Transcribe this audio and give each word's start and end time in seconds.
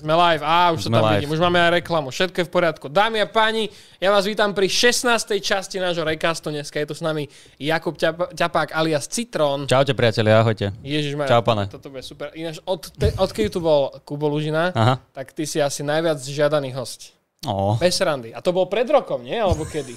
Sme 0.00 0.16
live, 0.16 0.40
á, 0.40 0.72
už 0.72 0.88
Sme 0.88 0.96
tam 0.96 1.04
live. 1.04 1.20
vidím, 1.20 1.30
už 1.30 1.40
máme 1.40 1.60
aj 1.60 1.70
reklamu, 1.76 2.08
všetko 2.08 2.40
je 2.40 2.46
v 2.48 2.52
poriadku. 2.52 2.88
Dámy 2.88 3.20
a 3.20 3.28
páni, 3.28 3.68
ja 3.96 4.08
vás 4.08 4.24
vítam 4.24 4.50
pri 4.50 4.64
16. 4.64 5.04
časti 5.36 5.76
nášho 5.76 6.00
recastu. 6.02 6.48
Dneska 6.48 6.80
je 6.80 6.88
tu 6.88 6.96
s 6.96 7.04
nami 7.04 7.28
Jakub 7.54 7.92
Ťap- 7.92 8.32
Ťapák 8.32 8.72
alias 8.72 9.04
Citrón. 9.06 9.68
Čaute 9.68 9.92
priatelia, 9.92 10.40
ahojte. 10.40 10.72
Ježiš 10.80 11.20
Čau, 11.20 11.44
pane. 11.44 11.68
Toto 11.68 11.86
bude 11.86 12.00
super. 12.00 12.32
Ináč, 12.32 12.64
od, 12.64 12.80
te, 12.88 13.12
odkedy 13.12 13.48
tu 13.50 13.60
bol 13.60 13.92
Kubo 14.00 14.24
Lužina, 14.26 14.72
Aha. 14.72 15.04
tak 15.12 15.30
ty 15.30 15.44
si 15.44 15.60
asi 15.60 15.84
najviac 15.84 16.16
žiadaný 16.18 16.72
host. 16.72 17.12
Ó, 17.44 17.76
Bez 17.76 18.00
randy. 18.00 18.32
A 18.32 18.40
to 18.40 18.50
bol 18.50 18.64
pred 18.64 18.84
rokom, 18.84 19.20
nie? 19.20 19.36
Alebo 19.36 19.62
kedy? 19.62 19.92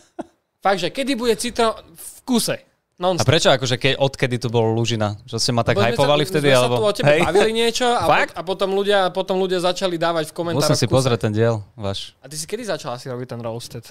Fakt, 0.64 0.80
že 0.80 0.88
kedy 0.88 1.12
bude 1.12 1.36
Citrón 1.36 1.76
v 1.92 2.08
kuse? 2.24 2.56
Non 2.94 3.18
a 3.18 3.24
prečo 3.26 3.50
akože 3.50 3.76
ke, 3.78 3.90
odkedy 3.98 4.38
tu 4.38 4.48
bol 4.50 4.70
Lužina? 4.74 5.18
Že 5.26 5.36
ste 5.42 5.50
ma 5.50 5.66
tak 5.66 5.78
hypovali 5.78 6.22
vtedy? 6.22 6.50
Sme 6.50 6.58
alebo... 6.58 6.76
sa 6.76 6.80
tu 6.80 6.86
o 6.86 6.94
tebe 6.94 7.14
bavili 7.26 7.50
niečo 7.50 7.86
a, 7.90 8.06
Fakt? 8.14 8.34
a 8.38 8.42
potom, 8.46 8.70
ľudia, 8.74 9.10
potom 9.10 9.42
ľudia 9.42 9.58
začali 9.62 9.98
dávať 9.98 10.30
v 10.30 10.32
komentároch. 10.34 10.70
Musím 10.70 10.78
si 10.78 10.86
kuse. 10.86 10.94
pozrieť 10.94 11.20
ten 11.26 11.32
diel 11.34 11.62
váš. 11.74 12.14
A 12.22 12.30
ty 12.30 12.38
si 12.38 12.46
kedy 12.46 12.70
začal 12.70 12.94
asi 12.94 13.10
robiť 13.10 13.34
ten 13.34 13.40
roasted? 13.42 13.84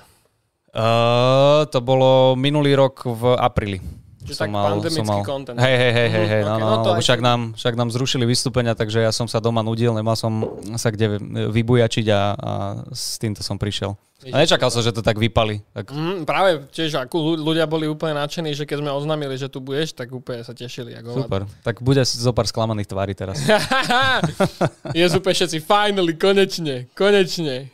Uh, 0.74 1.70
to 1.70 1.86
bolo 1.86 2.34
minulý 2.34 2.74
rok 2.74 3.06
v 3.06 3.38
apríli. 3.38 3.78
Čiže 4.24 4.40
tak 4.40 4.50
pandemický 4.50 5.20
content. 5.22 5.58
Hej, 5.58 5.76
hej, 5.76 5.92
hej, 5.92 6.10
hej, 6.10 6.26
hej, 6.26 6.42
Mhm, 6.42 6.50
no, 6.50 6.54
ok, 6.54 6.60
no, 6.60 6.68
no 6.74 6.84
no, 6.90 7.02
však, 7.02 7.20
nám, 7.20 7.40
však 7.54 7.74
nám 7.74 7.90
zrušili 7.90 8.24
vystúpenia, 8.24 8.74
takže 8.74 9.00
ja 9.00 9.12
som 9.12 9.26
sa 9.26 9.38
doma 9.38 9.60
nudil, 9.60 9.92
nemal 9.92 10.16
som 10.16 10.32
sa 10.76 10.88
kde 10.88 11.20
vybujačiť 11.50 12.06
a, 12.10 12.22
a 12.32 12.52
s 12.90 13.16
týmto 13.16 13.40
som 13.40 13.56
prišiel. 13.56 13.94
A 14.24 14.40
nečakal 14.40 14.72
som, 14.72 14.80
že 14.80 14.90
to 14.90 15.04
tak 15.04 15.20
vypali. 15.20 15.60
Tak, 15.74 15.92
Mm, 15.92 16.24
práve 16.24 16.64
tiež, 16.72 16.96
ako 16.98 17.16
ľu- 17.20 17.42
ľudia 17.44 17.68
boli 17.68 17.86
úplne 17.86 18.16
nadšení, 18.16 18.56
že 18.56 18.64
keď 18.64 18.80
sme 18.80 18.88
oznámili, 18.90 19.36
že 19.36 19.52
tu 19.52 19.60
budeš, 19.60 19.92
tak 19.92 20.08
úplne 20.10 20.40
sa 20.42 20.56
tešili. 20.56 20.96
Ako 20.96 21.28
super. 21.28 21.44
Tak 21.60 21.84
bude 21.84 22.00
zo 22.02 22.32
pár 22.32 22.48
sklamaných 22.48 22.88
tvári 22.88 23.12
teraz. 23.12 23.36
je 24.96 25.04
úplne 25.10 25.36
všetci, 25.36 25.60
finally, 25.60 26.16
konečne, 26.16 26.88
konečne. 26.94 27.68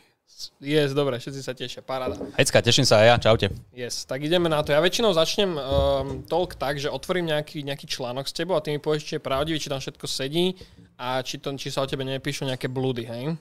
Yes, 0.60 0.96
dobre, 0.96 1.20
všetci 1.20 1.40
sa 1.44 1.52
tešia, 1.52 1.84
paráda. 1.84 2.16
Hecka, 2.36 2.64
teším 2.64 2.88
sa 2.88 3.04
aj 3.04 3.06
ja, 3.06 3.16
čaute. 3.20 3.46
Yes, 3.76 4.08
tak 4.08 4.24
ideme 4.24 4.48
na 4.48 4.64
to. 4.64 4.72
Ja 4.72 4.80
väčšinou 4.80 5.12
začnem 5.12 5.52
um, 5.52 5.60
talk 6.24 6.56
tak, 6.56 6.80
že 6.80 6.88
otvorím 6.88 7.28
nejaký, 7.28 7.60
nejaký 7.60 7.84
článok 7.84 8.24
s 8.24 8.32
tebou 8.32 8.56
a 8.56 8.64
ty 8.64 8.72
mi 8.72 8.80
povieš, 8.80 9.04
či 9.04 9.12
je 9.18 9.22
pravdivý, 9.22 9.60
či 9.60 9.68
tam 9.68 9.82
všetko 9.82 10.06
sedí 10.08 10.56
a 10.96 11.20
či, 11.20 11.36
to, 11.36 11.52
či 11.60 11.68
sa 11.68 11.84
o 11.84 11.90
tebe 11.90 12.08
nepíšu 12.08 12.48
nejaké 12.48 12.72
blúdy, 12.72 13.04
hej? 13.04 13.36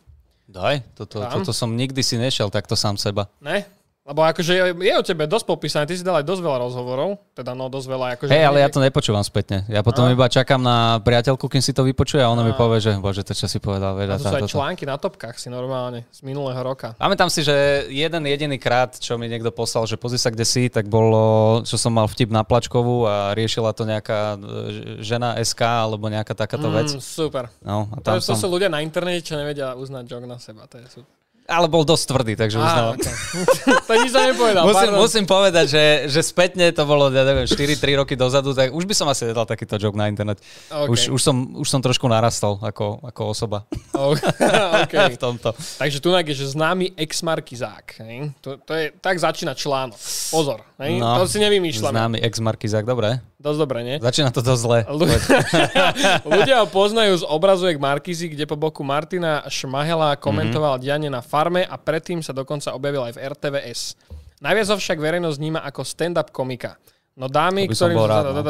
Daj, 0.50 0.82
toto, 0.98 1.22
Tam? 1.22 1.40
toto 1.40 1.54
som 1.54 1.70
nikdy 1.78 2.02
si 2.02 2.18
nešiel 2.18 2.50
takto 2.50 2.74
sám 2.74 2.98
seba. 2.98 3.30
Ne? 3.38 3.70
Lebo 4.10 4.26
akože 4.26 4.74
je, 4.74 4.94
o 4.98 5.06
tebe 5.06 5.30
dosť 5.30 5.46
popísané, 5.46 5.86
ty 5.86 5.94
si 5.94 6.02
dal 6.02 6.18
aj 6.18 6.26
dosť 6.26 6.42
veľa 6.42 6.58
rozhovorov, 6.66 7.22
teda 7.38 7.54
no 7.54 7.70
dosť 7.70 7.88
veľa 7.94 8.08
akože... 8.18 8.32
Hej, 8.34 8.42
ale 8.50 8.58
ja 8.66 8.70
to 8.74 8.82
nepočúvam 8.82 9.22
spätne. 9.22 9.70
Ja 9.70 9.86
potom 9.86 10.10
A? 10.10 10.10
iba 10.10 10.26
čakám 10.26 10.58
na 10.58 10.98
priateľku, 10.98 11.46
kým 11.46 11.62
si 11.62 11.78
to 11.78 11.86
vypočuje 11.86 12.18
a 12.18 12.34
ona 12.34 12.42
mi 12.42 12.58
povie, 12.58 12.82
že 12.82 12.98
bože, 12.98 13.22
to 13.22 13.38
čo 13.38 13.46
si 13.46 13.62
povedal, 13.62 13.94
A 13.94 13.98
veda, 14.02 14.18
to 14.18 14.26
sú 14.26 14.34
aj 14.34 14.50
články 14.50 14.90
na 14.90 14.98
topkách 14.98 15.38
si 15.38 15.54
normálne 15.54 16.10
z 16.10 16.26
minulého 16.26 16.58
roka. 16.58 16.98
Pamätám 16.98 17.30
si, 17.30 17.46
že 17.46 17.86
jeden 17.94 18.26
jediný 18.26 18.58
krát, 18.58 18.98
čo 18.98 19.14
mi 19.22 19.30
niekto 19.30 19.54
poslal, 19.54 19.86
že 19.86 19.94
pozri 19.94 20.18
sa 20.18 20.34
kde 20.34 20.42
si, 20.42 20.74
tak 20.74 20.90
bolo, 20.90 21.62
čo 21.62 21.78
som 21.78 21.94
mal 21.94 22.10
vtip 22.10 22.34
na 22.34 22.42
plačkovú 22.42 23.06
a 23.06 23.38
riešila 23.38 23.78
to 23.78 23.86
nejaká 23.86 24.42
e, 24.42 25.06
žena 25.06 25.38
SK 25.38 25.86
alebo 25.86 26.10
nejaká 26.10 26.34
takáto 26.34 26.74
vec. 26.74 26.98
Mm, 26.98 26.98
super. 26.98 27.54
No, 27.62 27.86
a 27.94 28.02
To, 28.02 28.18
tam 28.18 28.18
to 28.18 28.34
som, 28.34 28.42
sú 28.42 28.50
ľudia 28.50 28.74
na 28.74 28.82
internete, 28.82 29.30
čo 29.30 29.38
nevedia 29.38 29.78
uznať 29.78 30.04
joke 30.10 30.26
na 30.26 30.42
seba. 30.42 30.66
To 30.66 30.82
je 30.82 30.90
super. 30.98 31.19
Ale 31.50 31.66
bol 31.66 31.82
dosť 31.82 32.06
tvrdý, 32.14 32.34
takže 32.38 32.62
uznávam. 32.62 32.94
okay. 32.96 33.14
to 33.90 33.94
nič 33.98 34.12
sa 34.14 34.30
nepovedal. 34.30 34.64
Musím, 34.64 34.78
pardon. 34.78 35.00
musím 35.02 35.26
povedať, 35.26 35.66
že, 35.66 35.84
že 36.14 36.22
spätne 36.22 36.70
to 36.70 36.86
bolo, 36.86 37.10
ja 37.10 37.26
neviem, 37.26 37.50
4-3 37.50 38.06
roky 38.06 38.14
dozadu, 38.14 38.54
tak 38.54 38.70
už 38.70 38.86
by 38.86 38.94
som 38.94 39.10
asi 39.10 39.26
nedal 39.26 39.50
takýto 39.50 39.82
joke 39.82 39.98
na 39.98 40.06
internet. 40.06 40.38
OK. 40.70 40.94
Už, 40.94 41.10
už, 41.10 41.22
som, 41.22 41.36
už 41.58 41.68
som 41.68 41.82
trošku 41.82 42.06
narastol 42.06 42.62
ako, 42.62 43.02
ako 43.02 43.22
osoba 43.34 43.66
okay. 43.98 45.10
v 45.16 45.20
tomto. 45.20 45.52
Takže 45.82 45.98
tu 46.00 46.14
je, 46.14 46.34
že 46.38 46.54
známy 46.54 46.94
ex-markizák. 46.96 48.00
To, 48.46 48.62
to 48.62 48.72
je, 48.78 48.94
tak 49.02 49.18
začína 49.20 49.58
článok. 49.58 49.98
Pozor. 50.32 50.62
Hej? 50.80 51.02
No, 51.02 51.20
to 51.20 51.28
si 51.28 51.42
nevymýšľame. 51.42 51.96
Známy 51.96 52.18
ex-markizák, 52.24 52.86
dobre. 52.86 53.20
Dosť 53.40 53.58
dobre, 53.58 53.80
nie? 53.82 53.96
Začína 53.98 54.30
to 54.30 54.44
dosť 54.44 54.60
zle. 54.60 54.80
Ľu- 54.86 55.08
Ľudia 56.36 56.60
ho 56.60 56.68
poznajú 56.68 57.16
z 57.16 57.26
obrazoviek 57.26 57.78
Markizy, 57.78 58.28
kde 58.28 58.44
po 58.44 58.56
boku 58.56 58.84
Martina 58.84 59.48
Šmahela 59.48 60.14
komentoval 60.14 60.76
Mhm. 60.76 60.82
dianie 60.82 61.08
na 61.08 61.22
farme 61.22 61.64
a 61.64 61.76
predtým 61.76 62.20
sa 62.20 62.32
dokonca 62.32 62.72
objavil 62.72 63.00
aj 63.02 63.16
v 63.16 63.20
RTVS. 63.26 63.82
Najviac 64.40 64.68
ho 64.68 64.78
však 64.78 64.98
verejnosť 64.98 65.38
vníma 65.38 65.60
ako 65.62 65.82
stand-up 65.82 66.30
komika. 66.30 66.76
No 67.16 67.28
dámy, 67.28 67.68
ktorým... 67.68 67.96
rád, 67.98 68.32
no. 68.34 68.44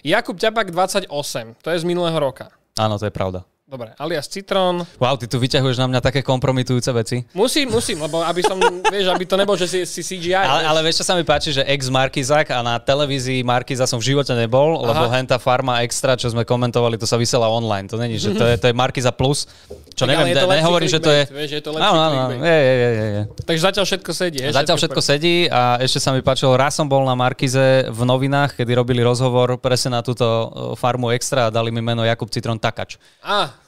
Jakub 0.00 0.36
Ťapak 0.36 0.68
28, 0.68 1.08
to 1.56 1.68
je 1.70 1.78
z 1.78 1.84
minulého 1.84 2.16
roka. 2.16 2.52
Áno, 2.76 2.96
to 2.96 3.04
je 3.04 3.12
pravda. 3.12 3.44
Dobre, 3.70 3.94
alias 4.02 4.26
Citron. 4.26 4.82
Wow, 4.98 5.14
ty 5.14 5.30
tu 5.30 5.38
vyťahuješ 5.38 5.78
na 5.78 5.86
mňa 5.86 6.02
také 6.02 6.26
kompromitujúce 6.26 6.90
veci. 6.90 7.22
Musím, 7.38 7.70
musím, 7.70 8.02
lebo 8.02 8.18
aby 8.18 8.42
som, 8.42 8.58
vieš, 8.90 9.14
aby 9.14 9.22
to 9.22 9.38
nebolo, 9.38 9.54
že 9.54 9.70
si, 9.70 9.78
si 9.86 10.02
CGI. 10.02 10.34
Ale, 10.34 10.66
ale 10.66 10.80
vieš, 10.82 10.98
čo 10.98 11.04
sa 11.06 11.14
mi 11.14 11.22
páči, 11.22 11.54
že 11.54 11.62
ex 11.62 11.86
Markizák 11.86 12.50
a 12.50 12.66
na 12.66 12.82
televízii 12.82 13.46
Markiza 13.46 13.86
som 13.86 14.02
v 14.02 14.10
živote 14.10 14.34
nebol, 14.34 14.74
Aha. 14.74 14.90
lebo 14.90 15.02
henta 15.14 15.38
Farma 15.38 15.86
Extra, 15.86 16.18
čo 16.18 16.26
sme 16.34 16.42
komentovali, 16.42 16.98
to 16.98 17.06
sa 17.06 17.14
vysiela 17.14 17.46
online. 17.46 17.86
To 17.86 17.94
není, 17.94 18.18
že 18.18 18.34
to 18.34 18.42
je, 18.42 18.58
to 18.58 18.66
je 18.66 18.74
Markiza 18.74 19.14
Plus. 19.14 19.46
Čo 19.94 20.02
Tak, 20.02 20.18
neviem, 20.18 20.34
je 20.34 20.42
to 20.42 20.50
nehovorím, 20.50 20.90
že 20.90 20.98
to 20.98 21.10
je... 21.14 21.22
vieš, 21.30 21.50
je 21.54 21.62
to 21.62 21.70
lepší 21.70 21.86
Áno, 21.86 21.98
áno, 22.02 22.18
je, 22.42 22.42
je, 22.42 22.74
je, 22.74 22.90
je, 22.90 23.06
je. 23.06 23.22
Takže 23.46 23.62
zatiaľ 23.70 23.84
všetko 23.86 24.10
sedí. 24.10 24.38
hej, 24.42 24.50
Zatiaľ 24.50 24.76
všetko 24.82 25.00
sedí 25.04 25.36
a 25.46 25.78
ešte 25.78 26.02
sa 26.02 26.10
mi 26.10 26.26
páčilo, 26.26 26.58
raz 26.58 26.74
som 26.74 26.90
bol 26.90 27.06
na 27.06 27.14
Markize 27.14 27.86
v 27.86 28.00
novinách, 28.02 28.58
kedy 28.58 28.74
robili 28.74 28.98
rozhovor 28.98 29.62
presne 29.62 29.94
na 29.94 30.02
túto 30.02 30.26
e, 30.26 30.46
farmu 30.74 31.14
Extra 31.14 31.46
a 31.46 31.54
dali 31.54 31.70
mi 31.70 31.78
meno 31.78 32.02
Jakub 32.02 32.26
Citron 32.32 32.58
Takač. 32.58 32.98
Á, 33.22 33.59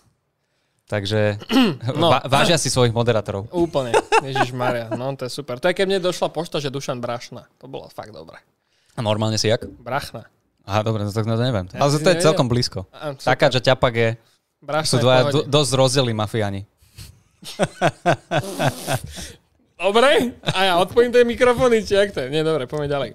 Takže 0.93 1.41
No. 1.97 2.13
vážia 2.29 2.61
si 2.61 2.69
svojich 2.69 2.93
moderátorov. 2.93 3.49
úplne. 3.65 3.97
Ježiš 4.21 4.53
Maria, 4.53 4.93
no 4.93 5.17
to 5.17 5.25
je 5.25 5.33
super. 5.33 5.57
To 5.57 5.73
je, 5.73 5.75
keď 5.75 5.87
mne 5.89 6.05
došla 6.05 6.29
pošta, 6.29 6.61
že 6.61 6.69
Dušan 6.69 7.01
Brašna. 7.01 7.49
To 7.65 7.65
bolo 7.65 7.89
fakt 7.89 8.13
dobré. 8.13 8.37
A 8.93 9.01
normálne 9.01 9.41
si 9.41 9.49
jak? 9.49 9.65
Brachna. 9.81 10.29
Aha, 10.69 10.85
dobre, 10.85 11.09
no 11.09 11.11
tak 11.11 11.25
no 11.25 11.41
to 11.41 11.43
neviem. 11.43 11.65
Ja 11.73 11.81
Ale 11.81 11.97
to 11.97 12.09
je 12.13 12.21
celkom 12.21 12.47
blízko. 12.47 12.85
Super. 12.93 13.25
Taká, 13.25 13.49
že 13.49 13.65
ťapak 13.65 13.93
je, 13.97 14.09
Brašna 14.61 14.91
sú 14.93 14.97
dvaja 15.01 15.33
do, 15.33 15.41
dosť 15.49 15.73
rozdelí 15.75 16.13
mafiáni. 16.13 16.69
Dobre? 19.83 20.39
A 20.47 20.59
ja 20.63 20.79
odpojím 20.79 21.11
tie 21.11 21.27
mikrofóny, 21.27 21.83
či 21.83 21.99
jak 21.99 22.15
to 22.15 22.23
je? 22.23 22.31
Nie, 22.31 22.47
dobre, 22.47 22.71
poďme 22.71 22.87
ďalej. 22.87 23.11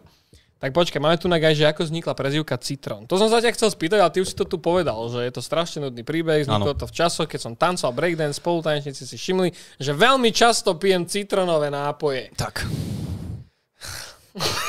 Tak 0.57 0.73
počkaj, 0.73 0.97
máme 0.97 1.21
tu 1.21 1.29
na 1.29 1.37
aj, 1.37 1.53
že 1.53 1.69
ako 1.69 1.85
vznikla 1.85 2.17
prezivka 2.17 2.57
Citron. 2.57 3.05
To 3.05 3.21
som 3.21 3.29
sa 3.29 3.37
ťa 3.37 3.53
chcel 3.53 3.69
spýtať, 3.69 4.01
ale 4.01 4.09
ty 4.09 4.25
už 4.25 4.33
si 4.33 4.37
to 4.37 4.41
tu 4.49 4.57
povedal, 4.57 4.97
že 5.05 5.21
je 5.21 5.33
to 5.37 5.41
strašne 5.45 5.85
nudný 5.85 6.01
príbeh, 6.01 6.49
vzniklo 6.49 6.73
Áno. 6.73 6.81
to 6.81 6.89
v 6.89 6.97
časoch, 6.97 7.29
keď 7.29 7.39
som 7.45 7.53
tancoval 7.53 7.93
breakdance, 7.93 8.41
spolutanečníci 8.41 9.05
si 9.05 9.17
všimli, 9.21 9.53
že 9.77 9.93
veľmi 9.93 10.33
často 10.33 10.73
pijem 10.73 11.05
citronové 11.05 11.69
nápoje. 11.69 12.33
Tak. 12.33 12.65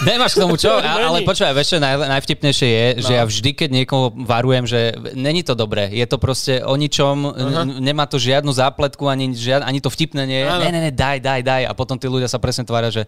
Nemáš 0.00 0.32
k 0.32 0.40
tomu 0.40 0.54
čo? 0.54 0.70
A, 0.72 1.04
ale 1.04 1.22
počúvaj, 1.22 1.52
vieš 1.52 1.76
naj, 1.76 1.94
najvtipnejšie 2.08 2.68
je, 2.68 2.86
že 3.00 3.12
No. 3.12 3.16
ja 3.16 3.24
vždy, 3.24 3.50
keď 3.52 3.68
niekoho 3.70 4.04
varujem, 4.16 4.64
že 4.64 4.80
není 5.12 5.40
to 5.40 5.52
dobré, 5.52 5.88
je 5.88 6.04
to 6.04 6.16
proste 6.16 6.60
o 6.60 6.72
ničom, 6.72 7.16
n- 7.28 7.78
nemá 7.78 8.04
to 8.04 8.16
žiadnu 8.16 8.48
zápletku, 8.48 9.04
ani, 9.04 9.30
žiad, 9.30 9.60
ani 9.60 9.78
to 9.78 9.88
vtipné 9.88 10.24
nie 10.24 10.40
je. 10.40 10.48
Ne, 10.48 10.70
ne, 10.70 10.80
ne, 10.80 10.92
daj, 10.92 11.18
daj, 11.18 11.40
daj. 11.40 11.62
A 11.64 11.72
potom 11.72 11.94
tí 11.94 12.06
ľudia 12.06 12.26
sa 12.26 12.36
presne 12.36 12.62
tvária, 12.62 12.88
že 12.88 13.02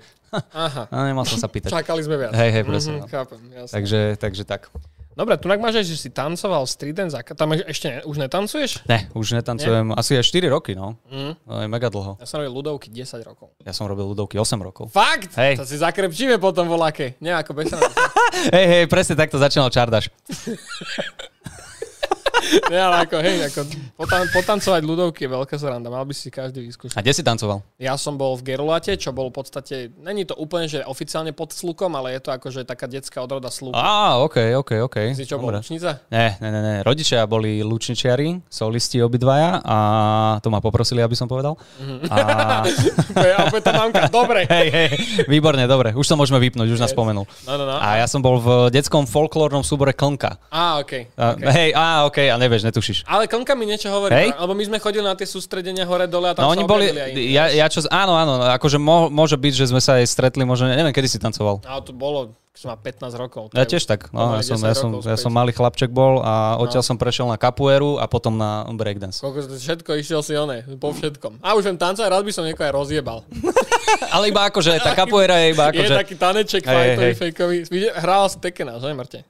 Aha, 0.50 0.86
no, 0.86 1.02
nemal 1.02 1.24
som 1.24 1.36
sa 1.36 1.46
pýtať. 1.46 1.72
čakali 1.72 2.00
sme 2.00 2.16
viac. 2.16 2.32
Hej, 2.32 2.50
hej, 2.52 2.62
presne. 2.62 2.92
Mhm, 2.92 3.00
no. 3.00 3.08
chápem, 3.08 3.40
jasne. 3.52 3.72
Takže, 3.72 4.00
takže 4.16 4.42
tak. 4.44 4.62
Dobre, 5.18 5.34
tu 5.42 5.50
máš 5.50 5.82
aj, 5.82 5.84
že 5.90 5.98
si 5.98 6.08
tancoval 6.08 6.70
street 6.70 6.94
dance, 6.94 7.18
tam 7.34 7.50
ešte 7.52 7.86
ne, 7.90 7.98
už 8.06 8.16
netancuješ? 8.22 8.86
Ne, 8.86 9.10
už 9.10 9.42
netancujem 9.42 9.90
asi 9.98 10.14
aj 10.14 10.22
4 10.22 10.54
roky, 10.54 10.78
no. 10.78 10.94
Mm. 11.10 11.34
Je 11.34 11.66
mega 11.66 11.90
dlho. 11.90 12.14
Ja 12.22 12.26
som 12.30 12.38
robil 12.38 12.54
ľudovky 12.54 12.94
10 12.94 13.18
rokov. 13.26 13.50
Ja 13.66 13.74
som 13.74 13.90
robil 13.90 14.06
ľudovky 14.06 14.38
8 14.38 14.54
rokov. 14.62 14.94
Fakt? 14.94 15.34
Hej. 15.34 15.58
To 15.58 15.66
si 15.66 15.82
zakrepčíme 15.82 16.38
potom 16.38 16.70
voláke. 16.70 17.18
Nie 17.18 17.34
ako 17.34 17.58
bez. 17.58 17.74
Hej, 18.54 18.66
hej, 18.70 18.84
presne 18.86 19.18
takto 19.18 19.36
začínal 19.36 19.68
Čardaš. 19.74 20.14
Nie, 22.70 22.80
ale 22.82 23.06
ako, 23.06 23.16
hej, 23.18 23.36
ako 23.50 23.60
potan- 23.98 24.30
potancovať 24.30 24.82
ľudovky 24.86 25.26
je 25.26 25.30
veľká 25.30 25.56
sranda. 25.58 25.90
Mal 25.90 26.06
by 26.06 26.14
si 26.14 26.30
každý 26.30 26.62
vyskúšať. 26.62 26.94
A 26.94 27.02
kde 27.02 27.12
si 27.16 27.22
tancoval? 27.26 27.66
Ja 27.82 27.98
som 27.98 28.14
bol 28.14 28.38
v 28.38 28.54
Gerulate, 28.54 28.94
čo 28.94 29.10
bol 29.10 29.34
v 29.34 29.42
podstate, 29.42 29.90
není 29.98 30.22
to 30.22 30.38
úplne, 30.38 30.70
že 30.70 30.86
oficiálne 30.86 31.34
pod 31.34 31.50
slukom, 31.50 31.90
ale 31.98 32.14
je 32.14 32.20
to 32.22 32.30
akože 32.30 32.62
taká 32.62 32.86
detská 32.86 33.18
odroda 33.26 33.50
sluku. 33.50 33.74
Á, 33.74 34.22
OK, 34.22 34.54
OK, 34.62 34.70
OK. 34.86 34.96
Si 35.18 35.26
čo 35.26 35.42
bol, 35.42 35.50
lučnica? 35.50 36.06
Ne, 36.14 36.38
ne, 36.38 36.48
ne, 36.54 36.60
ne. 36.62 36.74
Rodičia 36.86 37.26
boli 37.26 37.66
lučničiari, 37.66 38.46
solisti 38.46 39.02
obidvaja 39.02 39.58
a 39.66 39.76
to 40.38 40.54
ma 40.54 40.62
poprosili, 40.62 41.02
aby 41.02 41.18
som 41.18 41.26
povedal. 41.26 41.58
A... 42.06 42.62
To 43.10 43.26
je 43.26 43.34
opäť 43.42 43.62
tá 43.66 43.72
mamka, 43.74 44.06
dobre. 44.06 44.46
hej, 44.46 44.68
hej, 44.70 44.90
výborne, 45.26 45.66
dobre. 45.66 45.92
Už 45.98 46.06
to 46.06 46.14
môžeme 46.14 46.38
vypnúť, 46.38 46.70
už 46.70 46.78
nás 46.78 46.94
spomenul. 46.94 47.26
No, 47.42 47.52
no, 47.58 47.64
no. 47.66 47.76
A 47.82 47.98
ja 47.98 48.06
som 48.06 48.22
bol 48.22 48.38
v 48.38 48.70
detskom 48.70 49.02
folklórnom 49.02 49.66
súbore 49.66 49.90
Klnka. 49.90 50.38
Á. 50.48 50.78
A, 50.78 50.84
okej. 50.84 51.10
Hej, 51.50 51.74
á, 51.74 52.06
OK, 52.06 52.19
OK, 52.19 52.19
a 52.28 52.36
nevieš, 52.36 52.68
netušíš. 52.68 53.08
Ale 53.08 53.24
Klnka 53.24 53.56
mi 53.56 53.64
niečo 53.64 53.88
hovorí, 53.88 54.12
Hej? 54.12 54.28
lebo 54.36 54.52
my 54.52 54.64
sme 54.68 54.76
chodili 54.76 55.06
na 55.06 55.16
tie 55.16 55.24
sústredenia 55.24 55.88
hore 55.88 56.04
dole 56.04 56.28
a 56.28 56.36
tam 56.36 56.44
No 56.44 56.52
oni 56.52 56.68
boli, 56.68 56.92
aj 56.92 57.16
ja, 57.16 57.44
ja 57.48 57.66
čo, 57.72 57.86
áno, 57.88 58.12
áno, 58.18 58.44
akože 58.60 58.76
mo, 58.76 59.08
môže 59.08 59.40
byť, 59.40 59.54
že 59.54 59.64
sme 59.72 59.80
sa 59.80 59.96
aj 59.96 60.10
stretli, 60.10 60.44
možno, 60.44 60.68
neviem, 60.68 60.92
kedy 60.92 61.08
si 61.08 61.16
tancoval. 61.16 61.64
Ale 61.64 61.80
to 61.80 61.96
bolo, 61.96 62.36
som 62.52 62.74
mal 62.74 62.78
15 62.82 63.14
rokov. 63.16 63.42
Ja 63.56 63.64
je 63.64 63.78
tiež 63.78 63.88
tak, 63.88 64.12
no, 64.12 64.36
ja, 64.36 64.44
som, 64.44 64.60
10 64.60 64.68
ja, 64.68 64.74
som, 64.76 64.90
ja 65.00 65.16
som 65.16 65.32
malý 65.32 65.54
chlapček 65.56 65.88
bol 65.88 66.20
a 66.20 66.60
odtiaľ 66.60 66.84
som 66.84 67.00
prešiel 67.00 67.24
na 67.30 67.40
capoeiru 67.40 67.96
a 67.96 68.04
potom 68.04 68.36
na 68.36 68.68
breakdance. 68.76 69.24
Koľko 69.24 69.56
všetko 69.56 69.90
išiel 69.96 70.20
si 70.20 70.36
oné, 70.36 70.68
po 70.76 70.92
všetkom. 70.92 71.40
A 71.40 71.56
už 71.56 71.72
viem 71.72 71.78
tancovať, 71.80 72.10
rád 72.10 72.24
by 72.26 72.32
som 72.34 72.44
niekoho 72.44 72.68
aj 72.68 72.74
rozjebal. 72.74 73.24
Ale 74.14 74.30
iba 74.30 74.42
akože, 74.50 74.76
tá 74.82 74.92
capoeira 75.00 75.38
je 75.40 75.54
iba 75.54 75.70
Je 75.70 75.82
akože... 75.82 75.94
taký 75.96 76.14
taneček 76.18 76.62
Hej, 76.66 76.88
hej. 76.98 77.12
fejkový. 77.16 77.56
Hral 77.94 78.28
si 78.28 78.38
Tekena, 78.42 78.78
že 78.78 78.92
Marte? 78.94 79.20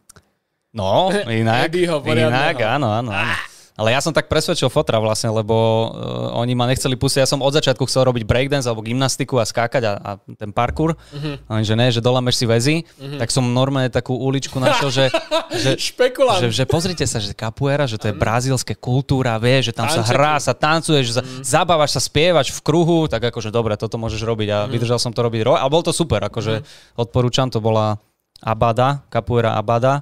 No, 0.71 1.11
inak, 1.27 1.71
Eddieho 1.71 1.99
inak, 2.07 2.57
áno, 2.63 2.89
áno, 2.95 3.11
áno. 3.11 3.35
Ale 3.81 3.97
ja 3.97 4.01
som 4.05 4.13
tak 4.13 4.29
presvedčil 4.29 4.69
fotra 4.69 5.01
vlastne, 5.01 5.33
lebo 5.33 5.57
uh, 5.57 6.37
oni 6.37 6.53
ma 6.53 6.69
nechceli 6.69 7.01
pustiť. 7.01 7.25
Ja 7.25 7.29
som 7.31 7.41
od 7.41 7.49
začiatku 7.57 7.89
chcel 7.89 8.05
robiť 8.13 8.29
breakdance 8.29 8.69
alebo 8.69 8.85
gymnastiku 8.85 9.41
a 9.41 9.49
skákať 9.49 9.83
a, 9.89 9.93
a 9.97 10.11
ten 10.37 10.53
parkour. 10.53 11.01
Mhm. 11.09 11.17
Uh-huh. 11.17 11.49
A 11.49 11.51
oni, 11.57 11.65
že 11.65 11.75
ne, 11.81 11.89
že 11.89 12.05
dolameš 12.05 12.45
si 12.45 12.45
väzy. 12.45 12.77
Uh-huh. 12.85 13.17
Tak 13.17 13.33
som 13.33 13.41
normálne 13.49 13.89
takú 13.89 14.13
uličku 14.21 14.61
našiel, 14.61 14.93
že, 14.93 15.05
že, 15.65 15.71
že, 15.81 16.47
že 16.53 16.65
pozrite 16.69 17.09
sa, 17.09 17.25
že 17.25 17.33
capoeira, 17.33 17.89
že 17.89 17.97
to 17.97 18.13
je 18.13 18.15
brazílske 18.21 18.77
kultúra, 18.77 19.41
vie, 19.41 19.65
že 19.65 19.73
tam 19.73 19.89
sa 19.89 20.05
Tančeky. 20.05 20.13
hrá, 20.13 20.37
sa 20.37 20.53
tancuje, 20.53 21.01
že 21.01 21.17
sa, 21.17 21.23
zabávaš 21.41 21.97
sa, 21.97 22.05
spievaš 22.05 22.53
v 22.53 22.61
kruhu, 22.61 23.09
tak 23.09 23.33
akože 23.33 23.49
dobre, 23.49 23.81
toto 23.81 23.97
môžeš 23.97 24.21
robiť 24.29 24.49
a 24.53 24.59
vydržal 24.69 25.01
som 25.01 25.17
to 25.17 25.25
robiť 25.25 25.41
rok. 25.41 25.57
A 25.57 25.65
bol 25.73 25.81
to 25.81 25.97
super, 25.97 26.21
akože 26.29 26.61
odporúčam, 27.01 27.49
to 27.49 27.65
bola 27.65 27.97
Abada, 28.41 29.05
capoeira 29.13 29.53
Abada 29.55 30.01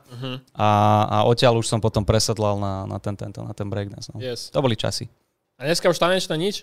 a, 0.54 0.68
a 1.10 1.18
odtiaľ 1.26 1.58
už 1.58 1.66
som 1.66 1.82
potom 1.82 2.06
presedlal 2.06 2.58
na, 2.58 2.86
na, 2.86 2.98
ten, 3.02 3.18
tento, 3.18 3.42
na 3.42 3.50
ten 3.50 3.66
breakdance. 3.66 4.08
No. 4.14 4.22
Yes. 4.22 4.48
To 4.54 4.62
boli 4.62 4.78
časy. 4.78 5.10
A 5.58 5.66
dneska 5.66 5.90
už 5.90 5.98
tanečné 5.98 6.38
nič? 6.38 6.62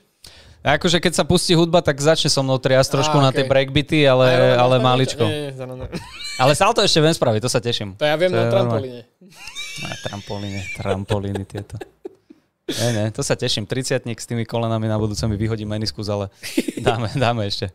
Akože 0.66 0.98
keď 0.98 1.14
sa 1.14 1.24
pustí 1.28 1.54
hudba, 1.54 1.84
tak 1.86 2.00
začne 2.02 2.32
so 2.32 2.42
mnou 2.42 2.58
triasť 2.58 2.90
trošku 2.90 3.22
Á, 3.22 3.30
na 3.30 3.32
tie 3.36 3.46
breakbity, 3.46 4.02
ale, 4.08 4.56
Aj, 4.56 4.66
ale 4.66 4.76
rovno 4.82 4.88
maličko. 4.90 5.24
Nie, 5.28 5.54
nie, 5.54 5.76
nie. 5.78 5.88
Ale 6.42 6.58
salto 6.58 6.82
ešte 6.82 7.04
viem 7.06 7.14
spraviť, 7.14 7.42
to 7.44 7.52
sa 7.52 7.62
teším. 7.62 7.94
To 8.02 8.08
ja 8.08 8.18
viem 8.18 8.34
To 8.34 8.40
na 8.40 8.50
trampolíne. 8.50 9.02
Na 9.86 9.94
trampolíne, 10.02 10.62
trampolíny 10.74 11.44
tieto. 11.46 11.78
Nie, 12.66 12.90
nie, 12.98 13.06
to 13.14 13.22
sa 13.22 13.38
teším. 13.38 13.70
30 13.70 14.10
s 14.10 14.26
tými 14.26 14.42
kolenami 14.42 14.90
na 14.90 14.98
budúce 14.98 15.22
mi 15.30 15.38
vyhodí 15.38 15.70
meniskus, 15.70 16.10
ale 16.10 16.34
dáme, 16.82 17.14
dáme 17.14 17.46
ešte. 17.46 17.70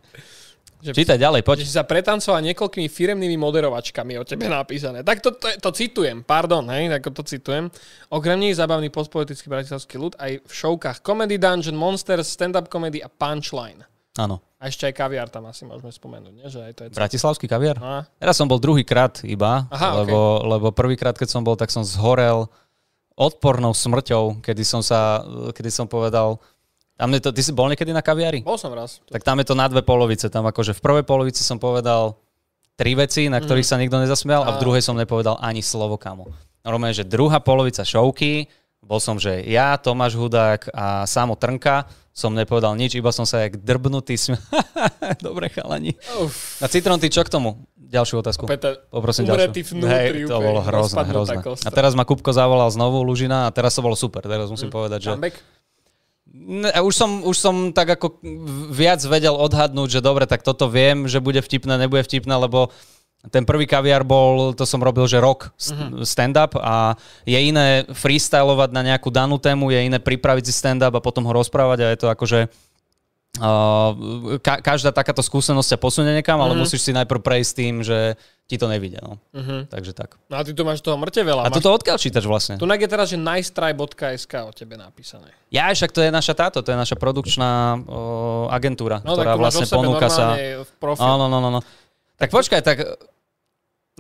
Že- 0.81 0.97
Čítaj 0.97 1.21
ďalej, 1.21 1.45
Že 1.45 1.47
poď. 1.47 1.57
si 1.61 1.77
sa 1.77 1.85
pretancoval 1.85 2.41
niekoľkými 2.41 2.89
firemnými 2.89 3.37
moderovačkami 3.37 4.17
o 4.17 4.25
tebe 4.25 4.49
napísané. 4.49 5.05
Tak 5.05 5.21
to, 5.21 5.37
to, 5.37 5.53
to 5.61 5.71
citujem, 5.77 6.25
pardon, 6.25 6.65
hej, 6.73 6.89
tak 6.89 7.05
to 7.13 7.21
citujem. 7.21 7.69
Okrem 8.09 8.41
nich 8.41 8.57
zábavný 8.57 8.89
postpolitický 8.89 9.53
bratislavský 9.53 10.01
ľud 10.01 10.17
aj 10.17 10.41
v 10.41 10.53
showkách 10.53 11.05
Comedy 11.05 11.37
Dungeon, 11.37 11.77
Monsters, 11.77 12.33
Stand-up 12.33 12.73
Comedy 12.73 13.05
a 13.05 13.13
Punchline. 13.13 13.85
Áno. 14.17 14.41
A 14.57 14.73
ešte 14.73 14.89
aj 14.89 14.97
kaviár 14.97 15.29
tam 15.29 15.45
asi 15.49 15.69
môžeme 15.69 15.93
spomenúť, 15.93 16.33
nie? 16.33 16.45
Že 16.49 16.61
aj 16.65 16.73
to 16.73 16.81
je... 16.85 16.89
Bratislavský 16.97 17.45
kaviar? 17.45 17.77
No, 17.77 18.05
Teraz 18.17 18.41
som 18.41 18.49
bol 18.49 18.57
druhýkrát 18.57 19.21
iba, 19.25 19.69
Aha, 19.69 20.01
lebo, 20.01 20.41
lebo 20.49 20.73
prvýkrát, 20.73 21.13
keď 21.13 21.29
som 21.29 21.45
bol, 21.45 21.61
tak 21.61 21.69
som 21.69 21.85
zhorel 21.85 22.49
odpornou 23.17 23.77
smrťou, 23.77 24.41
kedy 24.41 24.65
som 24.65 24.81
sa, 24.81 25.21
kedy 25.53 25.69
som 25.69 25.85
povedal, 25.85 26.41
tam 27.01 27.17
je 27.17 27.21
to, 27.25 27.33
ty 27.33 27.41
si 27.41 27.51
bol 27.51 27.65
niekedy 27.67 27.97
na 27.97 28.05
kaviari? 28.05 28.45
bol 28.45 28.61
som 28.61 28.69
raz. 28.77 29.01
Tak 29.09 29.25
tam 29.25 29.41
je 29.41 29.49
to 29.49 29.57
na 29.57 29.65
dve 29.67 29.81
polovice. 29.81 30.29
Tam 30.29 30.45
akože 30.45 30.77
v 30.77 30.81
prvej 30.85 31.05
polovici 31.09 31.41
som 31.41 31.57
povedal 31.57 32.21
tri 32.77 32.93
veci, 32.93 33.33
na 33.33 33.41
ktorých 33.41 33.65
sa 33.65 33.81
nikto 33.81 33.97
nezasmial 33.97 34.45
a 34.45 34.57
v 34.57 34.61
druhej 34.61 34.85
som 34.85 34.97
nepovedal 34.97 35.41
ani 35.41 35.65
slovo 35.65 35.97
kamo. 35.97 36.29
Normálne, 36.61 36.93
že 36.93 37.09
druhá 37.09 37.41
polovica 37.41 37.81
showky, 37.81 38.53
bol 38.81 39.01
som, 39.01 39.17
že 39.17 39.45
ja, 39.45 39.77
Tomáš 39.77 40.17
Hudák 40.17 40.69
a 40.73 41.05
Samo 41.05 41.37
Trnka, 41.37 41.89
som 42.13 42.33
nepovedal 42.33 42.77
nič, 42.77 42.97
iba 42.97 43.13
som 43.13 43.25
sa 43.25 43.45
jak 43.45 43.57
drbnutý 43.57 44.17
sm... 44.17 44.37
Dobre 45.25 45.49
chalani. 45.49 45.97
Uf, 46.21 46.61
A 46.61 46.69
Citron, 46.69 47.01
ty 47.01 47.09
čo 47.09 47.25
k 47.25 47.33
tomu? 47.33 47.65
Ďalšiu 47.77 48.23
otázku. 48.23 48.45
Peter, 48.47 48.77
Poprosím 48.89 49.27
ďalšiu. 49.27 49.51
vnútri 49.75 50.23
Hej, 50.23 50.31
to 50.31 50.37
bolo 50.39 50.61
hrozné, 50.63 51.03
hrozné. 51.11 51.43
A 51.43 51.71
teraz 51.75 51.93
ma 51.99 52.07
Kupko 52.07 52.31
zavolal 52.31 52.71
znovu, 52.71 53.03
Lužina, 53.03 53.47
a 53.47 53.51
teraz 53.51 53.75
to 53.75 53.83
bolo 53.83 53.99
super. 53.99 54.23
Teraz 54.23 54.47
musím 54.47 54.71
Hm. 54.71 54.75
povedať, 54.75 54.99
že... 55.01 55.11
comeback? 55.17 55.37
Ne, 56.31 56.71
už, 56.79 56.95
som, 56.95 57.11
už 57.27 57.37
som 57.37 57.55
tak 57.75 57.99
ako 57.99 58.23
viac 58.71 59.03
vedel 59.03 59.35
odhadnúť, 59.35 59.99
že 59.99 60.01
dobre, 60.01 60.31
tak 60.31 60.47
toto 60.47 60.71
viem, 60.71 61.11
že 61.11 61.19
bude 61.19 61.43
vtipné, 61.43 61.75
nebude 61.75 62.07
vtipné, 62.07 62.31
lebo 62.39 62.71
ten 63.29 63.45
prvý 63.45 63.69
kaviár 63.69 64.07
bol, 64.07 64.57
to 64.57 64.65
som 64.65 64.81
robil, 64.81 65.05
že 65.05 65.21
rok 65.21 65.53
st- 65.61 66.07
stand-up 66.09 66.57
a 66.57 66.97
je 67.29 67.37
iné 67.37 67.85
freestylovať 67.93 68.71
na 68.73 68.81
nejakú 68.81 69.13
danú 69.13 69.37
tému, 69.37 69.69
je 69.69 69.93
iné 69.93 69.99
pripraviť 70.01 70.49
si 70.49 70.55
stand-up 70.57 70.95
a 70.97 71.05
potom 71.05 71.27
ho 71.29 71.33
rozprávať 71.35 71.79
a 71.85 71.91
je 71.93 71.99
to 72.01 72.09
akože 72.09 72.49
Uh, 73.39 74.43
ka- 74.43 74.59
každá 74.59 74.91
takáto 74.91 75.23
skúsenosť 75.23 75.75
ťa 75.75 75.79
posunie 75.79 76.13
niekam, 76.19 76.43
ale 76.43 76.59
musíš 76.59 76.83
si 76.83 76.91
najprv 76.91 77.23
prejsť 77.23 77.53
tým, 77.55 77.75
že 77.79 78.19
ti 78.51 78.59
to 78.59 78.67
nevíde. 78.67 78.99
No. 78.99 79.23
Mhm. 79.31 79.71
Takže 79.71 79.95
tak. 79.95 80.19
No 80.27 80.35
a 80.35 80.43
ty 80.43 80.51
tu 80.51 80.67
máš 80.67 80.83
toho 80.83 80.99
mŕte 80.99 81.23
veľa. 81.23 81.47
A 81.47 81.49
máš... 81.49 81.63
toto 81.63 81.71
odkiaľ 81.71 81.95
čítaš 82.03 82.27
vlastne? 82.27 82.59
Tu 82.59 82.67
je 82.67 82.89
teraz, 82.91 83.07
že 83.07 83.15
nicetry.sk 83.15 84.35
o 84.43 84.51
tebe 84.51 84.75
napísané. 84.75 85.31
Ja, 85.55 85.71
však 85.71 85.95
to 85.95 86.03
je 86.03 86.11
naša 86.11 86.35
táto, 86.35 86.59
to 86.59 86.75
je 86.75 86.79
naša 86.79 86.99
produkčná 86.99 87.79
uh, 87.79 88.51
agentúra, 88.51 88.99
No 89.07 89.15
tak 89.15 89.31
ktorá 89.31 89.39
vlastne 89.39 89.67
o 89.71 89.75
ponúka 89.79 90.11
sa... 90.11 90.35
Áno, 90.99 91.31
no, 91.31 91.39
no, 91.39 91.55
no. 91.55 91.61
Tak 92.19 92.35
počkaj, 92.35 92.61
tak 92.67 92.83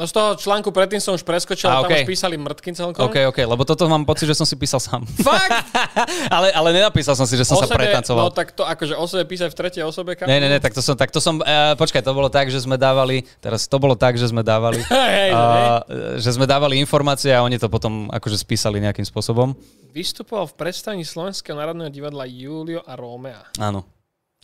No 0.00 0.08
z 0.08 0.16
toho 0.16 0.32
článku 0.32 0.72
predtým 0.72 0.96
som 0.96 1.12
už 1.12 1.20
preskočil, 1.20 1.68
A, 1.68 1.76
a, 1.76 1.84
tam 1.84 1.92
už 1.92 2.08
písali 2.08 2.40
mŕtky 2.40 2.72
celkom. 2.72 3.04
OK, 3.04 3.28
OK, 3.28 3.44
lebo 3.44 3.68
toto 3.68 3.84
mám 3.84 4.08
pocit, 4.08 4.24
že 4.24 4.32
som 4.32 4.48
si 4.48 4.56
písal 4.56 4.80
sám. 4.80 5.04
Fakt? 5.20 5.52
ale, 6.40 6.48
ale 6.56 6.72
nenapísal 6.72 7.12
som 7.12 7.28
si, 7.28 7.36
že 7.36 7.44
som 7.44 7.60
O 7.60 7.60
sa 7.60 7.68
sebe- 7.68 7.76
No 7.76 7.84
pretancoval. 7.84 8.32
tak 8.32 8.56
to 8.56 8.64
akože 8.64 8.96
o 8.96 9.04
sebe 9.04 9.28
písať 9.28 9.52
v 9.52 9.56
tretej 9.60 9.82
osobe. 9.84 10.16
kam? 10.16 10.24
Ne, 10.24 10.40
ne, 10.40 10.48
ne, 10.48 10.56
tak 10.56 10.72
to 10.72 10.80
som, 10.80 10.96
tak 10.96 11.12
to 11.12 11.20
som, 11.20 11.44
uh, 11.44 11.76
počkaj, 11.76 12.00
to 12.00 12.16
bolo 12.16 12.32
tak, 12.32 12.48
že 12.48 12.64
sme 12.64 12.80
dávali, 12.80 13.28
teraz 13.44 13.68
to 13.68 13.76
bolo 13.76 13.92
tak, 13.92 14.16
že 14.16 14.24
sme 14.24 14.40
dávali, 14.40 14.80
Hej, 14.88 15.36
uh, 15.36 15.84
že 16.16 16.32
sme 16.32 16.48
dávali 16.48 16.80
informácie 16.80 17.36
a 17.36 17.44
oni 17.44 17.60
to 17.60 17.68
potom 17.68 18.08
akože 18.08 18.40
spísali 18.40 18.80
nejakým 18.80 19.04
spôsobom. 19.04 19.52
Vystupoval 19.92 20.48
v 20.48 20.54
predstavení 20.56 21.04
Slovenského 21.04 21.60
národného 21.60 21.92
divadla 21.92 22.24
Julio 22.24 22.80
a 22.88 22.96
Rómea. 22.96 23.52
Áno, 23.60 23.84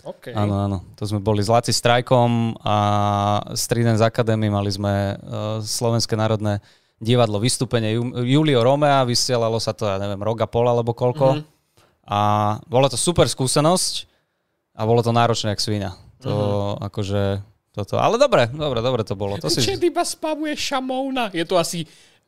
OK. 0.06 0.30
áno, 0.30 0.54
áno. 0.62 0.78
To 0.94 1.02
sme 1.02 1.18
boli 1.18 1.42
s 1.42 1.50
Laci 1.50 1.70
Strajkom 1.70 2.54
a 2.62 2.76
Strident 3.52 3.98
z 3.98 4.06
Academy 4.06 4.46
mali 4.46 4.70
sme 4.70 4.92
uh, 5.12 5.18
Slovenské 5.58 6.14
národné 6.14 6.62
divadlo 6.96 7.36
vystúpenie 7.36 7.92
Ju- 7.92 8.22
Julio 8.22 8.62
Romea, 8.62 9.02
vysielalo 9.02 9.58
sa 9.58 9.74
to, 9.74 9.84
ja 9.84 9.98
neviem, 9.98 10.16
rok 10.18 10.38
a 10.38 10.48
pol 10.48 10.64
alebo 10.64 10.94
koľko. 10.94 11.26
Mhm. 11.36 11.42
A 12.06 12.20
bola 12.64 12.86
to 12.86 12.94
super 12.94 13.26
skúsenosť 13.26 14.06
a 14.72 14.86
bolo 14.86 15.02
to 15.02 15.10
náročné 15.10 15.50
jak 15.50 15.60
svíňa. 15.60 15.90
To 16.22 16.32
Mhm. 16.32 16.86
akože 16.86 17.22
toto, 17.74 17.98
ale 17.98 18.16
dobre, 18.16 18.48
dobre, 18.48 18.80
dobre 18.80 19.02
to 19.02 19.12
bolo. 19.12 19.36
To 19.36 19.50
si, 19.50 19.60
Čiže 19.60 19.84
iba 19.84 20.00
spavuje 20.00 20.54
šamouna. 20.54 21.28
Je 21.28 21.44
tu 21.44 21.54
asi 21.54 21.84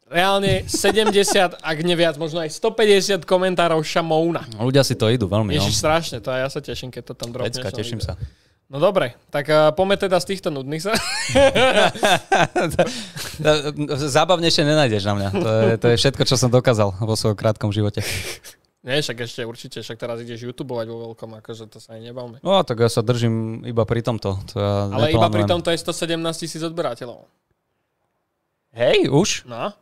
reálne 0.08 0.64
70, 0.64 1.60
ak 1.60 1.78
neviac, 1.84 2.16
možno 2.16 2.40
aj 2.40 2.50
150 2.56 3.28
komentárov 3.28 3.84
šamouna. 3.84 4.48
ľudia 4.58 4.82
si 4.82 4.96
to 4.96 5.12
idú 5.12 5.28
veľmi, 5.28 5.52
no. 5.52 5.56
Ježiš, 5.60 5.78
strašne, 5.78 6.24
to 6.24 6.32
aj 6.32 6.40
ja 6.44 6.48
sa 6.48 6.60
teším, 6.64 6.88
keď 6.88 7.12
to 7.12 7.14
tam 7.14 7.30
dropneš. 7.32 7.60
Pecka, 7.60 7.70
teším 7.70 8.00
sa. 8.00 8.16
No 8.68 8.76
dobre, 8.76 9.16
tak 9.32 9.48
uh, 9.48 9.72
poďme 9.72 9.96
teda 9.96 10.20
z 10.20 10.36
týchto 10.36 10.52
nudných 10.52 10.84
sa. 10.84 10.92
Zábavnejšie 14.12 14.60
nenájdeš 14.60 15.08
na 15.08 15.14
mňa. 15.16 15.28
To 15.32 15.48
je, 15.48 15.72
to 15.80 15.86
je 15.88 15.96
všetko, 15.96 16.22
čo 16.28 16.36
som 16.36 16.52
dokázal 16.52 16.92
vo 17.00 17.16
svojom 17.16 17.32
krátkom 17.32 17.72
živote. 17.72 18.04
Nie, 18.84 19.00
však 19.00 19.24
ešte 19.24 19.40
určite, 19.48 19.80
však 19.80 19.96
teraz 19.96 20.20
ideš 20.20 20.52
youtubovať 20.52 20.84
vo 20.84 21.00
veľkom, 21.10 21.40
akože 21.40 21.64
to 21.72 21.80
sa 21.80 21.96
aj 21.96 22.12
nebavme. 22.12 22.44
No 22.44 22.60
tak 22.60 22.84
ja 22.84 22.92
sa 22.92 23.00
držím 23.00 23.64
iba 23.64 23.88
pri 23.88 24.04
tomto. 24.04 24.36
To 24.52 24.54
ja 24.60 24.92
Ale 24.92 25.16
iba 25.16 25.32
pri 25.32 25.48
tomto 25.48 25.72
je 25.72 25.80
117 25.80 26.20
tisíc 26.36 26.60
odberateľov. 26.60 27.24
Hej, 28.76 29.08
už? 29.08 29.48
No. 29.48 29.72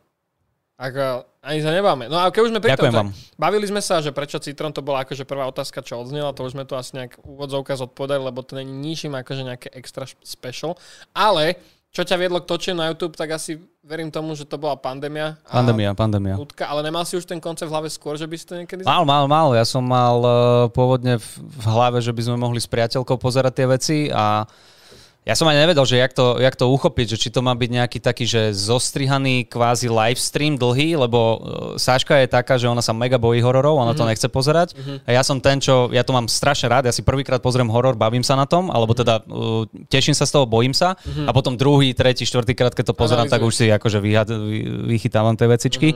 Ak, 0.77 0.93
uh, 0.93 1.25
ani 1.41 1.65
sa 1.65 1.73
nebáme. 1.73 2.05
No 2.05 2.21
a 2.21 2.29
keď 2.29 2.41
už 2.45 2.51
sme 2.53 2.61
pri 2.61 2.77
Ďakujem 2.77 2.93
tom, 2.93 3.09
vám. 3.09 3.09
bavili 3.33 3.65
sme 3.65 3.81
sa, 3.81 3.97
že 3.97 4.13
prečo 4.13 4.37
Citron 4.37 4.69
to 4.69 4.85
bola 4.85 5.01
akože 5.01 5.25
prvá 5.25 5.49
otázka, 5.49 5.81
čo 5.81 5.97
odznela, 5.97 6.37
to 6.37 6.45
už 6.45 6.53
sme 6.53 6.69
tu 6.69 6.77
asi 6.77 6.93
nejak 6.93 7.17
úvodzovka 7.25 7.73
zodpovedali, 7.73 8.21
lebo 8.21 8.45
to 8.45 8.53
není 8.61 8.69
ničím 8.69 9.17
akože 9.17 9.41
nejaké 9.41 9.73
extra 9.73 10.05
special. 10.21 10.77
Ale 11.17 11.57
čo 11.89 12.05
ťa 12.05 12.21
viedlo 12.21 12.37
k 12.43 12.45
točeniu 12.45 12.77
na 12.77 12.93
YouTube, 12.93 13.17
tak 13.17 13.33
asi 13.33 13.57
verím 13.81 14.13
tomu, 14.13 14.37
že 14.37 14.45
to 14.45 14.61
bola 14.61 14.77
pandémia. 14.77 15.41
Pandémia, 15.49 15.97
pandémia. 15.97 16.37
Ľudka, 16.37 16.69
ale 16.69 16.85
nemal 16.85 17.01
si 17.09 17.17
už 17.17 17.25
ten 17.25 17.41
koncept 17.41 17.71
v 17.71 17.73
hlave 17.73 17.89
skôr, 17.89 18.13
že 18.13 18.29
by 18.29 18.35
si 18.37 18.45
to 18.45 18.53
niekedy... 18.53 18.85
Mal, 18.85 19.01
mal, 19.01 19.25
mal. 19.25 19.57
Ja 19.57 19.65
som 19.65 19.81
mal 19.81 20.21
uh, 20.21 20.33
pôvodne 20.69 21.17
v, 21.17 21.27
v 21.41 21.65
hlave, 21.65 21.97
že 22.05 22.13
by 22.13 22.21
sme 22.21 22.37
mohli 22.37 22.61
s 22.61 22.69
priateľkou 22.69 23.17
pozerať 23.17 23.53
tie 23.57 23.65
veci 23.65 23.97
a 24.13 24.45
ja 25.27 25.35
som 25.35 25.43
aj 25.51 25.59
nevedel, 25.59 25.83
že 25.83 25.99
jak 25.99 26.15
to, 26.15 26.39
jak 26.39 26.55
to 26.55 26.71
uchopiť, 26.71 27.05
že 27.11 27.17
či 27.19 27.29
to 27.35 27.43
má 27.43 27.51
byť 27.51 27.67
nejaký 27.67 27.99
taký, 27.99 28.23
že 28.23 28.55
zostrihaný 28.55 29.43
kvázi 29.51 29.91
live 29.91 30.15
stream 30.15 30.55
dlhý, 30.55 30.95
lebo 30.95 31.19
uh, 31.19 31.37
Sáška 31.75 32.15
je 32.23 32.31
taká, 32.31 32.55
že 32.55 32.71
ona 32.71 32.79
sa 32.79 32.95
mega 32.95 33.19
bojí 33.19 33.43
hororov, 33.43 33.75
ona 33.75 33.91
to 33.91 34.07
nechce 34.07 34.23
pozerať. 34.31 34.79
A 35.03 35.11
ja 35.11 35.27
som 35.27 35.43
ten, 35.43 35.59
čo, 35.59 35.91
ja 35.91 36.07
to 36.07 36.15
mám 36.15 36.31
strašne 36.31 36.71
rád, 36.71 36.87
ja 36.87 36.95
si 36.95 37.03
prvýkrát 37.03 37.43
pozriem 37.43 37.67
horor, 37.67 37.99
bavím 37.99 38.23
sa 38.23 38.39
na 38.39 38.47
tom, 38.47 38.71
alebo 38.71 38.95
teda 38.95 39.19
uh, 39.27 39.67
teším 39.91 40.15
sa 40.15 40.23
z 40.23 40.31
toho, 40.31 40.47
bojím 40.47 40.71
sa. 40.71 40.95
A 41.27 41.35
potom 41.35 41.59
druhý, 41.59 41.91
tretí, 41.91 42.23
štvrtý 42.23 42.55
krát, 42.55 42.71
keď 42.71 42.95
to 42.95 42.95
pozerám, 42.95 43.27
tak 43.27 43.43
už 43.43 43.51
si 43.51 43.65
akože 43.67 43.99
vyhad, 43.99 44.31
vy, 44.31 44.87
vychytávam 44.95 45.35
tie 45.35 45.51
vecičky. 45.51 45.91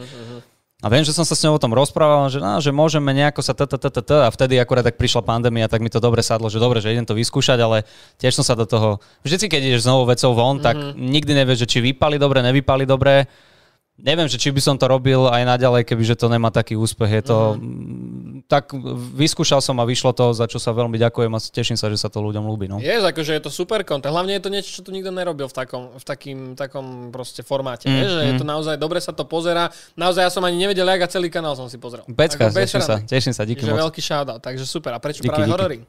A 0.82 0.90
viem, 0.90 1.06
že 1.06 1.14
som 1.14 1.22
sa 1.22 1.38
s 1.38 1.46
ňou 1.46 1.56
o 1.56 1.62
tom 1.62 1.78
rozprával, 1.78 2.26
že, 2.34 2.42
no, 2.42 2.58
že 2.58 2.74
môžeme 2.74 3.14
nejako 3.14 3.46
sa 3.46 3.54
tata, 3.54 3.78
a 4.26 4.30
vtedy 4.34 4.58
akurát 4.58 4.82
tak 4.82 4.98
prišla 4.98 5.22
pandémia, 5.22 5.70
tak 5.70 5.78
mi 5.78 5.94
to 5.94 6.02
dobre 6.02 6.26
sadlo, 6.26 6.50
že 6.50 6.58
dobre, 6.58 6.82
že 6.82 6.90
idem 6.90 7.06
to 7.06 7.14
vyskúšať, 7.14 7.62
ale 7.62 7.86
tiež 8.18 8.34
som 8.34 8.42
sa 8.42 8.58
do 8.58 8.66
toho... 8.66 8.98
Vždycky, 9.22 9.46
keď 9.46 9.62
ideš 9.62 9.86
s 9.86 9.90
novou 9.94 10.10
vecou 10.10 10.34
von, 10.34 10.58
mm-hmm. 10.58 10.66
tak 10.66 10.76
nikdy 10.98 11.38
nevieš, 11.38 11.70
že 11.70 11.78
či 11.78 11.80
vypali 11.86 12.18
dobre, 12.18 12.42
nevypali 12.42 12.90
dobre 12.90 13.30
neviem, 14.02 14.28
že 14.28 14.38
či 14.38 14.50
by 14.50 14.62
som 14.62 14.76
to 14.76 14.86
robil 14.90 15.30
aj 15.30 15.46
naďalej, 15.46 15.86
kebyže 15.86 16.18
to 16.18 16.28
nemá 16.28 16.50
taký 16.50 16.76
úspech. 16.76 17.22
Je 17.22 17.24
to, 17.30 17.38
mm-hmm. 17.56 18.50
tak 18.50 18.74
vyskúšal 19.16 19.62
som 19.62 19.78
a 19.80 19.86
vyšlo 19.86 20.12
to, 20.12 20.34
za 20.34 20.50
čo 20.50 20.58
sa 20.58 20.74
veľmi 20.74 20.98
ďakujem 20.98 21.32
a 21.32 21.40
teším 21.40 21.78
sa, 21.78 21.88
že 21.88 22.02
sa 22.02 22.10
to 22.10 22.20
ľuďom 22.20 22.44
ľúbi. 22.44 22.68
No. 22.68 22.82
Je, 22.82 23.00
akože 23.00 23.38
je 23.38 23.42
to 23.46 23.52
super 23.54 23.86
content. 23.86 24.12
Hlavne 24.12 24.36
je 24.38 24.44
to 24.44 24.50
niečo, 24.50 24.70
čo 24.70 24.82
tu 24.82 24.90
nikto 24.92 25.14
nerobil 25.14 25.48
v 25.48 25.56
takom, 25.56 25.94
v 25.96 26.04
takým, 26.04 26.40
takom 26.58 27.14
proste 27.14 27.46
formáte. 27.46 27.86
Mm-hmm. 27.88 28.10
Že 28.10 28.22
je 28.26 28.34
to 28.42 28.46
naozaj, 28.46 28.76
dobre 28.82 29.00
sa 29.00 29.14
to 29.14 29.24
pozera. 29.24 29.70
Naozaj 29.94 30.28
ja 30.28 30.32
som 30.34 30.44
ani 30.44 30.58
nevedel, 30.58 30.90
jak 30.90 31.06
a 31.06 31.08
celý 31.08 31.30
kanál 31.30 31.54
som 31.54 31.70
si 31.70 31.78
pozrel. 31.78 32.04
Becka, 32.10 32.50
teším 32.50 32.82
sa, 32.82 32.98
teším 33.00 33.34
sa, 33.38 33.46
díky 33.46 33.64
moc. 33.70 33.88
veľký 33.88 34.02
shoutout, 34.02 34.42
takže 34.42 34.66
super. 34.66 34.98
A 34.98 35.00
prečo 35.00 35.22
díky, 35.22 35.30
práve 35.30 35.46
díky. 35.46 35.54
horory? 35.54 35.80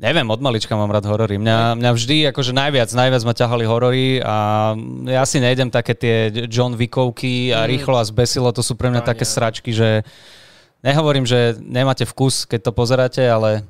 Neviem, 0.00 0.24
od 0.32 0.40
malička 0.40 0.72
mám 0.80 0.88
rád 0.88 1.04
horory. 1.04 1.36
Mňa, 1.36 1.76
mňa 1.76 1.90
vždy, 1.92 2.16
akože 2.32 2.56
najviac, 2.56 2.88
najviac 2.88 3.20
ma 3.20 3.34
ťahali 3.36 3.64
horory 3.68 4.24
a 4.24 4.72
ja 5.04 5.28
si 5.28 5.44
nejdem 5.44 5.68
také 5.68 5.92
tie 5.92 6.16
John 6.48 6.72
Wickovky 6.72 7.52
a 7.52 7.64
mm. 7.64 7.68
rýchlo 7.68 8.00
a 8.00 8.08
zbesilo, 8.08 8.48
to 8.48 8.64
sú 8.64 8.80
pre 8.80 8.88
mňa 8.88 9.04
no, 9.04 9.08
také 9.12 9.28
nie. 9.28 9.32
sračky, 9.36 9.70
že 9.76 10.00
nehovorím, 10.80 11.28
že 11.28 11.60
nemáte 11.60 12.08
vkus, 12.08 12.48
keď 12.48 12.60
to 12.64 12.72
pozeráte, 12.72 13.20
ale 13.28 13.68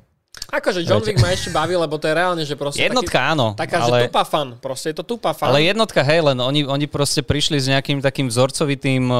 Akože 0.51 0.83
John 0.83 0.99
Wick 0.99 1.15
ma 1.23 1.31
ešte 1.31 1.47
baví, 1.47 1.79
lebo 1.79 1.95
to 1.95 2.11
je 2.11 2.13
reálne, 2.13 2.43
že 2.43 2.59
proste... 2.59 2.83
Jednotka 2.83 3.15
taký, 3.15 3.31
áno. 3.31 3.47
Taká, 3.55 3.87
ale... 3.87 4.03
že 4.03 4.11
tupa 4.11 4.23
fan. 4.27 4.47
Proste 4.59 4.91
je 4.91 4.95
to 4.99 5.05
tupa 5.07 5.31
fan. 5.31 5.47
Ale 5.47 5.63
jednotka, 5.63 6.03
hej, 6.03 6.19
len 6.27 6.35
oni, 6.43 6.67
oni 6.67 6.91
proste 6.91 7.23
prišli 7.23 7.55
s 7.55 7.71
nejakým 7.71 8.03
takým 8.03 8.27
vzorcovitým 8.27 9.07
uh, 9.07 9.19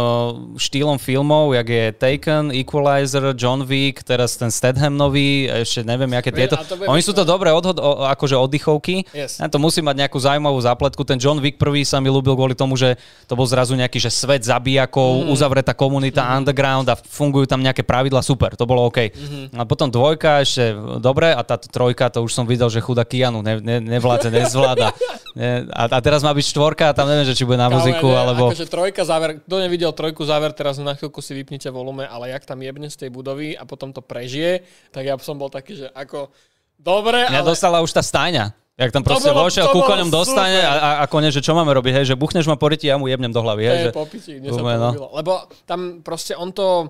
štýlom 0.59 0.99
filmov, 0.99 1.55
jak 1.55 1.67
je 1.71 1.85
Taken, 1.95 2.51
Equalizer, 2.51 3.31
John 3.31 3.63
Wick, 3.63 4.03
teraz 4.03 4.35
ten 4.35 4.51
Statham 4.51 4.99
nový, 4.99 5.47
ešte 5.47 5.87
neviem, 5.87 6.11
aké 6.19 6.35
tieto. 6.35 6.59
Oni 6.91 6.99
sú 6.99 7.15
to 7.15 7.23
dobré 7.23 7.55
odhod, 7.55 7.79
akože 8.11 8.35
oddychovky. 8.35 9.07
Yes. 9.15 9.39
Ja 9.39 9.47
to 9.47 9.55
musí 9.55 9.79
mať 9.79 10.03
nejakú 10.03 10.19
zaujímavú 10.19 10.59
zápletku. 10.59 11.07
Ten 11.07 11.15
John 11.15 11.39
Wick 11.39 11.55
prvý 11.55 11.87
sa 11.87 12.03
mi 12.03 12.11
ľúbil 12.11 12.35
kvôli 12.35 12.59
tomu, 12.59 12.75
že 12.75 12.99
to 13.31 13.39
bol 13.39 13.47
zrazu 13.47 13.71
nejaký, 13.79 14.03
že 14.03 14.11
svet 14.11 14.43
zabijakov, 14.43 15.23
mm. 15.23 15.31
uzavretá 15.31 15.71
komunita, 15.71 16.27
mm. 16.27 16.31
underground 16.43 16.91
a 16.91 16.99
fungujú 16.99 17.47
tam 17.47 17.63
nejaké 17.63 17.87
pravidla, 17.87 18.19
super, 18.19 18.51
to 18.59 18.67
bolo 18.67 18.91
OK. 18.91 19.15
Mm-hmm. 19.15 19.55
A 19.55 19.63
potom 19.63 19.87
dvojka 19.87 20.43
ešte 20.43 20.75
dobre 20.99 21.20
a 21.29 21.45
tá 21.45 21.61
trojka, 21.61 22.09
to 22.09 22.25
už 22.25 22.33
som 22.33 22.49
videl, 22.49 22.65
že 22.73 22.81
chuda 22.81 23.05
Kianu 23.05 23.45
ne, 23.45 23.61
ne, 23.61 23.77
nevládze, 23.77 24.33
nezvláda. 24.33 24.97
Ne, 25.37 25.69
a, 25.69 25.85
a 25.85 25.99
teraz 26.01 26.25
má 26.25 26.33
byť 26.33 26.45
štvorka 26.49 26.89
a 26.89 26.93
tam 26.97 27.05
neviem, 27.05 27.29
že 27.29 27.37
či 27.37 27.45
bude 27.45 27.61
na 27.61 27.69
muziku, 27.69 28.09
ne, 28.09 28.17
alebo... 28.17 28.49
Akože 28.49 28.65
trojka 28.67 29.05
záver, 29.05 29.39
kto 29.45 29.55
nevidel 29.61 29.93
trojku 29.93 30.25
záver, 30.25 30.51
teraz 30.57 30.81
na 30.81 30.97
chvíľku 30.97 31.21
si 31.21 31.37
vypnite 31.37 31.69
volume, 31.69 32.03
ale 32.09 32.33
jak 32.33 32.43
tam 32.43 32.59
jebne 32.59 32.89
z 32.89 33.05
tej 33.05 33.09
budovy 33.13 33.53
a 33.53 33.63
potom 33.63 33.93
to 33.93 34.01
prežije, 34.01 34.65
tak 34.89 35.05
ja 35.05 35.15
som 35.21 35.37
bol 35.37 35.53
taký, 35.53 35.85
že 35.85 35.87
ako... 35.93 36.33
Dobre, 36.81 37.29
Mňa 37.29 37.45
ale... 37.45 37.49
dostala 37.53 37.77
už 37.85 37.93
tá 37.93 38.01
stajňa. 38.01 38.57
Jak 38.81 38.89
tam 38.89 39.05
proste 39.05 39.29
vošiel, 39.29 39.69
ku 39.69 39.85
koňom 39.85 40.09
dostane 40.09 40.57
a, 40.65 40.73
a, 40.73 40.89
a 41.03 41.05
kone, 41.05 41.29
že 41.29 41.43
čo 41.43 41.53
máme 41.53 41.69
robiť, 41.69 42.01
hej, 42.01 42.05
že 42.09 42.15
buchneš 42.17 42.49
ma 42.49 42.57
po 42.57 42.65
ryti, 42.65 42.89
ja 42.89 42.97
mu 42.97 43.05
jebnem 43.05 43.29
do 43.29 43.37
hlavy. 43.37 43.63
Hej, 43.69 43.77
hej 43.77 43.85
že... 43.85 43.91
popiči, 43.93 44.33
sa 44.41 44.57
no. 44.57 45.13
Lebo 45.13 45.45
tam 45.69 46.01
proste 46.01 46.33
on 46.33 46.49
to 46.49 46.89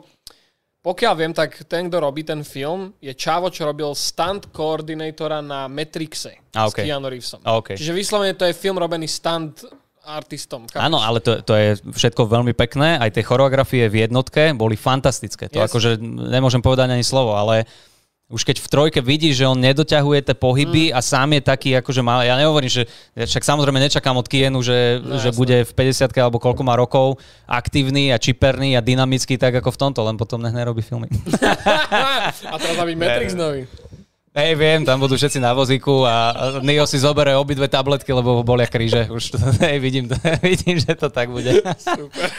pokiaľ 0.81 1.13
viem, 1.13 1.29
tak 1.29 1.61
ten, 1.69 1.93
kto 1.93 2.01
robí 2.01 2.25
ten 2.25 2.41
film, 2.41 2.97
je 2.97 3.13
Čavo, 3.13 3.53
čo 3.53 3.69
robil 3.69 3.93
stunt 3.93 4.50
koordinátora 4.50 5.38
na 5.38 5.69
Matrixe 5.69 6.41
a, 6.57 6.65
okay. 6.65 6.83
s 6.83 6.89
Keanu 6.89 7.05
Reevesom. 7.05 7.41
A, 7.45 7.61
okay. 7.61 7.77
Čiže 7.77 7.93
vyslovene 7.93 8.33
to 8.33 8.50
je 8.50 8.57
film 8.57 8.81
robený 8.81 9.05
stunt 9.05 9.61
artistom. 10.01 10.65
Áno, 10.73 10.97
ale 10.97 11.21
to, 11.21 11.45
to 11.45 11.53
je 11.53 11.77
všetko 11.77 12.25
veľmi 12.25 12.57
pekné. 12.57 12.97
Aj 12.97 13.13
tie 13.13 13.21
choreografie 13.21 13.85
v 13.85 14.09
jednotke 14.09 14.57
boli 14.57 14.73
fantastické. 14.73 15.45
To 15.53 15.61
yes. 15.61 15.69
akože 15.69 16.01
nemôžem 16.01 16.65
povedať 16.65 16.89
ani 16.89 17.05
slovo, 17.05 17.38
ale 17.38 17.69
už 18.31 18.41
keď 18.47 18.63
v 18.63 18.67
trojke 18.71 19.00
vidí, 19.03 19.35
že 19.35 19.43
on 19.43 19.59
nedoťahuje 19.59 20.25
tie 20.25 20.35
pohyby 20.35 20.89
mm. 20.89 20.95
a 20.95 21.00
sám 21.03 21.35
je 21.35 21.41
taký, 21.43 21.69
akože 21.77 22.01
má, 22.01 22.23
ja 22.23 22.39
nehovorím, 22.39 22.71
že 22.71 22.83
však 23.13 23.43
samozrejme 23.43 23.77
nečakám 23.77 24.15
od 24.15 24.25
Kienu, 24.25 24.63
že, 24.63 25.03
no, 25.03 25.19
že 25.19 25.35
bude 25.35 25.67
v 25.67 25.71
50 25.75 26.07
alebo 26.17 26.39
koľko 26.39 26.63
má 26.63 26.79
rokov 26.79 27.19
aktívny 27.45 28.15
a 28.15 28.17
čiperný 28.17 28.79
a 28.79 28.81
dynamický, 28.81 29.35
tak 29.35 29.59
ako 29.59 29.75
v 29.75 29.79
tomto, 29.83 30.00
len 30.07 30.15
potom 30.15 30.39
nech 30.39 30.55
nerobí 30.55 30.79
filmy. 30.79 31.11
a 32.51 32.55
teraz 32.55 32.75
má 32.79 32.88
byť 32.88 32.97
Matrix 32.97 33.35
nový. 33.35 33.67
Hej, 34.31 34.55
viem, 34.55 34.88
tam 34.88 34.95
budú 34.95 35.19
všetci 35.19 35.43
na 35.43 35.51
vozíku 35.51 36.07
a 36.07 36.31
Neo 36.63 36.88
si 36.88 36.95
zoberie 36.95 37.35
obidve 37.35 37.67
tabletky, 37.67 38.15
lebo 38.15 38.47
bolia 38.47 38.63
kríže. 38.63 39.11
Už 39.11 39.35
to, 39.35 39.38
hej, 39.67 39.75
vidím, 39.83 40.07
vidím, 40.39 40.79
že 40.79 40.95
to 40.95 41.11
tak 41.11 41.27
bude. 41.27 41.59
Super. 41.75 42.31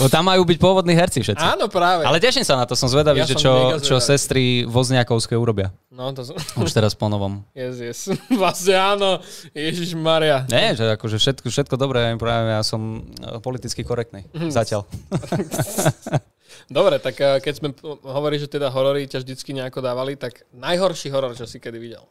O, 0.00 0.08
tam 0.08 0.24
majú 0.24 0.48
byť 0.48 0.56
pôvodní 0.56 0.96
herci 0.96 1.20
všetci. 1.20 1.44
Áno, 1.44 1.68
práve. 1.68 2.08
Ale 2.08 2.16
teším 2.16 2.48
sa 2.48 2.56
na 2.56 2.64
to, 2.64 2.72
som 2.72 2.88
zvedavý, 2.88 3.20
ja 3.20 3.28
že 3.28 3.36
čo, 3.36 3.76
čo 3.84 4.00
sestry 4.00 4.64
Vozniakovské 4.64 5.36
urobia. 5.36 5.68
No, 5.92 6.08
to 6.16 6.24
som... 6.24 6.32
Už 6.56 6.72
teraz 6.72 6.96
po 6.96 7.12
novom. 7.12 7.44
Yes, 7.52 7.76
yes. 7.78 7.98
Vlastne 8.40 8.74
áno, 8.80 9.20
Ježiš 9.52 9.92
Maria. 9.92 10.48
Nie, 10.48 10.72
že 10.72 10.96
akože 10.96 11.20
všetko, 11.20 11.46
všetko 11.52 11.74
dobré, 11.76 12.08
práve 12.16 12.56
ja 12.56 12.64
som 12.64 13.04
e, 13.04 13.38
politicky 13.44 13.84
korektný. 13.84 14.24
Mhm. 14.32 14.48
Zatiaľ. 14.48 14.88
Dobre, 16.72 16.96
tak 16.96 17.20
e, 17.20 17.44
keď 17.44 17.54
sme 17.60 17.68
hovorili, 18.08 18.40
že 18.40 18.48
teda 18.48 18.72
horory 18.72 19.04
ťa 19.04 19.20
vždycky 19.20 19.52
nejako 19.52 19.84
dávali, 19.84 20.16
tak 20.16 20.48
najhorší 20.56 21.12
horor, 21.12 21.36
čo 21.36 21.44
si 21.44 21.60
kedy 21.60 21.76
videl? 21.76 22.04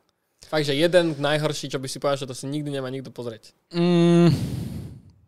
Fakt, 0.45 0.67
že 0.67 0.75
jeden 0.75 1.15
najhorší, 1.17 1.71
čo 1.71 1.79
by 1.79 1.87
si 1.87 1.97
povedal, 1.97 2.25
že 2.25 2.29
to 2.29 2.35
si 2.35 2.45
nikdy 2.49 2.69
nemá 2.73 2.91
nikto 2.91 3.09
pozrieť. 3.13 3.55
Mm, 3.71 4.29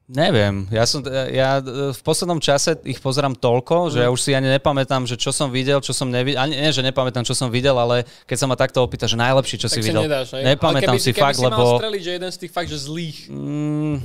Neviem, 0.04 0.68
ja, 0.68 0.84
som, 0.84 1.00
ja 1.32 1.64
v 1.64 2.02
poslednom 2.04 2.44
čase 2.44 2.76
ich 2.84 3.00
pozerám 3.00 3.40
toľko, 3.40 3.88
že 3.88 4.04
ja 4.04 4.12
už 4.12 4.20
si 4.20 4.36
ani 4.36 4.52
nepamätám, 4.52 5.08
že 5.08 5.16
čo 5.16 5.32
som 5.32 5.48
videl, 5.48 5.80
čo 5.80 5.96
som 5.96 6.12
nevidel, 6.12 6.44
ani 6.44 6.60
nie, 6.60 6.76
že 6.76 6.84
nepamätám, 6.84 7.24
čo 7.24 7.32
som 7.32 7.48
videl, 7.48 7.72
ale 7.80 8.04
keď 8.28 8.38
sa 8.44 8.46
ma 8.52 8.60
takto 8.60 8.84
opýta, 8.84 9.08
že 9.08 9.16
najlepší, 9.16 9.64
čo 9.64 9.72
tak 9.72 9.80
si 9.80 9.80
videl, 9.80 10.04
nedáš, 10.04 10.36
ne? 10.36 10.60
nepamätám 10.60 11.00
keby, 11.00 11.08
si 11.08 11.16
keby 11.16 11.24
fakt, 11.24 11.40
si 11.40 11.48
lebo... 11.48 11.80
streliť, 11.80 12.02
že 12.04 12.12
jeden 12.20 12.32
z 12.36 12.38
tých 12.44 12.52
fakt, 12.52 12.68
že 12.68 12.84
zlých. 12.84 13.32
Mm, 13.32 13.96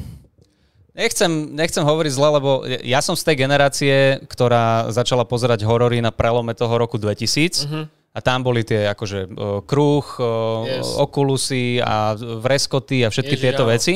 nechcem, 0.94 1.30
nechcem 1.58 1.82
hovoriť 1.82 2.12
zle, 2.14 2.28
lebo 2.30 2.50
ja 2.86 3.00
som 3.02 3.18
z 3.18 3.22
tej 3.26 3.36
generácie, 3.42 4.22
ktorá 4.30 4.94
začala 4.94 5.26
pozerať 5.26 5.66
horory 5.66 5.98
na 5.98 6.14
prelome 6.14 6.54
toho 6.54 6.78
roku 6.78 6.94
2000. 6.94 7.66
Mm-hmm. 7.66 7.84
A 8.14 8.18
tam 8.22 8.42
boli 8.42 8.62
tie 8.62 8.86
akože 8.86 9.30
uh, 9.30 9.62
kruh, 9.62 10.06
uh, 10.18 10.62
yes. 10.66 10.94
okulusy 10.94 11.78
a 11.78 12.14
vreskoty 12.18 13.06
a 13.06 13.10
všetky 13.14 13.34
Ježiš, 13.34 13.44
tieto 13.46 13.62
áno. 13.66 13.74
veci. 13.74 13.94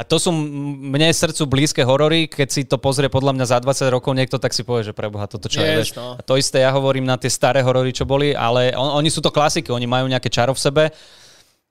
A 0.00 0.02
to 0.08 0.16
sú 0.16 0.32
mne 0.32 1.12
srdcu 1.12 1.44
blízke 1.44 1.84
horory, 1.84 2.24
keď 2.24 2.48
si 2.48 2.64
to 2.64 2.80
pozrie 2.80 3.12
podľa 3.12 3.36
mňa 3.36 3.46
za 3.52 3.58
20 3.60 3.92
rokov 3.92 4.16
niekto, 4.16 4.40
tak 4.40 4.56
si 4.56 4.64
povie, 4.64 4.80
že 4.80 4.96
preboha, 4.96 5.28
toto 5.28 5.52
čo 5.52 5.60
yes, 5.60 5.92
je. 5.92 6.00
No. 6.00 6.16
A 6.16 6.24
to 6.24 6.40
isté 6.40 6.64
ja 6.64 6.72
hovorím 6.72 7.04
na 7.04 7.20
tie 7.20 7.28
staré 7.28 7.60
horory, 7.60 7.92
čo 7.92 8.08
boli, 8.08 8.32
ale 8.32 8.72
on, 8.72 8.96
oni 8.96 9.12
sú 9.12 9.20
to 9.20 9.28
klasiky, 9.28 9.68
oni 9.68 9.84
majú 9.84 10.08
nejaké 10.08 10.32
čaro 10.32 10.56
v 10.56 10.60
sebe. 10.64 10.84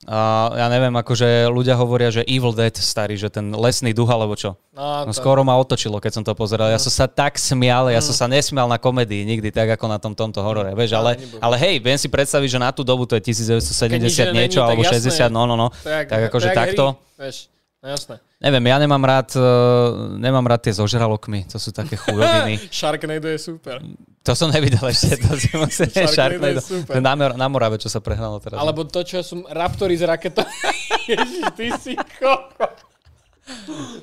A 0.08 0.48
ja 0.56 0.72
neviem, 0.72 0.94
akože 0.94 1.50
ľudia 1.52 1.76
hovoria, 1.76 2.14
že 2.14 2.24
Evil 2.24 2.54
Dead 2.56 2.72
starý, 2.72 3.20
že 3.20 3.34
ten 3.34 3.52
lesný 3.52 3.92
duch 3.92 4.08
alebo 4.08 4.38
čo. 4.38 4.56
No, 4.72 5.10
no 5.10 5.12
skoro 5.12 5.44
ma 5.44 5.58
otočilo, 5.60 5.98
keď 5.98 6.22
som 6.22 6.24
to 6.24 6.32
pozeral. 6.38 6.72
Ja 6.72 6.80
som 6.80 6.94
sa 6.94 7.10
tak 7.10 7.36
smial, 7.36 7.92
ja 7.92 8.00
som 8.00 8.14
sa 8.14 8.30
nesmial 8.30 8.70
na 8.70 8.80
komedii 8.80 9.26
nikdy, 9.26 9.52
tak 9.52 9.74
ako 9.76 9.86
na 9.90 9.98
tom 10.00 10.14
tomto 10.14 10.40
horore. 10.40 10.72
Vieš, 10.78 10.96
ale, 10.96 11.20
ale 11.42 11.56
hej, 11.60 11.82
viem 11.82 11.98
si 11.98 12.08
predstaviť, 12.08 12.48
že 12.48 12.60
na 12.62 12.72
tú 12.72 12.86
dobu 12.86 13.10
to 13.10 13.20
je 13.20 13.34
1970 13.34 14.32
niečo, 14.32 14.64
alebo 14.64 14.86
60, 14.86 15.34
no, 15.34 15.44
no, 15.50 15.60
no. 15.60 15.68
Tak, 15.84 16.08
tak 16.08 16.22
akože 16.32 16.56
takto. 16.56 16.96
Vieš 17.20 17.59
No 17.80 17.96
jasné. 17.96 18.20
Neviem, 18.44 18.66
ja 18.68 18.76
nemám 18.76 19.00
rád, 19.00 19.40
uh, 19.40 20.12
nemám 20.20 20.44
rád 20.44 20.68
tie 20.68 20.76
zožralokmi, 20.76 21.48
to 21.48 21.56
sú 21.56 21.72
také 21.72 21.96
chujoviny. 22.04 22.60
Sharknado 22.68 23.32
je 23.32 23.40
super. 23.40 23.80
To 24.28 24.36
som 24.36 24.52
nevidel 24.52 24.84
ešte, 24.92 25.16
to 25.16 25.40
si 25.40 25.48
musím... 25.56 25.88
Sharknado, 25.88 26.12
Sharknado. 26.20 26.60
je 26.60 26.64
super. 26.64 27.00
Na, 27.00 27.16
na 27.16 27.48
Morave, 27.48 27.80
čo 27.80 27.88
sa 27.88 28.04
prehnalo 28.04 28.44
teraz. 28.44 28.60
Alebo 28.60 28.84
to, 28.84 29.00
čo 29.08 29.24
sú 29.24 29.48
Raptory 29.48 29.96
z 29.96 30.12
raketou. 30.12 30.44
Ježiš, 31.12 31.56
ty 31.56 31.72
si 31.80 31.96
koko. 31.96 32.68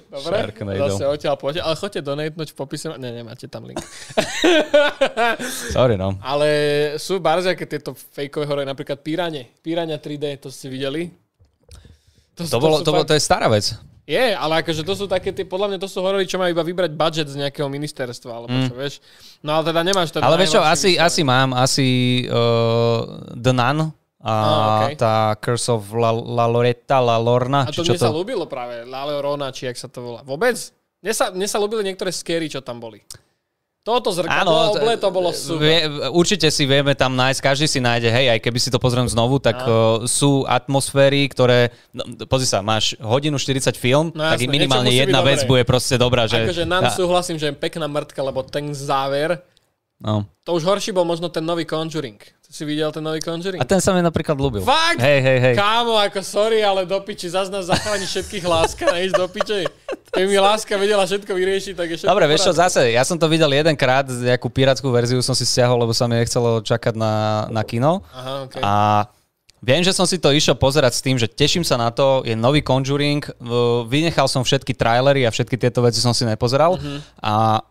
Dobre, 0.09 0.35
Sharknado. 0.41 0.81
zase 0.97 1.05
odtiaľ 1.13 1.37
poďte, 1.37 1.61
ale 1.61 1.75
choďte 1.77 2.01
donatnúť 2.01 2.49
v 2.51 2.57
popise. 2.57 2.87
Ne, 2.97 3.13
nemáte 3.13 3.45
tam 3.45 3.69
link. 3.69 3.77
Sorry, 5.77 6.01
no. 6.01 6.17
Ale 6.25 6.49
sú 6.97 7.21
barziaké 7.21 7.69
tieto 7.69 7.93
fejkové 7.93 8.49
hore, 8.49 8.63
napríklad 8.65 9.05
Pírane. 9.05 9.53
Pírania 9.61 10.01
3D, 10.01 10.41
to 10.41 10.49
ste 10.49 10.73
videli? 10.73 11.26
To, 12.37 12.43
to, 12.45 12.59
bolo, 12.61 12.85
to, 12.85 12.93
fakt... 12.93 13.09
to 13.09 13.15
je 13.17 13.23
stará 13.25 13.49
vec. 13.49 13.73
Je, 14.07 14.23
ale 14.39 14.63
akože 14.63 14.87
to 14.87 14.95
sú 14.95 15.11
také 15.11 15.35
tie, 15.35 15.43
podľa 15.43 15.75
mňa 15.75 15.79
to 15.83 15.91
sú 15.91 15.99
horory, 15.99 16.31
čo 16.31 16.39
majú 16.39 16.55
iba 16.55 16.63
vybrať 16.63 16.95
budget 16.95 17.27
z 17.27 17.43
nejakého 17.43 17.67
ministerstva, 17.67 18.31
alebo 18.31 18.55
mm. 18.55 18.67
čo, 18.71 18.75
vieš. 18.79 18.95
No 19.43 19.59
ale 19.59 19.75
teda 19.75 19.81
nemáš 19.83 20.15
ten 20.15 20.23
Ale 20.23 20.39
vieš 20.39 20.55
čo, 20.55 20.63
asi, 20.63 20.95
asi 20.95 21.27
mám, 21.27 21.51
asi 21.51 22.23
uh, 22.31 23.35
The 23.35 23.51
Nun, 23.51 23.91
a 24.27 24.33
ah, 24.35 24.91
okay. 24.91 24.99
tá 24.99 25.35
Curse 25.39 25.71
of 25.75 25.91
La, 25.95 26.11
La 26.15 26.47
Loretta, 26.47 27.03
La 27.03 27.19
Lorna. 27.19 27.67
A 27.67 27.75
to 27.75 27.87
mne 27.87 27.99
to... 27.99 28.07
sa 28.07 28.15
ľúbilo 28.15 28.47
práve, 28.51 28.87
La 28.87 29.07
Lorona, 29.07 29.51
či 29.51 29.67
jak 29.71 29.79
sa 29.79 29.91
to 29.91 30.03
volá. 30.03 30.21
Vôbec? 30.27 30.55
Mne 31.03 31.13
sa, 31.15 31.31
mne 31.31 31.47
sa 31.47 31.59
ľúbili 31.63 31.87
niektoré 31.87 32.11
scary, 32.11 32.51
čo 32.51 32.59
tam 32.59 32.83
boli. 32.83 33.03
Toto 33.87 34.11
zrkadlo 34.11 34.75
oble, 34.75 34.99
to 34.99 35.09
bolo 35.15 35.31
super. 35.31 35.63
Vie, 35.63 35.87
určite 36.11 36.51
si 36.51 36.67
vieme 36.67 36.99
tam 36.99 37.15
nájsť, 37.15 37.39
každý 37.39 37.71
si 37.71 37.79
nájde, 37.79 38.11
hej, 38.11 38.35
aj 38.35 38.43
keby 38.43 38.59
si 38.59 38.67
to 38.75 38.83
pozriem 38.83 39.07
znovu, 39.07 39.39
tak 39.39 39.63
uh, 39.63 40.03
sú 40.11 40.43
atmosféry, 40.43 41.31
ktoré, 41.31 41.71
no, 41.95 42.03
pozri 42.27 42.51
sa, 42.51 42.67
máš 42.67 42.99
hodinu 42.99 43.39
40 43.39 43.79
film, 43.79 44.11
no, 44.11 44.27
tak 44.27 44.43
jasné, 44.43 44.51
minimálne 44.51 44.91
jedna 44.91 45.23
vec 45.23 45.47
bude 45.47 45.63
proste 45.63 45.95
dobrá. 46.03 46.27
Že, 46.27 46.51
akože 46.51 46.65
nám 46.67 46.91
ja, 46.91 46.99
súhlasím, 46.99 47.39
že 47.39 47.55
je 47.55 47.55
pekná 47.55 47.87
mrtka, 47.87 48.19
lebo 48.27 48.43
ten 48.43 48.75
záver, 48.75 49.39
no. 50.01 50.25
to 50.45 50.57
už 50.57 50.63
horší 50.65 50.91
bol 50.93 51.05
možno 51.05 51.29
ten 51.29 51.45
nový 51.45 51.65
Conjuring. 51.65 52.19
To 52.47 52.51
si 52.55 52.63
videl 52.63 52.95
ten 52.95 53.03
nový 53.03 53.19
Conjuring? 53.19 53.59
A 53.59 53.67
ten 53.67 53.83
sa 53.83 53.91
mi 53.91 53.99
napríklad 53.99 54.39
ľúbil. 54.39 54.63
Fakt? 54.63 55.03
Hej, 55.03 55.19
hej, 55.19 55.39
hej. 55.43 55.55
Kámo, 55.59 55.99
ako 55.99 56.23
sorry, 56.23 56.63
ale 56.63 56.87
do 56.87 56.95
piči, 57.03 57.27
zase 57.27 57.51
nás 57.51 57.67
zachráni 57.67 58.07
všetkých 58.07 58.45
láska, 58.47 58.87
než 58.97 59.11
do 59.11 59.27
piči. 59.27 59.67
Keby 60.15 60.27
mi 60.31 60.39
láska 60.39 60.79
vedela 60.79 61.03
všetko 61.03 61.35
vyriešiť, 61.35 61.75
tak 61.75 61.87
je 61.91 61.97
všetko 61.99 62.13
Dobre, 62.15 62.31
vieš 62.31 62.47
čo, 62.47 62.53
zase, 62.55 62.95
ja 62.95 63.03
som 63.03 63.19
to 63.19 63.27
videl 63.27 63.51
jedenkrát, 63.51 64.07
nejakú 64.07 64.47
pirátskú 64.47 64.89
verziu 64.95 65.19
som 65.27 65.35
si 65.35 65.43
stiahol, 65.43 65.83
lebo 65.83 65.91
sa 65.91 66.07
mi 66.07 66.17
nechcelo 66.23 66.63
čakať 66.63 66.95
na, 66.95 67.47
na 67.51 67.63
kino. 67.67 68.07
Aha, 68.15 68.47
okay. 68.47 68.63
A 68.63 68.73
Viem, 69.67 69.83
že 69.83 69.91
som 69.91 70.07
si 70.07 70.21
to 70.21 70.31
išiel 70.31 70.55
pozerať 70.55 71.01
s 71.01 71.03
tým, 71.03 71.17
že 71.19 71.27
teším 71.27 71.67
sa 71.67 71.81
na 71.81 71.91
to, 71.91 72.23
je 72.23 72.39
nový 72.39 72.63
Conjuring, 72.63 73.25
vynechal 73.91 74.31
som 74.31 74.47
všetky 74.47 74.77
trailery 74.77 75.27
a 75.27 75.35
všetky 75.35 75.59
tieto 75.59 75.83
veci 75.83 75.99
som 75.99 76.15
si 76.15 76.23
nepozeral 76.23 76.77
uh-huh. 76.77 77.01
a 77.19 77.65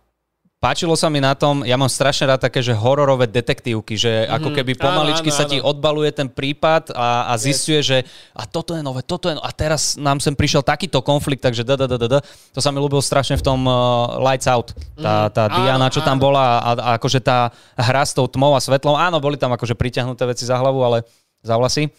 Páčilo 0.55 0.95
sa 0.97 1.12
mi 1.12 1.19
na 1.21 1.35
tom, 1.35 1.62
ja 1.67 1.77
mám 1.77 1.91
strašne 1.91 2.31
rád 2.31 2.47
také, 2.47 2.63
že 2.63 2.74
hororové 2.74 3.27
detektívky, 3.29 4.00
že 4.00 4.24
mm-hmm. 4.24 4.35
ako 4.39 4.50
keby 4.55 4.71
pomaličky 4.79 5.29
áno, 5.29 5.35
áno, 5.35 5.41
sa 5.43 5.51
ti 5.51 5.57
odbaluje 5.62 6.09
ten 6.15 6.31
prípad 6.31 6.95
a, 6.95 7.29
a 7.29 7.33
zistuje, 7.38 7.83
yes. 7.83 7.85
že 7.85 7.97
a 8.33 8.47
toto 8.50 8.74
je 8.74 8.81
nové, 8.81 9.03
toto 9.05 9.29
je 9.29 9.35
nové, 9.38 9.45
a 9.45 9.51
teraz 9.53 10.00
nám 10.00 10.24
sem 10.24 10.33
prišiel 10.33 10.65
takýto 10.65 11.03
konflikt, 11.05 11.43
takže 11.43 11.67
da, 11.67 11.75
da, 11.77 11.85
da, 11.85 12.07
da. 12.07 12.19
To 12.55 12.59
sa 12.63 12.71
mi 12.71 12.81
ľúbilo 12.81 13.03
strašne 13.03 13.38
v 13.38 13.45
tom 13.45 13.67
uh, 13.67 14.17
Lights 14.25 14.47
Out, 14.50 14.74
tá, 14.97 15.29
tá 15.29 15.51
mm-hmm. 15.51 15.59
Diana, 15.59 15.88
čo 15.91 16.01
tam 16.01 16.17
bola 16.17 16.63
a, 16.63 16.71
a 16.74 16.89
akože 16.97 17.19
tá 17.19 17.51
hra 17.75 18.01
s 18.07 18.15
tou 18.15 18.25
tmou 18.25 18.55
a 18.55 18.63
svetlom, 18.63 18.97
áno, 18.97 19.21
boli 19.21 19.38
tam 19.38 19.53
akože 19.53 19.75
priťahnuté 19.75 20.24
veci 20.25 20.47
za 20.47 20.55
hlavu, 20.57 20.81
ale 20.81 21.03
za 21.45 21.59
vlasy. 21.59 21.93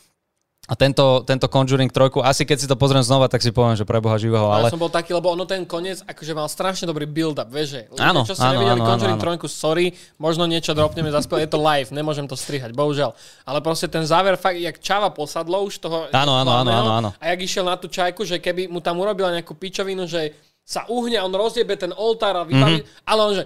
A 0.67 0.75
tento, 0.75 1.23
tento 1.23 1.47
Conjuring 1.47 1.95
3, 1.95 2.27
asi 2.27 2.43
keď 2.43 2.57
si 2.59 2.67
to 2.67 2.75
pozriem 2.75 3.03
znova, 3.03 3.31
tak 3.31 3.39
si 3.39 3.55
poviem, 3.55 3.79
že 3.79 3.87
pre 3.87 4.03
Boha 4.03 4.19
živého. 4.19 4.51
Ale... 4.51 4.67
Ja 4.67 4.75
som 4.75 4.83
bol 4.83 4.91
taký, 4.91 5.15
lebo 5.15 5.31
ono 5.31 5.47
ten 5.47 5.63
koniec 5.63 6.03
akože 6.03 6.33
mal 6.35 6.51
strašne 6.51 6.91
dobrý 6.91 7.07
build-up, 7.07 7.47
vieš, 7.47 7.69
že 7.71 7.81
áno, 8.03 8.27
čo 8.27 8.35
si 8.35 8.43
áno, 8.43 8.59
nevideli 8.59 8.83
áno, 8.83 8.89
Conjuring 8.91 9.21
áno, 9.23 9.39
3, 9.39 9.47
sorry, 9.47 9.87
možno 10.19 10.45
niečo 10.51 10.75
dropneme 10.75 11.15
zaspel, 11.15 11.47
je 11.47 11.51
to 11.51 11.63
live, 11.63 11.95
nemôžem 11.95 12.27
to 12.27 12.35
strihať, 12.35 12.75
bohužiaľ. 12.75 13.15
Ale 13.47 13.63
proste 13.63 13.87
ten 13.87 14.03
záver, 14.03 14.35
fakt, 14.35 14.59
jak 14.59 14.83
čava 14.83 15.15
posadlo 15.15 15.63
už 15.63 15.79
toho... 15.79 16.11
Áno, 16.11 16.35
áno, 16.35 16.53
áno, 16.67 16.71
áno, 16.75 16.91
áno. 16.99 17.11
A 17.23 17.31
jak 17.31 17.47
išiel 17.47 17.63
na 17.63 17.79
tú 17.79 17.87
čajku, 17.87 18.27
že 18.27 18.43
keby 18.43 18.67
mu 18.67 18.83
tam 18.83 18.99
urobila 18.99 19.31
nejakú 19.31 19.55
pičovinu, 19.55 20.11
že 20.11 20.35
sa 20.67 20.83
uhne, 20.91 21.23
on 21.23 21.31
rozjebe 21.31 21.79
ten 21.79 21.95
oltár 21.95 22.35
a 22.35 22.43
vybaví, 22.43 22.83
mm-hmm. 22.83 23.07
ale 23.07 23.21
on 23.23 23.33
že 23.39 23.45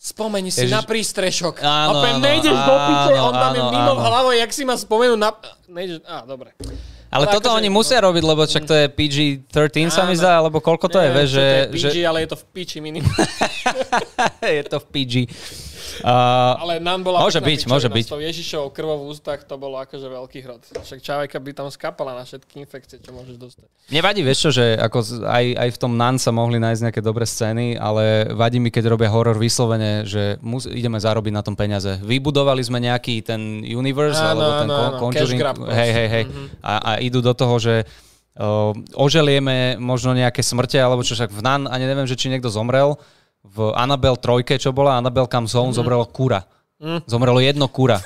Spomeni 0.00 0.48
si 0.48 0.64
Ježiš... 0.64 0.72
na 0.72 0.80
prístrešok. 0.80 1.60
Áno, 1.60 2.00
a 2.00 2.16
áno, 2.16 2.24
nejdeš 2.24 2.56
áno, 2.56 2.64
do 2.64 2.74
piče, 2.88 3.12
on 3.20 3.34
tam 3.36 3.52
je 3.52 3.62
mimo 3.68 3.92
áno. 3.92 4.00
hlavou, 4.00 4.32
jak 4.32 4.48
si 4.48 4.64
ma 4.64 4.72
spomenul 4.80 5.20
na... 5.20 5.28
Nejdeš... 5.68 6.00
Á, 6.08 6.24
dobre. 6.24 6.56
Ale 7.12 7.28
no, 7.28 7.36
toto 7.36 7.52
akože, 7.52 7.60
oni 7.60 7.68
musia 7.68 8.00
no, 8.00 8.08
robiť, 8.08 8.22
lebo 8.24 8.40
však 8.48 8.64
to 8.64 8.74
je 8.80 8.86
PG-13 8.88 9.92
sa 9.92 10.08
mi 10.08 10.16
zdá, 10.16 10.40
alebo 10.40 10.64
koľko 10.64 10.88
to 10.88 11.04
je, 11.04 11.08
vieš, 11.12 11.28
že... 11.36 11.44
To 11.44 11.52
je 11.52 11.68
PG, 11.76 11.84
že... 11.92 12.08
ale 12.08 12.18
je 12.24 12.28
to 12.32 12.36
v 12.40 12.44
piči 12.48 12.78
minimum. 12.80 13.12
je 14.56 14.64
to 14.64 14.78
v 14.80 14.86
PG. 14.88 15.14
Uh, 16.00 16.56
ale 16.64 16.80
nám 16.80 17.04
bola 17.04 17.20
môže 17.20 17.40
byť, 17.40 17.60
môže 17.68 17.88
byť. 17.92 18.04
S 18.08 18.12
tou 18.12 18.20
Ježišovou 18.20 18.68
krvou 18.72 19.04
v 19.04 19.12
ústach 19.12 19.44
to 19.44 19.60
bolo 19.60 19.76
akože 19.80 20.08
veľký 20.08 20.38
hrod. 20.44 20.62
Však 20.64 20.98
čávajka 21.04 21.36
by 21.36 21.50
tam 21.52 21.68
skapala 21.68 22.16
na 22.16 22.24
všetky 22.24 22.60
infekcie, 22.60 22.98
čo 23.04 23.12
môžeš 23.12 23.36
dostať. 23.36 23.68
Nevadí, 23.92 24.24
vieš 24.24 24.48
čo, 24.48 24.50
že 24.62 24.80
ako 24.80 25.24
aj, 25.28 25.44
aj 25.60 25.68
v 25.76 25.78
tom 25.78 25.92
NAN 26.00 26.16
sa 26.16 26.32
mohli 26.32 26.56
nájsť 26.56 26.82
nejaké 26.88 27.00
dobré 27.04 27.28
scény, 27.28 27.76
ale 27.76 28.32
vadí 28.32 28.56
mi, 28.56 28.72
keď 28.72 28.88
robia 28.88 29.12
horor 29.12 29.36
vyslovene, 29.36 30.08
že 30.08 30.40
mus, 30.40 30.64
ideme 30.64 30.96
zarobiť 30.96 31.32
na 31.34 31.42
tom 31.44 31.58
peniaze. 31.58 32.00
Vybudovali 32.00 32.64
sme 32.64 32.80
nejaký 32.80 33.20
ten 33.20 33.60
universe, 33.60 34.20
áno, 34.20 34.40
alebo 34.40 34.50
ten 34.56 34.70
áno, 34.70 34.98
Conjuring, 35.00 35.40
hej, 35.68 35.90
hej, 35.92 36.08
hej, 36.08 36.24
mm-hmm. 36.26 36.46
a, 36.64 36.74
a 36.80 36.92
idú 37.04 37.20
do 37.20 37.36
toho, 37.36 37.60
že 37.60 37.74
uh, 37.82 38.72
oželieme 38.96 39.76
možno 39.76 40.16
nejaké 40.16 40.40
smrte, 40.40 40.80
alebo 40.80 41.04
čo 41.04 41.12
však 41.12 41.28
v 41.28 41.40
NAN, 41.44 41.68
ani 41.68 41.84
neviem, 41.84 42.08
že 42.08 42.16
či 42.16 42.32
niekto 42.32 42.48
zomrel, 42.48 42.96
v 43.44 43.72
Annabelle 43.72 44.20
trojke, 44.20 44.60
čo 44.60 44.70
bola, 44.70 45.00
Annabelle 45.00 45.28
Comes 45.28 45.52
Home, 45.56 45.70
mm-hmm. 45.72 45.78
zomrelo 45.78 46.04
kura. 46.08 46.40
Mm. 46.80 47.00
Zomrelo 47.04 47.40
jedno 47.40 47.68
kura. 47.68 48.00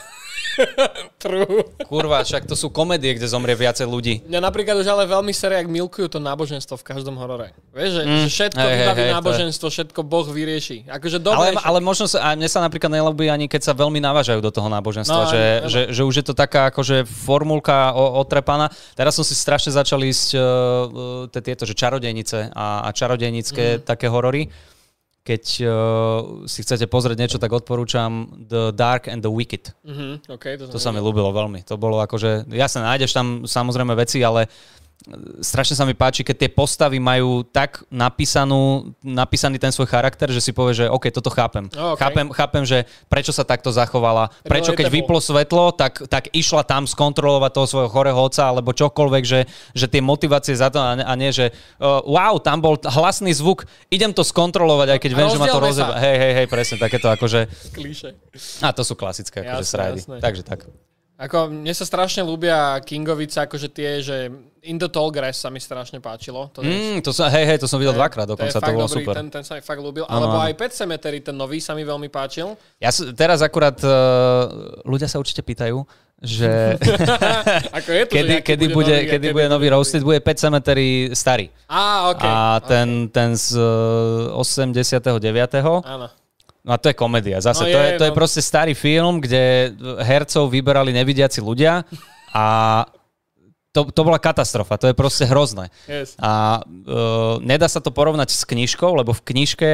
True. 1.22 1.66
Kurva, 1.86 2.22
však 2.22 2.46
to 2.46 2.54
sú 2.54 2.70
komédie, 2.70 3.16
kde 3.16 3.26
zomrie 3.26 3.58
viacej 3.58 3.86
ľudí. 3.86 4.22
Mňa 4.28 4.40
napríklad 4.44 4.78
už 4.78 4.86
ale 4.86 5.04
veľmi 5.08 5.34
sere, 5.34 5.58
ak 5.58 5.66
milkujú 5.66 6.06
to 6.06 6.18
náboženstvo 6.22 6.78
v 6.78 6.84
každom 6.84 7.18
horore. 7.18 7.50
Vieš, 7.74 7.90
že, 7.90 8.02
mm. 8.02 8.18
že 8.18 8.28
všetko 8.30 8.62
hey, 8.62 8.74
vybaví 8.78 9.02
hey, 9.02 9.14
náboženstvo, 9.18 9.66
hey, 9.66 9.74
všetko 9.74 10.00
Boh 10.06 10.26
vyrieši. 10.26 10.86
Akože 10.86 11.18
dobre, 11.18 11.54
ale, 11.54 11.58
ale 11.58 11.78
možno 11.82 12.06
sa, 12.06 12.22
a 12.22 12.38
mne 12.38 12.46
sa 12.46 12.62
napríklad 12.62 12.92
nelobí 12.92 13.26
ani 13.26 13.50
keď 13.50 13.62
sa 13.66 13.72
veľmi 13.74 13.98
navážajú 13.98 14.38
do 14.38 14.52
toho 14.54 14.68
náboženstva, 14.70 15.22
no, 15.26 15.30
že, 15.30 15.40
aj, 15.42 15.70
že, 15.70 15.80
že, 15.90 16.02
už 16.06 16.14
je 16.22 16.24
to 16.26 16.34
taká 16.36 16.70
akože 16.70 17.02
formulka 17.06 17.94
otrepaná. 17.94 18.70
Teraz 18.94 19.18
som 19.18 19.26
si 19.26 19.34
strašne 19.34 19.74
začal 19.74 20.02
ísť 20.02 20.28
uh, 20.38 21.40
tieto, 21.42 21.66
že 21.66 21.74
čarodejnice 21.74 22.54
a, 22.54 22.86
a 22.86 22.88
čarodejnické 22.94 23.80
mm. 23.80 23.88
také 23.88 24.06
horory 24.06 24.46
keď 25.24 25.44
uh, 25.64 25.72
si 26.44 26.60
chcete 26.60 26.84
pozrieť 26.84 27.16
niečo, 27.16 27.38
tak 27.40 27.48
odporúčam 27.48 28.28
The 28.44 28.76
Dark 28.76 29.08
and 29.08 29.24
the 29.24 29.32
Wicked. 29.32 29.72
Mm-hmm, 29.80 30.28
okay, 30.28 30.60
to, 30.60 30.68
to 30.68 30.76
sa 30.76 30.92
mi 30.92 31.00
ľúbilo 31.00 31.32
veľmi. 31.32 31.64
To 31.64 31.80
bolo 31.80 31.96
akože, 32.04 32.44
jasne, 32.52 32.84
nájdeš 32.84 33.16
tam 33.16 33.48
samozrejme 33.48 33.96
veci, 33.96 34.20
ale 34.20 34.52
strašne 35.44 35.76
sa 35.76 35.84
mi 35.84 35.92
páči, 35.92 36.24
keď 36.24 36.36
tie 36.46 36.50
postavy 36.50 36.96
majú 36.96 37.44
tak 37.44 37.84
napísanú, 37.92 38.94
napísaný 39.04 39.60
ten 39.60 39.68
svoj 39.68 39.84
charakter, 39.84 40.32
že 40.32 40.40
si 40.40 40.56
povie, 40.56 40.84
že 40.84 40.86
OK, 40.88 41.12
toto 41.12 41.28
chápem. 41.28 41.68
Oh, 41.76 41.92
okay. 41.92 42.08
chápem. 42.08 42.26
Chápem, 42.32 42.64
že 42.64 42.78
prečo 43.12 43.28
sa 43.28 43.44
takto 43.44 43.68
zachovala, 43.68 44.32
prečo 44.48 44.72
keď 44.72 44.88
vyplo 44.88 45.20
svetlo, 45.20 45.76
tak, 45.76 46.08
tak 46.08 46.32
išla 46.32 46.64
tam 46.64 46.88
skontrolovať 46.88 47.50
toho 47.52 47.66
svojho 47.68 47.90
chorého 47.92 48.16
oca, 48.16 48.48
alebo 48.48 48.72
čokoľvek, 48.72 49.24
že, 49.28 49.40
že 49.76 49.86
tie 49.92 50.00
motivácie 50.00 50.56
za 50.56 50.72
to 50.72 50.80
a 50.80 50.96
nie, 50.96 51.04
a 51.04 51.14
nie 51.20 51.30
že 51.34 51.52
uh, 51.52 52.00
wow, 52.08 52.40
tam 52.40 52.64
bol 52.64 52.80
hlasný 52.80 53.36
zvuk, 53.36 53.68
idem 53.92 54.16
to 54.16 54.24
skontrolovať, 54.24 54.96
aj 54.96 55.00
keď 55.04 55.10
viem, 55.12 55.28
že 55.28 55.40
ma 55.40 55.52
to 55.52 55.60
rozjeba. 55.60 56.00
Hej, 56.00 56.16
hej, 56.16 56.32
hej, 56.42 56.46
presne, 56.48 56.76
takéto 56.80 57.12
akože... 57.12 57.40
Klíše. 57.76 58.16
A 58.64 58.72
to 58.72 58.80
sú 58.80 58.96
klasické 58.96 59.44
akože 59.44 59.64
srajdy. 59.68 60.00
Takže 60.24 60.42
tak. 60.48 60.64
Ako, 61.14 61.46
mne 61.46 61.70
sa 61.70 61.86
strašne 61.86 62.26
ľúbia 62.26 62.74
Kingovice, 62.82 63.38
akože 63.38 63.70
tie, 63.70 64.02
že 64.02 64.34
In 64.66 64.82
the 64.82 64.90
Tall 64.90 65.14
Grass 65.14 65.38
sa 65.38 65.46
mi 65.46 65.62
strašne 65.62 66.02
páčilo. 66.02 66.50
To, 66.50 66.58
mm, 66.58 67.06
to 67.06 67.14
sa, 67.14 67.30
hej, 67.30 67.54
hej, 67.54 67.58
to 67.62 67.70
som 67.70 67.78
videl 67.78 67.94
dvakrát 67.94 68.26
dokonca, 68.26 68.58
to, 68.58 68.58
to 68.58 68.74
bolo 68.74 68.90
dobrý, 68.90 69.06
super. 69.06 69.14
Ten, 69.14 69.30
ten 69.30 69.44
sa 69.46 69.54
mi 69.54 69.62
fakt 69.62 69.78
ľúbil. 69.78 70.10
Ano, 70.10 70.26
Alebo 70.26 70.42
aj 70.42 70.58
Pet 70.58 70.74
Cemetery, 70.74 71.22
ten 71.22 71.38
nový 71.38 71.62
sa 71.62 71.78
mi 71.78 71.86
veľmi 71.86 72.10
páčil. 72.10 72.58
Ja 72.82 72.90
teraz 73.14 73.46
akurát, 73.46 73.78
uh, 73.86 74.82
ľudia 74.82 75.06
sa 75.06 75.22
určite 75.22 75.46
pýtajú, 75.46 75.86
že 76.18 76.82
Ako 77.78 77.90
je 77.94 78.02
to, 78.10 78.12
kedy, 78.18 78.34
že 78.34 78.42
kedy, 78.42 78.66
bude, 78.74 78.96
nový, 78.98 79.10
kedy 79.14 79.26
bude 79.30 79.46
nový 79.46 79.66
Roasted, 79.70 80.02
bude 80.02 80.18
Pet 80.18 80.42
Cemetery 80.42 81.14
starý. 81.14 81.46
Á, 81.70 82.10
okay. 82.10 82.26
A 82.26 82.58
ten, 82.58 83.06
okay. 83.06 83.14
ten 83.14 83.28
z 83.38 83.54
uh, 83.54 84.34
89. 84.34 85.14
Áno. 85.86 86.10
No 86.64 86.72
a 86.72 86.80
to 86.80 86.88
je 86.88 86.96
komédia. 86.96 87.44
Zase 87.44 87.60
no 87.60 87.68
to, 87.68 87.76
je, 87.76 87.84
je, 87.84 87.98
to 88.00 88.04
no. 88.04 88.08
je 88.08 88.16
proste 88.16 88.40
starý 88.40 88.72
film, 88.72 89.20
kde 89.20 89.76
hercov 90.00 90.48
vyberali 90.48 90.96
nevidiaci 90.96 91.44
ľudia 91.44 91.84
a 92.32 92.46
to, 93.74 93.90
to 93.90 94.00
bola 94.06 94.22
katastrofa, 94.22 94.78
to 94.78 94.86
je 94.86 94.94
proste 94.94 95.26
hrozné. 95.26 95.66
Yes. 95.90 96.14
A 96.22 96.62
uh, 96.62 97.42
nedá 97.42 97.66
sa 97.66 97.82
to 97.82 97.90
porovnať 97.90 98.30
s 98.30 98.46
knižkou, 98.46 98.86
lebo 98.94 99.10
v 99.10 99.34
knižke 99.34 99.70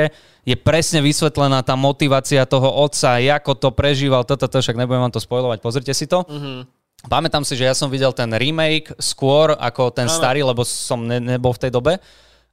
je 0.48 0.56
presne 0.56 1.04
vysvetlená 1.04 1.60
tá 1.60 1.76
motivácia 1.76 2.48
toho 2.48 2.64
otca, 2.80 3.20
ako 3.20 3.52
to 3.60 3.68
prežíval, 3.76 4.24
toto, 4.24 4.48
to, 4.48 4.56
však 4.64 4.80
nebudem 4.80 5.04
vám 5.04 5.12
to 5.12 5.20
spojovať, 5.20 5.60
pozrite 5.60 5.92
si 5.92 6.08
to. 6.08 6.24
Mm-hmm. 6.24 6.58
Pamätám 7.12 7.44
si, 7.44 7.60
že 7.60 7.68
ja 7.68 7.76
som 7.76 7.92
videl 7.92 8.12
ten 8.16 8.32
remake 8.32 8.92
skôr 8.96 9.52
ako 9.52 9.92
ten 9.92 10.08
ano. 10.08 10.16
starý, 10.16 10.40
lebo 10.44 10.64
som 10.64 11.04
ne, 11.04 11.20
nebol 11.20 11.52
v 11.52 11.68
tej 11.68 11.70
dobe. 11.72 12.00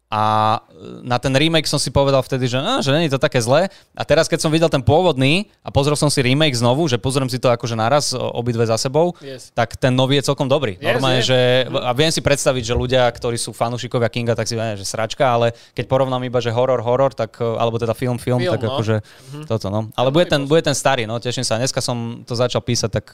A 0.07 0.55
na 1.03 1.19
ten 1.19 1.35
remake 1.35 1.67
som 1.67 1.75
si 1.75 1.91
povedal 1.91 2.23
vtedy, 2.23 2.47
že, 2.47 2.63
no, 2.63 2.79
že 2.79 2.95
není 2.95 3.11
to 3.11 3.19
také 3.19 3.43
zlé. 3.43 3.67
A 3.91 4.07
teraz, 4.07 4.31
keď 4.31 4.39
som 4.39 4.47
videl 4.47 4.71
ten 4.71 4.79
pôvodný 4.79 5.51
a 5.59 5.67
pozrel 5.67 5.99
som 5.99 6.07
si 6.07 6.23
remake 6.23 6.55
znovu, 6.55 6.87
že 6.87 6.95
pozriem 6.95 7.27
si 7.27 7.35
to 7.35 7.51
akože 7.51 7.75
naraz 7.75 8.15
obidve 8.15 8.63
za 8.63 8.79
sebou, 8.79 9.11
yes. 9.19 9.51
tak 9.51 9.75
ten 9.75 9.91
nový 9.91 10.23
je 10.23 10.31
celkom 10.31 10.47
dobrý. 10.47 10.79
Yes, 10.79 10.95
Normálne, 10.95 11.19
yes. 11.19 11.27
že, 11.27 11.39
a 11.67 11.91
viem 11.91 12.07
si 12.07 12.23
predstaviť, 12.23 12.63
že 12.71 12.73
ľudia, 12.79 13.03
ktorí 13.11 13.35
sú 13.35 13.51
fanúšikovia 13.51 14.07
Kinga, 14.07 14.31
tak 14.31 14.47
si 14.47 14.55
vedia, 14.55 14.79
že 14.79 14.87
sračka, 14.87 15.27
ale 15.27 15.51
keď 15.75 15.91
porovnám 15.91 16.23
iba, 16.23 16.39
že 16.39 16.55
horor, 16.55 16.79
horor, 16.79 17.11
tak, 17.11 17.43
alebo 17.43 17.75
teda 17.75 17.91
film, 17.91 18.15
film, 18.15 18.39
film 18.39 18.55
tak 18.55 18.63
no. 18.63 18.79
akože 18.79 19.03
mm-hmm. 19.03 19.43
toto, 19.43 19.67
no. 19.67 19.91
Ale 19.91 20.15
bude 20.15 20.23
ten, 20.31 20.47
bude 20.47 20.63
ten 20.63 20.75
starý, 20.75 21.03
no, 21.03 21.19
teším 21.19 21.43
sa. 21.43 21.59
Dneska 21.59 21.83
som 21.83 22.23
to 22.23 22.31
začal 22.31 22.63
písať, 22.63 22.89
tak 22.95 23.11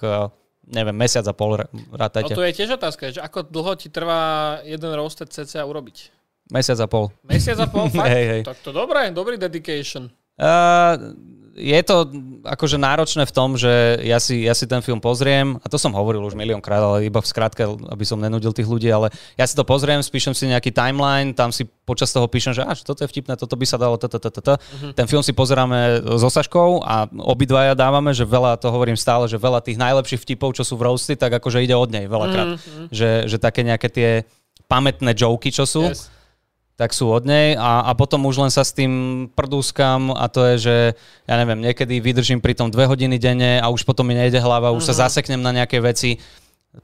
neviem, 0.70 0.96
mesiac 0.96 1.26
a 1.26 1.34
pol 1.34 1.60
rátajte. 1.90 2.38
No 2.38 2.40
to 2.40 2.46
je 2.48 2.54
tiež 2.54 2.78
otázka, 2.78 3.12
že 3.12 3.20
ako 3.20 3.50
dlho 3.50 3.74
ti 3.76 3.90
trvá 3.90 4.62
jeden 4.64 4.94
roasted 4.96 5.34
CCA 5.34 5.66
urobiť? 5.68 6.23
Mesiac 6.52 6.80
a 6.84 6.88
pol. 6.88 7.12
Mesiac 7.24 7.60
a 7.60 7.68
pol, 7.68 7.88
fakt? 7.94 8.10
hej, 8.12 8.26
hej. 8.28 8.42
Tak 8.44 8.60
to 8.60 8.76
dobré, 8.76 9.14
dobrý 9.16 9.40
dedication. 9.40 10.12
Uh, 10.34 11.14
je 11.54 11.78
to 11.86 12.10
akože 12.42 12.82
náročné 12.82 13.30
v 13.30 13.34
tom, 13.34 13.54
že 13.54 14.02
ja 14.02 14.18
si, 14.18 14.42
ja 14.42 14.58
si 14.58 14.66
ten 14.66 14.82
film 14.82 14.98
pozriem, 14.98 15.62
a 15.62 15.70
to 15.70 15.78
som 15.78 15.94
hovoril 15.94 16.26
už 16.26 16.34
miliónkrát, 16.34 16.82
ale 16.82 17.06
iba 17.06 17.22
v 17.22 17.30
skratke, 17.30 17.62
aby 17.70 18.02
som 18.02 18.18
nenudil 18.18 18.50
tých 18.50 18.66
ľudí, 18.66 18.90
ale 18.90 19.14
ja 19.38 19.46
si 19.46 19.54
to 19.54 19.62
pozriem, 19.62 20.02
spíšem 20.02 20.34
si 20.34 20.50
nejaký 20.50 20.74
timeline, 20.74 21.38
tam 21.38 21.54
si 21.54 21.70
počas 21.86 22.10
toho 22.10 22.26
píšem, 22.26 22.58
že 22.58 22.66
až 22.66 22.82
toto 22.82 23.06
je 23.06 23.10
vtipné, 23.14 23.38
toto 23.38 23.54
by 23.54 23.66
sa 23.70 23.78
dalo, 23.78 24.02
toto, 24.02 24.18
toto, 24.18 24.42
toto. 24.42 24.54
Ten 24.98 25.06
film 25.06 25.22
si 25.22 25.30
pozeráme 25.30 26.02
so 26.18 26.30
Saškou 26.34 26.82
a 26.82 27.06
obidvaja 27.22 27.78
dávame, 27.78 28.18
že 28.18 28.26
veľa, 28.26 28.58
to 28.58 28.74
hovorím 28.74 28.98
stále, 28.98 29.30
že 29.30 29.38
veľa 29.38 29.62
tých 29.62 29.78
najlepších 29.78 30.26
vtipov, 30.26 30.58
čo 30.58 30.66
sú 30.66 30.74
v 30.74 30.90
roasty, 30.90 31.14
tak 31.14 31.38
akože 31.38 31.62
ide 31.62 31.78
od 31.78 31.94
nej 31.94 32.10
veľakrát. 32.10 32.58
Že, 32.90 33.30
že 33.30 33.38
také 33.38 33.62
nejaké 33.62 33.94
tie 33.94 34.10
pamätné 34.66 35.14
joky, 35.14 35.54
čo 35.54 35.70
sú. 35.70 35.94
Yes. 35.94 36.10
Tak 36.74 36.90
sú 36.90 37.06
od 37.08 37.22
nej 37.24 37.54
a, 37.54 37.86
a 37.86 37.92
potom 37.94 38.26
už 38.26 38.42
len 38.42 38.50
sa 38.50 38.66
s 38.66 38.74
tým 38.74 38.92
prdúskam 39.38 40.10
a 40.10 40.26
to 40.26 40.42
je, 40.54 40.56
že 40.58 40.76
ja 41.30 41.36
neviem, 41.38 41.62
niekedy 41.62 42.02
vydržím 42.02 42.42
pri 42.42 42.58
tom 42.58 42.74
dve 42.74 42.90
hodiny 42.90 43.22
denne 43.22 43.62
a 43.62 43.70
už 43.70 43.86
potom 43.86 44.10
mi 44.10 44.18
nejde 44.18 44.42
hlava, 44.42 44.74
už 44.74 44.82
Mhm. 44.82 44.90
sa 44.90 45.06
zaseknem 45.06 45.38
na 45.38 45.54
nejaké 45.54 45.78
veci. 45.78 46.18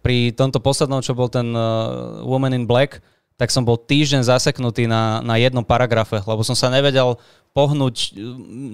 Pri 0.06 0.30
tomto 0.38 0.62
poslednom, 0.62 1.02
čo 1.02 1.18
bol 1.18 1.34
ten 1.34 1.50
uh, 1.50 2.22
Woman 2.22 2.54
in 2.54 2.70
Black, 2.70 3.02
tak 3.40 3.50
som 3.50 3.66
bol 3.66 3.80
týždeň 3.80 4.28
zaseknutý 4.28 4.86
na, 4.86 5.24
na 5.26 5.40
jednom 5.42 5.66
paragrafe, 5.66 6.22
lebo 6.22 6.44
som 6.46 6.54
sa 6.54 6.70
nevedel 6.70 7.18
pohnúť, 7.50 8.14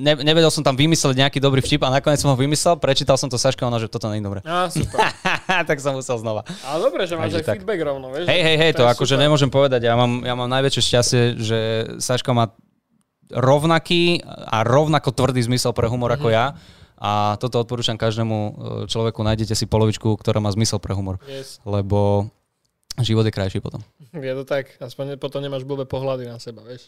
ne, 0.03 0.13
nevedel 0.19 0.51
som 0.51 0.59
tam 0.59 0.75
vymyslieť 0.75 1.15
nejaký 1.15 1.39
dobrý 1.39 1.63
vtip 1.63 1.79
a 1.88 1.89
nakoniec 1.89 2.19
som 2.19 2.29
ho 2.29 2.38
vymyslel, 2.38 2.75
prečítal 2.75 3.15
som 3.15 3.31
to 3.31 3.39
Saška, 3.39 3.63
ona, 3.63 3.79
že 3.79 3.88
toto 3.88 4.11
nie 4.11 4.19
je 4.19 4.25
dobré. 4.27 4.39
Á, 4.43 4.67
super. 4.67 4.99
tak 5.69 5.79
som 5.79 5.95
musel 5.95 6.19
znova. 6.19 6.43
Ale 6.67 6.83
dobre, 6.83 7.07
že 7.07 7.15
máš 7.15 7.33
Takže 7.33 7.39
aj 7.39 7.45
tak. 7.47 7.57
feedback 7.63 7.79
rovno, 7.88 8.11
vieš. 8.11 8.27
Hej, 8.27 8.41
hej, 8.43 8.57
hej, 8.59 8.71
to 8.75 8.83
je 8.83 8.91
akože 8.91 9.15
nemôžem 9.15 9.47
povedať. 9.47 9.88
Ja 9.88 9.95
mám, 9.95 10.21
ja 10.27 10.35
mám 10.35 10.51
najväčšie 10.51 10.81
šťastie, 10.91 11.21
že 11.39 11.59
Saška 12.03 12.35
má 12.35 12.51
rovnaký 13.31 14.21
a 14.27 14.61
rovnako 14.61 15.09
tvrdý 15.15 15.41
zmysel 15.41 15.73
pre 15.73 15.89
humor 15.89 16.13
ako 16.13 16.29
ja. 16.29 16.53
A 16.95 17.35
toto 17.43 17.59
odporúčam 17.59 17.99
každému 17.99 18.38
e, 18.38 18.51
človeku. 18.88 19.19
Nájdete 19.19 19.51
si 19.51 19.67
polovičku, 19.67 20.15
ktorá 20.15 20.39
má 20.39 20.47
zmysel 20.55 20.79
pre 20.79 20.95
humor. 20.95 21.19
Yes. 21.27 21.59
Lebo 21.67 22.31
život 23.03 23.27
je 23.27 23.35
krajší 23.35 23.59
potom. 23.59 23.83
Je 24.15 24.34
to 24.38 24.45
tak, 24.47 24.71
aspoň 24.80 25.19
potom 25.19 25.43
nemáš 25.43 25.67
blbé 25.67 25.84
pohľady 25.84 26.32
na 26.32 26.39
seba, 26.39 26.63
vieš. 26.63 26.88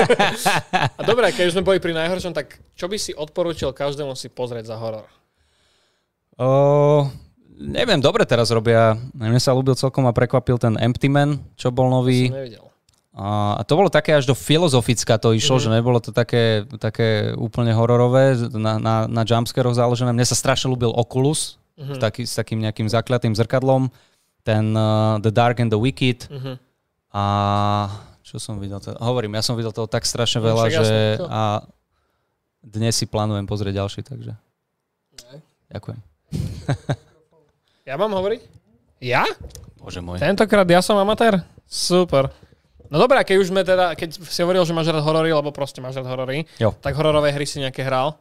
A 0.98 1.00
dobre, 1.04 1.28
keď 1.36 1.52
už 1.52 1.54
sme 1.58 1.66
boli 1.66 1.76
pri 1.76 1.92
najhoršom, 1.92 2.32
tak 2.32 2.56
čo 2.72 2.88
by 2.88 2.96
si 2.96 3.12
odporúčil 3.12 3.76
každému 3.76 4.16
si 4.16 4.32
pozrieť 4.32 4.72
za 4.72 4.76
horor? 4.80 5.04
O, 6.40 7.04
neviem, 7.60 8.00
dobre 8.00 8.24
teraz 8.24 8.48
robia. 8.48 8.96
Mne 9.12 9.36
sa 9.36 9.52
ľúbil 9.52 9.76
celkom 9.76 10.08
a 10.08 10.16
prekvapil 10.16 10.56
ten 10.56 10.80
Empty 10.80 11.12
Man, 11.12 11.44
čo 11.60 11.68
bol 11.68 11.92
nový. 11.92 12.32
Som 12.32 12.40
nevidel. 12.40 12.64
A 13.10 13.60
to 13.66 13.74
bolo 13.74 13.90
také 13.90 14.14
až 14.14 14.24
do 14.24 14.38
filozofická 14.38 15.18
to 15.18 15.34
išlo, 15.34 15.58
mm-hmm. 15.58 15.74
že 15.74 15.76
nebolo 15.82 15.98
to 15.98 16.14
také, 16.14 16.64
také 16.78 17.34
úplne 17.34 17.74
hororové, 17.74 18.38
na, 18.54 18.78
na, 18.78 19.04
na 19.10 19.22
jumpscaroch 19.26 19.74
založené. 19.74 20.14
Mne 20.14 20.24
sa 20.24 20.38
strašne 20.38 20.70
ľúbil 20.70 20.94
Oculus, 20.94 21.58
mm-hmm. 21.74 22.00
taký, 22.00 22.22
s 22.24 22.38
takým 22.38 22.62
nejakým 22.62 22.86
zakliatým 22.86 23.34
zrkadlom, 23.34 23.90
ten 24.50 24.64
uh, 24.74 24.82
The 25.22 25.30
Dark 25.30 25.62
and 25.62 25.70
the 25.70 25.78
Wicked. 25.78 26.26
Mhm. 26.26 26.58
A 27.10 27.22
čo 28.22 28.38
som 28.38 28.58
videl? 28.58 28.78
To, 28.78 28.94
hovorím, 29.02 29.34
ja 29.34 29.42
som 29.42 29.54
videl 29.54 29.70
toho 29.70 29.90
tak 29.90 30.06
strašne 30.06 30.38
No, 30.38 30.54
veľa, 30.54 30.64
že 30.70 31.18
a 31.26 31.62
dnes 32.62 32.94
si 32.94 33.06
plánujem 33.06 33.46
pozrieť 33.46 33.82
ďalší, 33.82 34.00
takže 34.06 34.32
ďakujem. 35.70 35.98
Ja 37.88 37.98
mám 37.98 38.14
hovoriť? 38.14 38.40
Ja? 39.02 39.26
Bože 39.82 39.98
môj. 39.98 40.22
Tentokrát 40.22 40.62
ja 40.62 40.78
som 40.78 40.94
amatér? 40.94 41.42
Super. 41.66 42.30
No 42.86 43.02
dobré, 43.02 43.18
keď 43.26 43.36
už 43.42 43.50
sme 43.50 43.66
teda, 43.66 43.98
keď 43.98 44.14
si 44.14 44.38
hovoril, 44.46 44.62
že 44.62 44.70
máš 44.70 44.94
rád 44.94 45.02
horory, 45.02 45.34
lebo 45.34 45.50
proste 45.50 45.82
máš 45.82 45.98
rád 45.98 46.06
horory, 46.06 46.46
Jo. 46.62 46.70
tak 46.78 46.94
hororové 46.94 47.34
hry 47.34 47.42
si 47.42 47.58
nejaké 47.58 47.82
hral? 47.82 48.14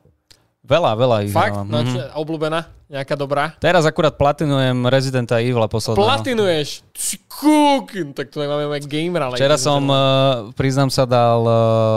Veľa, 0.59 0.91
veľa 0.93 1.17
ich 1.23 1.31
Fakt? 1.31 1.55
hrávam. 1.55 1.65
No, 1.65 1.77
Mhm. 1.79 1.87
čo, 1.87 1.97
obľúbená? 2.19 2.59
Nejaká 2.89 3.13
dobrá? 3.13 3.53
Teraz 3.59 3.85
akurát 3.85 4.11
platinujem 4.11 4.89
Residenta 4.89 5.37
Evil 5.37 5.61
posledného. 5.61 6.01
Platinuješ? 6.01 6.81
Kúkin, 7.29 8.11
tak 8.11 8.27
to 8.27 8.41
nemáme 8.41 8.67
aj 8.67 8.83
gamera. 8.83 9.31
Včera 9.31 9.55
som, 9.55 9.87
uh, 9.87 9.95
priznám 10.51 10.89
sa, 10.89 11.05
dal 11.05 11.39
uh, 11.39 11.55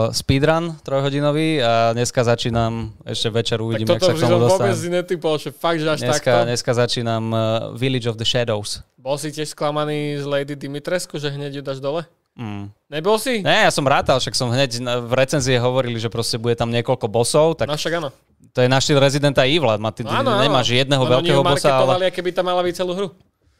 speedrun 0.09 0.77
trojhodinový 0.79 1.59
a 1.59 1.91
dneska 1.91 2.23
začínam, 2.23 2.95
ešte 3.03 3.27
večer 3.27 3.57
tak 3.57 3.65
uvidím, 3.65 3.85
jak 3.85 3.99
toto 3.99 4.05
sa 4.05 4.13
k 4.13 4.21
tomu 4.21 4.37
vôbec 4.39 4.47
dostanem. 4.47 4.77
si 4.77 4.87
netypol, 4.87 5.33
že 5.35 5.49
fakt, 5.51 5.81
že 5.81 5.89
až 5.89 5.99
Dneska, 5.99 6.31
takto. 6.31 6.47
dneska 6.47 6.71
začínam 6.71 7.23
uh, 7.27 7.39
Village 7.75 8.07
of 8.07 8.15
the 8.15 8.23
Shadows. 8.23 8.79
Bol 8.95 9.19
si 9.19 9.27
tiež 9.27 9.51
sklamaný 9.51 10.15
z 10.15 10.25
Lady 10.25 10.55
Dimitrescu, 10.55 11.17
že 11.17 11.27
hneď 11.27 11.59
ju 11.59 11.61
dáš 11.61 11.83
dole? 11.83 12.07
Mm. 12.33 12.73
Nebol 12.89 13.17
si? 13.17 13.39
Ne, 13.39 13.63
ja 13.63 13.71
som 13.71 13.83
rátal, 13.83 14.17
však 14.17 14.33
som 14.33 14.49
hneď 14.49 14.77
v 14.81 15.13
recenzie 15.13 15.53
hovorili, 15.55 15.97
že 15.97 16.07
proste 16.07 16.35
bude 16.35 16.53
tam 16.53 16.69
niekoľko 16.69 17.05
bosov, 17.05 17.53
tak 17.55 17.65
No 17.65 17.73
však 17.73 17.93
áno. 17.95 18.09
to 18.49 18.59
je 18.59 18.67
náš 18.67 18.89
Residenta 18.89 19.43
Evil. 19.43 19.69
Má, 19.77 19.89
ty, 19.89 20.01
No, 20.01 20.09
áno, 20.11 20.29
áno. 20.31 20.41
nemáš 20.41 20.69
jedného 20.71 20.97
oni 20.99 21.13
veľkého 21.13 21.41
bossa, 21.41 21.69
ale... 21.69 21.93
marketovali, 21.93 22.03
aké 22.07 22.19
by 22.19 22.31
tam 22.31 22.45
mala 22.45 22.61
byť 22.61 22.73
celú 22.75 22.93
hru. 22.93 23.07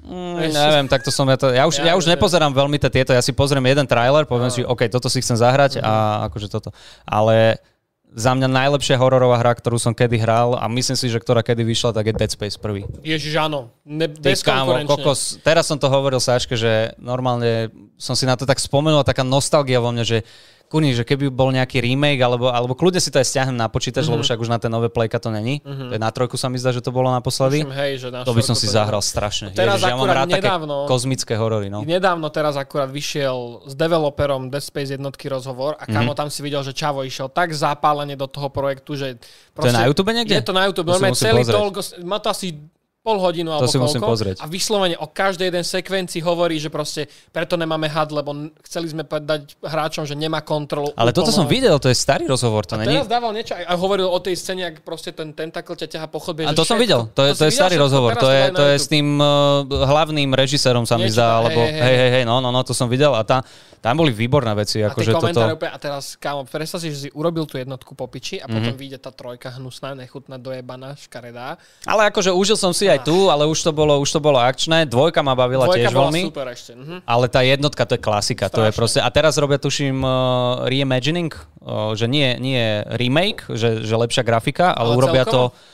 Mm, 0.04 0.52
neviem, 0.52 0.86
tak 0.86 1.00
to 1.00 1.10
som 1.10 1.24
ja 1.26 1.38
to... 1.38 1.48
Ja 1.48 1.64
už, 1.64 1.80
ja, 1.80 1.86
Ja 1.86 1.96
už 1.96 2.04
neviem. 2.04 2.20
nepozerám 2.20 2.52
veľmi 2.52 2.76
tie 2.76 2.92
tieto, 2.92 3.10
ja 3.10 3.22
si 3.22 3.32
pozriem 3.32 3.64
jeden 3.64 3.86
trailer, 3.86 4.26
poviem 4.26 4.50
si, 4.50 4.60
OK, 4.60 4.86
toto 4.88 5.08
si 5.08 5.22
chcem 5.22 5.38
zahrať 5.38 5.80
a 5.80 5.94
Mhm. 6.20 6.20
akože 6.28 6.48
toto. 6.50 6.70
Ale 7.04 7.62
za 8.10 8.30
mňa 8.30 8.46
najlepšia 8.46 8.94
hororová 8.94 9.38
hra, 9.38 9.54
ktorú 9.54 9.78
som 9.78 9.90
kedy 9.90 10.18
hral 10.18 10.54
a 10.54 10.66
myslím 10.68 10.94
si, 10.94 11.08
že 11.08 11.18
ktorá 11.18 11.42
kedy 11.42 11.64
vyšla, 11.64 11.94
tak 11.94 12.06
je 12.06 12.14
Dead 12.14 12.30
Space 12.30 12.58
1. 12.58 12.86
Ježiš, 13.02 13.34
áno. 13.38 13.74
Ne, 13.82 14.06
Ty 14.06 14.38
kámo, 14.38 14.78
kokos, 14.86 15.42
teraz 15.42 15.66
som 15.66 15.78
to 15.78 15.88
hovoril 15.88 16.20
Sáške, 16.20 16.54
že 16.54 16.94
normálne 17.00 17.74
som 17.96 18.14
si 18.14 18.24
na 18.24 18.34
to 18.34 18.44
tak 18.44 18.58
spomenul, 18.58 19.02
taká 19.02 19.22
nostalgia 19.22 19.78
vo 19.78 19.90
mne, 19.90 20.04
že 20.04 20.22
kurní, 20.66 20.90
že 20.92 21.06
keby 21.06 21.30
bol 21.30 21.54
nejaký 21.54 21.78
remake, 21.80 22.18
alebo, 22.18 22.50
alebo 22.50 22.74
kľudne 22.74 22.98
si 22.98 23.08
to 23.08 23.16
aj 23.16 23.28
stiahnem 23.28 23.54
na 23.54 23.70
počítač, 23.70 24.04
Mhm. 24.04 24.10
lebo 24.10 24.22
však 24.22 24.36
už 24.36 24.50
na 24.50 24.58
tie 24.58 24.66
nové 24.68 24.90
playka 24.90 25.16
to 25.16 25.30
není. 25.30 25.62
To 25.62 25.94
je 25.94 26.02
na 26.02 26.10
trojku 26.10 26.34
sa 26.34 26.50
mi 26.50 26.58
zdá, 26.58 26.70
že 26.70 26.82
to 26.82 26.90
bolo 26.90 27.08
naposledy. 27.08 27.62
Myslím, 27.62 27.78
hej, 27.78 27.92
že 27.96 28.08
na 28.10 28.22
To 28.22 28.34
by 28.34 28.42
som 28.42 28.54
si 28.54 28.66
zahral 28.66 28.98
strašne. 29.00 29.54
Teraz 29.54 29.78
Ježiš, 29.78 29.86
ja 29.86 29.96
mám 29.96 30.10
rád 30.10 30.28
také 30.28 30.42
nedávno- 30.44 30.90
kozmické 30.90 31.38
horory. 31.38 31.70
No. 31.70 31.86
Nedávno 31.86 32.26
teraz 32.28 32.58
akurát 32.58 32.90
vyšiel 32.90 33.38
s 33.64 33.78
developerom 33.78 34.50
Dead 34.50 34.62
Space 34.62 34.90
jednotky 34.92 35.30
rozhovor 35.30 35.78
a 35.78 35.86
Mhm. 35.86 35.94
kamo 35.94 36.12
tam 36.12 36.28
si 36.28 36.42
videl, 36.42 36.60
že 36.60 36.74
Čavo 36.74 37.06
išiel 37.06 37.30
tak 37.30 37.54
zapálene 37.54 38.16
do 38.16 38.26
toho 38.26 38.50
projektu, 38.50 38.96
že... 38.96 39.22
To 39.54 39.64
je 39.64 39.72
na 39.72 39.86
YouTube 39.86 40.10
niekde? 40.10 40.34
Je 40.34 40.42
to 40.42 40.52
na 40.52 40.66
YouTube. 40.66 40.90
Normálne 40.90 41.14
celý 41.14 41.46
pozrieť. 41.46 41.54
toľko, 41.54 41.80
má 42.02 42.18
to 42.18 42.28
asi 42.28 42.58
pol 43.04 43.20
hodinu 43.20 43.52
alebo 43.52 43.68
si 43.68 43.76
musím 43.76 44.00
koľko. 44.00 44.14
pozrieť. 44.16 44.36
A 44.40 44.48
vyslovene 44.48 44.96
o 44.96 45.12
každej 45.12 45.52
jeden 45.52 45.68
sekvencii 45.68 46.24
hovorí, 46.24 46.56
že 46.56 46.72
proste 46.72 47.12
preto 47.36 47.60
nemáme 47.60 47.92
had, 47.92 48.16
lebo 48.16 48.32
chceli 48.64 48.96
sme 48.96 49.04
dať 49.04 49.60
hráčom, 49.60 50.08
že 50.08 50.16
nemá 50.16 50.40
kontrolu. 50.40 50.96
Ale 50.96 51.12
toto 51.12 51.36
som 51.36 51.44
videl, 51.44 51.76
to 51.84 51.92
je 51.92 51.98
starý 52.00 52.32
rozhovor, 52.32 52.64
to 52.64 52.80
není... 52.80 52.96
Teraz 52.96 53.12
dával 53.12 53.36
niečo 53.36 53.60
a 53.60 53.76
hovoril 53.76 54.08
o 54.08 54.20
tej 54.24 54.40
scéne, 54.40 54.72
ak 54.72 54.88
proste 54.88 55.12
ten 55.12 55.36
tentakl 55.36 55.76
ťa 55.76 55.92
ťaha 55.92 56.08
po 56.08 56.24
chodbe. 56.24 56.48
A 56.48 56.56
to 56.56 56.64
som 56.64 56.80
všetko- 56.80 56.84
videl, 56.88 57.02
to 57.12 57.22
je, 57.28 57.32
to 57.36 57.44
si 57.44 57.52
je 57.52 57.54
starý 57.60 57.76
všetko? 57.76 57.84
rozhovor, 57.92 58.12
to 58.16 58.30
je, 58.32 58.42
to 58.56 58.64
je 58.72 58.76
s 58.80 58.88
tým 58.88 59.20
uh, 59.20 59.68
hlavným 59.68 60.32
režisérom 60.32 60.88
sa 60.88 60.96
mi 60.96 61.12
zdá, 61.12 61.44
alebo 61.44 61.60
hej, 61.60 61.76
hej, 61.76 61.84
hej, 61.84 61.98
hej, 62.00 62.10
hej, 62.16 62.24
no, 62.24 62.40
no, 62.40 62.56
no, 62.56 62.64
to 62.64 62.72
som 62.72 62.88
videl 62.88 63.12
a 63.12 63.28
tá, 63.28 63.44
tam 63.84 64.00
boli 64.00 64.16
výborné 64.16 64.56
veci, 64.56 64.80
A 64.80 64.88
tie 64.88 64.96
akože 64.96 65.12
toto... 65.12 65.28
úplne, 65.28 65.60
a 65.60 65.76
teraz, 65.76 66.16
kámo, 66.16 66.48
predstav 66.48 66.80
si, 66.80 66.88
že 66.88 66.98
si 67.04 67.10
urobil 67.12 67.44
tú 67.44 67.60
jednotku 67.60 67.92
po 68.00 68.08
piči 68.08 68.40
a 68.40 68.48
potom 68.48 68.72
vyjde 68.80 68.96
tá 68.96 69.12
trojka 69.12 69.52
hnusná, 69.60 69.92
nechutná, 69.92 70.40
dojebaná, 70.40 70.96
škaredá. 70.96 71.60
Ale 71.84 72.08
akože 72.08 72.32
užil 72.32 72.56
som 72.56 72.72
si 72.72 72.88
aj 72.88 73.04
tu, 73.04 73.28
ale 73.28 73.44
už 73.44 73.60
to 73.60 73.76
bolo, 73.76 74.00
už 74.00 74.08
to 74.08 74.24
bolo 74.24 74.40
akčné, 74.40 74.88
dvojka 74.88 75.20
ma 75.20 75.36
bavila 75.36 75.68
Dvojka 75.68 75.92
tiež 75.92 75.92
bola 75.92 76.16
veľmi. 76.16 76.22
super 76.32 76.48
ešte. 76.48 76.72
Mhm. 76.80 76.96
Ale 77.04 77.26
tá 77.28 77.44
jednotka, 77.44 77.84
to 77.84 78.00
je 78.00 78.02
klasika, 78.02 78.48
to 78.48 78.64
je 78.64 78.72
proste... 78.72 79.04
A 79.04 79.10
teraz 79.12 79.36
robia, 79.36 79.60
tuším, 79.60 80.00
uh, 80.00 80.64
reimagining, 80.72 81.36
uh, 81.36 81.92
že 81.92 82.08
nie, 82.08 82.40
nie 82.40 82.88
remake, 82.96 83.52
že, 83.52 83.84
že 83.84 83.96
lepšia 84.00 84.24
grafika, 84.24 84.72
ale, 84.72 84.96
Ale 84.96 85.00
urobia 85.04 85.28
celkovo? 85.28 85.52
to... 85.52 85.72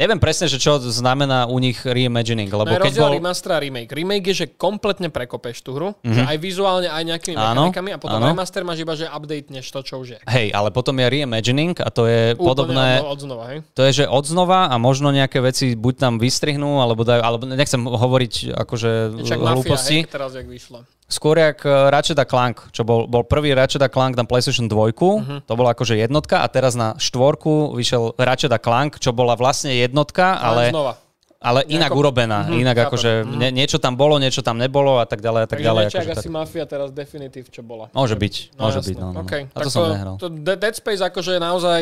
Neviem 0.00 0.16
presne, 0.16 0.48
že 0.48 0.56
čo 0.56 0.80
znamená 0.80 1.44
u 1.44 1.60
nich 1.60 1.76
reimagining, 1.84 2.48
No 2.48 2.64
lebo 2.64 2.72
je 2.72 2.88
keď 2.88 2.94
bol... 2.96 3.12
remaster 3.12 3.52
a 3.52 3.60
remake. 3.60 3.92
Remake 3.92 4.32
je, 4.32 4.34
že 4.34 4.46
kompletne 4.48 5.12
prekopeš 5.12 5.60
tú 5.60 5.76
hru, 5.76 5.92
že 6.00 6.24
aj 6.24 6.40
vizuálne, 6.40 6.88
aj 6.88 7.04
nejakými. 7.04 7.36
Áno, 7.36 7.68
mechanikami 7.68 7.90
a 7.92 7.98
potom 8.00 8.16
áno. 8.16 8.32
remaster 8.32 8.64
máš 8.64 8.80
iba, 8.80 8.96
že 8.96 9.04
updateneš 9.04 9.68
to, 9.68 9.80
čo 9.84 10.00
už 10.00 10.08
je. 10.16 10.18
Hej, 10.24 10.56
ale 10.56 10.72
potom 10.72 10.96
je 10.96 11.04
reimagining 11.04 11.76
a 11.76 11.92
to 11.92 12.08
je 12.08 12.32
Úplne 12.32 12.40
podobné... 12.40 12.86
od, 13.04 13.12
od 13.12 13.18
znova, 13.20 13.44
hej? 13.52 13.58
To 13.76 13.82
je, 13.84 13.92
že 13.92 14.04
odznova 14.08 14.72
a 14.72 14.80
možno 14.80 15.12
nejaké 15.12 15.44
veci 15.44 15.76
buď 15.76 15.94
tam 16.00 16.12
vystrihnú, 16.16 16.80
alebo 16.80 17.04
dajú, 17.04 17.20
alebo 17.20 17.44
nechcem 17.44 17.84
hovoriť 17.84 18.56
akože 18.56 18.90
Čak 19.20 19.36
Mafia, 19.36 19.52
hlúposti. 19.52 19.96
hej, 20.00 20.08
teraz 20.08 20.32
jak 20.32 20.48
vyšlo. 20.48 20.80
Skôr 21.10 21.34
jak 21.34 21.58
eh, 21.60 21.90
Ratchet 21.90 22.14
a 22.14 22.24
Clank, 22.24 22.70
čo 22.70 22.80
bol, 22.80 23.04
bol 23.04 23.20
prvý 23.22 23.50
Ratchet 23.50 23.82
a 23.82 23.88
Clank 23.88 24.14
na 24.14 24.22
PlayStation 24.22 24.64
2, 24.64 24.94
Mhm. 25.18 25.36
to 25.42 25.52
bola 25.52 25.74
akože 25.74 25.98
jednotka 25.98 26.40
a 26.40 26.46
teraz 26.46 26.72
na 26.72 26.94
štvorku 26.94 27.74
vyšiel 27.74 28.14
Ratchet 28.14 28.48
a 28.48 28.56
Clank, 28.56 28.96
čo 28.96 29.10
bola 29.10 29.34
vlastne 29.34 29.74
jednotka, 29.74 30.38
ale, 30.38 30.64
Ale 30.64 30.70
znova. 30.70 30.92
ale 31.40 31.60
inak 31.66 31.90
urobená. 31.90 32.46
Mhm, 32.46 32.52
inak 32.54 32.76
chápem. 32.76 32.86
akože 32.86 33.10
nie, 33.32 33.50
niečo 33.50 33.76
tam 33.76 33.96
bolo, 33.96 34.16
niečo 34.16 34.38
tam 34.38 34.54
nebolo 34.54 34.96
a 34.96 35.04
tak 35.04 35.18
ďalej 35.18 35.40
a 35.40 35.46
tak 35.46 35.56
Takže 35.56 35.66
ďalej. 35.66 35.82
niečo, 35.82 35.96
Akože 35.96 36.04
jak 36.04 36.14
tak. 36.14 36.22
asi 36.22 36.30
Mafia 36.30 36.64
teraz 36.64 36.88
definitív, 36.90 37.44
čo 37.48 37.60
bola. 37.60 37.88
Môže 37.90 38.14
byť, 38.14 38.34
môže 38.54 38.78
jasné. 38.78 38.86
byť. 38.86 38.96
No, 38.96 39.06
no, 39.08 39.12
no. 39.12 39.20
Okay, 39.24 39.42
A 39.46 39.56
tak 39.56 39.64
to 39.64 39.68
som 39.68 39.82
nehral. 39.88 40.14
To 40.16 40.28
De- 40.28 40.54
Dead 40.54 40.74
Space 40.74 41.02
akože 41.02 41.30
je 41.32 41.40
naozaj 41.40 41.80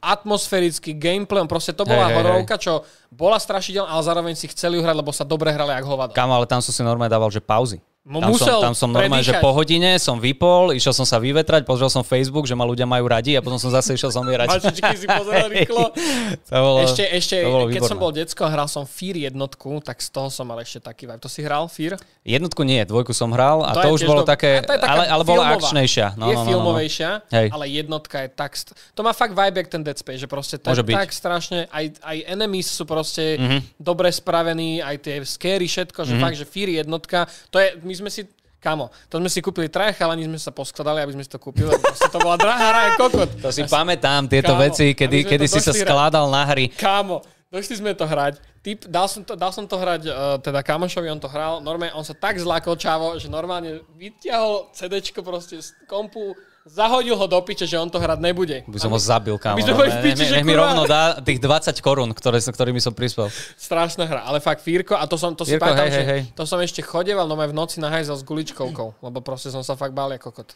atmosférický 0.00 0.92
gameplay, 0.94 1.42
proste 1.44 1.70
to 1.70 1.82
bola 1.82 2.04
Hej, 2.04 2.08
hej, 2.08 2.16
hororovka, 2.16 2.54
čo 2.56 2.72
bola 3.08 3.36
strašidelná, 3.36 3.88
ale 3.88 4.02
zároveň 4.02 4.34
si 4.34 4.46
chceli 4.48 4.76
ju 4.76 4.82
hrať, 4.82 4.96
lebo 4.96 5.10
sa 5.10 5.22
dobre 5.22 5.48
hrali 5.48 5.70
jak 5.70 5.84
hovada. 5.84 6.12
Kam, 6.12 6.28
ale 6.28 6.44
tam 6.44 6.58
som 6.58 6.70
si 6.70 6.80
normálne 6.80 7.08
dával, 7.08 7.28
že 7.28 7.38
pauzy. 7.38 7.82
Tam 8.00 8.32
som, 8.32 8.72
tam 8.72 8.72
som 8.72 8.88
normálne, 8.88 9.20
že 9.20 9.36
predýchať. 9.36 9.44
po 9.44 9.52
hodine 9.52 10.00
som 10.00 10.16
vypol, 10.16 10.72
išiel 10.72 10.96
som 10.96 11.04
sa 11.04 11.20
vyvetrať, 11.20 11.68
pozrel 11.68 11.92
som 11.92 12.00
Facebook, 12.00 12.48
že 12.48 12.56
ma 12.56 12.64
ľudia 12.64 12.88
majú 12.88 13.04
radi 13.04 13.36
a 13.36 13.44
potom 13.44 13.60
som 13.60 13.68
zase 13.68 13.92
išiel 13.92 14.08
zomierať. 14.08 14.48
Mačičky 14.56 14.96
si 14.96 15.04
pozeral 15.04 15.52
rýchlo. 15.52 15.92
to 16.48 16.56
bolo, 16.56 16.80
Ešte, 16.80 17.04
ešte 17.04 17.44
to 17.44 17.52
bolo 17.52 17.68
keď 17.68 17.84
som 17.84 18.00
výborné. 18.00 18.04
bol 18.08 18.10
decko 18.16 18.42
a 18.48 18.50
hral 18.56 18.68
som 18.72 18.88
Fear 18.88 19.28
jednotku, 19.28 19.84
tak 19.84 20.00
z 20.00 20.08
toho 20.16 20.32
som 20.32 20.48
mal 20.48 20.56
ešte 20.64 20.80
taký 20.80 21.04
vibe. 21.04 21.20
To 21.20 21.28
si 21.28 21.44
hral, 21.44 21.68
Fear? 21.68 22.00
Jednotku 22.24 22.64
nie, 22.64 22.80
dvojku 22.88 23.12
som 23.12 23.36
hral 23.36 23.68
a 23.68 23.76
to, 23.76 23.92
je 23.92 24.00
už 24.00 24.02
bolo 24.08 24.24
dob- 24.24 24.32
také, 24.32 24.64
to 24.64 24.72
je 24.72 24.80
ale, 24.80 25.04
ale 25.04 25.22
bola 25.28 25.60
akčnejšia. 25.60 26.16
No, 26.16 26.32
je 26.32 26.36
no, 26.36 26.40
no, 26.40 26.40
no, 26.40 26.40
no. 26.40 26.48
filmovejšia, 26.48 27.10
Hej. 27.36 27.46
ale 27.52 27.64
jednotka 27.68 28.16
je 28.24 28.28
tak... 28.32 28.56
St- 28.56 28.72
to 28.96 29.04
má 29.04 29.12
fakt 29.12 29.36
vibe, 29.36 29.60
jak 29.60 29.68
ten 29.68 29.84
Dead 29.84 29.98
Space, 30.00 30.24
že 30.24 30.28
proste 30.28 30.56
byť. 30.56 30.72
Mhm. 30.72 30.88
tak 30.88 31.12
strašne... 31.12 31.68
Aj, 31.68 31.84
aj 31.84 32.16
enemies 32.32 32.72
sú 32.72 32.88
proste 32.88 33.36
mm-hmm. 33.36 33.60
dobre 33.76 34.08
spravení, 34.08 34.80
aj 34.80 34.96
tie 35.04 35.20
scary, 35.20 35.68
všetko, 35.68 36.00
že 36.08 36.16
mm-hmm. 36.16 36.24
fakt, 36.24 36.36
že 36.40 36.48
Fear 36.48 36.72
jednotka, 36.80 37.28
to 37.52 37.60
je... 37.60 37.89
My 37.90 37.94
sme 37.98 38.10
si 38.14 38.22
Kamo, 38.60 38.92
to 39.08 39.16
sme 39.16 39.32
si 39.32 39.40
kúpili 39.40 39.72
traja 39.72 39.96
chalani, 39.96 40.28
sme 40.28 40.36
sa 40.36 40.52
poskladali, 40.52 41.00
aby 41.00 41.16
sme 41.16 41.24
si 41.24 41.32
to 41.32 41.40
kúpili. 41.40 41.72
Proste 41.80 42.12
to 42.12 42.20
bola 42.20 42.36
drahá 42.36 42.66
hra, 42.70 42.80
jak 42.92 42.94
kokot. 43.00 43.30
To 43.40 43.48
si 43.48 43.64
pamätám, 43.64 44.28
tieto 44.28 44.52
Kámo, 44.52 44.62
veci, 44.68 44.92
kedy, 44.92 45.24
kedy 45.24 45.46
to 45.48 45.52
si 45.56 45.60
sa 45.64 45.72
skládal 45.72 46.28
na 46.28 46.44
hry. 46.44 46.68
Kámo, 46.68 47.24
došli 47.48 47.80
sme 47.80 47.96
to 47.96 48.04
hrať. 48.04 48.36
Typ, 48.60 48.84
dal, 48.84 49.08
som 49.08 49.24
to, 49.24 49.32
dal 49.32 49.48
som 49.48 49.64
to 49.64 49.80
hrať 49.80 50.02
uh, 50.04 50.36
teda 50.44 50.60
kamošovi, 50.60 51.08
on 51.08 51.16
to 51.16 51.32
hral. 51.32 51.64
Normálne, 51.64 51.96
on 51.96 52.04
sa 52.04 52.12
tak 52.12 52.36
zlákol 52.36 52.76
čavo, 52.76 53.16
že 53.16 53.32
normálne 53.32 53.80
vyťahol 53.96 54.68
CDčko 54.76 55.24
proste 55.24 55.56
z 55.56 55.72
kompu, 55.88 56.36
zahodil 56.68 57.16
ho 57.16 57.26
do 57.26 57.40
piče, 57.40 57.64
že 57.64 57.80
on 57.80 57.88
to 57.88 57.96
hrať 57.96 58.20
nebude. 58.20 58.64
By 58.68 58.78
som 58.80 58.92
ho 58.92 59.00
zabil, 59.00 59.36
kámo. 59.40 59.56
My 59.56 59.64
sme 59.64 59.74
boli 59.76 59.90
v 59.90 59.98
piči, 60.04 60.22
nech, 60.24 60.28
že 60.28 60.36
nech 60.40 60.46
mi 60.46 60.54
rovno 60.56 60.84
dá 60.84 61.16
tých 61.20 61.40
20 61.40 61.72
korún, 61.80 62.10
ktoré, 62.12 62.40
ktorými 62.40 62.80
som 62.82 62.92
prispel. 62.92 63.32
Strašná 63.56 64.04
hra, 64.04 64.28
ale 64.28 64.38
fakt 64.44 64.60
Fírko, 64.60 64.96
a 64.96 65.04
to 65.08 65.16
som, 65.16 65.32
to 65.32 65.48
si 65.48 65.56
Fírko, 65.56 65.64
pamätám, 65.72 65.88
hej, 65.88 66.06
hej, 66.06 66.22
to 66.36 66.44
som 66.44 66.60
ešte 66.60 66.84
chodeval, 66.84 67.24
no 67.24 67.38
aj 67.40 67.50
v 67.50 67.56
noci 67.56 67.76
nahajzel 67.80 68.16
s 68.16 68.24
guličkovkou, 68.24 69.00
lebo 69.00 69.18
proste 69.24 69.48
som 69.48 69.64
sa 69.64 69.74
fakt 69.74 69.96
bál 69.96 70.12
ako 70.12 70.30
kokot. 70.30 70.52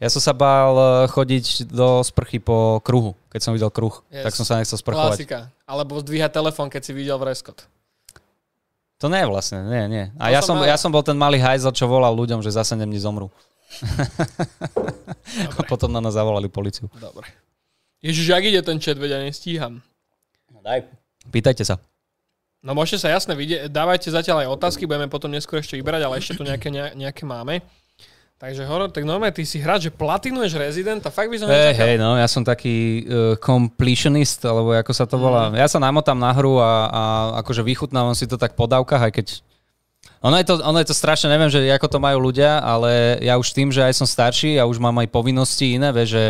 Ja 0.00 0.08
som 0.08 0.20
sa 0.20 0.32
bál 0.32 0.72
eh, 0.76 1.08
chodiť 1.08 1.68
do 1.68 2.00
sprchy 2.04 2.40
po 2.40 2.80
kruhu, 2.80 3.16
keď 3.32 3.40
som 3.40 3.52
videl 3.52 3.68
kruh. 3.72 4.00
Yes. 4.08 4.28
Tak 4.28 4.32
som 4.36 4.44
sa 4.48 4.60
nechcel 4.60 4.76
sprchovať. 4.80 5.16
Klasika. 5.16 5.38
Alebo 5.68 6.00
zdvíhať 6.00 6.32
telefón, 6.32 6.68
keď 6.72 6.82
si 6.84 6.92
videl 6.96 7.16
vreskot. 7.20 7.68
To 9.00 9.08
nie 9.08 9.24
vlastne, 9.24 9.64
nie, 9.64 9.84
nie. 9.88 10.04
A 10.20 10.28
To 10.28 10.32
ja 10.36 10.40
som 10.44 10.52
som, 10.52 10.56
mal. 10.60 10.68
ja 10.68 10.76
som 10.76 10.92
bol 10.92 11.00
ten 11.00 11.16
malý 11.16 11.40
hajzel, 11.40 11.72
čo 11.72 11.88
volal 11.88 12.12
ľuďom, 12.12 12.44
že 12.44 12.52
zase 12.52 12.76
nemni 12.76 13.00
zomru. 13.00 13.32
A 15.58 15.62
potom 15.64 15.92
na 15.92 16.02
nás 16.02 16.14
zavolali 16.14 16.50
policiu. 16.50 16.90
Dobre. 16.98 17.26
Ježiš, 18.02 18.26
jak 18.32 18.44
ide 18.44 18.60
ten 18.64 18.80
chat, 18.80 18.96
veď 18.96 19.10
ja 19.16 19.20
nestíham. 19.20 19.84
Daj. 20.60 20.84
Pýtajte 21.32 21.64
sa. 21.64 21.80
No 22.60 22.76
môžete 22.76 23.08
sa 23.08 23.08
jasne 23.08 23.32
vidieť, 23.32 23.72
dávajte 23.72 24.12
zatiaľ 24.12 24.44
aj 24.44 24.48
otázky, 24.60 24.84
budeme 24.84 25.08
potom 25.08 25.32
neskôr 25.32 25.64
ešte 25.64 25.80
vybrať, 25.80 26.04
ale 26.04 26.20
ešte 26.20 26.36
tu 26.36 26.44
nejaké, 26.44 26.68
ne- 26.68 26.92
nejaké 26.92 27.24
máme. 27.24 27.64
Takže 28.40 28.64
Horor, 28.64 28.88
tak 28.88 29.04
normálne 29.04 29.36
ty 29.36 29.44
si 29.44 29.60
hráč, 29.60 29.88
že 29.88 29.92
platinuješ 29.92 30.56
Resident 30.56 31.04
a 31.04 31.12
fakt 31.12 31.28
by 31.28 31.36
som 31.36 31.48
Hej, 31.52 31.76
hej, 31.76 31.94
no, 32.00 32.16
ja 32.16 32.24
som 32.24 32.40
taký 32.40 33.04
uh, 33.04 33.36
completionist, 33.36 34.40
alebo 34.48 34.72
ako 34.72 34.92
sa 34.96 35.04
to 35.04 35.20
volá. 35.20 35.52
Ja 35.52 35.68
sa 35.68 35.76
namotám 35.76 36.16
na 36.16 36.32
hru 36.32 36.56
a, 36.56 36.88
a 36.88 37.02
akože 37.44 37.60
vychutnávam 37.60 38.16
si 38.16 38.24
to 38.24 38.40
tak 38.40 38.56
po 38.56 38.64
dávkach, 38.64 39.08
aj 39.08 39.12
keď... 39.12 39.26
Ono 40.20 40.36
je, 40.36 40.44
to, 40.44 40.60
ono 40.60 40.78
je 40.84 40.88
to 40.88 40.96
strašne, 40.96 41.32
neviem, 41.32 41.48
že 41.48 41.64
ako 41.72 41.96
to 41.96 41.98
majú 41.98 42.20
ľudia, 42.20 42.60
ale 42.60 43.16
ja 43.24 43.40
už 43.40 43.56
tým, 43.56 43.72
že 43.72 43.80
aj 43.80 43.96
som 43.96 44.04
starší 44.04 44.60
a 44.60 44.68
už 44.68 44.76
mám 44.76 45.00
aj 45.00 45.08
povinnosti 45.08 45.80
iné, 45.80 45.88
vieš, 45.96 46.12
že 46.12 46.24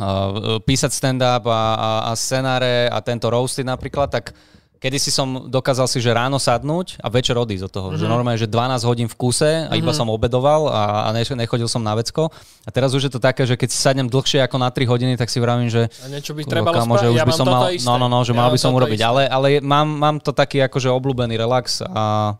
uh, 0.00 0.56
písať 0.64 0.96
stand-up 0.96 1.44
a, 1.44 1.64
a, 1.76 1.90
a 2.08 2.12
scenáre 2.16 2.88
a 2.88 2.98
tento 3.04 3.28
roasty 3.28 3.60
napríklad, 3.60 4.08
tak 4.08 4.32
kedy 4.76 4.96
si 5.00 5.08
som 5.12 5.48
dokázal 5.48 5.88
si, 5.88 6.00
že 6.04 6.12
ráno 6.12 6.36
sadnúť 6.36 7.00
a 7.00 7.08
večer 7.08 7.36
odísť 7.36 7.64
od 7.68 7.72
toho. 7.72 7.88
Mm-hmm. 7.92 8.00
Že 8.00 8.12
normálne, 8.12 8.40
že 8.40 8.48
12 8.48 8.88
hodín 8.88 9.08
v 9.08 9.16
kuse 9.16 9.68
a 9.68 9.72
iba 9.72 9.92
som 9.92 10.08
obedoval 10.12 10.68
a, 10.68 11.08
a 11.08 11.16
nech- 11.16 11.32
nechodil 11.32 11.64
som 11.68 11.80
na 11.80 11.96
vecko. 11.96 12.28
A 12.64 12.70
teraz 12.72 12.92
už 12.92 13.08
je 13.08 13.12
to 13.12 13.20
také, 13.20 13.48
že 13.48 13.56
keď 13.56 13.68
si 13.72 13.78
sadnem 13.80 14.08
dlhšie 14.08 14.40
ako 14.44 14.56
na 14.60 14.68
3 14.68 14.84
hodiny, 14.84 15.12
tak 15.16 15.32
si 15.32 15.40
vravím, 15.40 15.72
že 15.72 15.88
A 16.04 16.08
niečo 16.12 16.36
by 16.36 16.44
Kurva, 16.44 16.52
trebalo 16.60 16.74
kámo, 16.76 16.94
že 17.00 17.06
už 17.08 17.18
Ja 17.18 17.24
by 17.24 17.34
som 17.34 17.46
mal, 17.48 17.72
isté. 17.72 17.88
no, 17.88 17.96
no, 17.96 18.06
no, 18.08 18.20
že 18.20 18.32
Ja 18.32 18.40
mal 18.40 18.48
by 18.52 18.60
som 18.60 18.72
urobiť, 18.76 19.00
isté. 19.00 19.08
ale, 19.08 19.22
ale 19.28 19.46
mám, 19.64 19.88
mám 19.88 20.16
to 20.20 20.32
taký 20.36 20.60
akože 20.60 20.92
obľúbený 20.92 21.40
relax 21.40 21.80
a, 21.80 22.36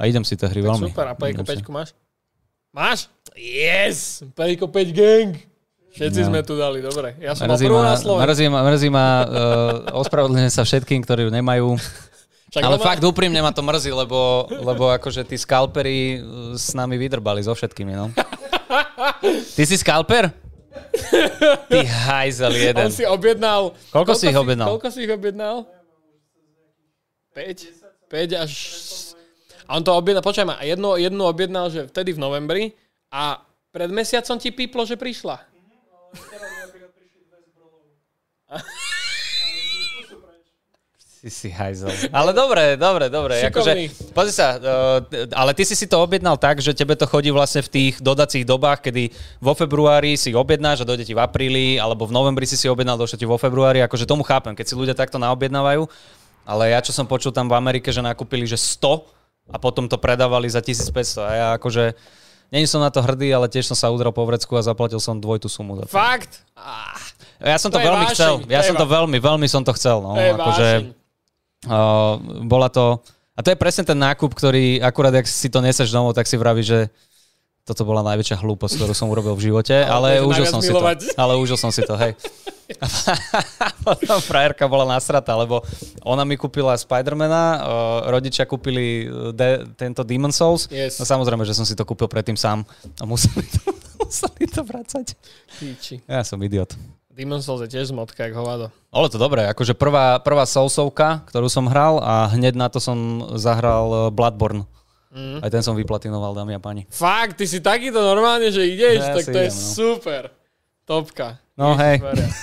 a 0.00 0.08
idem 0.08 0.24
si 0.24 0.32
tie 0.32 0.48
hry 0.48 0.64
Tak 0.64 0.68
veľmi. 0.72 0.88
Super, 0.88 1.06
a 1.06 1.14
Pejko 1.14 1.44
Idem 1.44 1.60
si. 1.60 1.60
5 1.60 1.76
máš? 1.76 1.88
Máš? 2.72 2.98
Yes! 3.36 4.24
Pejko 4.32 4.64
5 4.72 4.96
gang! 4.96 5.30
Všetci 5.90 6.20
No. 6.22 6.26
sme 6.30 6.40
tu 6.46 6.54
dali, 6.54 6.78
dobre. 6.80 7.18
Ja 7.18 7.34
som 7.34 7.50
Mrzí 7.50 7.66
ma, 7.66 7.82
na 7.82 7.98
Slovensku. 7.98 8.22
mrzí 8.22 8.46
ma, 8.46 8.58
mrzí 8.62 8.88
ma 8.88 9.06
uh, 9.26 10.00
ospravedlňujem 10.00 10.52
sa 10.54 10.62
všetkým, 10.62 11.02
ktorí 11.02 11.26
ju 11.26 11.30
nemajú. 11.34 11.74
Však 12.54 12.62
Ale 12.62 12.78
fakt 12.78 13.02
úprimne 13.02 13.42
ma 13.42 13.50
to 13.50 13.58
mrzí, 13.60 13.90
lebo, 13.90 14.46
lebo 14.54 14.86
akože 14.94 15.26
tí 15.26 15.34
skalperi 15.34 16.22
uh, 16.22 16.54
s 16.54 16.78
nami 16.78 16.94
vydrbali 16.94 17.42
so 17.42 17.52
všetkými, 17.52 17.92
no. 17.92 18.06
Ty 19.58 19.62
si 19.66 19.74
skalper? 19.74 20.30
Ty 21.66 21.78
hajzel 21.82 22.54
jeden. 22.70 22.86
On 22.86 22.94
si 22.94 23.02
objednal... 23.02 23.74
Koľko 23.90 24.14
si 24.14 24.30
ich 24.30 24.38
objednal? 24.38 24.70
Koľko 24.70 24.88
si 24.94 24.98
ich 25.02 25.10
objednal? 25.10 25.66
5? 27.34 28.06
5 28.06 28.42
až... 28.46 28.52
A 29.70 29.78
on 29.78 29.86
to 29.86 29.94
objednal, 29.94 30.18
počkaj 30.18 30.42
ma, 30.42 30.58
jednu, 30.66 30.98
jednu 30.98 31.22
objednal, 31.30 31.70
že 31.70 31.86
vtedy 31.86 32.10
v 32.10 32.18
novembri 32.18 32.74
a 33.06 33.38
pred 33.70 33.86
mesiacom 33.86 34.34
ti 34.34 34.50
píplo, 34.50 34.82
že 34.82 34.98
prišla. 34.98 35.46
Si 41.20 41.28
si 41.28 41.48
hajzel. 41.52 42.10
Ale 42.16 42.32
dobre, 42.32 42.80
dobre, 42.80 43.12
dobre. 43.12 43.44
Akože, 43.46 43.92
pozri 44.16 44.32
sa, 44.32 44.56
uh, 44.56 45.04
ale 45.36 45.52
ty 45.52 45.68
si 45.68 45.76
si 45.76 45.84
to 45.84 46.00
objednal 46.00 46.40
tak, 46.40 46.64
že 46.64 46.72
tebe 46.72 46.96
to 46.96 47.04
chodí 47.04 47.28
vlastne 47.28 47.60
v 47.60 47.70
tých 47.70 47.94
dodacích 48.00 48.42
dobách, 48.42 48.88
kedy 48.88 49.12
vo 49.38 49.52
februári 49.52 50.16
si 50.16 50.32
objednáš 50.32 50.82
a 50.82 50.88
dojde 50.88 51.04
ti 51.04 51.14
v 51.14 51.20
apríli, 51.20 51.76
alebo 51.76 52.08
v 52.08 52.16
novembri 52.16 52.48
si 52.48 52.56
si 52.56 52.66
objednal, 52.66 52.96
došlo 52.96 53.20
ti 53.20 53.28
vo 53.28 53.36
februári. 53.36 53.84
Akože 53.84 54.08
tomu 54.08 54.24
chápem, 54.24 54.56
keď 54.56 54.66
si 54.66 54.74
ľudia 54.74 54.96
takto 54.96 55.20
naobjednávajú. 55.20 55.86
Ale 56.48 56.72
ja, 56.72 56.80
čo 56.80 56.90
som 56.96 57.04
počul 57.04 57.36
tam 57.36 57.52
v 57.52 57.54
Amerike, 57.54 57.92
že 57.92 58.00
nakúpili, 58.00 58.48
že 58.48 58.56
100 58.56 59.19
a 59.50 59.56
potom 59.58 59.90
to 59.90 59.98
predávali 59.98 60.46
za 60.46 60.62
1500. 60.62 61.20
A 61.26 61.30
ja 61.34 61.46
akože, 61.58 61.98
není 62.54 62.64
som 62.70 62.78
na 62.78 62.88
to 62.88 63.02
hrdý, 63.02 63.34
ale 63.34 63.50
tiež 63.50 63.66
som 63.66 63.76
sa 63.78 63.90
udrel 63.90 64.14
po 64.14 64.22
vrecku 64.22 64.54
a 64.54 64.62
zaplatil 64.62 65.02
som 65.02 65.18
dvojitú 65.18 65.50
sumu 65.50 65.74
za 65.78 65.84
to. 65.86 65.92
Fakt? 65.92 66.46
Ah, 66.54 66.94
Ja 67.42 67.58
som 67.58 67.74
to, 67.74 67.78
To 67.78 67.86
veľmi 67.86 68.06
vášeň, 68.06 68.16
chcel. 68.16 68.32
Ja 68.46 68.60
to 68.62 68.66
som 68.72 68.76
to 68.78 68.86
veľmi, 68.86 69.18
veľmi 69.18 69.46
som 69.50 69.62
to 69.66 69.72
chcel. 69.74 69.98
No. 70.00 70.14
to 70.14 70.22
Akože. 70.38 70.68
Uh, 71.66 72.16
bola 72.48 72.72
to... 72.72 73.02
A 73.36 73.40
to 73.40 73.52
je 73.52 73.58
presne 73.58 73.88
ten 73.88 73.96
nákup, 73.96 74.36
ktorý 74.36 74.84
akurát, 74.84 75.16
ak 75.16 75.24
si 75.24 75.48
to 75.48 75.64
neseš 75.64 75.88
domov, 75.88 76.12
tak 76.12 76.28
si 76.28 76.36
vraví, 76.36 76.60
že 76.60 76.92
toto 77.64 77.82
bola 77.86 78.02
najväčšia 78.02 78.40
hlúposť, 78.40 78.80
ktorú 78.80 78.92
som 78.96 79.12
urobil 79.12 79.36
v 79.36 79.52
živote, 79.52 79.76
ale, 79.84 80.18
že 80.18 80.26
užil 80.26 80.46
som 80.48 80.60
si 80.64 80.72
milovať. 80.72 81.12
to. 81.12 81.20
Ale 81.20 81.32
užil 81.38 81.58
som 81.60 81.70
si 81.70 81.84
to, 81.84 81.94
hej. 81.94 82.16
A 83.66 83.66
potom 83.82 84.22
frajerka 84.22 84.62
bola 84.70 84.86
nasratá, 84.86 85.34
lebo 85.34 85.62
ona 86.06 86.22
mi 86.22 86.38
kúpila 86.38 86.78
Spidermana, 86.78 87.42
uh, 87.42 87.58
rodičia 88.10 88.46
kúpili 88.46 89.10
uh, 89.10 89.34
de, 89.34 89.66
tento 89.74 90.06
Demon 90.06 90.30
Souls. 90.30 90.70
Yes. 90.70 91.02
No 91.02 91.04
samozrejme, 91.04 91.42
že 91.42 91.54
som 91.54 91.66
si 91.66 91.74
to 91.74 91.82
kúpil 91.82 92.06
predtým 92.06 92.38
sám 92.38 92.62
a 92.98 93.04
museli 93.04 93.42
to, 93.42 93.74
museli 94.06 94.44
to 94.46 94.62
vracať. 94.62 95.06
Píči. 95.58 96.06
Ja 96.06 96.22
som 96.22 96.38
idiot. 96.46 96.78
Demon 97.10 97.42
Souls 97.42 97.60
je 97.66 97.74
tiež 97.74 97.90
zmotka, 97.90 98.22
jak 98.24 98.38
hovado. 98.38 98.70
Ale 98.94 99.12
to 99.12 99.18
dobré, 99.18 99.44
akože 99.50 99.76
prvá, 99.76 100.22
prvá 100.22 100.46
Soulsovka, 100.46 101.26
ktorú 101.28 101.50
som 101.52 101.68
hral 101.68 101.98
a 102.00 102.30
hneď 102.32 102.56
na 102.56 102.72
to 102.72 102.80
som 102.80 103.28
zahral 103.36 103.86
eh, 103.90 104.00
Bloodborne. 104.08 104.64
Mm. 105.10 105.42
Aj 105.42 105.50
ten 105.50 105.62
som 105.62 105.74
vyplatinoval, 105.74 106.38
dámy 106.38 106.54
a 106.54 106.62
páni. 106.62 106.86
Fakt, 106.86 107.34
ty 107.34 107.44
si 107.50 107.58
takýto 107.58 107.98
normálne, 107.98 108.46
že 108.54 108.62
ideš, 108.62 109.02
Ja 109.02 109.14
tak 109.18 109.26
to 109.26 109.38
je 109.42 109.50
idem, 109.50 109.54
no. 109.54 109.66
super. 109.74 110.22
Topka. 110.86 111.28
No, 111.58 111.74
hej. 111.78 111.98
Ježišmaria. 111.98 112.28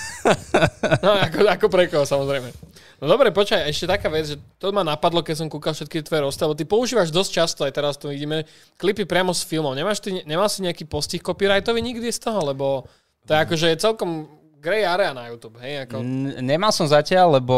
No 1.04 1.16
ako, 1.16 1.38
ako 1.48 1.66
pre 1.72 1.88
koho, 1.88 2.04
samozrejme. 2.04 2.52
No 3.00 3.04
dobre, 3.08 3.32
počkaj, 3.32 3.70
ešte 3.70 3.88
taká 3.88 4.12
vec, 4.12 4.28
že 4.28 4.36
to 4.60 4.74
ma 4.74 4.84
napadlo, 4.84 5.24
keď 5.24 5.40
som 5.40 5.48
kúkal 5.48 5.72
všetky 5.72 6.04
tvoje 6.04 6.20
lebo 6.20 6.52
ty 6.52 6.68
používaš 6.68 7.08
dosť 7.08 7.30
často, 7.32 7.60
aj 7.64 7.72
teraz 7.72 7.94
tu 7.96 8.12
vidíme, 8.12 8.44
klipy 8.76 9.08
priamo 9.08 9.32
s 9.32 9.46
filmom. 9.46 9.72
Nemáš 9.72 10.04
ty, 10.04 10.20
nemal 10.28 10.50
si 10.52 10.60
nejaký 10.60 10.84
postih 10.84 11.24
copyrightový 11.24 11.80
nikdy 11.80 12.12
z 12.12 12.20
toho, 12.20 12.44
lebo 12.44 12.84
to 13.24 13.32
je 13.32 13.38
akože 13.40 13.66
je 13.72 13.76
celkom 13.80 14.28
grey 14.60 14.84
area 14.84 15.14
na 15.16 15.30
YouTube, 15.32 15.56
hej? 15.62 15.88
Ako... 15.88 16.02
N- 16.02 16.42
nemal 16.44 16.74
som 16.74 16.84
zatiaľ, 16.84 17.40
lebo... 17.40 17.56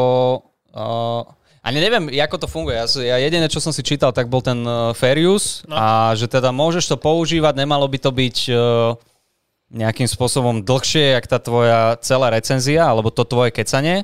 Uh, 0.70 1.26
ani 1.60 1.78
neviem, 1.78 2.08
ako 2.16 2.36
to 2.40 2.48
funguje. 2.48 2.76
Ja, 2.76 2.86
ja 2.88 3.16
jediné, 3.20 3.46
čo 3.52 3.60
som 3.60 3.72
si 3.72 3.84
čítal, 3.84 4.16
tak 4.16 4.32
bol 4.32 4.40
ten 4.40 4.64
uh, 4.64 4.96
fair 4.96 5.20
use 5.20 5.62
No. 5.68 5.76
a 5.76 6.16
že 6.16 6.24
teda 6.24 6.50
môžeš 6.50 6.88
to 6.88 6.96
používať, 6.96 7.52
nemalo 7.56 7.84
by 7.84 7.98
to 8.00 8.10
byť 8.10 8.36
uh, 8.48 8.58
nejakým 9.70 10.08
spôsobom 10.10 10.66
dlhšie, 10.66 11.14
jak 11.14 11.30
tá 11.30 11.38
tvoja 11.38 11.94
celá 12.02 12.32
recenzia, 12.34 12.88
alebo 12.88 13.12
to 13.14 13.22
tvoje 13.22 13.54
kecanie. 13.54 14.02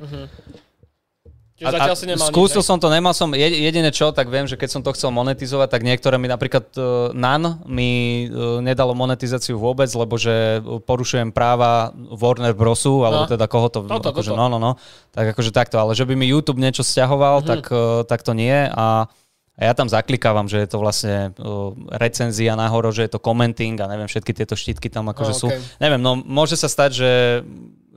Čiže 1.57 1.73
zatiaľ 1.73 1.97
si 1.97 2.05
nemal 2.05 2.27
skúsil 2.27 2.61
nič, 2.61 2.65
som 2.65 2.77
to, 2.77 2.87
nemal 2.87 3.11
som, 3.11 3.33
jed- 3.33 3.57
jediné 3.57 3.89
čo, 3.89 4.09
tak 4.09 4.27
viem, 4.27 4.45
že 4.45 4.53
keď 4.53 4.69
som 4.69 4.81
to 4.81 4.93
chcel 4.93 5.09
monetizovať, 5.09 5.67
tak 5.67 5.81
niektoré 5.81 6.15
mi 6.15 6.25
napríklad 6.25 6.69
uh, 6.71 6.83
NAN 7.11 7.65
mi 7.65 7.89
uh, 8.25 8.61
nedalo 8.61 8.93
monetizáciu 8.93 9.55
vôbec, 9.55 9.89
lebo 9.89 10.15
že 10.15 10.61
porušujem 10.61 11.29
práva 11.29 11.89
Warner 11.93 12.53
Brosu, 12.53 13.01
alebo 13.01 13.25
No. 13.25 13.31
teda 13.31 13.45
koho 13.45 13.67
to, 13.67 13.81
Toto, 13.83 14.13
akože, 14.13 14.31
toto. 14.31 14.37
no, 14.37 14.47
no, 14.47 14.57
no, 14.57 14.71
tak 15.09 15.33
akože 15.33 15.49
takto, 15.49 15.75
ale 15.75 15.91
že 15.91 16.03
by 16.03 16.13
mi 16.13 16.25
YouTube 16.25 16.57
niečo 16.57 16.81
stiahoval, 16.81 17.41
Mhm. 17.41 17.47
tak, 17.47 17.61
uh, 17.67 17.79
tak 18.03 18.21
to 18.21 18.31
nie 18.31 18.53
a 18.67 19.09
A 19.57 19.65
ja 19.65 19.73
tam 19.73 19.89
zaklikávam, 19.89 20.45
že 20.45 20.61
je 20.61 20.69
to 20.69 20.77
vlastne 20.77 21.33
uh, 21.33 21.73
recenzia 21.91 22.53
na 22.53 22.69
horo, 22.69 22.93
že 22.93 23.01
je 23.01 23.11
to 23.11 23.17
commenting 23.17 23.73
a 23.75 23.89
neviem, 23.89 24.05
všetky 24.05 24.29
tieto 24.31 24.53
štítky 24.53 24.85
tam 24.85 25.09
akože 25.09 25.33
No, 25.33 25.39
sú. 25.39 25.47
okej. 25.49 25.81
Neviem, 25.81 25.97
no 25.97 26.13
môže 26.13 26.53
sa 26.53 26.69
stať, 26.69 26.91
že, 26.93 27.11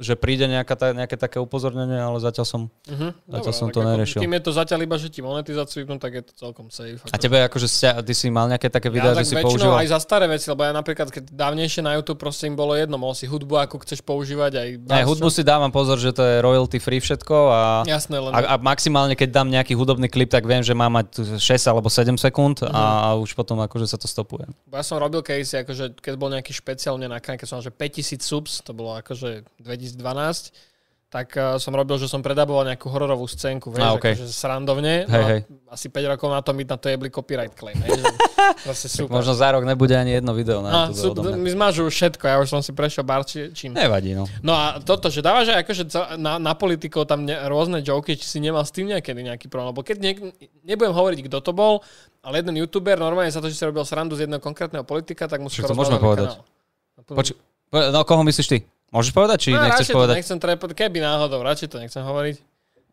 že 0.01 0.17
príde 0.17 0.49
nejaká, 0.49 0.73
ta, 0.73 0.97
nejaké 0.97 1.21
také 1.21 1.37
upozornenie, 1.37 2.01
ale 2.01 2.17
zatiaľ 2.19 2.47
som... 2.49 2.61
Uh-huh. 2.89 3.13
Zatiaľ 3.29 3.53
som 3.53 3.69
to 3.69 3.85
neriešil. 3.85 4.25
Kým 4.25 4.33
je 4.33 4.43
to 4.43 4.53
zatiaľ 4.57 4.81
iba, 4.89 4.97
že 4.97 5.13
ti 5.13 5.21
monetizáciu 5.21 5.85
vypnú, 5.85 6.01
tak 6.01 6.17
je 6.17 6.23
to 6.25 6.33
celkom 6.33 6.73
safe. 6.73 7.05
A 7.13 7.21
tebe 7.21 7.37
akože, 7.45 7.69
stia- 7.69 8.01
ty 8.01 8.17
si 8.17 8.33
mal 8.33 8.49
nejaké 8.49 8.73
také 8.73 8.89
videá, 8.89 9.13
ja 9.13 9.21
že 9.21 9.29
si 9.29 9.37
používal? 9.37 9.77
aj 9.85 9.93
za 9.93 10.01
staré 10.01 10.25
veci, 10.25 10.49
lebo 10.49 10.65
ja 10.65 10.73
napríklad, 10.73 11.13
keď 11.13 11.29
dávnejšie 11.37 11.85
na 11.85 12.01
YouTube 12.01 12.17
proste 12.17 12.49
im 12.49 12.57
bolo 12.57 12.73
jedno, 12.73 12.97
mohol 12.97 13.13
si 13.13 13.29
hudbu, 13.29 13.61
ako 13.69 13.85
chceš 13.85 14.01
používať 14.01 14.53
aj... 14.57 14.69
Aj 14.89 15.05
hudbu 15.05 15.29
si 15.29 15.45
dávam 15.45 15.69
pozor, 15.69 16.01
že 16.01 16.17
to 16.17 16.25
je 16.25 16.41
royalty 16.41 16.81
free 16.81 17.05
všetko 17.05 17.37
a, 17.53 17.61
Jasné, 17.85 18.17
len... 18.17 18.33
a, 18.33 18.39
a 18.41 18.55
maximálne 18.57 19.13
keď 19.13 19.29
dám 19.37 19.53
nejaký 19.53 19.77
hudobný 19.77 20.09
klip, 20.09 20.33
tak 20.33 20.49
viem, 20.49 20.65
že 20.65 20.73
má 20.73 20.89
mať 20.89 21.37
6 21.37 21.45
alebo 21.69 21.93
7 21.93 22.17
sekúnd 22.17 22.63
Mhm. 22.65 22.73
a, 22.73 22.83
a 23.05 23.09
už 23.19 23.35
potom 23.35 23.59
akože 23.61 23.87
sa 23.91 23.99
to 23.99 24.07
stopuje. 24.07 24.47
Ja 24.71 24.83
som 24.87 24.97
robil 25.03 25.21
case, 25.25 25.61
akože 25.61 25.99
keď 25.99 26.15
bol 26.17 26.31
nejaký 26.31 26.53
špeciál 26.55 26.97
mne 26.97 27.13
na 27.13 27.19
keď 27.21 27.47
som 27.47 27.59
mal, 27.61 27.65
že 27.67 27.73
5000 27.75 28.21
subs, 28.23 28.53
to 28.65 28.73
bolo 28.73 28.97
akože 28.99 29.45
2012, 29.93 30.71
tak 31.11 31.35
uh, 31.35 31.59
som 31.59 31.75
robil, 31.75 31.99
že 31.99 32.07
som 32.07 32.23
predaboval 32.23 32.63
nejakú 32.65 32.87
hororovú 32.87 33.27
scénku, 33.27 33.75
vieš, 33.75 33.83
A, 33.83 33.99
okej. 33.99 34.15
akože 34.15 34.31
srandovne. 34.31 34.95
Hej, 35.03 35.19
no, 35.19 35.27
hej. 35.27 35.41
Asi 35.67 35.91
5 35.91 36.07
rokov 36.07 36.31
na 36.31 36.39
to 36.39 36.55
mi 36.55 36.63
na 36.63 36.79
to 36.79 36.87
jebli 36.87 37.11
copyright 37.11 37.51
claim. 37.51 37.75
Hej, 37.83 37.99
že, 37.99 38.07
super. 38.87 39.19
Možno 39.19 39.35
za 39.35 39.51
rok 39.51 39.67
nebude 39.67 39.91
ani 39.91 40.15
jedno 40.15 40.31
video 40.31 40.63
na 40.63 40.71
No, 40.87 40.95
super, 40.95 41.35
mňa. 41.35 41.35
my 41.37 41.51
zmažu 41.51 41.83
už 41.83 41.91
všetko, 41.93 42.25
ja 42.25 42.39
už 42.39 42.47
som 42.49 42.63
si 42.63 42.71
prešiel 42.71 43.03
čím. 43.51 43.75
Nevadí, 43.75 44.15
no. 44.15 44.31
No 44.39 44.55
a 44.55 44.79
toto, 44.79 45.11
že 45.11 45.19
dávaš 45.19 45.51
aj 45.51 45.67
akože 45.67 45.83
na, 46.15 46.39
na 46.39 46.55
politikov 46.55 47.11
tam 47.11 47.27
ne, 47.27 47.35
rôzne 47.43 47.83
joky, 47.83 48.15
či 48.15 48.27
si 48.27 48.39
nemal 48.39 48.63
s 48.63 48.71
tým 48.71 48.87
niekedy 48.87 49.19
nejaký 49.21 49.51
problém. 49.51 49.75
Lebo 49.75 49.83
keď 49.83 49.97
niek- 49.99 50.23
nebudem 50.63 50.95
hovoriť, 50.95 51.27
kto 51.27 51.43
to 51.43 51.51
bol, 51.51 51.83
ale 52.23 52.39
jeden 52.39 52.55
youtuber 52.55 52.95
normálne 52.95 53.35
za 53.35 53.43
to, 53.43 53.51
že 53.51 53.59
si 53.59 53.67
robil 53.67 53.83
srandu 53.83 54.15
z 54.15 54.31
jedného 54.31 54.39
konkrétneho 54.39 54.87
politika, 54.87 55.27
tak 55.27 55.43
mu 55.43 55.51
Však 55.51 55.67
skoro 55.67 55.75
to 55.75 55.79
môžeme 55.79 55.99
povedať. 55.99 56.39
kanál. 56.39 57.19
Poč- 57.19 57.35
po- 57.67 57.91
no 57.91 57.99
koho 58.07 58.23
myslíš 58.23 58.47
ty? 58.47 58.59
Môžeš 58.91 59.13
povedať, 59.15 59.39
či 59.39 59.51
No, 59.55 59.63
nechceš 59.63 59.89
povedať? 59.95 60.15
To 60.15 60.21
nechcem 60.21 60.39
trepa, 60.43 60.67
keby 60.67 60.99
náhodou, 60.99 61.39
radšej 61.47 61.69
to 61.71 61.79
nechcem 61.79 62.03
hovoriť. 62.03 62.37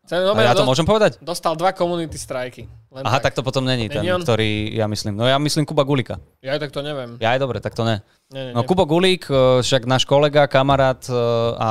Chcem, 0.08 0.24
no, 0.24 0.32
ja 0.40 0.56
to 0.56 0.64
môžem 0.64 0.88
povedať? 0.88 1.20
Dostal 1.20 1.52
dva 1.52 1.68
community 1.76 2.16
strajky. 2.16 2.64
Len 2.88 3.04
Aha, 3.04 3.20
tak 3.20 3.36
to 3.36 3.44
potom 3.44 3.60
není 3.60 3.92
ten, 3.92 4.00
on? 4.08 4.24
ktorý 4.24 4.72
ja 4.72 4.88
myslím. 4.88 5.12
No 5.12 5.28
ja 5.28 5.36
myslím 5.36 5.68
Kuba 5.68 5.84
Gulika. 5.84 6.16
Ja 6.40 6.56
aj 6.56 6.64
tak 6.64 6.70
to 6.72 6.80
neviem. 6.80 7.20
Ja 7.20 7.36
aj 7.36 7.44
dobre, 7.44 7.60
tak 7.60 7.76
to 7.76 7.84
ne. 7.84 8.00
Nie, 8.32 8.48
nie, 8.48 8.52
No. 8.56 8.64
Kubo 8.64 8.88
Gulík, 8.88 9.28
e, 9.28 9.60
však 9.60 9.84
náš 9.84 10.08
kolega, 10.08 10.48
kamarát 10.48 10.96
e, 11.04 11.12
a 11.60 11.70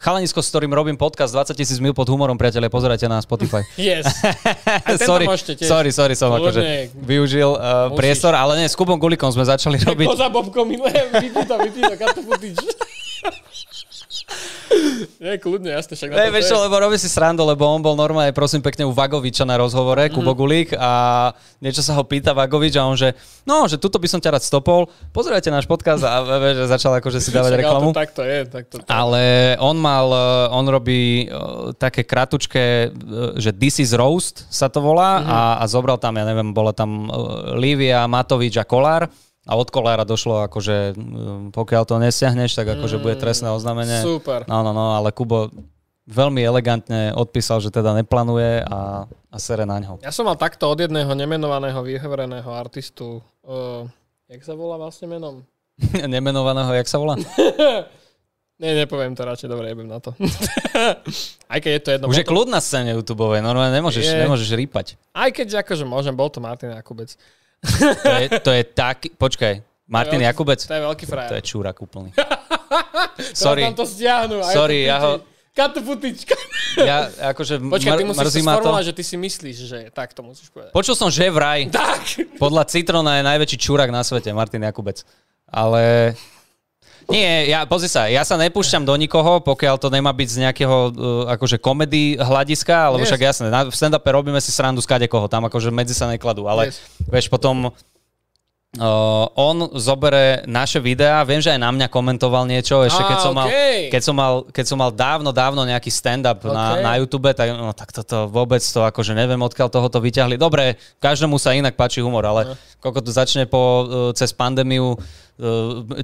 chalanisko, 0.00 0.40
s 0.40 0.48
ktorým 0.48 0.72
robím 0.72 0.96
podcast 0.96 1.36
20 1.36 1.52
tisíc 1.52 1.76
mil 1.76 1.92
pod 1.92 2.08
humorom, 2.08 2.40
priatelia, 2.40 2.72
pozerajte 2.72 3.04
na 3.04 3.20
Spotify. 3.20 3.60
Yes. 3.76 4.08
Sorry, 5.04 5.28
tiež. 5.28 5.68
sorry, 5.68 5.92
sorry, 5.92 6.16
som 6.16 6.32
akože 6.32 6.88
využil 6.96 7.52
uh, 7.52 7.92
Musíš. 7.92 8.00
priestor, 8.00 8.32
ale 8.32 8.64
nie, 8.64 8.68
s 8.68 8.72
Kubom 8.72 8.96
Gulikom 8.96 9.28
sme 9.28 9.44
začali 9.44 9.76
robiť. 9.84 10.08
Poza 10.08 10.32
Bobkom, 10.32 10.64
milé, 10.64 10.88
vypí 11.20 11.44
to, 11.44 11.54
vypí. 11.60 11.84
Nie, 15.16 15.36
kľudne, 15.36 15.70
jasne, 15.70 15.94
však 15.94 16.10
Ne, 16.10 16.28
vieš 16.28 16.48
je. 16.48 16.56
lebo 16.58 16.74
robí 16.76 16.96
si 16.96 17.06
srandu, 17.06 17.42
lebo 17.42 17.64
on 17.64 17.78
bol 17.78 17.94
normálne, 17.94 18.30
prosím 18.30 18.60
pekne, 18.60 18.82
u 18.82 18.92
Vagoviča 18.92 19.42
na 19.42 19.56
rozhovore, 19.56 20.02
Mhm. 20.02 20.12
Kubo 20.12 20.32
Gulík 20.34 20.72
a 20.72 20.90
niečo 21.58 21.80
sa 21.80 21.94
ho 21.94 22.02
pýta 22.02 22.32
Vagovič 22.32 22.74
a 22.74 22.84
on 22.84 22.94
že, 22.94 23.14
no, 23.42 23.64
že 23.64 23.76
tuto 23.76 23.96
by 23.96 24.06
som 24.06 24.18
ťa 24.18 24.30
rád 24.30 24.42
stopol, 24.42 24.84
pozerajte 25.10 25.48
náš 25.48 25.64
podcast 25.64 26.02
a 26.02 26.20
vieš, 26.38 26.66
začal 26.66 26.96
akože 26.96 27.18
si 27.18 27.30
dávať 27.30 27.50
Však, 27.50 27.58
ale 27.58 27.62
reklamu. 27.62 27.88
to 27.88 27.96
Tak 27.96 28.10
to 28.10 28.22
je, 28.22 28.38
tak 28.46 28.62
to, 28.66 28.76
to. 28.78 28.86
Ale 28.86 29.22
on 29.58 29.76
mal, 29.76 30.06
eh, 30.08 30.20
on 30.50 30.64
robí 30.66 31.00
eh, 31.20 31.30
také 31.74 32.02
kratučké, 32.02 32.64
eh, 32.84 32.90
že 33.36 33.52
This 33.52 33.78
is 33.78 33.92
Roast 33.92 34.44
sa 34.48 34.66
to 34.66 34.80
volá 34.80 35.20
Mhm. 35.20 35.26
a, 35.26 35.38
a 35.56 35.64
zobral 35.66 35.96
tam, 35.96 36.14
ja 36.14 36.24
neviem, 36.24 36.50
bola 36.50 36.72
tam 36.72 37.08
Livia, 37.54 38.04
Matovič 38.04 38.56
a 38.56 38.64
Kolár 38.64 39.08
a 39.44 39.52
od 39.60 39.68
Kolára 39.68 40.08
došlo 40.08 40.44
akože, 40.48 40.76
eh, 40.92 40.96
pokiaľ 41.52 41.82
to 41.84 42.00
nestiahneš, 42.00 42.56
tak 42.56 42.72
akože 42.74 43.00
bude 43.00 43.16
trestné 43.20 43.52
oznámenie. 43.52 44.00
Mm, 44.00 44.04
Super. 44.04 44.40
No, 44.48 44.64
no, 44.64 44.72
no, 44.72 44.96
ale 44.96 45.12
Kubo 45.12 45.52
veľmi 46.04 46.40
elegantne 46.44 47.12
odpísal, 47.16 47.64
že 47.64 47.72
teda 47.72 47.96
neplánuje 47.96 48.64
a, 48.64 49.08
a 49.08 49.36
sere 49.40 49.64
na 49.64 49.80
ňo. 49.80 50.04
Ja 50.04 50.12
som 50.12 50.28
mal 50.28 50.36
takto 50.36 50.68
od 50.68 50.76
jedného 50.80 51.08
nemenovaného 51.16 51.80
vyhovoreného 51.80 52.50
artistu, 52.52 53.24
uh, 53.44 53.88
jak 54.28 54.44
sa 54.44 54.52
volá 54.52 54.76
vlastne 54.76 55.08
menom? 55.08 55.40
Nemenovaného, 56.12 56.76
jak 56.76 56.88
sa 56.88 57.00
volá? 57.00 57.16
Nie, 58.54 58.70
nepoviem 58.78 59.18
to 59.18 59.26
radšej, 59.26 59.50
dobre, 59.50 59.66
jebem 59.66 59.90
na 59.90 59.98
to. 59.98 60.14
Aj 61.52 61.58
keď 61.58 61.70
je 61.74 61.82
to 61.82 61.90
jedno. 61.90 62.06
Už 62.06 62.22
je 62.22 62.26
to, 62.26 62.30
kľud 62.30 62.46
na 62.46 62.62
scéne 62.62 62.94
YouTube, 62.94 63.26
normálne 63.42 63.74
nemôžeš, 63.74 64.06
Je. 64.06 64.14
nemôžeš 64.14 64.54
rýpať. 64.54 64.94
aj 65.10 65.30
keď 65.34 65.66
akože 65.66 65.82
môžem, 65.82 66.14
bol 66.14 66.30
to 66.30 66.38
Martin 66.38 66.70
Jakubec. 66.70 67.18
To 67.96 68.12
je, 68.14 68.26
to 68.38 68.50
je 68.50 68.62
taký, 68.66 69.08
počkaj, 69.10 69.54
Martin 69.86 70.16
veľký- 70.16 70.28
Jakubec, 70.28 70.60
To 70.60 70.72
je 70.72 70.82
veľký 70.82 71.04
to 71.04 71.10
frajer. 71.10 71.30
je 71.34 71.42
čúrak 71.42 71.76
úplný. 71.78 72.10
Sorry. 73.36 73.62
Tam 73.64 73.74
to 73.74 73.84
stiahnu. 73.84 74.40
Sorry, 74.46 74.84
to 74.84 74.88
ja 74.88 74.98
ho- 74.98 75.20
Cut 75.54 75.70
to 75.70 75.80
ja 76.82 76.98
akože 77.30 77.62
Počkaj, 77.74 77.94
ty 77.94 78.02
mr- 78.02 78.10
musíš 78.10 78.26
mrzí 78.26 78.40
ma 78.42 78.58
to. 78.58 78.74
že 78.82 78.92
ty 78.92 79.02
si 79.02 79.14
myslíš, 79.14 79.56
že 79.62 79.76
je. 79.86 79.88
Tak 79.88 80.10
to 80.10 80.26
musíš 80.26 80.50
povedať. 80.50 80.74
Počul 80.74 80.94
som, 80.94 81.06
že 81.08 81.30
vraj 81.30 81.70
Tak. 81.70 82.34
podľa 82.36 82.66
Citrona 82.66 83.22
je 83.22 83.22
najväčší 83.22 83.58
čúrak 83.62 83.86
na 83.88 84.02
svete, 84.02 84.34
Martin 84.34 84.60
Jakubec. 84.60 85.06
Ale 85.46 86.14
nie, 87.08 87.48
ja, 87.48 87.64
pozri 87.64 87.88
sa, 87.88 88.06
ja 88.06 88.22
sa 88.22 88.36
nepúšťam 88.36 88.84
do 88.84 88.94
nikoho, 88.94 89.42
pokiaľ 89.42 89.76
to 89.76 89.88
nemá 89.88 90.12
byť 90.12 90.28
z 90.28 90.38
nejakého 90.46 90.76
uh, 90.88 90.90
akože 91.34 91.58
komedy 91.58 92.16
hľadiska, 92.16 92.72
alebo 92.92 93.02
Yes. 93.02 93.10
však 93.12 93.20
jasné, 93.20 93.46
na, 93.48 93.68
v 93.68 93.74
stand-upe 93.74 94.08
robíme 94.08 94.40
si 94.40 94.48
srandu 94.48 94.80
z 94.80 94.88
kadekoho, 94.88 95.28
tam 95.28 95.44
akože 95.44 95.68
medzi 95.68 95.92
sa 95.92 96.08
nekladú, 96.08 96.48
ale 96.48 96.72
Yes. 96.72 96.80
vieš, 97.04 97.26
potom 97.28 97.74
Uh, 98.74 99.30
on 99.38 99.70
zobere 99.78 100.42
naše 100.50 100.82
videá, 100.82 101.22
viem, 101.22 101.38
že 101.38 101.46
aj 101.54 101.62
na 101.62 101.70
mňa 101.70 101.86
komentoval 101.86 102.42
niečo, 102.42 102.82
ešte 102.82 103.06
Á, 103.06 103.08
keď 103.14 103.18
som, 103.22 103.30
mal, 103.30 103.46
okej. 103.46 103.78
keď, 103.86 104.02
som 104.02 104.14
mal, 104.18 104.34
keď 104.50 104.64
som 104.66 104.78
mal 104.82 104.90
dávno, 104.90 105.30
dávno 105.30 105.62
nejaký 105.62 105.94
stand-up 105.94 106.42
Ok. 106.42 106.50
na, 106.50 106.82
na 106.82 106.92
YouTube, 106.98 107.30
tak, 107.38 107.54
no, 107.54 107.70
tak 107.70 107.94
toto 107.94 108.26
vôbec 108.26 108.58
to 108.58 108.82
akože 108.82 109.14
neviem, 109.14 109.38
odkiaľ 109.38 109.70
toho 109.70 109.86
to 109.86 110.02
vyťahli. 110.02 110.34
Dobre, 110.34 110.74
každému 110.98 111.38
sa 111.38 111.54
inak 111.54 111.78
páči 111.78 112.02
humor, 112.02 112.26
ale 112.26 112.50
No. 112.50 112.54
koľko 112.82 113.06
to 113.06 113.14
začne 113.14 113.46
po, 113.46 113.62
uh, 113.62 113.86
cez 114.10 114.34
pandémiu 114.34 114.98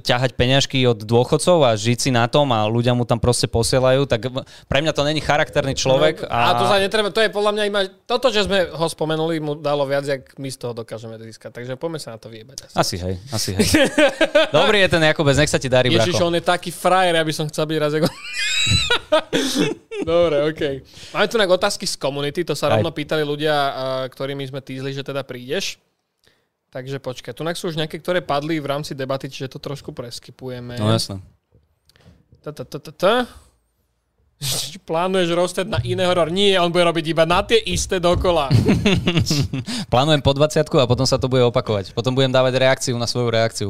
ťahať 0.03 0.35
peňažky 0.35 0.83
od 0.83 1.07
dôchodcov 1.07 1.63
a 1.63 1.79
žiť 1.79 1.97
si 2.03 2.09
na 2.11 2.27
tom 2.27 2.51
a 2.51 2.67
ľudia 2.67 2.91
mu 2.91 3.07
tam 3.07 3.15
proste 3.15 3.47
posielajú, 3.47 4.03
tak 4.03 4.27
pre 4.67 4.83
mňa 4.83 4.91
to 4.91 5.07
není 5.07 5.23
charakterný 5.23 5.71
človek. 5.71 6.27
A... 6.27 6.51
a 6.51 6.59
to 6.59 6.67
sa 6.67 6.83
netreba, 6.83 7.15
to 7.15 7.23
je 7.23 7.31
podľa 7.31 7.55
mňa 7.55 7.63
iba, 7.71 7.79
toto, 8.03 8.27
že 8.27 8.43
sme 8.43 8.67
ho 8.67 8.87
spomenuli, 8.91 9.39
mu 9.39 9.55
dalo 9.55 9.87
viac, 9.87 10.03
jak 10.03 10.35
my 10.35 10.51
z 10.51 10.57
toho 10.59 10.75
dokážeme 10.75 11.15
získať. 11.15 11.63
Takže 11.63 11.79
poďme 11.79 12.03
sa 12.03 12.11
na 12.11 12.19
to 12.19 12.27
vyjebať. 12.27 12.75
Asi. 12.75 12.77
Asi 12.77 12.95
hej, 12.99 13.15
asi 13.31 13.49
hej. 13.55 13.87
Dobrý 14.59 14.83
je 14.83 14.89
ten 14.91 14.99
Jakubec, 14.99 15.39
nech 15.39 15.47
sa 15.47 15.63
ti 15.63 15.71
darí, 15.71 15.95
Ježiš, 15.95 16.19
brako. 16.19 16.27
on 16.27 16.35
je 16.35 16.43
taký 16.43 16.75
frajer, 16.75 17.15
aby 17.15 17.31
som 17.31 17.47
chcel 17.47 17.71
byť 17.71 17.77
raz 17.79 17.95
ako... 17.95 18.11
Dobre, 20.11 20.35
okej. 20.51 20.75
Máme 21.15 21.27
tu 21.31 21.39
otázky 21.39 21.87
z 21.87 21.95
komunity, 21.95 22.43
to 22.43 22.51
sa 22.51 22.67
rovno 22.67 22.91
pýtali 22.91 23.23
ľudia, 23.23 23.55
ktorými 24.11 24.43
sme 24.43 24.59
týzli, 24.59 24.91
že 24.91 25.07
teda 25.07 25.23
prídeš. 25.23 25.79
Takže 26.71 27.03
počkaj, 27.03 27.35
tu 27.35 27.43
sú 27.43 27.67
už 27.67 27.75
nejaké, 27.75 27.99
ktoré 27.99 28.23
padli 28.23 28.55
v 28.63 28.71
rámci 28.71 28.95
debaty, 28.95 29.27
čiže 29.27 29.51
to 29.51 29.59
trošku 29.59 29.91
preskipujeme. 29.91 30.79
No 30.79 30.87
jasné. 30.87 31.19
Či 34.41 34.79
Plánuješ 34.89 35.35
roasted 35.35 35.67
na 35.67 35.83
iné 35.83 36.07
horor? 36.07 36.31
Nie, 36.31 36.63
on 36.63 36.71
bude 36.71 36.87
robiť 36.87 37.11
iba 37.11 37.27
na 37.27 37.43
tie 37.43 37.59
isté 37.59 37.99
dokola. 37.99 38.47
Plánujem 39.93 40.23
po 40.23 40.31
20 40.31 40.63
a 40.79 40.87
potom 40.87 41.03
sa 41.03 41.19
to 41.19 41.27
bude 41.27 41.43
opakovať. 41.43 41.91
Potom 41.91 42.15
budem 42.15 42.31
dávať 42.31 42.55
reakciu 42.57 42.95
na 42.95 43.05
svoju 43.05 43.27
reakciu. 43.29 43.69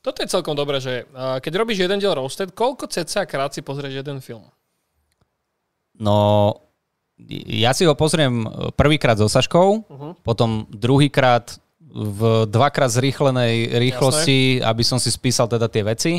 Toto 0.00 0.24
je 0.24 0.32
celkom 0.32 0.56
dobré, 0.56 0.80
že 0.80 1.04
keď 1.14 1.52
robíš 1.52 1.84
jeden 1.84 2.00
diel 2.00 2.16
roasted, 2.16 2.56
koľko 2.56 2.88
cca 2.88 3.28
krát 3.28 3.52
si 3.52 3.60
pozrieš 3.60 4.00
jeden 4.00 4.24
film? 4.24 4.48
No, 6.00 6.54
ja 7.44 7.76
si 7.76 7.84
ho 7.84 7.92
pozriem 7.92 8.46
prvýkrát 8.72 9.20
so 9.20 9.28
Saškou, 9.28 9.84
Uh-huh. 9.84 10.14
potom 10.22 10.64
druhýkrát 10.70 11.58
v 11.88 12.20
dvakrát 12.46 12.92
zrýchlenej 12.92 13.80
rýchlosti, 13.80 14.60
aby 14.60 14.82
som 14.84 15.00
si 15.00 15.08
spísal 15.08 15.48
teda 15.48 15.66
tie 15.66 15.82
veci. 15.82 16.12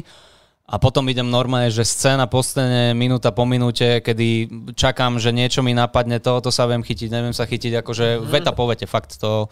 A 0.69 0.77
potom 0.77 1.01
idem 1.10 1.25
normálne, 1.25 1.73
že 1.73 1.82
scéna 1.82 2.29
po 2.29 2.45
scéne, 2.45 2.93
minúta 2.93 3.34
po 3.34 3.41
minúte, 3.41 4.05
kedy 4.05 4.45
čakám, 4.77 5.17
že 5.17 5.34
niečo 5.34 5.65
mi 5.65 5.73
napadne, 5.73 6.21
tohoto 6.21 6.53
sa 6.53 6.69
viem 6.69 6.86
chytiť, 6.86 7.10
neviem 7.10 7.34
sa 7.34 7.49
chytiť, 7.49 7.82
akože 7.82 8.21
veta 8.21 8.53
po 8.53 8.69
vete, 8.69 8.86
fakt 8.86 9.17
to... 9.17 9.49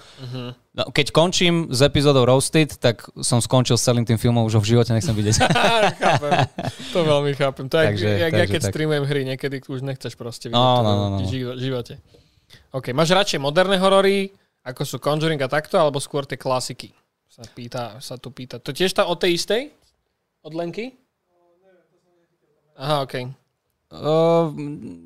No, 0.77 0.83
keď 0.93 1.09
končím 1.09 1.73
s 1.73 1.81
epizódou 1.81 2.21
Roasted, 2.21 2.77
tak 2.77 3.01
som 3.25 3.41
skončil 3.41 3.81
s 3.81 3.89
celým 3.89 4.05
tým 4.05 4.21
filmom, 4.21 4.45
už 4.45 4.57
ho 4.57 4.61
v 4.61 4.77
živote 4.77 4.93
nechcem 4.93 5.17
vidieť. 5.17 5.41
chápem. 6.05 6.31
To 6.93 7.01
veľmi 7.01 7.33
chápem. 7.33 7.65
To 7.65 7.81
je, 7.81 7.85
Takže- 7.97 8.13
jak, 8.13 8.21
takže 8.21 8.37
ja 8.37 8.45
keď 8.45 8.61
tak. 8.61 8.71
streamujem 8.77 9.03
hry, 9.09 9.21
niekedy 9.25 9.55
už 9.65 9.81
nechceš 9.81 10.13
proste 10.13 10.53
vidieť 10.53 10.61
No, 10.61 10.69
to 10.77 10.81
no, 10.85 10.91
no, 10.93 11.05
no. 11.09 11.17
v 11.17 11.33
živo- 11.33 11.57
živote. 11.57 11.97
OK, 12.77 12.93
máš 12.93 13.09
radšej 13.09 13.41
moderné 13.41 13.81
horory, 13.81 14.37
ako 14.67 14.81
sú 14.83 14.97
Conjuring 14.99 15.39
a 15.39 15.47
takto, 15.47 15.79
alebo 15.79 16.03
skôr 16.03 16.27
tie 16.27 16.35
klasiky? 16.35 16.91
Sa, 17.31 17.43
pýta, 17.47 17.95
sa 18.03 18.19
tu 18.19 18.27
pýta. 18.35 18.59
To 18.59 18.75
tiež 18.75 18.91
tá 18.91 19.07
o 19.07 19.15
tej 19.15 19.39
istej? 19.39 19.71
Od 20.43 20.51
Lenky? 20.51 20.91
Aha, 22.75 23.07
OK. 23.07 23.15
Uh, 23.87 24.51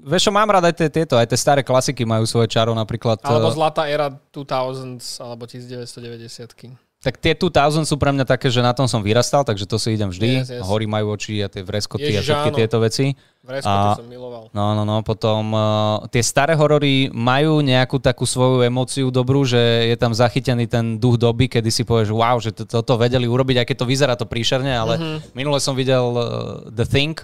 vieš 0.10 0.28
čo, 0.28 0.32
mám 0.34 0.50
rád 0.50 0.74
aj 0.74 0.76
tie, 0.76 0.89
tieto, 0.89 1.13
aj 1.13 1.30
tie 1.30 1.38
staré 1.38 1.62
klasiky 1.62 2.02
majú 2.02 2.26
svoje 2.26 2.50
čaro, 2.50 2.74
napríklad... 2.74 3.21
Alebo 3.21 3.47
uh, 3.47 3.54
zlatá 3.54 3.86
éra 3.86 4.10
2000 4.34 4.97
alebo 5.21 5.45
1990 5.45 6.90
tak 7.01 7.17
tie 7.17 7.33
2000 7.33 7.81
sú 7.83 7.97
pre 7.97 8.09
mňa 8.09 8.23
také, 8.23 8.47
že 8.47 8.61
na 8.61 8.71
tom 8.71 8.85
som 8.85 9.01
vyrastal, 9.01 9.41
takže 9.41 9.65
to 9.65 9.75
si 9.75 9.91
idem 9.91 10.07
vždy. 10.07 10.29
Yes, 10.37 10.49
yes. 10.51 10.61
Hory 10.61 10.85
majú 10.85 11.11
oči 11.11 11.41
a 11.41 11.49
tie 11.49 11.59
vreskoty 11.59 12.05
Ježiš, 12.07 12.21
a 12.21 12.25
všetky 12.37 12.49
áno. 12.49 12.57
tieto 12.57 12.77
veci. 12.77 13.05
Vreskoty 13.41 13.87
A- 13.89 13.97
som 13.97 14.06
miloval. 14.06 14.43
No, 14.52 14.71
no, 14.71 14.83
no, 14.83 15.02
potom 15.02 15.49
uh, 15.49 15.62
tie 16.08 16.21
staré 16.21 16.54
horory 16.54 17.10
majú 17.10 17.60
nejakú 17.60 17.97
takú 17.97 18.23
svoju 18.23 18.62
emóciu 18.62 19.10
dobrú, 19.10 19.41
že 19.41 19.58
je 19.87 19.97
tam 19.97 20.13
zachytený 20.13 20.65
ten 20.65 20.95
duch 20.95 21.17
doby, 21.17 21.49
kedy 21.49 21.67
si 21.67 21.81
povieš, 21.81 22.13
wow, 22.13 22.37
že 22.37 22.54
to- 22.54 22.69
toto 22.69 22.93
vedeli 22.95 23.25
urobiť, 23.25 23.65
keď 23.65 23.77
to 23.77 23.89
vyzerá 23.89 24.13
to 24.13 24.23
príšerne, 24.23 24.69
ale 24.69 24.93
Mhm. 24.95 25.33
minule 25.33 25.58
som 25.58 25.73
videl 25.73 26.06
uh, 26.08 26.23
The 26.69 26.85
Thing 26.85 27.17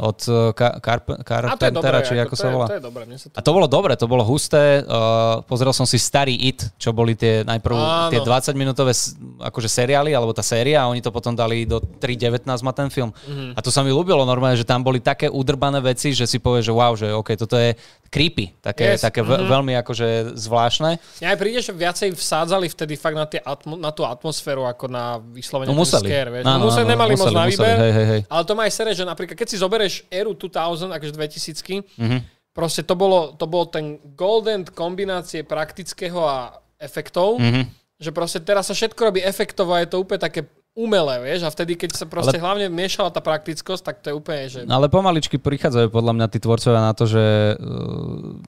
od 0.00 0.16
A 0.24 0.52
to 0.56 0.64
je 0.64 0.80
dobré, 1.04 1.20
Carpentera, 1.20 1.98
či 2.00 2.16
ako 2.16 2.32
to, 2.32 2.40
sa 2.40 2.48
volá. 2.48 2.66
to 2.66 2.80
je 2.80 2.84
dobré, 2.84 3.02
mne 3.04 3.20
sa 3.20 3.28
to... 3.28 3.36
A 3.36 3.44
to 3.44 3.50
bolo 3.52 3.68
dobre, 3.68 3.92
to 3.92 4.08
bolo 4.08 4.24
husté. 4.24 4.80
Uh, 4.80 5.44
pozrel 5.44 5.76
som 5.76 5.84
si 5.84 6.00
starý 6.00 6.32
It, 6.32 6.64
čo 6.80 6.90
boli 6.90 7.12
tie 7.12 7.44
najprv 7.44 7.76
Áno. 7.76 8.08
tie 8.08 8.24
20-minútové 8.24 8.96
s- 8.96 9.12
akože 9.36 9.68
seriály, 9.68 10.16
alebo 10.16 10.32
tá 10.32 10.40
séria 10.40 10.80
a 10.80 10.88
oni 10.88 11.04
to 11.04 11.12
potom 11.12 11.36
dali 11.36 11.68
do 11.68 11.76
3.19 11.76 12.48
má 12.64 12.72
ten 12.72 12.88
film. 12.88 13.12
Mhm. 13.28 13.52
A 13.52 13.60
to 13.60 13.68
sa 13.68 13.84
mi 13.84 13.92
ľúbilo 13.92 14.24
normálne, 14.24 14.56
že 14.56 14.64
tam 14.64 14.80
boli 14.80 14.96
také 14.96 15.28
udrbané 15.28 15.84
veci, 15.84 16.16
že 16.16 16.24
si 16.24 16.40
povieš, 16.40 16.64
že 16.64 16.72
wow, 16.72 16.92
že 16.96 17.12
OK, 17.12 17.36
toto 17.36 17.60
je 17.60 17.76
creepy, 18.10 18.58
také, 18.58 18.98
Yes, 18.98 19.00
také 19.00 19.22
ve- 19.22 19.38
veľmi 19.40 19.70
akože 19.78 20.34
zvláštne. 20.34 20.98
Mňa 21.22 21.28
aj 21.30 21.38
príde, 21.38 21.60
že 21.60 21.70
viacej 21.70 22.10
vsádzali 22.12 22.66
vtedy 22.66 22.94
fakt 22.94 23.14
na, 23.14 23.22
tie 23.24 23.38
atmo- 23.38 23.78
na 23.78 23.88
tú 23.88 24.02
atmosféru, 24.02 24.66
ako 24.66 24.84
na 24.84 25.04
vyslovene 25.24 25.70
No 25.70 25.78
museli. 25.78 26.10
scare, 26.10 26.28
vieš. 26.28 26.44
Áno, 26.44 26.58
no, 26.58 26.66
museli, 26.66 26.86
nemali 26.88 27.10
moc 27.12 27.22
museli, 27.22 27.32
na 27.32 27.44
museli, 27.44 27.54
výber, 27.54 27.76
hej, 27.78 27.92
hej, 27.92 28.06
hej. 28.08 28.20
ale 28.26 28.42
to 28.42 28.52
má 28.52 28.62
aj 28.64 28.72
sere, 28.74 28.90
že 28.90 29.04
napríklad, 29.04 29.36
keď 29.36 29.46
si 29.46 29.56
zoberieš 29.56 29.94
éru 30.08 30.34
2000, 30.34 30.90
akože 30.90 31.12
2000 31.12 31.86
Mhm. 31.96 32.18
proste 32.50 32.82
to 32.82 32.94
bolo, 32.94 33.30
to 33.32 33.46
bol 33.46 33.64
ten 33.64 33.86
golden 34.12 34.66
kombinácie 34.66 35.40
praktického 35.40 36.18
a 36.20 36.38
efektov, 36.76 37.38
Mhm. 37.38 37.62
že 37.96 38.10
proste 38.10 38.40
teraz 38.40 38.66
sa 38.66 38.74
všetko 38.74 38.98
robí 38.98 39.20
efektovo 39.20 39.70
a 39.70 39.80
je 39.80 39.88
to 39.88 40.02
úplne 40.02 40.18
také 40.18 40.50
umelé, 40.80 41.20
vieš, 41.20 41.44
a 41.44 41.50
vtedy, 41.50 41.76
keď 41.76 41.90
sa 41.92 42.04
proste 42.04 42.34
Ale- 42.34 42.40
hlavne 42.40 42.66
miešala 42.66 43.08
tá 43.08 43.20
praktickosť, 43.20 43.82
tak 43.82 43.96
to 44.00 44.08
je 44.08 44.14
úplne, 44.14 44.44
že... 44.46 44.60
Ale 44.64 44.88
pomaličky 44.88 45.36
prichádzajú 45.36 45.88
podľa 45.88 46.12
mňa 46.14 46.26
tí 46.26 46.38
tvorcovia 46.38 46.80
na 46.80 46.92
to, 46.92 47.04
že 47.04 47.20
uh, 47.20 47.56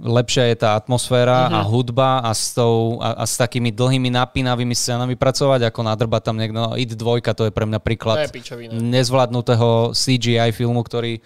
lepšia 0.02 0.48
je 0.48 0.56
tá 0.56 0.74
atmosféra 0.74 1.46
Mhm. 1.46 1.54
a 1.54 1.60
hudba 1.62 2.10
a 2.20 2.32
s, 2.32 2.52
tou, 2.52 2.96
a, 2.98 3.20
a 3.20 3.24
s 3.24 3.36
takými 3.36 3.68
dlhými 3.68 4.08
napínavými 4.08 4.72
scénami 4.72 5.14
pracovať, 5.14 5.68
ako 5.68 5.80
nadrbať 5.82 6.22
tam 6.22 6.36
niekto. 6.36 6.56
No, 6.56 6.72
IT 6.72 6.94
2 6.94 7.04
to 7.30 7.44
je 7.44 7.52
pre 7.52 7.68
mňa 7.68 7.78
príklad 7.78 8.24
nezvládnutého 8.72 9.68
CGI 9.92 10.50
filmu, 10.50 10.80
ktorý 10.80 11.20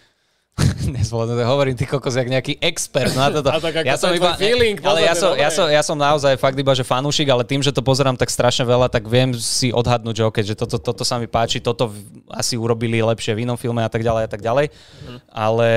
nezvládnuté, 0.97 1.43
hovorím 1.45 1.77
ty 1.77 1.85
kokos, 1.85 2.17
jak 2.17 2.33
nejaký 2.33 2.57
expert 2.65 3.13
na 3.13 3.29
toto. 3.29 3.53
A 3.57 3.61
tak 3.61 3.85
ako 3.85 3.93
to 3.93 4.07
je 4.09 4.21
tvoj 4.21 4.41
feeling, 4.41 4.77
ale 4.81 5.05
ja 5.05 5.13
som, 5.13 5.37
ja, 5.37 5.51
som, 5.53 5.67
ja 5.69 5.83
som 5.85 5.97
naozaj 5.97 6.41
fakt 6.41 6.57
iba, 6.57 6.73
že 6.73 6.81
fanúšik, 6.81 7.29
ale 7.29 7.45
tým, 7.45 7.61
že 7.61 7.69
to 7.69 7.85
pozerám 7.85 8.17
tak 8.17 8.33
strašne 8.33 8.65
veľa, 8.65 8.89
tak 8.89 9.05
viem 9.05 9.37
si 9.37 9.69
odhadnúť, 9.69 10.17
že, 10.17 10.25
okay, 10.25 10.45
že 10.45 10.57
toto, 10.57 10.81
toto 10.81 11.05
sa 11.05 11.21
mi 11.21 11.29
páči, 11.29 11.61
toto 11.61 11.93
asi 12.33 12.57
urobili 12.57 13.05
lepšie 13.05 13.37
v 13.37 13.45
inom 13.45 13.61
filme 13.61 13.85
a 13.85 13.91
tak 13.93 14.01
ďalej 14.01 14.23
a 14.25 14.31
tak 14.33 14.41
ďalej. 14.41 14.67
Mhm. 14.73 15.17
Ale 15.29 15.69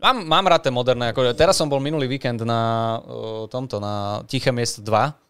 mám, 0.00 0.16
mám 0.24 0.46
rád 0.48 0.64
tie 0.64 0.72
moderné. 0.72 1.12
Ako, 1.12 1.36
teraz 1.36 1.60
som 1.60 1.68
bol 1.68 1.82
minulý 1.82 2.08
víkend 2.08 2.40
na 2.40 2.96
uh, 3.04 3.44
tomto, 3.52 3.76
na 3.76 4.24
Tiché 4.24 4.48
miesto 4.48 4.80
2. 4.80 5.25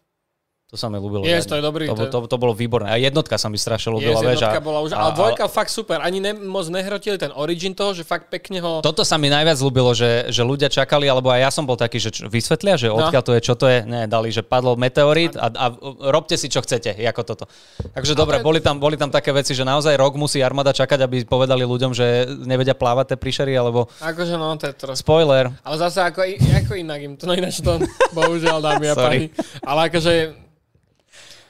To 0.67 0.75
sa 0.75 0.91
mi 0.91 0.99
ľúbilo. 0.99 1.23
Yes, 1.23 1.47
riadne. 1.47 1.47
to 1.47 1.55
je 1.55 1.63
dobrý, 1.63 1.83
To, 1.87 1.95
to 1.95 2.19
je- 2.19 2.27
to, 2.27 2.35
bolo 2.35 2.51
výborné. 2.51 2.91
A 2.91 2.99
jednotka 2.99 3.35
sa 3.35 3.47
mi 3.47 3.55
strašne 3.55 3.87
Yes, 3.87 3.95
ľúbila. 3.95 4.19
vieš, 4.21 4.43
jednotka 4.43 4.59
a- 4.59 4.67
bola 4.67 4.79
už, 4.83 4.91
a- 4.91 4.99
ale 4.99 5.11
dvojka 5.13 5.47
fakt 5.47 5.71
super. 5.71 5.97
Ani 5.97 6.19
ne, 6.19 6.35
moc 6.35 6.67
nehrotili 6.67 7.15
ten 7.15 7.31
origin 7.31 7.71
toho, 7.71 7.95
že 7.95 8.03
fakt 8.03 8.27
pekne 8.27 8.59
ho... 8.59 8.83
Toto 8.83 9.01
sa 9.01 9.15
mi 9.15 9.27
najviac 9.27 9.55
ľúbilo, 9.57 9.95
že, 9.95 10.27
že 10.27 10.43
ľudia 10.43 10.67
čakali, 10.67 11.07
alebo 11.07 11.31
aj 11.31 11.39
ja 11.39 11.49
som 11.49 11.63
bol 11.63 11.75
taký, 11.75 11.97
že 11.97 12.11
čo, 12.11 12.27
vysvetlia, 12.27 12.75
že 12.75 12.91
No. 12.91 12.99
odkiaľ 12.99 13.23
to 13.23 13.31
je, 13.31 13.41
čo 13.41 13.55
to 13.55 13.63
je. 13.65 13.79
Ne, 13.81 14.05
dali, 14.05 14.27
že 14.27 14.43
padlo 14.43 14.75
meteorit 14.75 15.33
a, 15.33 15.47
a 15.47 15.65
robte 16.05 16.35
si, 16.35 16.51
čo 16.51 16.59
chcete, 16.59 16.99
ako 16.99 17.21
toto. 17.23 17.45
Takže 17.87 18.11
dobre, 18.11 18.43
boli 18.43 18.59
tam, 18.59 18.75
boli 18.75 18.99
tam 18.99 19.07
také 19.07 19.31
veci, 19.31 19.55
že 19.55 19.63
naozaj 19.63 19.95
rok 19.95 20.19
musí 20.19 20.43
armáda 20.43 20.75
čakať, 20.75 20.99
aby 20.99 21.23
povedali 21.23 21.63
ľuďom, 21.63 21.95
že 21.95 22.05
nevedia 22.43 22.75
plávať 22.75 23.15
tie 23.15 23.17
príšery, 23.17 23.55
alebo 23.55 23.87
Akože 23.97 24.35
no, 24.35 24.51
to 24.55 24.67
je 24.67 24.75
trošku... 24.75 24.99
spoiler. 24.99 25.47
Ale 25.63 25.79
zase 25.79 26.03
ako, 26.03 26.27
ako 26.27 26.73
inak 26.75 26.99
im 26.99 27.13
to, 27.15 27.23
no 27.23 27.31
ináč 27.31 27.63
to, 27.63 27.79
bohužiaľ, 28.19 28.59
dámy 28.59 28.85
a 28.91 28.95
páni. 28.97 29.31
Ale 29.63 29.87
akože, 29.87 30.43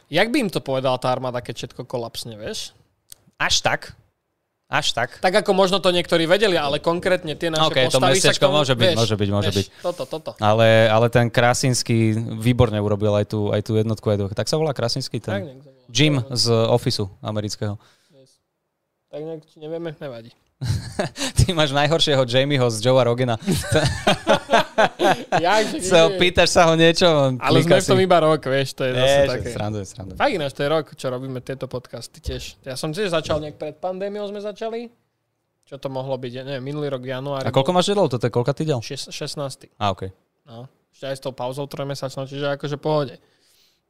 jak 0.08 0.28
by 0.32 0.48
im 0.48 0.52
to 0.52 0.60
povedala 0.60 0.98
tá 1.00 1.12
armáda, 1.12 1.44
keď 1.44 1.64
všetko 1.64 1.88
kolapsne, 1.88 2.36
vieš? 2.36 2.76
Až 3.38 3.62
tak. 3.62 3.96
Až 4.68 4.92
tak. 4.92 5.24
Tak 5.24 5.32
ako 5.32 5.56
možno 5.56 5.80
to 5.80 5.96
niektorí 5.96 6.28
vedeli, 6.28 6.60
ale 6.60 6.84
konkrétne 6.84 7.40
tie 7.40 7.48
naše 7.48 7.72
OK, 7.72 7.78
to 7.88 8.04
postavy 8.04 8.20
sa 8.20 8.36
k 8.36 8.44
tomu, 8.44 8.60
môže 8.60 8.76
byť, 8.76 8.84
vieš, 8.84 9.00
môže 9.00 9.16
byť, 9.16 9.30
môže 9.32 9.52
vieš, 9.56 9.58
byť. 9.64 9.68
Toto, 9.80 10.04
toto. 10.04 10.32
Ale, 10.44 10.92
ale 10.92 11.08
ten 11.08 11.32
Krasinský 11.32 12.12
výborne 12.36 12.76
urobil 12.76 13.16
aj 13.16 13.32
tú, 13.32 13.48
aj 13.56 13.64
tú 13.64 13.80
jednotku. 13.80 14.04
Aj 14.12 14.20
tak 14.36 14.52
sa 14.52 14.60
volá 14.60 14.76
Krasinský? 14.76 15.24
Tak, 15.24 15.40
Ten 15.40 15.64
to 15.64 15.72
bolo. 15.72 15.88
Jim 15.88 16.20
z 16.36 16.46
Officeu 16.68 17.08
amerického. 17.24 17.80
Tak 19.08 19.22
nejak, 19.24 19.44
nevieme, 19.56 19.96
nevadí. 20.04 20.36
Ty 21.40 21.56
máš 21.56 21.72
najhoršieho 21.72 22.28
Jamieho 22.28 22.68
z 22.68 22.84
Joea 22.84 23.08
Rogena. 23.08 23.40
Že 25.42 25.82
So, 25.82 26.14
pýtaš 26.16 26.50
sa 26.52 26.70
ho 26.70 26.74
niečo, 26.74 27.06
on 27.06 27.32
ale 27.38 27.60
sme 27.60 27.78
v 27.78 27.88
tom 27.88 27.98
si. 27.98 28.06
iba 28.06 28.18
rok, 28.20 28.42
vieš, 28.42 28.74
to 28.74 28.86
je 28.86 28.92
zase 28.94 29.10
Nie, 29.10 29.26
také. 29.28 29.50
srandujem, 29.50 29.88
srandujem. 29.88 30.18
Fakt 30.18 30.34
ináč, 30.34 30.52
to 30.54 30.62
je 30.62 30.70
rok, 30.70 30.86
čo 30.94 31.06
robíme 31.10 31.40
tieto 31.42 31.66
podcasty 31.66 32.20
tiež. 32.20 32.62
Ja 32.62 32.74
som 32.74 32.94
tiež 32.94 33.10
začal 33.10 33.42
nejak 33.42 33.58
pred 33.58 33.76
pandémiou 33.76 34.26
sme 34.26 34.38
začali. 34.38 34.94
Čo 35.66 35.76
to 35.76 35.90
mohlo 35.90 36.16
byť? 36.16 36.32
Ja 36.32 36.44
neviem, 36.46 36.64
minulý 36.64 36.88
rok 36.88 37.04
v 37.04 37.12
januári. 37.12 37.44
A 37.44 37.52
koľko 37.52 37.76
máš 37.76 37.92
dielov? 37.92 38.08
Toto 38.08 38.24
je 38.24 38.32
koľka 38.32 38.56
ty? 38.56 38.64
Šes- 38.80 39.12
16. 39.12 39.68
A, 39.76 39.92
okej. 39.92 40.16
No. 40.48 40.72
Ešte 40.88 41.06
aj 41.06 41.16
s 41.16 41.22
tou 41.22 41.34
pauzou 41.36 41.68
trojmesačnou, 41.68 42.24
čiže 42.24 42.56
akože 42.56 42.80
pohode. 42.80 43.20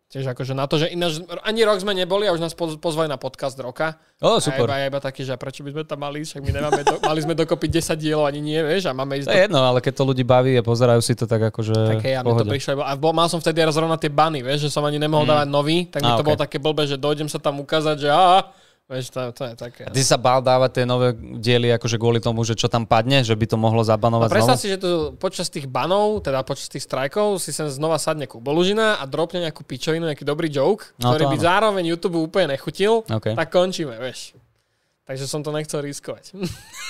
Tiež 0.08 0.24
akože 0.24 0.56
na 0.56 0.64
to, 0.72 0.80
že 0.80 0.88
ináč 0.88 1.20
ani 1.44 1.68
rok 1.68 1.84
sme 1.84 1.92
neboli 1.92 2.24
a 2.24 2.32
už 2.32 2.40
nás 2.40 2.56
poz- 2.56 2.80
pozvali 2.80 3.12
na 3.12 3.20
podcast 3.20 3.60
roka. 3.60 4.00
A 4.24 4.40
ja 4.40 4.40
super. 4.40 4.64
iba, 4.64 4.80
ja 4.80 4.88
iba 4.88 5.04
taký, 5.04 5.28
že 5.28 5.36
a 5.36 5.38
prečo 5.38 5.68
by 5.68 5.76
sme 5.76 5.84
tam 5.84 6.00
mali, 6.00 6.24
však 6.24 6.40
my 6.40 6.52
nemáme, 6.56 6.82
do, 6.88 6.96
mali 7.04 7.20
sme 7.20 7.36
dokopy 7.36 7.68
10 7.68 7.92
dielov, 8.00 8.24
ani 8.24 8.40
nie, 8.40 8.56
vieš, 8.64 8.88
a 8.88 8.96
máme 8.96 9.20
ísť 9.20 9.28
To 9.28 9.36
je 9.36 9.44
jedno, 9.52 9.60
ale 9.60 9.84
keď 9.84 9.94
to 10.00 10.04
ľudí 10.08 10.24
baví 10.24 10.56
a 10.56 10.64
pozerajú 10.64 11.04
si 11.04 11.12
to 11.12 11.28
tak 11.28 11.52
akože 11.52 12.00
Také 12.00 12.16
ja, 12.16 12.24
mne 12.24 12.40
to 12.40 12.48
prišlo, 12.48 12.80
iba- 12.80 12.88
a 12.88 12.96
bol, 12.96 13.12
mal 13.12 13.28
som 13.28 13.44
vtedy 13.44 13.60
raz 13.60 13.76
zrovna 13.76 14.00
tie 14.00 14.08
bany, 14.08 14.40
vieš, 14.40 14.66
že 14.66 14.70
som 14.72 14.88
ani 14.88 14.96
nemohol 14.96 15.28
dávať 15.28 15.48
nový, 15.52 15.92
tak 15.92 16.00
mi 16.00 16.08
A, 16.08 16.16
to 16.16 16.24
ok. 16.24 16.28
bolo 16.32 16.40
také 16.40 16.56
blbé, 16.56 16.88
že 16.88 16.96
dojdem 16.96 17.28
sa 17.28 17.44
tam 17.44 17.60
ukázať, 17.60 18.00
že 18.00 18.08
á, 18.08 18.48
vieš, 18.88 19.12
to, 19.12 19.20
to 19.32 19.44
je 19.44 19.54
také. 19.54 19.84
Ty 19.86 20.00
si 20.00 20.08
sa 20.08 20.16
bál 20.16 20.40
dávať 20.40 20.72
tie 20.74 20.86
nové 20.88 21.12
diely 21.14 21.76
akože 21.76 21.96
kvôli 21.96 22.18
tomu, 22.18 22.42
že 22.42 22.56
čo 22.56 22.66
tam 22.66 22.84
padne, 22.84 23.20
že 23.22 23.32
by 23.32 23.46
to 23.46 23.56
mohlo 23.56 23.80
No 23.80 23.88
zabanovať 23.88 24.30
predstav 24.32 24.56
znovu? 24.56 24.64
si, 24.64 24.68
že 24.72 24.78
to 24.80 24.90
počas 25.16 25.48
tých 25.48 25.68
banov, 25.68 26.20
teda 26.20 26.42
počas 26.42 26.68
tých 26.68 26.84
strajkov, 26.84 27.38
si 27.38 27.52
sem 27.52 27.68
znova 27.68 28.00
sadne 28.00 28.26
Kubolužina 28.26 28.98
a 28.98 29.04
dropne 29.04 29.44
nejakú 29.44 29.62
pičovinu, 29.62 30.08
nejaký 30.08 30.24
dobrý 30.24 30.48
joke, 30.48 30.96
No, 30.98 31.12
ktorý 31.12 31.24
to 31.24 31.32
by 31.32 31.38
áno. 31.38 31.46
zároveň 31.46 31.84
YouTube 31.86 32.18
úplne 32.18 32.56
nechutil, 32.56 33.04
OK. 33.04 33.36
tak 33.36 33.48
končíme, 33.48 33.96
vieš. 33.98 34.34
Takže 35.04 35.24
som 35.24 35.40
to 35.40 35.52
nechcel 35.52 35.80
riskovať. 35.80 36.36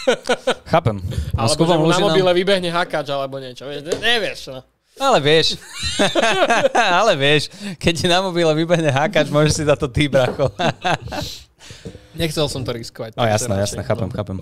Chápem. 0.74 0.98
No, 1.34 1.45
alebo 1.45 1.62
že 1.62 1.76
mu 1.78 1.86
na 1.86 2.02
mobile 2.02 2.32
vybehne 2.34 2.70
hakač 2.70 3.06
alebo 3.08 3.38
niečo, 3.38 3.66
vieš. 3.66 3.86
Ne, 3.86 3.93
nevieš, 3.93 4.39
no. 4.50 4.62
Ale 4.98 5.22
vieš. 5.22 5.62
ale 6.98 7.14
vieš, 7.14 7.54
keď 7.78 7.93
ti 7.93 8.06
na 8.08 8.26
mobile 8.26 8.50
vybehne 8.58 8.89
hákač, 8.89 9.30
môžeš 9.30 9.54
si 9.54 9.64
dať 9.64 9.78
to 9.78 9.89
ty, 9.93 10.10
bracho. 10.10 10.50
Nechcel 12.18 12.49
som 12.49 12.65
to 12.65 12.74
riskovať. 12.74 13.13
No 13.13 13.24
jasné, 13.24 13.53
jasné, 13.61 13.82
chápem, 13.86 14.09
chápem. 14.09 14.38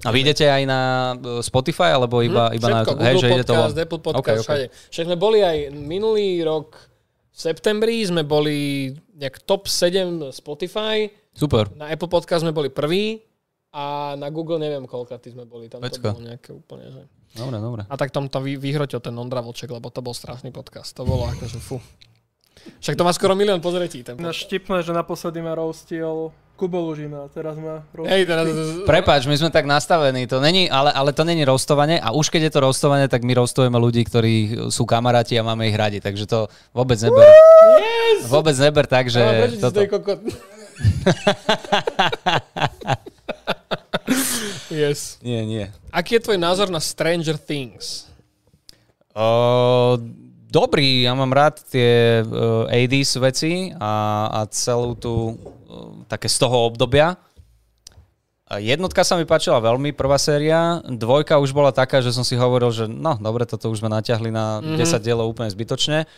A 0.00 0.08
vy 0.10 0.24
idete 0.24 0.48
aj 0.48 0.62
na 0.64 0.80
e, 1.14 1.44
Spotify, 1.44 1.92
alebo 1.92 2.24
iba, 2.24 2.50
iba 2.56 2.68
na 2.72 2.80
YouTube? 2.82 3.00
Hej, 3.04 3.14
Google 3.14 3.22
že 3.22 3.28
ide 3.36 3.44
to. 3.44 3.54
Apple 3.54 4.02
Podcast, 4.02 4.20
OK, 4.20 4.28
OK. 4.32 4.46
všade. 4.48 4.66
Však 4.90 5.04
sme 5.06 5.16
boli 5.20 5.38
aj 5.44 5.56
minulý 5.76 6.40
rok 6.42 6.74
v 7.30 7.38
septembri, 7.38 8.00
sme 8.02 8.24
boli 8.24 8.90
nejak 9.14 9.44
top 9.44 9.68
7 9.68 10.32
Spotify, 10.32 11.06
Super. 11.36 11.68
na 11.76 11.92
Apple 11.92 12.10
Podcast 12.10 12.42
sme 12.42 12.50
boli 12.50 12.72
prví 12.72 13.20
a 13.70 14.16
na 14.18 14.32
Google 14.34 14.58
neviem 14.58 14.82
koľka 14.88 15.20
ty 15.20 15.30
sme 15.30 15.46
boli, 15.46 15.70
tam 15.70 15.84
to 15.84 15.86
Pecka. 15.86 16.10
bolo 16.16 16.26
nejaké 16.26 16.50
úplne, 16.50 16.90
že... 16.90 17.02
Dobre, 17.30 17.62
dobre. 17.62 17.82
A 17.86 17.94
tak 17.94 18.10
tam 18.10 18.26
to 18.26 18.42
vy, 18.42 18.58
vyhrotil 18.58 18.98
ten 18.98 19.14
Ondra 19.14 19.38
Vlček, 19.38 19.70
lebo 19.70 19.86
to 19.94 20.02
bol 20.02 20.10
strašný 20.10 20.50
podcast. 20.50 20.90
To 20.98 21.06
bolo 21.06 21.30
akože 21.30 21.62
fu. 21.62 21.78
Však 22.80 22.96
to 22.96 23.04
má 23.04 23.12
skoro 23.12 23.32
milión 23.36 23.60
pozretí. 23.60 24.04
Ten 24.04 24.16
Ináč 24.20 24.48
štipné, 24.48 24.80
že 24.84 24.92
naposledy 24.92 25.40
ma 25.40 25.56
roastil 25.56 26.32
Kubo 26.60 26.76
Lužina, 26.84 27.24
a 27.24 27.28
teraz 27.32 27.56
ma 27.56 27.80
roastil. 27.96 28.12
Hej, 28.12 28.28
teraz... 28.28 28.44
Prepač, 28.84 29.24
my 29.24 29.32
sme 29.32 29.48
tak 29.48 29.64
nastavení, 29.64 30.28
to 30.28 30.44
není, 30.44 30.68
ale, 30.68 30.92
ale 30.92 31.16
to 31.16 31.24
není 31.24 31.40
roastovanie 31.40 31.96
a 31.96 32.12
už 32.12 32.28
keď 32.28 32.52
je 32.52 32.52
to 32.52 32.60
roastovanie, 32.60 33.08
tak 33.08 33.24
my 33.24 33.32
roastujeme 33.32 33.80
ľudí, 33.80 34.04
ktorí 34.04 34.68
sú 34.68 34.84
kamaráti 34.84 35.40
a 35.40 35.42
máme 35.42 35.72
ich 35.72 35.76
radi, 35.76 36.04
takže 36.04 36.28
to 36.28 36.52
vôbec 36.76 37.00
neber. 37.00 37.24
Yes! 37.24 38.28
Vôbec 38.28 38.52
neber 38.60 38.84
tak, 38.84 39.08
že 39.08 39.24
Ale 39.24 39.56
toto. 39.56 39.80
kokot? 39.88 40.20
yes. 44.68 45.16
Nie, 45.24 45.48
nie. 45.48 45.64
Aký 45.88 46.20
je 46.20 46.28
tvoj 46.28 46.36
názor 46.36 46.68
na 46.68 46.80
Stranger 46.80 47.40
Things? 47.40 48.04
O, 49.16 49.96
dobrý, 50.50 51.06
ja 51.06 51.14
mám 51.14 51.30
rád 51.30 51.62
tie 51.66 52.20
uh, 52.20 52.66
80s 52.68 53.12
veci 53.22 53.52
a, 53.78 54.26
a 54.28 54.40
celú 54.50 54.92
tú 54.94 55.14
uh, 55.14 55.34
také 56.06 56.26
z 56.26 56.36
toho 56.36 56.68
obdobia. 56.68 57.16
Jednotka 58.50 59.06
sa 59.06 59.14
mi 59.14 59.22
páčila 59.22 59.62
veľmi, 59.62 59.94
prvá 59.94 60.18
séria. 60.18 60.82
Dvojka 60.82 61.38
už 61.38 61.54
bola 61.54 61.70
taká, 61.70 62.02
že 62.02 62.10
som 62.10 62.26
si 62.26 62.34
hovoril, 62.34 62.74
že 62.74 62.90
no 62.90 63.14
dobre, 63.14 63.46
toto 63.46 63.70
už 63.70 63.78
sme 63.78 63.86
natiahli 63.86 64.34
na 64.34 64.58
Mhm. 64.58 64.74
10 64.74 64.98
dielov 65.06 65.30
úplne 65.30 65.46
zbytočne. 65.54 66.10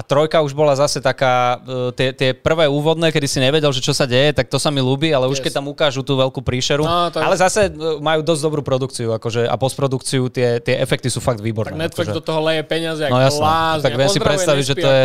A 0.00 0.02
trojka 0.02 0.40
už 0.40 0.56
bola 0.56 0.72
zase 0.72 0.96
taká, 0.96 1.60
e, 1.60 1.92
tie, 1.92 2.08
tie 2.16 2.30
prvé 2.32 2.64
úvodné, 2.72 3.12
kedy 3.12 3.28
si 3.28 3.36
nevedel, 3.36 3.68
že 3.68 3.84
čo 3.84 3.92
sa 3.92 4.08
deje, 4.08 4.32
tak 4.32 4.48
to 4.48 4.56
sa 4.56 4.72
mi 4.72 4.80
ľúbi, 4.80 5.12
ale 5.12 5.28
už 5.28 5.36
Yes. 5.36 5.44
keď 5.44 5.52
tam 5.60 5.68
ukážu 5.68 6.00
tú 6.00 6.16
veľkú 6.16 6.40
príšeru. 6.40 6.88
No, 6.88 7.12
to 7.12 7.20
Ale 7.20 7.36
zase 7.36 7.68
e, 7.68 8.00
majú 8.00 8.24
dosť 8.24 8.40
dobrú 8.40 8.64
produkciu 8.64 9.12
akože, 9.12 9.44
a 9.44 9.52
postprodukciu, 9.60 10.32
tie, 10.32 10.56
tie 10.64 10.80
efekty 10.80 11.12
sú 11.12 11.20
fakt 11.20 11.44
výborné. 11.44 11.76
Tak 11.76 11.84
Netflix 11.92 12.08
akože. 12.08 12.16
do 12.16 12.24
toho 12.24 12.40
leje 12.40 12.64
peniaze, 12.64 13.04
No 13.04 13.20
jasné. 13.20 13.84
Tak 13.84 13.92
viem 13.92 14.08
si 14.08 14.20
predstaviť, 14.24 14.64
že 14.64 14.74
to 14.74 14.88
je, 14.88 15.02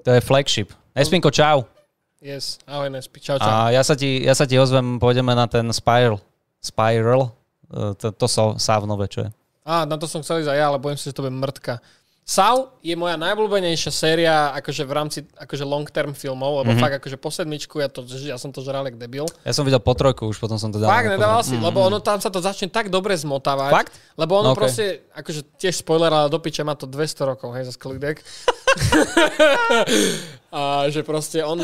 to 0.00 0.10
je 0.16 0.20
flagship. 0.24 0.72
Espinko, 0.96 1.28
čau. 1.28 1.68
Yes, 2.24 2.56
ahoj 2.64 2.88
Nespi, 2.88 3.20
čau, 3.20 3.36
čau. 3.36 3.44
A 3.44 3.68
ja 3.68 3.84
sa 3.84 3.92
ti, 3.92 4.24
ja 4.24 4.32
sa 4.32 4.48
ti 4.48 4.56
ozvem, 4.56 4.96
pôjdeme 4.96 5.36
na 5.36 5.44
ten 5.44 5.68
Spiral. 5.70 6.24
Spiral? 6.58 7.36
E, 7.68 7.92
To, 8.00 8.10
to 8.16 8.26
so, 8.26 8.56
sávnové, 8.56 9.12
čo 9.12 9.28
je. 9.28 9.30
Á, 9.68 9.84
na 9.84 10.00
to 10.00 10.08
som 10.08 10.24
chcel 10.24 10.40
ísť 10.40 10.48
aj 10.48 10.58
ja, 10.58 10.66
ale 10.72 10.80
bojím 10.80 10.96
sa, 10.96 11.12
že 11.12 11.14
to 11.14 11.20
bude 11.20 11.36
mrtka. 11.36 11.84
Saw 12.28 12.76
je 12.84 12.92
moja 12.92 13.16
najobľúbenejšia 13.16 13.88
séria 13.88 14.52
akože 14.52 14.84
v 14.84 14.92
rámci 14.92 15.18
akože 15.32 15.64
long 15.64 15.88
term 15.88 16.12
filmov, 16.12 16.60
lebo 16.60 16.76
mm-hmm. 16.76 16.84
fakt 16.84 16.94
akože 17.00 17.16
po 17.16 17.32
sedmičku 17.32 17.80
ja, 17.80 17.88
to, 17.88 18.04
ja 18.04 18.36
som 18.36 18.52
to 18.52 18.60
žral 18.60 18.84
jak 18.84 19.00
debil. 19.00 19.24
Ja 19.48 19.56
som 19.56 19.64
videl 19.64 19.80
po 19.80 19.96
trojku, 19.96 20.28
už 20.28 20.36
potom 20.36 20.60
som 20.60 20.68
to 20.68 20.76
dal. 20.76 20.92
Fakt, 20.92 21.08
nedával 21.08 21.40
si, 21.40 21.56
lebo 21.56 21.80
ono 21.80 22.04
tam 22.04 22.20
sa 22.20 22.28
to 22.28 22.44
začne 22.44 22.68
tak 22.68 22.92
dobre 22.92 23.16
zmotávať. 23.16 23.72
Fakt? 23.72 23.96
Lebo 24.20 24.44
ono 24.44 24.52
No, 24.52 24.56
okej. 24.56 24.60
proste, 24.60 24.84
akože 25.16 25.40
tiež 25.56 25.80
spoiler, 25.80 26.12
ale 26.12 26.28
do 26.28 26.36
piče 26.36 26.64
má 26.64 26.76
to 26.76 26.84
200 26.84 27.32
rokov, 27.32 27.52
hej, 27.56 27.64
za 27.64 27.72
sklidek. 27.72 28.20
A 30.52 30.88
že 30.92 31.00
proste 31.04 31.40
on 31.40 31.60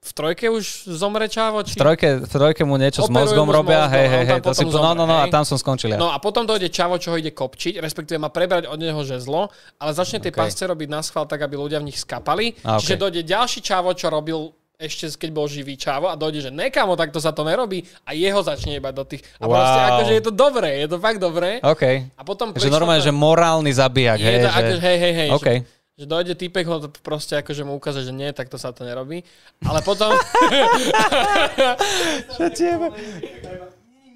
v 0.00 0.12
trojke 0.16 0.48
už 0.48 0.88
zomre 0.96 1.28
čávo, 1.28 1.60
či... 1.60 1.76
V 1.76 1.84
trojke, 1.84 2.08
v 2.24 2.28
trojke 2.28 2.62
mu 2.64 2.80
niečo 2.80 3.04
s 3.04 3.12
Operujú 3.12 3.20
mozgom 3.20 3.44
mu 3.44 3.52
s 3.52 3.56
robia, 3.60 3.84
mozgom 3.84 3.94
hej, 4.00 4.06
a 4.06 4.10
hej, 4.10 4.24
hej, 4.32 4.40
to 4.40 4.50
si, 4.56 4.64
potom 4.64 4.80
no, 4.80 4.92
no, 4.96 5.04
no, 5.04 5.04
zomre, 5.04 5.12
a 5.12 5.24
hej. 5.28 5.32
tam 5.36 5.44
som 5.44 5.56
skončil 5.60 5.88
ja. 5.92 5.98
No 6.00 6.08
a 6.08 6.16
potom 6.16 6.48
dojde 6.48 6.72
čavo, 6.72 6.96
čo 6.96 7.12
ho 7.12 7.16
ide 7.20 7.36
kopčiť, 7.36 7.76
respektíve 7.84 8.16
má 8.16 8.32
prebrať 8.32 8.64
od 8.64 8.80
neho 8.80 8.96
žezlo, 9.04 9.52
ale 9.76 9.90
začne 9.92 10.16
tie 10.24 10.32
Okay. 10.32 10.46
pasce 10.46 10.62
robiť 10.62 10.88
na 10.88 11.02
schvál 11.04 11.26
tak, 11.26 11.42
aby 11.42 11.58
ľudia 11.58 11.82
v 11.82 11.90
nich 11.90 11.98
skapali. 12.00 12.54
A, 12.64 12.78
Čiže 12.78 12.96
okay. 12.96 13.02
dojde 13.02 13.20
ďalší 13.26 13.60
čavo, 13.60 13.92
čo 13.92 14.08
robil 14.08 14.54
ešte 14.80 15.12
keď 15.12 15.30
bol 15.36 15.44
živý 15.44 15.76
čavo 15.76 16.08
a 16.08 16.16
dojde, 16.16 16.48
že 16.48 16.50
nekamo, 16.54 16.96
takto 16.96 17.20
sa 17.20 17.36
to 17.36 17.44
nerobí 17.44 17.84
a 18.08 18.16
jeho 18.16 18.40
začne 18.40 18.80
iba 18.80 18.88
do 18.96 19.04
tých... 19.04 19.20
A 19.36 19.44
Wow. 19.44 19.52
proste 19.52 19.80
akože 19.92 20.12
je 20.16 20.22
to 20.24 20.32
dobré, 20.32 20.70
je 20.80 20.88
to 20.88 20.96
fakt 20.96 21.20
dobré. 21.20 21.60
OK. 21.60 21.84
A 22.16 22.22
potom 22.24 22.56
Že 22.56 22.64
prišla 22.64 22.72
normálne, 22.72 23.04
tá- 23.04 23.08
že 23.10 23.12
morálny 23.12 23.72
zabijak, 23.76 24.16
je 24.16 24.24
hej, 24.24 24.38
to 24.40 24.48
že... 24.48 24.56
akože, 24.56 24.80
hej, 24.80 24.96
hej, 24.96 25.12
hej. 25.12 25.28
OK. 25.36 25.44
Že, 25.44 25.79
že 26.00 26.08
dojde 26.08 26.32
týpek, 26.32 26.64
ho 26.64 26.80
to 26.80 26.88
proste 27.04 27.36
akože 27.36 27.60
mu 27.60 27.76
ukáže, 27.76 28.00
že 28.00 28.12
nie, 28.16 28.32
takto 28.32 28.56
sa 28.56 28.72
to 28.72 28.88
nerobí. 28.88 29.20
Ale 29.60 29.84
potom... 29.84 30.16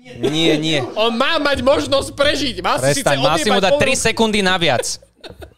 Nie, 0.04 0.60
nie. 0.60 0.84
on 1.00 1.16
má 1.16 1.40
mať 1.40 1.64
možnosť 1.64 2.12
prežiť. 2.12 2.60
Má 2.60 2.76
si 2.76 3.00
síce 3.00 3.08
Prestaň, 3.08 3.24
má 3.24 3.40
si 3.40 3.48
mu 3.48 3.56
dať 3.56 3.72
pol 3.72 3.88
3 3.88 4.04
sekundy 4.12 4.44
naviac. 4.44 4.84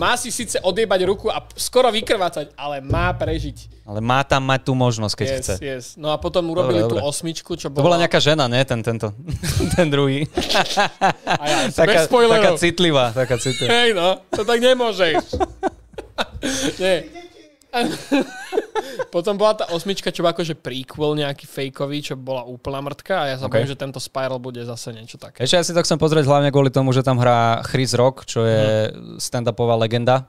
Má 0.00 0.16
si 0.16 0.32
síce 0.32 0.56
odjebať 0.58 1.00
ruku 1.04 1.28
a 1.28 1.44
skoro 1.54 1.92
vykrvácať, 1.92 2.56
ale 2.56 2.80
má 2.80 3.12
prežiť. 3.12 3.84
Ale 3.84 4.00
má 4.00 4.20
tam 4.24 4.44
mať 4.44 4.68
tú 4.68 4.72
možnosť, 4.72 5.14
keď 5.16 5.26
Yes, 5.28 5.38
chce. 5.40 5.54
yes. 5.60 5.84
No 5.96 6.12
a 6.12 6.16
potom 6.16 6.44
urobili 6.48 6.84
Dobre, 6.84 6.92
tú 6.92 6.96
dobre. 7.00 7.08
osmičku, 7.08 7.56
čo 7.56 7.68
To 7.72 7.80
bola 7.80 7.96
nejaká 7.96 8.20
žena, 8.20 8.48
ne? 8.48 8.60
Ten, 8.64 8.80
tento, 8.80 9.12
ten 9.76 9.88
druhý. 9.88 10.28
A 11.24 11.44
ja, 11.48 11.56
taká, 11.72 12.04
taká 12.08 12.50
citlivá, 12.56 13.12
taká 13.12 13.36
citlivá. 13.36 13.68
Hej 13.72 13.96
no, 13.96 14.20
to 14.28 14.44
tak 14.44 14.60
nemôžeš. 14.60 15.36
Nie. 16.82 17.08
Potom 19.14 19.34
bola 19.40 19.56
tá 19.56 19.64
osmička, 19.72 20.12
čo 20.12 20.22
bola 20.22 20.36
akože 20.36 20.54
prequel 20.58 21.16
nejaký 21.16 21.48
fejkový, 21.48 21.98
čo 22.04 22.14
bola 22.14 22.44
úplná 22.44 22.78
mrtka 22.84 23.14
a 23.14 23.26
ja 23.30 23.36
sa 23.36 23.46
Okay. 23.48 23.64
bojím, 23.64 23.72
že 23.72 23.80
tento 23.80 23.96
Spiral 23.96 24.36
bude 24.36 24.60
zase 24.60 24.92
niečo 24.92 25.16
také. 25.16 25.40
Ešte 25.40 25.56
ja 25.56 25.64
si 25.64 25.72
to 25.72 25.80
chcem 25.80 25.96
pozrieť 25.96 26.28
hlavne 26.28 26.52
kvôli 26.52 26.68
tomu, 26.68 26.92
že 26.92 27.00
tam 27.00 27.16
hrá 27.16 27.64
Chris 27.64 27.96
Rock, 27.96 28.28
čo 28.28 28.44
je 28.44 28.92
stand-upová 29.16 29.72
legenda. 29.80 30.28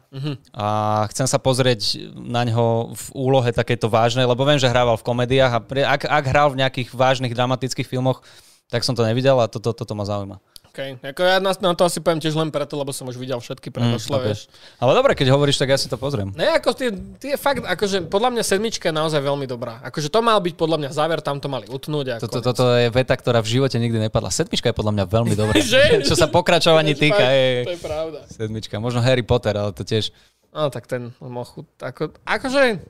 A 0.55 1.03
chcem 1.11 1.27
sa 1.27 1.35
pozrieť 1.35 2.15
na 2.15 2.47
ňo 2.47 2.95
v 2.95 3.05
úlohe 3.11 3.51
takejto 3.51 3.91
vážnej, 3.91 4.23
lebo 4.23 4.47
viem, 4.47 4.55
že 4.55 4.71
hrával 4.71 4.95
v 4.95 5.03
komédiách 5.03 5.51
a 5.51 5.59
ak, 5.59 6.01
ak 6.07 6.25
hral 6.31 6.47
v 6.55 6.63
nejakých 6.63 6.95
vážnych 6.95 7.35
dramatických 7.35 7.87
filmoch, 7.91 8.23
tak 8.71 8.87
som 8.87 8.95
to 8.95 9.03
nevidel 9.03 9.35
a 9.43 9.51
toto, 9.51 9.75
toto 9.75 9.93
ma 9.97 10.07
zaujíma. 10.07 10.39
Okay. 10.79 10.95
Ako 11.11 11.21
ja 11.27 11.43
na, 11.43 11.51
na 11.51 11.75
to 11.75 11.83
asi 11.83 11.99
poviem 11.99 12.23
tiež 12.23 12.39
len 12.39 12.47
preto, 12.55 12.79
lebo 12.79 12.95
som 12.95 13.03
už 13.11 13.19
videl 13.19 13.35
všetky 13.43 13.67
predošlé, 13.67 14.15
ok. 14.15 14.23
vieš. 14.31 14.47
Ale 14.79 14.95
dobre, 14.95 15.11
keď 15.11 15.35
hovoríš, 15.35 15.59
tak 15.59 15.75
ja 15.75 15.75
si 15.75 15.91
to 15.91 15.99
pozriem. 15.99 16.31
Ne, 16.39 16.55
ako 16.55 16.71
tie, 16.71 16.95
tie 17.19 17.35
fakt, 17.35 17.67
akože 17.67 18.07
podľa 18.07 18.39
mňa 18.39 18.43
sedmička 18.47 18.87
je 18.87 18.95
naozaj 18.95 19.19
veľmi 19.19 19.43
dobrá. 19.43 19.83
Akože 19.83 20.07
to 20.07 20.23
mal 20.23 20.39
byť 20.39 20.55
podľa 20.55 20.77
mňa 20.79 20.89
záver, 20.95 21.19
tam 21.19 21.43
to 21.43 21.51
mali 21.51 21.67
utnúť. 21.67 22.23
Toto, 22.23 22.39
toto 22.39 22.63
je 22.79 22.87
veta, 22.95 23.11
ktorá 23.19 23.43
v 23.43 23.59
živote 23.59 23.75
nikdy 23.75 24.07
nepadla. 24.07 24.31
Sedmička 24.31 24.71
je 24.71 24.75
podľa 24.79 24.95
mňa 24.95 25.05
veľmi 25.11 25.35
dobrá. 25.35 25.53
Čo 26.07 26.15
sa 26.15 26.31
pokračovaní 26.31 26.95
týka. 26.95 27.27
Je, 27.27 27.67
To 27.67 27.75
je 27.75 27.81
pravda. 27.83 28.19
sedmička. 28.31 28.79
Možno 28.79 29.03
Harry 29.03 29.27
Potter, 29.27 29.59
ale 29.59 29.75
to 29.75 29.83
tiež... 29.83 30.15
No 30.55 30.71
tak 30.71 30.87
ten 30.87 31.11
mochu, 31.21 31.67
ako, 31.77 32.15
akože 32.23 32.81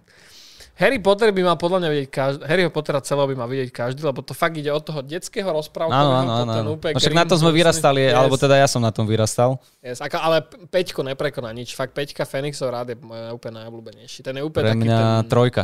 Harry 0.80 0.96
Potter 1.04 1.36
by 1.36 1.42
mal 1.44 1.58
podľa 1.60 1.84
mňa 1.84 1.90
vidieť 1.92 2.08
každý, 2.08 2.42
Harryho 2.48 2.72
Pottera 2.72 3.04
celého 3.04 3.28
by 3.28 3.36
mal 3.36 3.52
vidieť 3.52 3.68
každý, 3.68 4.00
lebo 4.00 4.24
to 4.24 4.32
fakt 4.32 4.56
ide 4.56 4.72
od 4.72 4.80
toho 4.80 5.04
detského 5.04 5.52
rozprávkového 5.52 6.24
Áno, 6.24 6.48
áno, 6.48 6.52
áno. 6.56 6.72
No 6.80 6.96
však 6.96 7.12
na 7.12 7.28
to 7.28 7.36
sme 7.36 7.52
vyrastali, 7.52 8.08
yes, 8.08 8.16
alebo 8.16 8.40
teda 8.40 8.56
ja 8.56 8.64
som 8.64 8.80
na 8.80 8.88
tom 8.88 9.04
vyrastal. 9.04 9.60
Yes, 9.84 10.00
ako, 10.00 10.16
ale 10.16 10.40
Peťko 10.72 11.04
neprekoná 11.04 11.52
nič, 11.52 11.76
fakt 11.76 11.92
Peťka 11.92 12.24
Fenixov 12.24 12.72
rád 12.72 12.96
je 12.96 12.98
úplne 13.36 13.60
najobľúbenejší. 13.60 14.24
Ten 14.24 14.40
je 14.40 14.44
úplne 14.48 14.72
Pre 14.72 14.74
taký 14.80 14.88
mňa 14.88 15.00
ten... 15.04 15.28
trojka. 15.28 15.64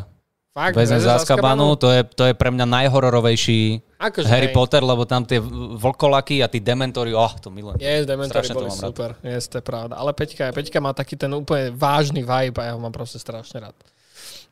Fakt, 0.55 0.75
Väzen 0.79 1.03
z 1.03 1.11
Azkabanu, 1.11 1.75
to 1.75 1.91
je, 1.91 1.99
to 2.15 2.31
je 2.31 2.33
pre 2.35 2.47
mňa 2.47 2.63
najhororovejší 2.63 3.83
Akože, 3.99 4.27
Harry 4.27 4.51
hej. 4.51 4.55
Potter, 4.55 4.79
lebo 4.87 5.03
tam 5.03 5.27
tie 5.27 5.35
vlkolaky 5.79 6.39
a 6.43 6.47
tí 6.47 6.63
dementori, 6.63 7.11
oh, 7.11 7.31
to 7.39 7.51
milujem. 7.51 7.75
Yes, 7.79 8.07
Dementori 8.07 8.47
Strašne 8.47 8.55
boli 8.55 8.71
mám 8.71 8.79
rád. 8.79 8.87
super. 8.91 9.09
Yes, 9.19 9.51
to 9.51 9.59
je 9.59 9.63
pravda. 9.67 9.99
Ale 9.99 10.15
Peťka, 10.15 10.55
Peťka 10.55 10.79
má 10.79 10.95
taký 10.95 11.19
ten 11.19 11.31
úplne 11.35 11.75
vážny 11.75 12.23
vibe 12.23 12.55
a 12.59 12.63
ja 12.67 12.73
ho 12.75 12.79
mám 12.79 12.95
proste 12.95 13.19
strašne 13.19 13.67
rád. 13.67 13.75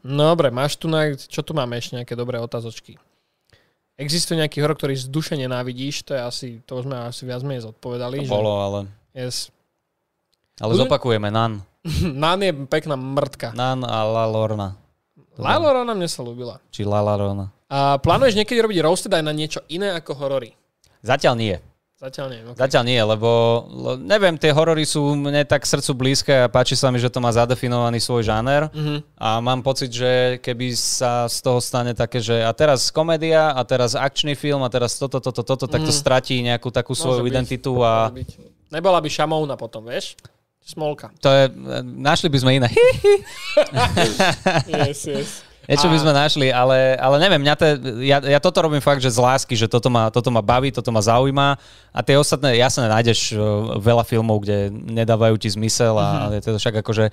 No 0.03 0.35
dobre, 0.35 0.51
máš 0.51 0.75
tu 0.75 0.91
na... 0.91 1.15
Čo 1.15 1.39
tu 1.41 1.55
máme 1.55 1.79
ešte 1.79 1.95
nejaké 1.95 2.13
dobré 2.13 2.35
otázočky? 2.37 2.99
Existuje 3.95 4.35
nejaký 4.35 4.59
horor, 4.59 4.75
ktorý 4.75 4.99
z 4.99 5.07
duše 5.07 5.39
nenávidíš? 5.39 6.03
To 6.03 6.11
je 6.11 6.21
asi... 6.21 6.47
To 6.67 6.83
sme 6.83 7.07
asi 7.07 7.23
viac 7.23 7.39
menej 7.41 7.63
zodpovedali. 7.71 8.27
To 8.27 8.35
bolo, 8.35 8.51
ale... 8.59 8.79
Yes. 9.15 9.47
Ale 10.59 10.75
Budem- 10.75 10.83
zopakujeme, 10.85 11.31
Nan. 11.31 11.63
Nan 12.23 12.39
je 12.43 12.51
pekná 12.67 12.99
mrtka. 12.99 13.55
Nan 13.55 13.87
a 13.87 14.03
La 14.03 14.27
Lorna. 14.27 14.75
Na 15.39 15.57
mne 15.95 16.05
sa 16.05 16.21
ľúbila. 16.21 16.59
Či 16.69 16.83
La 16.83 16.99
Lorna. 16.99 17.49
A 17.71 17.97
plánuješ 17.97 18.37
niekedy 18.37 18.61
robiť 18.61 18.85
roasted 18.85 19.09
aj 19.09 19.23
na 19.25 19.33
niečo 19.33 19.65
iné 19.65 19.97
ako 19.97 20.13
horory? 20.13 20.53
Zatiaľ 21.01 21.33
nie. 21.39 21.55
Zatiaľ 22.03 22.27
neviem. 22.27 22.47
Okay. 22.49 22.59
Zatiaľ 22.59 22.83
nie, 22.83 22.99
lebo 22.99 23.29
le- 23.65 23.95
neviem, 23.97 24.35
tie 24.35 24.51
horory 24.51 24.83
sú 24.83 25.13
mne 25.13 25.39
tak 25.41 25.63
srdcu 25.63 25.91
blízke 25.93 26.33
a 26.35 26.47
páči 26.47 26.75
sa 26.75 26.87
mi, 26.87 26.97
že 26.97 27.07
to 27.07 27.17
má 27.17 27.31
zadefinovaný 27.31 27.97
svoj 27.97 28.23
žáner 28.25 28.67
Mhm. 28.69 28.95
a 29.15 29.39
mám 29.39 29.59
pocit, 29.59 29.87
že 29.89 30.11
keby 30.37 30.71
sa 30.73 31.25
z 31.25 31.39
toho 31.39 31.57
stane 31.57 31.93
také, 31.93 32.19
že 32.19 32.35
a 32.37 32.51
teraz 32.51 32.89
komédia 32.89 33.49
a 33.49 33.61
teraz 33.61 33.95
akčný 33.95 34.33
film 34.33 34.59
a 34.59 34.67
teraz 34.67 34.93
toto, 34.93 35.17
toto, 35.17 35.39
toto, 35.41 35.63
tak 35.63 35.79
to 35.79 35.89
Mhm. 35.89 35.97
stratí 35.97 36.35
nejakú 36.39 36.67
takú 36.69 36.91
svoju 36.91 37.19
Môže 37.19 37.23
byť. 37.23 37.31
identitu 37.31 37.71
a 37.79 38.11
byť. 38.11 38.29
Nebola 38.69 38.99
by 38.99 39.07
šamovna 39.07 39.55
potom, 39.55 39.85
vieš? 39.85 40.19
Smolka. 40.61 41.11
to 41.17 41.27
je, 41.29 41.51
našli 41.83 42.27
by 42.27 42.37
sme 42.37 42.51
iné. 42.57 42.69
Yes, 44.65 45.03
yes. 45.05 45.29
Niečo 45.65 45.87
by 45.87 45.95
sme 45.97 46.11
našli, 46.11 46.47
ale, 46.49 46.75
ale 46.93 47.15
neviem, 47.17 47.39
mňa 47.39 47.55
to, 47.55 47.65
ja, 48.01 48.17
ja 48.19 48.37
toto 48.37 48.59
robím 48.59 48.79
fakt, 48.79 48.99
že 48.99 49.07
z 49.07 49.17
lásky, 49.17 49.53
že 49.53 49.65
toto 49.65 49.87
ma, 49.87 50.07
toto 50.07 50.27
ma 50.27 50.39
baví, 50.39 50.69
toto 50.69 50.89
ma 50.89 50.99
zaujíma 50.99 51.55
a 51.89 51.99
tie 51.99 52.15
ostatné, 52.15 52.55
jasne 52.55 52.83
nájdeš 52.85 53.31
uh, 53.31 53.39
veľa 53.77 54.03
filmov, 54.03 54.41
kde 54.41 54.67
nedávajú 54.69 55.35
ti 55.37 55.47
zmysel 55.49 55.95
a 55.95 56.07
Mhm. 56.21 56.31
je 56.33 56.41
to 56.41 56.49
však 56.57 56.75
akože 56.77 57.05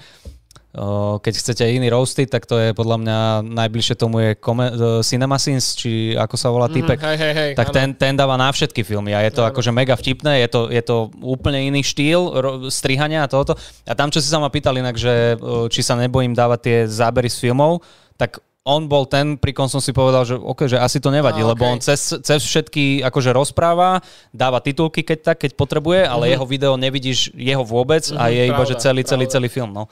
uh, 0.72 1.16
keď 1.16 1.32
chcete 1.36 1.64
iný 1.64 1.88
roasty, 1.88 2.24
tak 2.24 2.42
to 2.44 2.57
je 2.57 2.70
podľa 2.72 2.96
mňa 2.96 3.18
najbližšie 3.44 3.94
tomu 3.94 4.18
je 4.20 4.30
Come- 4.36 4.66
uh, 4.68 4.78
CinemaSins, 5.01 5.74
či 5.74 5.90
ako 6.14 6.34
sa 6.34 6.48
volá. 6.48 6.66
Mhm, 6.66 6.90
hej, 6.90 7.16
hej, 7.16 7.32
hej, 7.32 7.51
tak 7.55 7.70
áno. 7.70 7.76
ten, 7.76 7.88
ten 7.92 8.14
dáva 8.14 8.34
na 8.34 8.48
všetky 8.48 8.82
filmy 8.82 9.12
a 9.12 9.22
je 9.22 9.32
to 9.32 9.42
Áno. 9.42 9.51
akože 9.51 9.70
mega 9.70 9.94
vtipné, 9.94 10.40
je 10.40 10.48
to, 10.48 10.61
je 10.68 10.82
to 10.82 10.96
úplne 11.20 11.59
iný 11.64 11.82
štýl 11.82 12.20
ro- 12.32 12.59
strihania 12.68 13.22
a 13.22 13.28
toto. 13.28 13.55
A 13.82 13.94
tam, 13.94 14.09
čo 14.09 14.18
si 14.18 14.26
sa 14.26 14.38
ma 14.38 14.48
pýtal 14.48 14.74
inak, 14.74 14.94
že 14.94 15.38
či 15.68 15.80
sa 15.80 15.94
nebojím 15.94 16.32
dávať 16.32 16.59
tie 16.61 16.78
zábery 16.88 17.26
z 17.26 17.38
filmov, 17.40 17.82
tak 18.21 18.45
on 18.61 18.85
bol 18.85 19.09
ten, 19.09 19.41
pri 19.41 19.57
kom 19.57 19.73
som 19.73 19.81
si 19.81 19.89
povedal, 19.97 20.29
že, 20.29 20.37
okay, 20.37 20.68
že 20.68 20.77
asi 20.77 21.01
to 21.01 21.09
nevadí, 21.09 21.41
Á, 21.41 21.49
lebo 21.49 21.64
on 21.64 21.81
cez, 21.81 22.12
cez 22.21 22.41
všetky 22.45 23.01
akože 23.01 23.33
rozpráva, 23.33 24.05
dáva 24.37 24.61
titulky 24.61 25.01
keď 25.01 25.33
tak, 25.33 25.49
keď 25.49 25.57
potrebuje, 25.57 26.05
ale 26.05 26.29
jeho 26.37 26.45
video 26.45 26.77
nevidíš 26.77 27.33
jeho 27.33 27.64
vôbec 27.64 28.05
a 28.12 28.29
Mhm, 28.29 28.37
je 28.37 28.43
iba, 28.53 28.62
že 28.68 28.77
pravda, 28.77 28.85
celý, 28.85 29.03
celý, 29.09 29.25
pravda. 29.25 29.35
celý 29.41 29.49
film. 29.49 29.71
No. 29.73 29.89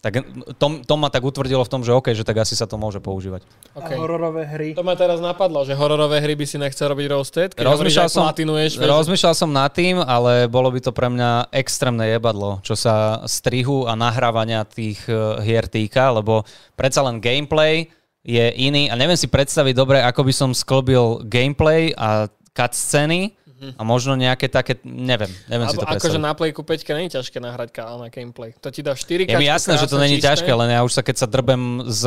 Tak 0.00 0.24
to, 0.56 0.66
to 0.80 0.94
ma 0.96 1.12
tak 1.12 1.20
utvrdilo 1.20 1.60
v 1.60 1.70
tom, 1.70 1.84
že 1.84 1.92
OK, 1.92 2.16
že 2.16 2.24
tak 2.24 2.40
asi 2.40 2.56
sa 2.56 2.64
to 2.64 2.80
môže 2.80 3.04
používať. 3.04 3.44
Okay. 3.76 3.96
A 3.96 4.00
hororové 4.00 4.48
hry. 4.48 4.68
To 4.72 4.80
ma 4.80 4.96
teraz 4.96 5.20
napadlo, 5.20 5.60
že 5.68 5.76
hororové 5.76 6.24
hry 6.24 6.32
by 6.40 6.46
si 6.48 6.56
nechcel 6.56 6.96
robiť 6.96 7.06
roasted, 7.12 7.48
keď 7.52 7.68
Rozmýšľal 7.68 8.08
hovoríš, 8.08 8.16
som, 8.16 8.24
platinuješ. 8.24 8.72
rozmýšľal 8.80 9.34
som 9.36 9.50
nad 9.52 9.68
tým, 9.68 10.00
ale 10.00 10.48
bolo 10.48 10.72
by 10.72 10.80
to 10.80 10.96
pre 10.96 11.12
mňa 11.12 11.52
extrémne 11.52 12.08
jebadlo, 12.08 12.64
čo 12.64 12.72
sa 12.72 13.20
strihu 13.28 13.84
a 13.84 13.92
nahrávania 13.92 14.64
tých 14.64 15.04
eh, 15.04 15.44
hier 15.44 15.68
týka, 15.68 16.16
lebo 16.16 16.48
predsa 16.80 17.04
len 17.04 17.20
gameplay 17.20 17.92
je 18.24 18.52
iný 18.56 18.88
a 18.88 18.96
neviem 18.96 19.16
si 19.16 19.28
predstaviť 19.28 19.76
dobre, 19.76 20.00
ako 20.00 20.24
by 20.24 20.32
som 20.32 20.50
sklbil 20.56 21.24
gameplay 21.28 21.92
a 21.96 22.28
cutscény 22.52 23.39
a 23.60 23.82
možno 23.84 24.16
nejaké 24.16 24.48
také, 24.48 24.80
neviem, 24.84 25.28
neviem 25.44 25.68
si 25.68 25.76
Alebo 25.76 25.84
to 25.84 25.88
akože 25.92 26.16
predstaviť. 26.16 26.24
na 26.24 26.32
Playku 26.32 26.62
5 26.64 26.96
nie 26.96 27.06
je 27.12 27.12
ťažké 27.20 27.38
nahrať 27.44 27.68
kanál 27.76 28.00
na 28.00 28.08
gameplay. 28.08 28.56
To 28.64 28.72
ti 28.72 28.80
dá 28.80 28.96
4 28.96 29.28
Je 29.28 29.36
mi 29.36 29.44
jasné, 29.44 29.76
že 29.76 29.84
to 29.84 30.00
není 30.00 30.16
ťažké, 30.16 30.48
len 30.48 30.72
ja 30.72 30.80
už 30.80 30.96
sa 30.96 31.04
keď 31.04 31.16
sa 31.20 31.26
drbem 31.28 31.84
s 31.84 32.02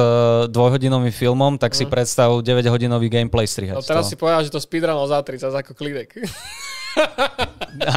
dvojhodinovým 0.49 1.13
filmom, 1.13 1.61
tak 1.61 1.77
si 1.77 1.85
predstav 1.85 2.33
9-hodinový 2.41 3.07
gameplay 3.07 3.45
strihať. 3.45 3.77
No 3.77 3.85
teraz 3.85 4.09
si 4.09 4.17
povedal, 4.17 4.41
že 4.41 4.49
to 4.49 4.57
speedrunol 4.57 5.05
za 5.05 5.21
30 5.21 5.53
ako 5.53 5.77
klidek. 5.77 6.17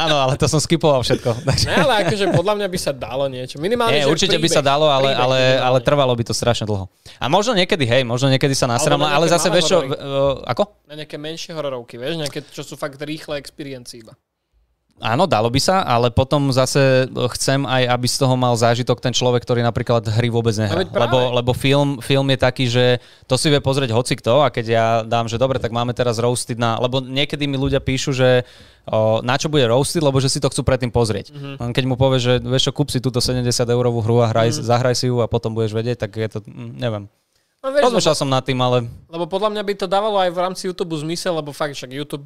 Áno, 0.03 0.15
ale 0.17 0.33
to 0.35 0.49
som 0.49 0.57
skipoval 0.57 1.05
všetko. 1.05 1.45
Takže... 1.45 1.65
Ne, 1.69 1.75
ale 1.85 1.93
akože 2.07 2.25
podľa 2.33 2.53
mňa 2.57 2.67
by 2.67 2.79
sa 2.81 2.91
dalo 2.93 3.29
niečo. 3.29 3.61
Minimálne, 3.61 4.01
Nie, 4.01 4.09
určite 4.09 4.41
by 4.41 4.49
príbeh, 4.49 4.57
sa 4.57 4.63
dalo, 4.65 4.89
ale, 4.89 5.13
príbeh 5.13 5.21
ale, 5.21 5.37
minimálne. 5.37 5.67
ale 5.69 5.77
trvalo 5.85 6.13
by 6.17 6.23
to 6.25 6.33
strašne 6.33 6.65
dlho. 6.65 6.89
A 7.21 7.25
možno 7.29 7.53
niekedy, 7.53 7.85
hej, 7.85 8.01
možno 8.03 8.27
niekedy 8.33 8.57
sa 8.57 8.65
nasram, 8.65 8.99
na 8.99 9.13
ale 9.13 9.29
nejaké 9.29 9.35
zase 9.37 9.47
vieš 9.53 9.65
čo, 9.69 9.77
uh, 9.85 10.41
ako? 10.49 10.63
Na 10.89 10.97
nejaké 10.97 11.15
menšie 11.21 11.53
hororovky, 11.53 12.01
vieš, 12.01 12.17
nejaké, 12.17 12.41
čo 12.49 12.65
sú 12.65 12.73
fakt 12.73 12.97
rýchle 12.97 13.37
experience 13.37 13.93
iba. 13.93 14.17
Áno, 14.97 15.29
dalo 15.29 15.53
by 15.53 15.61
sa, 15.61 15.85
ale 15.85 16.09
potom 16.09 16.49
zase 16.49 17.05
chcem 17.37 17.69
aj, 17.69 17.85
aby 17.85 18.07
z 18.09 18.17
toho 18.17 18.33
mal 18.33 18.57
zážitok 18.57 18.97
ten 18.97 19.13
človek, 19.13 19.45
ktorý 19.45 19.61
napríklad 19.61 20.01
hry 20.09 20.33
vôbec 20.33 20.57
nehrá. 20.57 20.89
No. 20.89 20.89
Lebo, 20.89 21.17
lebo 21.37 21.51
film, 21.53 22.01
film 22.01 22.25
je 22.33 22.39
taký, 22.41 22.65
že 22.65 22.97
to 23.29 23.37
si 23.37 23.53
vie 23.53 23.61
pozrieť 23.61 23.93
hoci 23.93 24.17
kto 24.17 24.41
a 24.41 24.49
keď 24.49 24.65
ja 24.65 24.85
dám, 25.05 25.29
že 25.29 25.37
dobre, 25.37 25.61
tak 25.61 25.69
máme 25.69 25.93
teraz 25.93 26.17
roasted 26.17 26.57
na... 26.57 26.81
Lebo 26.81 26.97
niekedy 26.97 27.45
mi 27.45 27.61
ľudia 27.61 27.77
píšu, 27.77 28.09
že 28.09 28.41
o, 28.89 29.21
na 29.21 29.37
čo 29.37 29.53
bude 29.53 29.69
roasted, 29.69 30.01
lebo 30.01 30.17
že 30.17 30.33
si 30.33 30.41
to 30.41 30.49
chcú 30.49 30.65
predtým 30.65 30.89
pozrieť. 30.89 31.29
Mhm. 31.29 31.61
Mm-hmm. 31.61 31.73
Keď 31.77 31.83
mu 31.85 31.93
povie, 31.93 32.17
že 32.17 32.41
vieš 32.41 32.73
čo, 32.73 32.73
kúp 32.73 32.89
si 32.89 32.97
túto 32.97 33.21
70 33.21 33.45
eurovú 33.69 34.01
hru 34.01 34.25
a 34.25 34.33
hraj, 34.33 34.49
mm-hmm. 34.49 34.65
zahraj 34.65 34.97
si 34.97 35.13
ju 35.13 35.21
a 35.21 35.29
potom 35.29 35.53
budeš 35.53 35.77
vedieť, 35.77 36.09
tak 36.09 36.17
je 36.17 36.25
to, 36.25 36.39
mm, 36.41 36.73
neviem. 36.73 37.05
No, 37.61 37.69
vieš, 37.69 37.89
Rozmýšľal 37.89 38.17
som 38.17 38.29
nad 38.29 38.41
tým, 38.41 38.57
ale 38.65 38.89
lebo 39.13 39.29
podľa 39.29 39.53
mňa 39.53 39.61
by 39.61 39.73
to 39.77 39.85
dávalo 39.85 40.17
aj 40.21 40.29
v 40.33 40.39
rámci 40.41 40.63
YouTube 40.69 40.93
zmysel, 40.97 41.37
lebo 41.37 41.53
fakt 41.53 41.77
však 41.77 41.93
YouTube 41.93 42.25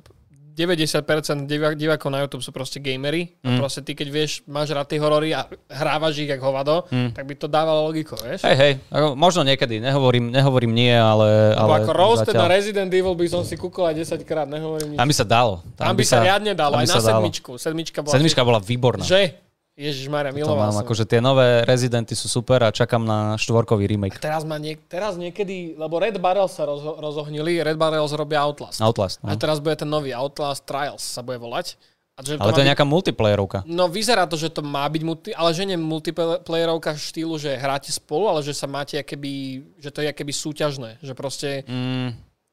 90% 0.52 1.08
divá- 1.46 1.72
divákov 1.72 2.10
na 2.10 2.20
YouTube 2.20 2.42
sú 2.42 2.52
proste 2.52 2.78
gamery 2.78 3.34
a 3.42 3.56
proste 3.56 3.80
ty 3.80 3.94
keď 3.94 4.08
vieš, 4.08 4.32
máš 4.46 4.70
rád 4.70 4.86
tie 4.86 5.00
horory 5.00 5.32
a 5.32 5.44
hrávaš 5.68 6.20
ich 6.20 6.28
jak 6.28 6.38
hovado, 6.38 6.86
tak 6.88 7.24
by 7.24 7.34
to 7.34 7.48
dávalo 7.48 7.88
logiku, 7.88 8.20
vieš? 8.20 8.44
hej, 8.44 8.56
hej, 8.56 8.74
ako, 8.88 9.16
možno 9.16 9.42
niekedy, 9.42 9.80
nehovorím, 9.80 10.30
nehovorím 10.30 10.72
nie, 10.72 10.92
ale... 10.92 11.56
Ale 11.56 11.82
ako 11.82 11.92
roasted 11.92 12.32
zatiaľ- 12.32 12.44
na 12.44 12.48
Resident 12.50 12.92
Evil 12.92 13.16
by 13.16 13.28
som 13.28 13.42
si 13.42 13.56
kúkol 13.56 13.88
aj 13.88 13.96
10 13.98 14.28
krát, 14.28 14.48
nehovorím 14.48 14.96
nič. 14.96 15.00
Tam 15.00 15.08
by 15.08 15.16
sa 15.16 15.26
dalo. 15.26 15.54
Tam 15.74 15.96
by 15.96 16.04
sa 16.04 16.18
riadne 16.20 16.52
dalo, 16.52 16.76
tam 16.76 16.84
aj 16.84 16.88
na 16.88 16.94
dalo. 16.94 17.08
sedmičku. 17.08 17.52
Sedmička 17.56 18.00
bola... 18.04 18.14
Sedmička 18.14 18.42
bola 18.44 18.60
výborná. 18.60 19.04
Že? 19.04 19.51
Ježišmarja, 19.74 20.30
To 20.30 20.38
miloval 20.38 20.68
mám, 20.68 20.76
som. 20.76 20.84
akože 20.84 21.04
tie 21.06 21.18
nové 21.18 21.64
Residenty 21.64 22.12
sú 22.12 22.28
super 22.28 22.60
a 22.60 22.70
čakám 22.70 23.02
na 23.02 23.34
štvorkový 23.34 23.88
remake. 23.88 24.20
Teraz, 24.20 24.44
má 24.44 24.56
niek- 24.56 24.84
teraz 24.86 25.16
niekedy, 25.16 25.74
lebo 25.74 25.96
Red 25.96 26.20
Barrels 26.20 26.52
sa 26.52 26.64
rozho- 26.64 27.00
rozohnili, 27.00 27.58
Red 27.58 27.76
Barrels 27.76 28.12
robia 28.12 28.42
Outlast. 28.42 28.78
Outlast. 28.78 29.24
A 29.24 29.32
No. 29.32 29.40
teraz 29.40 29.58
bude 29.58 29.74
ten 29.74 29.88
nový 29.88 30.12
Outlast 30.12 30.64
Trials 30.64 31.00
sa 31.02 31.20
bude 31.20 31.40
volať. 31.40 31.80
A 32.12 32.22
že 32.22 32.36
Ale 32.36 32.44
má 32.44 32.52
to 32.52 32.60
je 32.60 32.68
byť- 32.68 32.70
nejaká 32.70 32.86
multiplayerovka. 32.86 33.58
No 33.66 33.88
vyzerá 33.88 34.28
to, 34.28 34.36
že 34.36 34.52
to 34.52 34.60
má 34.60 34.84
byť 34.86 35.02
multi, 35.02 35.32
ale 35.32 35.50
že 35.50 35.64
nie 35.64 35.80
multiplayerovka 35.80 36.94
štýlu, 36.94 37.40
že 37.40 37.56
hráte 37.56 37.90
spolu, 37.90 38.28
ale 38.28 38.44
že 38.44 38.52
sa 38.52 38.68
máte 38.68 39.00
akéby, 39.00 39.32
že 39.80 39.90
to 39.90 40.04
je 40.04 40.12
akéby 40.12 40.30
súťažné, 40.30 41.00
že 41.00 41.16
proste, 41.16 41.64
Mm, 41.64 42.12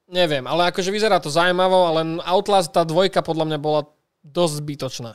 neviem, 0.09 0.47
ale 0.47 0.71
akože 0.71 0.87
vyzerá 0.87 1.19
to 1.19 1.27
zaujímavo, 1.27 1.85
ale 1.85 1.99
Outlast 2.23 2.71
tá 2.71 2.81
dvojka 2.81 3.19
podľa 3.19 3.45
mňa 3.45 3.59
bola 3.59 3.81
dosť 4.23 4.53
zbytočná. 4.57 5.11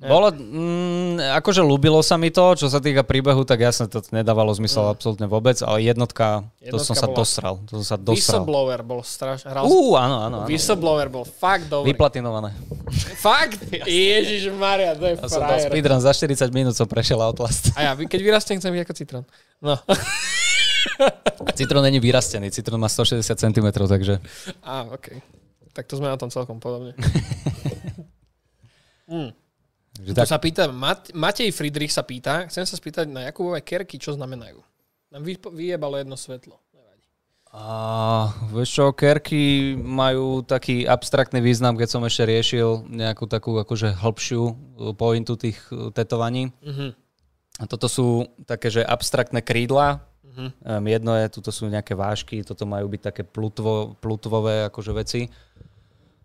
Bolo, 0.00 0.32
mm, 0.32 1.20
akože 1.36 1.60
ľúbilo 1.60 2.00
sa 2.00 2.16
mi 2.16 2.32
to, 2.32 2.56
čo 2.56 2.72
sa 2.72 2.80
týka 2.80 3.04
príbehu, 3.04 3.44
tak 3.44 3.60
jasne 3.60 3.84
to 3.84 4.00
nedávalo 4.08 4.48
zmysel 4.56 4.88
absolútne 4.88 5.28
vôbec, 5.28 5.60
ale 5.60 5.84
jednotka, 5.84 6.48
to 6.56 6.72
Jednotka 6.72 6.88
som 6.88 6.96
sa 6.96 7.04
bola- 7.04 7.18
dosral. 7.20 7.54
To 7.68 7.72
som 7.80 7.84
sa 7.84 7.96
dosral. 8.00 8.16
Whistleblower 8.16 8.80
bol 8.80 9.04
strašne, 9.04 9.52
hral 9.52 9.68
Ú, 9.68 9.92
áno, 10.00 10.24
áno. 10.24 10.36
áno. 10.40 10.48
Whistleblower 10.48 11.12
bol 11.12 11.28
fakt 11.28 11.68
dobrý. 11.68 11.92
Vyplatinované. 11.92 12.56
Fakt? 13.20 13.60
Ježiš 13.84 14.48
Maria, 14.56 14.96
to 14.96 15.04
je 15.04 15.20
Ja 15.20 15.28
som 15.28 15.44
dal 15.44 15.60
speedrun 15.60 16.00
za 16.00 16.16
40 16.16 16.48
minút 16.48 16.72
som 16.72 16.88
prešiel 16.88 17.20
Outlast. 17.20 17.76
A 17.76 17.84
ja, 17.84 17.92
keď 17.92 18.20
vyrastiem, 18.24 18.56
chcem 18.56 18.72
byť 18.72 18.82
ako 18.88 18.94
citrón. 18.96 19.24
No. 19.60 19.76
Citrón 21.60 21.84
není 21.84 22.00
vyrastený, 22.00 22.48
citrón 22.48 22.80
má 22.80 22.88
160 22.88 23.36
cm, 23.36 23.68
takže... 23.84 24.16
Á, 24.64 24.88
OK. 24.88 25.12
Tak 25.76 25.84
to 25.84 26.00
sme 26.00 26.08
na 26.08 26.16
tom 26.16 26.32
celkom 26.32 26.56
podobne. 26.56 26.96
takže 26.96 27.20
Tu 30.06 30.12
tak, 30.16 30.28
sa 30.28 30.40
pýta, 30.40 30.70
Mat- 30.72 31.12
Matej 31.12 31.52
Friedrich 31.52 31.92
sa 31.92 32.00
pýta, 32.00 32.48
chcem 32.48 32.64
sa 32.64 32.76
spýtať 32.76 33.10
na 33.10 33.28
Jakubové 33.28 33.60
kerky, 33.60 34.00
čo 34.00 34.16
znamenajú. 34.16 34.60
Nám 35.10 35.22
vy- 35.26 35.52
vyjebalo 35.52 35.98
jedno 36.00 36.16
svetlo. 36.16 36.56
Nevadí. 36.72 37.04
A, 37.50 38.30
vieš 38.54 38.70
čo, 38.78 38.84
kerky 38.94 39.74
majú 39.76 40.46
taký 40.46 40.86
abstraktný 40.86 41.42
význam, 41.42 41.74
keď 41.74 41.88
som 41.90 42.02
ešte 42.06 42.22
riešil 42.24 42.86
nejakú 42.86 43.26
takú 43.26 43.58
akože 43.58 43.98
hĺbšiu 43.98 44.42
uh, 44.46 44.54
pointu 44.94 45.34
tých 45.34 45.58
uh, 45.74 45.90
tetovaní. 45.90 46.54
Mhm. 46.62 46.94
A 47.60 47.68
toto 47.68 47.92
sú 47.92 48.24
také, 48.48 48.72
že 48.72 48.80
abstraktné 48.80 49.44
krídla. 49.44 50.00
Mhm. 50.24 50.46
Um, 50.64 50.84
jedno 50.86 51.12
je, 51.18 51.26
tuto 51.28 51.50
sú 51.50 51.68
nejaké 51.68 51.92
vážky, 51.92 52.40
toto 52.46 52.64
majú 52.64 52.86
byť 52.88 53.02
také 53.12 53.22
plutvo, 53.26 53.98
plutvové 53.98 54.70
akože 54.70 54.92
veci. 54.94 55.28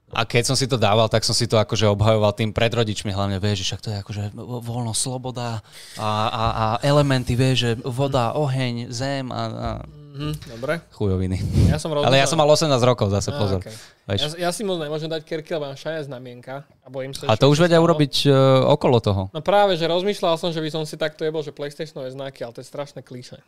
A 0.08 0.22
keď 0.22 0.44
som 0.46 0.56
si 0.56 0.64
to 0.64 0.76
dával, 0.76 1.08
tak 1.08 1.22
som 1.22 1.34
si 1.34 1.44
to 1.44 1.56
akože 1.56 1.88
obhajoval 1.88 2.30
tým 2.32 2.50
pred 2.50 2.70
rodičmi 2.70 3.10
hlavne, 3.10 3.38
vieš, 3.38 3.62
že 3.62 3.68
však 3.68 3.82
to 3.82 3.90
je 3.90 3.98
akože 4.00 4.24
voľno, 4.38 4.92
sloboda 4.92 5.66
a, 5.96 6.10
a, 6.28 6.44
a 6.54 6.66
elementy, 6.80 7.34
vieš, 7.34 7.58
že 7.58 7.72
voda, 7.82 8.32
oheň, 8.32 8.90
zem 8.90 9.28
a, 9.28 9.42
a 9.42 9.70
Mhm, 10.16 10.48
dobre. 10.48 10.80
chujoviny. 10.96 11.36
Ja 11.68 11.76
som 11.76 11.92
rozmýšľal- 11.92 12.08
Ale 12.08 12.16
ja 12.16 12.24
som 12.24 12.40
mal 12.40 12.48
18 12.48 12.72
rokov 12.80 13.12
zase, 13.12 13.36
pozor. 13.36 13.60
okay. 13.60 13.76
Ja, 14.08 14.48
ja, 14.48 14.50
si 14.50 14.64
moc 14.64 14.80
nemôžem 14.80 15.12
dať 15.12 15.28
kerky, 15.28 15.52
lebo 15.52 15.68
mám 15.68 15.76
šaje 15.76 16.08
znamienka 16.08 16.64
a 16.64 16.88
bojím 16.88 17.12
sa, 17.12 17.28
A 17.28 17.36
to 17.36 17.52
už 17.52 17.60
vedia 17.60 17.76
urobiť 17.78 18.24
uh, 18.24 18.32
okolo 18.72 19.04
toho. 19.04 19.22
No 19.36 19.44
práve, 19.44 19.76
že 19.76 19.84
rozmýšľal 19.84 20.40
som, 20.40 20.56
že 20.56 20.64
by 20.64 20.72
som 20.72 20.82
si 20.82 20.96
takto 20.96 21.20
jebol, 21.22 21.44
že 21.44 21.52
PlayStationové 21.52 22.08
znaky, 22.10 22.48
ale 22.48 22.54
to 22.54 22.64
je 22.64 22.70
strašné 22.70 23.04
klíše. 23.04 23.44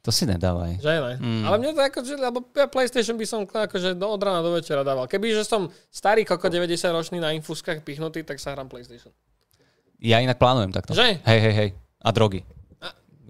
To 0.00 0.08
si 0.08 0.24
nedávaj. 0.24 0.80
Že 0.80 0.90
ne? 0.96 1.14
Mm. 1.20 1.44
Ale 1.44 1.56
mne 1.60 1.70
to 1.76 1.82
ako, 1.84 1.98
že, 2.00 2.16
lebo 2.16 2.40
ja 2.56 2.64
PlayStation 2.72 3.20
by 3.20 3.26
som 3.28 3.44
akože 3.44 3.92
do, 4.00 4.06
od 4.08 4.20
rána 4.24 4.40
do 4.40 4.56
večera 4.56 4.80
dával. 4.80 5.04
Keby, 5.04 5.36
že 5.36 5.44
som 5.44 5.68
starý 5.92 6.24
koko 6.24 6.48
90 6.48 6.72
ročný 6.88 7.20
na 7.20 7.36
infuskách 7.36 7.84
pichnutý, 7.84 8.24
tak 8.24 8.40
sa 8.40 8.56
hrám 8.56 8.72
PlayStation. 8.72 9.12
Ja 10.00 10.24
inak 10.24 10.40
plánujem 10.40 10.72
takto. 10.72 10.96
Že? 10.96 11.20
Hej, 11.20 11.40
hej, 11.44 11.54
hej. 11.54 11.70
A 12.00 12.08
drogy. 12.16 12.40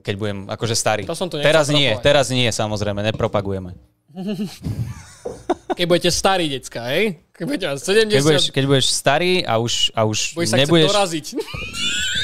Keď 0.00 0.14
budem 0.14 0.38
akože 0.46 0.78
starý. 0.78 1.02
To 1.10 1.18
som 1.18 1.26
tu 1.26 1.42
teraz 1.42 1.68
nie, 1.68 1.90
teraz 2.00 2.30
nie, 2.30 2.46
samozrejme, 2.48 3.02
nepropagujeme. 3.02 3.74
Keď 5.76 5.86
budete 5.86 6.10
starí 6.10 6.50
decka, 6.50 6.86
hej? 6.92 7.18
Keď 7.34 7.44
budete 7.46 7.66
mať 7.72 7.78
70, 7.80 8.10
Keď 8.10 8.22
budeš, 8.22 8.44
keď 8.52 8.64
budeš 8.68 8.86
starý 8.90 9.32
a 9.46 9.56
už, 9.56 9.94
a 9.94 10.04
už 10.04 10.18
budeš 10.36 10.50
sa 10.50 10.58
nebudeš... 10.58 10.88
doraziť. 10.92 11.26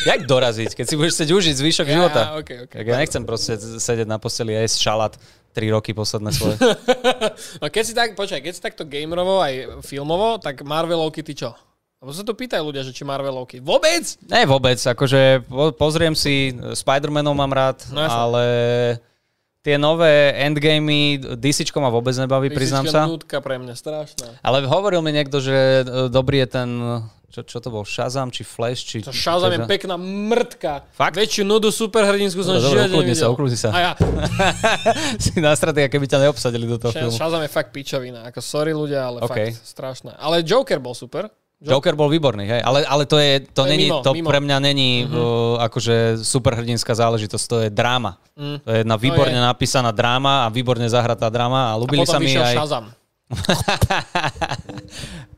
Jak 0.07 0.21
doraziť? 0.25 0.71
Keď 0.79 0.87
si 0.87 0.95
budeš 0.95 1.13
chcieť 1.19 1.31
užiť 1.35 1.55
zvyšok 1.59 1.87
života. 1.91 2.21
Ja, 2.23 2.39
okay, 2.39 2.57
okay. 2.71 2.79
Tak 2.79 2.87
ja 2.87 2.97
nechcem 2.97 3.23
proste 3.27 3.59
sedieť 3.59 4.07
na 4.07 4.23
posteli 4.23 4.55
a 4.55 4.63
jesť 4.63 4.79
šalát 4.79 5.13
3 5.53 5.75
roky 5.75 5.91
posledné 5.91 6.31
svoje. 6.31 6.57
No 7.61 7.67
keď 7.73 7.83
si 7.85 7.93
tak, 7.97 8.13
počkaj, 8.15 8.41
keď 8.45 8.53
si 8.55 8.61
takto 8.63 8.85
gamerovo 8.87 9.41
aj 9.41 9.83
filmovo, 9.85 10.37
tak 10.39 10.63
Marvelovky 10.63 11.25
ty 11.25 11.35
čo? 11.35 11.53
Lebo 11.97 12.13
sa 12.13 12.23
tu 12.23 12.37
pýtajú 12.37 12.61
ľudia, 12.61 12.85
že 12.85 12.93
či 12.93 13.09
Marvelovky. 13.09 13.59
Vôbec? 13.65 14.05
Ne, 14.29 14.45
vôbec. 14.45 14.77
Akože 14.77 15.43
po, 15.49 15.73
pozriem 15.73 16.13
si, 16.13 16.53
Spider-Manov 16.55 17.33
mám 17.33 17.51
rád, 17.57 17.89
No 17.89 18.05
jasne. 18.05 18.21
ale 18.21 18.43
tie 19.65 19.75
nové 19.81 20.31
endgamey 20.39 21.19
DC 21.19 21.67
ma 21.81 21.91
vôbec 21.91 22.15
nebaví, 22.15 22.53
priznám 22.55 22.87
sa. 22.87 23.09
Pre 23.19 23.57
mňa, 23.59 23.75
strašná. 23.75 24.39
Ale 24.45 24.63
hovoril 24.69 25.03
mi 25.03 25.11
niekto, 25.11 25.43
že 25.43 25.83
e, 25.83 26.07
dobrý 26.07 26.45
je 26.45 26.49
ten, 26.53 26.71
čo, 27.27 27.41
čo 27.43 27.59
to 27.59 27.69
bol, 27.69 27.83
Shazam 27.83 28.31
či 28.31 28.43
Flash? 28.43 28.87
Či, 28.87 29.03
To 29.03 29.13
Shazam 29.13 29.51
je 29.51 29.61
pekná 29.65 29.99
mrtka. 29.99 30.87
Fakt? 30.93 31.15
Väčšiu 31.15 31.43
nudu 31.43 31.69
superhrdinsku 31.69 32.41
som 32.41 32.57
v 32.57 32.65
živote 32.65 32.89
ukludni 32.89 33.13
sa, 33.13 33.27
nevidel. 33.27 33.35
ukludni 33.35 33.59
sa. 33.59 33.69
A 33.71 33.79
ja, 33.79 33.93
si 35.23 35.37
nastratý, 35.37 35.85
keby 35.87 36.07
ťa 36.07 36.19
neobsadili 36.23 36.65
do 36.65 36.79
toho 36.79 36.93
Sh- 36.95 37.01
filmu. 37.03 37.17
Shazam 37.17 37.43
je 37.43 37.51
fakt 37.51 37.71
pičovina. 37.71 38.25
Ako 38.27 38.41
sorry 38.41 38.73
ľudia, 38.73 39.05
ale 39.05 39.19
OK. 39.21 39.29
fakt 39.29 39.59
strašná. 39.63 40.13
Ale 40.17 40.41
Joker 40.41 40.79
bol 40.79 40.95
super. 40.95 41.29
Joker 41.57 41.97
bol 41.97 42.13
výborný, 42.13 42.45
hej, 42.45 42.61
ale, 42.61 42.85
ale 42.85 43.09
to 43.09 43.17
je, 43.17 43.41
to, 43.49 43.65
To 43.65 43.65
je 43.65 43.71
není, 43.73 43.89
mimo, 43.89 44.05
to 44.05 44.13
mimo. 44.13 44.29
pre 44.29 44.45
mňa 44.45 44.57
není 44.61 45.09
uh, 45.09 45.57
akože 45.65 46.21
superhrdinská 46.21 46.93
záležitosť, 46.93 47.45
to 47.49 47.57
je 47.65 47.69
dráma. 47.73 48.21
Mm. 48.37 48.61
To 48.61 48.69
je 48.77 48.79
jedna 48.85 48.97
výborne 49.01 49.33
je. 49.33 49.41
napísaná 49.41 49.89
dráma 49.89 50.45
a 50.45 50.53
výborne 50.53 50.85
zahratá 50.85 51.33
dráma 51.33 51.73
a 51.73 51.75
A 51.75 51.81
ľúbili 51.81 52.05
potom 52.05 52.13
sa 52.13 52.21
mi 52.21 52.29
vyšiel 52.29 52.45
aj... 52.45 52.57
Shazam. 52.61 52.85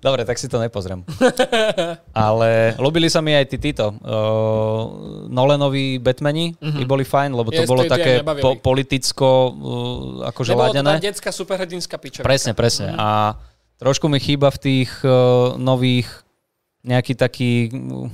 Dobre, 0.04 0.22
tak 0.28 0.36
si 0.36 0.46
to 0.46 0.60
nepozriem. 0.60 1.02
Ale 2.12 2.76
ľúbili 2.76 3.08
sa 3.08 3.24
mi 3.24 3.32
aj 3.32 3.48
tí 3.48 3.56
títo. 3.58 3.96
Uh, 4.04 5.26
Nolanoví 5.32 5.96
Batmani 5.98 6.52
mm-hmm. 6.54 6.84
boli 6.84 7.08
fajn, 7.08 7.32
lebo 7.32 7.48
to 7.48 7.64
Yes, 7.64 7.68
bolo 7.68 7.82
to- 7.84 7.90
to 7.90 7.94
také 7.96 8.12
po, 8.22 8.60
politicko 8.60 9.28
uh, 9.48 10.28
akože 10.28 10.52
Nebolo 10.52 10.70
to 10.70 10.76
tá 10.76 10.84
ladené. 10.84 11.00
detská 11.00 11.30
superhrdinská 11.32 11.96
pičovina. 11.96 12.28
Presne, 12.28 12.52
presne. 12.52 12.92
Mm-hmm. 12.92 13.00
A 13.00 13.08
trošku 13.80 14.06
mi 14.12 14.20
chýba 14.20 14.52
v 14.52 14.58
tých 14.60 14.92
uh, 15.02 15.56
nových 15.56 16.06
nejaký 16.84 17.16
taký 17.16 17.72
uh, 17.72 18.12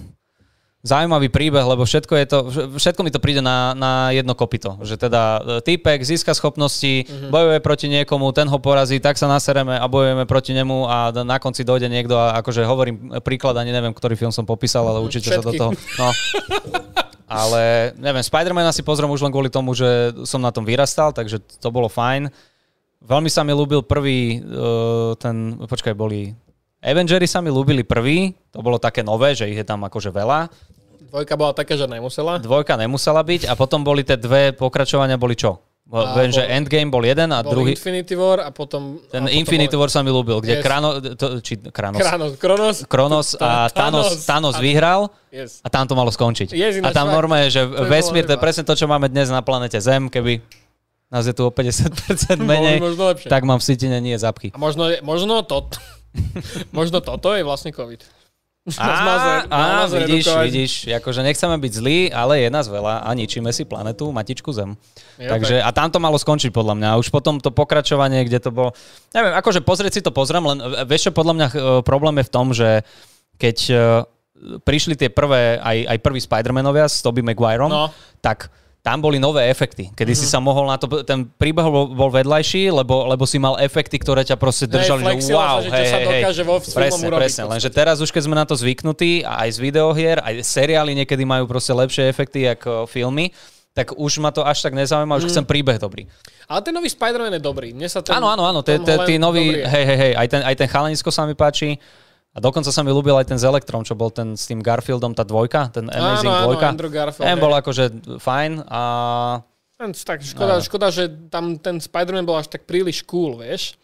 zaujímavý 0.84 1.32
príbeh, 1.32 1.64
lebo 1.64 1.88
všetko, 1.88 2.12
je 2.12 2.26
to, 2.28 2.38
všetko 2.76 3.00
mi 3.00 3.08
to 3.08 3.16
príde 3.16 3.40
na, 3.40 3.72
na 3.72 4.12
jedno 4.12 4.36
kopito. 4.36 4.76
Že 4.84 5.08
teda 5.08 5.22
e, 5.24 5.40
týpek 5.64 6.04
získa 6.04 6.36
schopnosti, 6.36 7.08
mm-hmm. 7.08 7.32
bojuje 7.32 7.58
proti 7.64 7.86
niekomu, 7.88 8.28
ten 8.36 8.44
ho 8.52 8.60
porazí, 8.60 9.00
tak 9.00 9.16
sa 9.16 9.24
nasereme 9.24 9.80
a 9.80 9.88
bojujeme 9.88 10.28
proti 10.28 10.52
nemu 10.52 10.84
a 10.84 11.08
na 11.24 11.40
konci 11.40 11.64
dojde 11.64 11.88
niekto 11.88 12.20
a 12.20 12.36
akože 12.44 12.68
hovorím 12.68 13.16
príklad, 13.24 13.56
ani 13.56 13.72
neviem, 13.72 13.96
ktorý 13.96 14.12
film 14.12 14.30
som 14.30 14.44
popísal, 14.44 14.84
ale 14.84 15.00
určite 15.00 15.32
Všetky. 15.32 15.40
sa 15.40 15.48
do 15.48 15.52
toho... 15.56 15.70
No. 15.96 16.08
Ale 17.24 17.96
neviem, 17.96 18.20
Spider-Man 18.20 18.68
si 18.76 18.84
pozriem 18.84 19.08
už 19.08 19.24
len 19.24 19.32
kvôli 19.32 19.48
tomu, 19.48 19.72
že 19.72 20.12
som 20.28 20.44
na 20.44 20.52
tom 20.52 20.62
vyrastal, 20.62 21.10
takže 21.10 21.40
to 21.40 21.72
bolo 21.72 21.88
fajn. 21.88 22.28
Veľmi 23.00 23.32
sa 23.32 23.40
mi 23.42 23.56
ľúbil 23.56 23.80
prvý, 23.80 24.38
uh, 24.44 25.16
ten, 25.16 25.56
počkaj, 25.56 25.96
boli 25.96 26.36
Avengery 26.84 27.24
sa 27.24 27.40
mi 27.40 27.48
ľúbili 27.48 27.80
prvý, 27.80 28.36
to 28.52 28.60
bolo 28.60 28.76
také 28.76 29.00
nové, 29.00 29.32
že 29.32 29.48
ich 29.48 29.56
je 29.56 29.64
tam 29.64 29.88
akože 29.88 30.12
veľa. 30.12 30.52
Dvojka 31.14 31.38
bola 31.38 31.54
taká, 31.54 31.78
že 31.78 31.86
nemusela? 31.86 32.42
Dvojka 32.42 32.74
nemusela 32.74 33.22
byť 33.22 33.46
a 33.46 33.54
potom 33.54 33.86
boli 33.86 34.02
tie 34.02 34.18
dve 34.18 34.50
pokračovania, 34.50 35.14
boli 35.14 35.38
čo? 35.38 35.62
A 35.94 36.18
Viem, 36.18 36.34
bol, 36.34 36.42
že 36.42 36.42
Endgame 36.42 36.90
bol 36.90 37.06
jeden 37.06 37.30
a 37.30 37.38
bol 37.46 37.54
druhý... 37.54 37.78
Infinity 37.78 38.18
War 38.18 38.42
a 38.42 38.50
potom... 38.50 38.98
Ten 39.14 39.22
a 39.22 39.30
potom 39.30 39.38
Infinity 39.38 39.78
bol... 39.78 39.86
War 39.86 39.94
sa 39.94 40.02
mi 40.02 40.10
ľúbil, 40.10 40.42
kde 40.42 40.58
yes. 40.58 40.64
Krano, 40.66 40.98
to, 40.98 41.38
či 41.38 41.62
Kranos. 41.70 42.02
Kranos, 42.02 42.30
Kronos. 42.34 42.76
Kronos 42.90 43.26
a 43.38 43.70
Thanos, 43.70 44.26
Thanos 44.26 44.58
vyhral 44.58 45.06
yes. 45.30 45.62
a 45.62 45.70
tam 45.70 45.86
to 45.86 45.94
malo 45.94 46.10
skončiť. 46.10 46.50
Yes, 46.50 46.82
a 46.82 46.90
tam 46.90 47.06
normálne, 47.14 47.46
že 47.46 47.62
vesmír, 47.62 48.26
to 48.26 48.34
je 48.34 48.40
presne 48.42 48.66
to, 48.66 48.74
čo 48.74 48.90
máme 48.90 49.06
dnes 49.06 49.30
na 49.30 49.38
planete 49.38 49.78
Zem, 49.78 50.10
keby 50.10 50.42
nás 51.14 51.30
je 51.30 51.34
tu 51.36 51.46
o 51.46 51.54
50% 51.62 52.42
menej, 52.42 52.82
tak 53.30 53.46
mám 53.46 53.62
v 53.62 53.64
sítine 53.70 54.02
nie 54.02 54.18
zapchy. 54.18 54.50
A 54.50 54.58
možno, 54.58 54.90
možno 55.06 55.46
to, 55.46 55.70
možno 56.74 56.98
toto 56.98 57.38
je 57.38 57.46
vlastne 57.46 57.70
COVID. 57.70 58.23
Á, 58.64 59.44
á, 59.52 59.84
vidíš, 59.84 60.24
redukovať. 60.24 60.44
vidíš, 60.48 60.72
akože 60.88 61.20
nechceme 61.20 61.56
byť 61.60 61.72
zlí, 61.84 61.98
ale 62.08 62.40
je 62.40 62.48
nás 62.48 62.64
veľa 62.64 63.04
a 63.04 63.12
ničíme 63.12 63.52
si 63.52 63.68
planetu, 63.68 64.08
matičku 64.08 64.56
Zem. 64.56 64.80
Takže, 65.20 65.60
a 65.60 65.68
tam 65.68 65.92
to 65.92 66.00
malo 66.00 66.16
skončiť 66.16 66.48
podľa 66.48 66.80
mňa. 66.80 66.88
Už 66.96 67.12
potom 67.12 67.36
to 67.44 67.52
pokračovanie, 67.52 68.24
kde 68.24 68.40
to 68.40 68.48
bolo... 68.48 68.72
Neviem, 69.12 69.36
akože 69.36 69.60
pozrieť 69.60 70.00
si 70.00 70.00
to 70.00 70.16
pozriem, 70.16 70.48
len 70.48 70.58
vieš 70.88 71.08
čo, 71.08 71.12
podľa 71.12 71.34
mňa 71.36 71.46
e, 71.52 71.54
problém 71.84 72.16
je 72.16 72.24
v 72.24 72.32
tom, 72.32 72.46
že 72.56 72.80
keď 73.36 73.56
e, 73.68 73.76
prišli 74.64 74.96
tie 74.96 75.12
prvé, 75.12 75.60
aj, 75.60 75.78
aj 75.84 75.98
prvý 76.00 76.24
Spider-Manovia 76.24 76.88
s 76.88 77.04
Tobey 77.04 77.20
Maguireom, 77.20 77.68
no. 77.68 77.92
tak 78.24 78.48
tam 78.84 79.00
boli 79.00 79.16
nové 79.16 79.48
efekty, 79.48 79.88
kedy 79.96 80.12
mm-hmm. 80.12 80.20
si 80.20 80.26
mhm. 80.28 80.32
sa 80.36 80.38
mohol 80.44 80.68
na 80.68 80.76
to, 80.76 81.00
ten 81.08 81.24
príbeh 81.24 81.64
bol, 81.64 81.88
bol 81.96 82.12
vedľajší, 82.12 82.68
lebo, 82.68 83.08
lebo 83.08 83.24
si 83.24 83.40
mal 83.40 83.56
efekty, 83.56 83.96
ktoré 83.96 84.28
ťa 84.28 84.36
proste 84.36 84.68
držali, 84.68 85.00
hey, 85.08 85.24
že 85.24 85.32
wow, 85.32 85.64
že 85.64 85.72
hej, 85.72 85.88
sa 85.88 85.98
dokáže 86.04 86.42
vo 86.44 86.56
presne, 86.60 87.06
urobiť. 87.08 87.20
Presne, 87.24 87.42
lenže 87.48 87.70
teraz 87.72 87.96
už 88.04 88.12
keď 88.12 88.22
sme 88.28 88.36
na 88.36 88.44
to 88.44 88.52
zvyknutí, 88.52 89.24
aj 89.24 89.56
z 89.56 89.58
videohier, 89.64 90.20
aj 90.20 90.44
seriály 90.44 90.92
niekedy 91.00 91.24
majú 91.24 91.48
proste 91.48 91.72
lepšie 91.72 92.12
efekty 92.12 92.44
ako 92.44 92.84
filmy, 92.84 93.32
tak 93.72 93.96
už 93.96 94.20
ma 94.20 94.28
to 94.28 94.44
až 94.44 94.60
tak 94.60 94.76
nezaujíma, 94.76 95.16
už 95.16 95.26
mm. 95.26 95.30
chcem 95.32 95.44
príbeh 95.48 95.80
dobrý. 95.80 96.04
Ale 96.44 96.60
ten 96.60 96.76
nový 96.76 96.92
Spider-Man 96.92 97.40
je 97.40 97.42
dobrý. 97.42 97.72
Mne 97.72 97.88
sa 97.88 98.04
ten, 98.04 98.12
áno, 98.12 98.28
áno, 98.28 98.52
áno, 98.52 98.60
tí 99.08 99.16
noví, 99.16 99.64
hej, 99.64 99.84
hej, 99.88 99.98
hej, 99.98 100.12
aj 100.12 100.26
ten, 100.28 100.40
aj 100.44 100.54
ten 100.60 100.68
chalanisko 100.68 101.08
sa 101.08 101.24
mi 101.24 101.32
páči. 101.32 101.80
A 102.34 102.42
dokonca 102.42 102.74
sa 102.74 102.82
mi 102.82 102.90
ľúbil 102.90 103.14
aj 103.14 103.30
ten 103.30 103.38
z 103.38 103.46
Electrom, 103.46 103.86
čo 103.86 103.94
bol 103.94 104.10
ten 104.10 104.34
s 104.34 104.50
tým 104.50 104.58
Garfieldom, 104.58 105.14
tá 105.14 105.22
dvojka, 105.22 105.70
ten 105.70 105.86
Amazing 105.86 106.34
áno, 106.34 106.42
dvojka. 106.50 106.66
Áno, 106.66 106.74
Andrew 106.74 106.90
Garfield. 106.90 107.26
Ten 107.30 107.38
bol 107.38 107.54
akože 107.54 107.84
fajn 108.18 108.52
a... 108.66 108.82
Tak 109.78 110.18
škoda, 110.22 110.58
škoda, 110.64 110.88
že 110.90 111.10
tam 111.30 111.60
ten 111.62 111.78
Spider-Man 111.78 112.26
bol 112.26 112.38
až 112.38 112.50
tak 112.50 112.66
príliš 112.66 113.06
cool, 113.06 113.38
vieš. 113.38 113.78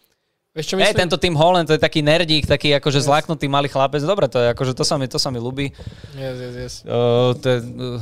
Vieš, 0.51 0.67
čo 0.67 0.83
myslím? 0.83 0.91
Hey, 0.91 0.99
tento 1.07 1.15
Tim 1.15 1.39
Holland, 1.39 1.71
to 1.71 1.79
je 1.79 1.83
taký 1.83 2.03
nerdík, 2.03 2.43
taký 2.43 2.75
akože 2.75 2.99
yes. 2.99 3.07
zláknutý 3.07 3.47
malý 3.47 3.71
chlapec. 3.71 4.03
Dobre, 4.03 4.27
to 4.27 4.43
je 4.43 4.51
akože, 4.51 4.75
to 4.75 4.83
sa 4.83 4.99
mi, 4.99 5.07
to 5.07 5.15
sa 5.15 5.31
mi 5.31 5.39
ľúbi. 5.39 5.71
Yes, 6.19 6.37
yes, 6.43 6.55
yes. 6.59 6.75
Uh, 6.83 7.39
to 7.39 7.47
je, 7.47 7.59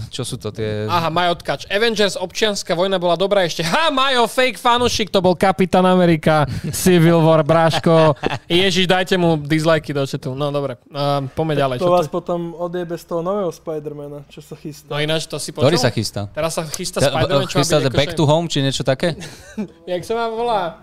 čo 0.09 0.25
sú 0.25 0.41
to 0.41 0.49
tie... 0.49 0.89
Aha, 0.89 1.13
Majo 1.13 1.37
Tkač. 1.37 1.69
Avengers, 1.69 2.17
občianská 2.17 2.73
vojna 2.73 2.97
bola 2.97 3.21
dobrá 3.21 3.45
ešte. 3.45 3.61
Ha, 3.69 3.93
Majo, 3.93 4.25
fake 4.25 4.57
fanušik, 4.57 5.13
to 5.13 5.21
bol 5.21 5.37
Kapitán 5.37 5.85
Amerika, 5.85 6.49
Civil 6.73 7.21
War, 7.21 7.45
Bráško. 7.45 8.17
Ježiš, 8.49 8.89
dajte 8.89 9.21
mu 9.21 9.37
dislikey 9.37 9.93
do 9.93 10.09
chatu. 10.09 10.33
No, 10.33 10.49
dobre, 10.49 10.81
uh, 10.89 11.29
poďme 11.37 11.53
ďalej. 11.53 11.85
To 11.85 11.93
vás 11.93 12.09
to... 12.09 12.17
potom 12.17 12.57
odjebe 12.57 12.97
z 12.97 13.05
toho 13.13 13.21
nového 13.21 13.53
Spidermana, 13.53 14.25
čo 14.33 14.41
sa 14.41 14.57
chystá. 14.57 14.89
No 14.89 14.97
ináč, 14.97 15.29
to 15.29 15.37
si 15.37 15.53
počul? 15.53 15.69
Ktorý 15.69 15.77
sa 15.77 15.93
chystá? 15.93 16.33
Teraz 16.33 16.57
sa 16.57 16.65
chystá 16.65 17.05
Spider-Man, 17.13 17.45
čo 17.45 17.61
chystá 17.61 17.85
Back 17.93 18.17
to 18.17 18.25
Home, 18.25 18.49
či 18.49 18.65
niečo 18.65 18.89
také? 18.89 19.21
Jak 19.85 20.01
sa 20.01 20.17
má 20.17 20.33
volá? 20.33 20.81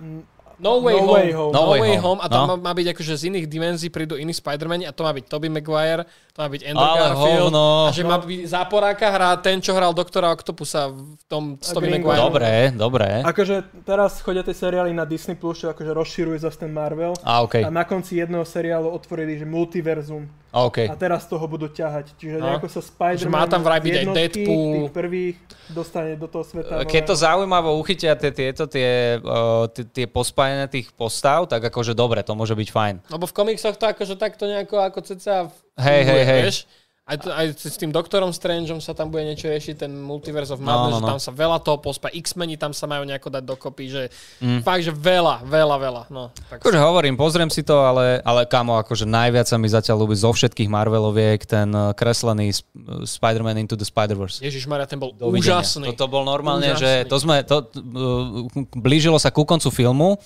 No 0.60 0.80
Way, 0.80 0.96
no 0.96 1.00
home. 1.04 1.14
way 1.14 1.28
home. 1.32 1.54
No, 1.54 1.62
no 1.66 1.70
Way, 1.72 1.80
way 1.82 1.96
home. 1.98 2.18
home. 2.18 2.20
A 2.24 2.28
tam 2.32 2.42
no. 2.48 2.56
má, 2.60 2.72
byť 2.72 2.88
akože 2.96 3.14
z 3.20 3.24
iných 3.34 3.46
dimenzií 3.48 3.90
prídu 3.92 4.16
iní 4.16 4.32
Spider-Man 4.32 4.88
a 4.88 4.96
to 4.96 5.04
má 5.04 5.12
byť 5.12 5.26
Tobey 5.28 5.52
Maguire, 5.52 6.08
to 6.36 6.44
má 6.44 6.52
byť 6.52 6.62
Andrew 6.68 6.84
Ale 6.84 7.00
Garfield. 7.00 7.48
Hovno. 7.48 7.66
A 7.88 7.92
že 7.96 8.04
má 8.04 8.20
byť 8.20 8.42
záporáka 8.44 9.08
hrá 9.08 9.32
ten, 9.40 9.64
čo 9.64 9.72
hral 9.72 9.96
doktora 9.96 10.36
Octopusa 10.36 10.92
v 10.92 11.24
tom 11.32 11.56
s 11.56 11.72
Tobey 11.72 11.96
Maguire. 11.96 12.20
Dobre, 12.20 12.52
dobre. 12.76 13.08
Akože 13.24 13.64
teraz 13.88 14.20
chodia 14.20 14.44
tie 14.44 14.52
seriály 14.52 14.92
na 14.92 15.08
Disney+, 15.08 15.40
Plus, 15.40 15.64
čo 15.64 15.72
akože 15.72 15.96
rozširuje 15.96 16.44
zase 16.44 16.68
ten 16.68 16.76
Marvel. 16.76 17.16
A, 17.24 17.40
okay. 17.40 17.64
a 17.64 17.72
na 17.72 17.88
konci 17.88 18.20
jedného 18.20 18.44
seriálu 18.44 18.92
otvorili, 18.92 19.40
že 19.40 19.48
multiverzum. 19.48 20.28
A, 20.52 20.68
okay. 20.68 20.92
a 20.92 20.96
teraz 21.00 21.24
toho 21.24 21.48
budú 21.48 21.72
ťahať. 21.72 22.20
Čiže 22.20 22.44
nejako 22.44 22.68
sa 22.68 22.84
Spider-Man 22.84 23.32
má 23.32 23.48
tam 23.48 23.64
vraj 23.64 23.80
byť 23.80 23.96
aj 23.96 24.06
Deadpool. 24.12 24.72
Tých 24.76 24.92
prvých 24.92 25.38
dostane 25.72 26.20
do 26.20 26.28
toho 26.28 26.44
sveta. 26.44 26.84
Keď 26.84 27.04
to 27.12 27.16
zaujímavo 27.16 27.80
uchytia 27.80 28.12
tie, 28.20 28.36
tieto, 28.36 28.68
tie, 28.68 29.24
tie, 29.72 29.84
tie 29.88 30.06
pospájania 30.12 30.68
tých 30.68 30.92
postav, 30.92 31.48
tak 31.48 31.64
akože 31.64 31.96
dobre, 31.96 32.20
to 32.28 32.36
môže 32.36 32.60
byť 32.60 32.70
fajn. 32.76 32.96
Lebo 33.08 33.24
v 33.24 33.36
komiksoch 33.36 33.80
to 33.80 33.88
akože 33.88 34.20
takto 34.20 34.52
nejako 34.52 34.84
ako 34.84 35.00
cca... 35.16 35.48
Hej, 35.76 36.02
hej, 36.08 36.24
hej. 36.24 36.42
Vieš? 36.48 36.60
Aj, 37.06 37.22
to, 37.22 37.30
aj 37.30 37.54
s 37.54 37.78
tým 37.78 37.94
doktorom 37.94 38.34
Strangeom 38.34 38.82
sa 38.82 38.98
tam 38.98 39.14
bude 39.14 39.22
niečo 39.22 39.46
riešiť, 39.46 39.78
ten 39.78 39.94
Multiverse 39.94 40.50
of 40.50 40.58
Madness, 40.58 40.98
no, 40.98 40.98
no, 40.98 41.06
no. 41.06 41.06
že 41.06 41.12
tam 41.14 41.22
sa 41.22 41.30
veľa 41.38 41.62
toho 41.62 41.78
pospa. 41.78 42.10
X-meni 42.10 42.58
tam 42.58 42.74
sa 42.74 42.90
majú 42.90 43.06
nejako 43.06 43.30
dať 43.30 43.44
dokopy, 43.46 43.86
že 43.86 44.04
mm. 44.42 44.66
fakt, 44.66 44.82
že 44.82 44.90
veľa, 44.90 45.46
veľa, 45.46 45.76
veľa. 45.78 46.02
No, 46.10 46.34
tak 46.50 46.66
akože 46.66 46.82
hovorím, 46.82 47.14
pozriem 47.14 47.54
si 47.54 47.62
to, 47.62 47.78
ale, 47.78 48.26
ale 48.26 48.50
kamo, 48.50 48.82
akože 48.82 49.06
najviac 49.06 49.46
sa 49.46 49.62
mi 49.62 49.70
zatiaľ 49.70 50.02
ľúbi 50.02 50.18
zo 50.18 50.34
všetkých 50.34 50.66
Marveloviek 50.66 51.46
ten 51.46 51.70
eh, 51.70 51.94
kreslený 51.94 52.58
Spider-Man 53.06 53.62
Into 53.62 53.78
the 53.78 53.86
Spider-Verse. 53.86 54.42
Ježiš 54.42 54.66
Maria, 54.66 54.90
ten 54.90 54.98
bol 54.98 55.14
Dovidenia. 55.14 55.62
úžasný. 55.62 55.94
To, 55.94 55.94
to 55.94 56.08
bol 56.10 56.26
normálne, 56.26 56.74
úžasný. 56.74 57.06
že 57.06 57.06
to 57.06 57.22
sme, 57.22 57.46
to, 57.46 57.70
uh, 57.70 58.66
blížilo 58.74 59.22
sa 59.22 59.30
ku 59.30 59.46
koncu 59.46 59.70
filmu 59.70 60.18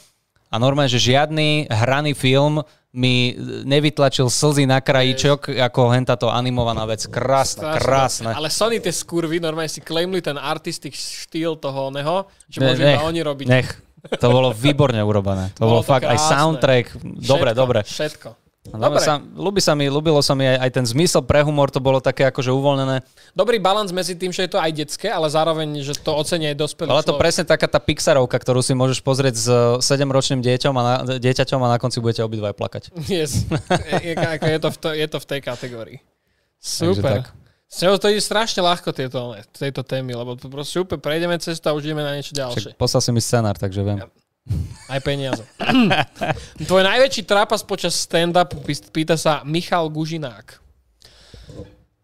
a 0.47 0.55
normálne, 0.55 0.87
že 0.87 1.11
žiadny 1.11 1.67
hraný 1.67 2.15
film 2.15 2.63
mi 2.89 3.37
nevytlačil 3.69 4.33
slzy 4.33 4.65
na 4.65 4.81
krajíčok, 4.81 5.53
yes. 5.53 5.61
ako 5.61 5.93
henta 5.93 6.17
to 6.17 6.25
animovaná 6.33 6.89
vec. 6.89 7.05
Krásne, 7.05 7.77
krásne. 7.77 8.33
Ale 8.33 8.49
Sony 8.49 8.81
tie 8.81 8.89
skurvy 8.89 9.37
normálne 9.37 9.69
si 9.69 9.77
claimli 9.77 10.25
ten 10.25 10.41
artistic 10.41 10.97
štýl 10.97 11.61
toho 11.61 11.93
oného, 11.93 12.25
že 12.49 12.57
ne, 12.57 12.65
môžu 12.73 12.81
iba 12.81 13.05
oni 13.05 13.21
robiť. 13.21 13.45
Nech. 13.45 13.69
To 13.99 14.31
bolo 14.31 14.49
výborne 14.55 14.97
urobené. 15.03 15.53
To 15.59 15.67
bolo, 15.67 15.69
bolo 15.69 15.81
to 15.85 15.91
fakt 15.91 16.07
krásne. 16.07 16.17
aj 16.17 16.29
soundtrack. 16.33 16.85
Dobre, 17.03 17.51
všetko, 17.51 17.61
dobre. 17.61 17.79
Všetko. 17.85 18.29
Dobre. 18.69 19.01
Sa, 19.01 19.17
ľúbi 19.17 19.61
sa 19.61 19.73
mi, 19.73 19.89
ľúbilo 19.89 20.21
sa 20.21 20.37
mi 20.37 20.45
aj, 20.45 20.57
aj 20.61 20.69
ten 20.75 20.85
zmysel 20.85 21.25
pre 21.25 21.41
humor, 21.41 21.73
to 21.73 21.81
bolo 21.81 21.97
také 21.97 22.29
akože 22.29 22.53
uvoľnené. 22.53 23.01
Dobrý 23.33 23.57
balans 23.57 23.89
medzi 23.89 24.13
tým, 24.13 24.29
že 24.29 24.45
je 24.45 24.51
to 24.53 24.59
aj 24.61 24.71
detské, 24.73 25.09
ale 25.09 25.25
zároveň, 25.29 25.81
že 25.81 25.97
to 25.97 26.13
ocenie 26.13 26.53
aj 26.53 26.57
dospelý 26.61 26.89
Ale 26.93 27.01
to 27.01 27.15
človek. 27.15 27.21
presne 27.21 27.43
taká 27.49 27.65
tá 27.65 27.81
Pixarovka, 27.81 28.37
ktorú 28.37 28.61
si 28.61 28.77
môžeš 28.77 28.99
pozrieť 29.01 29.35
s 29.35 29.47
7-ročným 29.81 30.45
dieťom 30.45 30.73
a 30.77 30.83
na, 30.83 30.95
dieťaťom 31.17 31.59
a 31.65 31.67
na 31.73 31.77
konci 31.81 31.97
budete 31.99 32.21
obidvaj 32.21 32.53
plakať. 32.53 32.83
Yes. 33.09 33.49
je, 34.05 34.59
to 34.61 34.69
v 34.69 34.77
to, 34.77 34.89
je 34.93 35.07
to 35.09 35.17
v 35.17 35.25
tej 35.25 35.39
kategórii. 35.41 35.97
Super. 36.61 37.25
S 37.69 37.85
ňou 37.85 38.01
to 38.01 38.09
ide 38.09 38.17
strašne 38.17 38.65
ľahko 38.65 38.89
tieto, 38.89 39.37
tejto 39.53 39.85
témy, 39.85 40.17
lebo 40.17 40.33
to 40.33 40.49
proste 40.49 40.81
úplne 40.81 40.97
prejdeme 40.97 41.37
cestu 41.37 41.69
a 41.69 41.77
už 41.77 41.85
ideme 41.85 42.01
na 42.01 42.17
niečo 42.17 42.33
ďalšie. 42.33 42.73
Však 42.73 42.81
poslal 42.81 43.01
si 43.05 43.11
mi 43.13 43.21
scenár, 43.21 43.61
takže 43.61 43.85
viem. 43.85 44.01
Ja. 44.01 44.09
Aj 44.89 44.99
peniaze. 45.05 45.45
Tvoj 46.69 46.81
najväčší 46.81 47.21
trápas 47.29 47.61
počas 47.61 47.93
stand-upu 47.93 48.57
pýta 48.89 49.13
sa 49.13 49.45
Michal 49.45 49.85
Gužinák. 49.93 50.57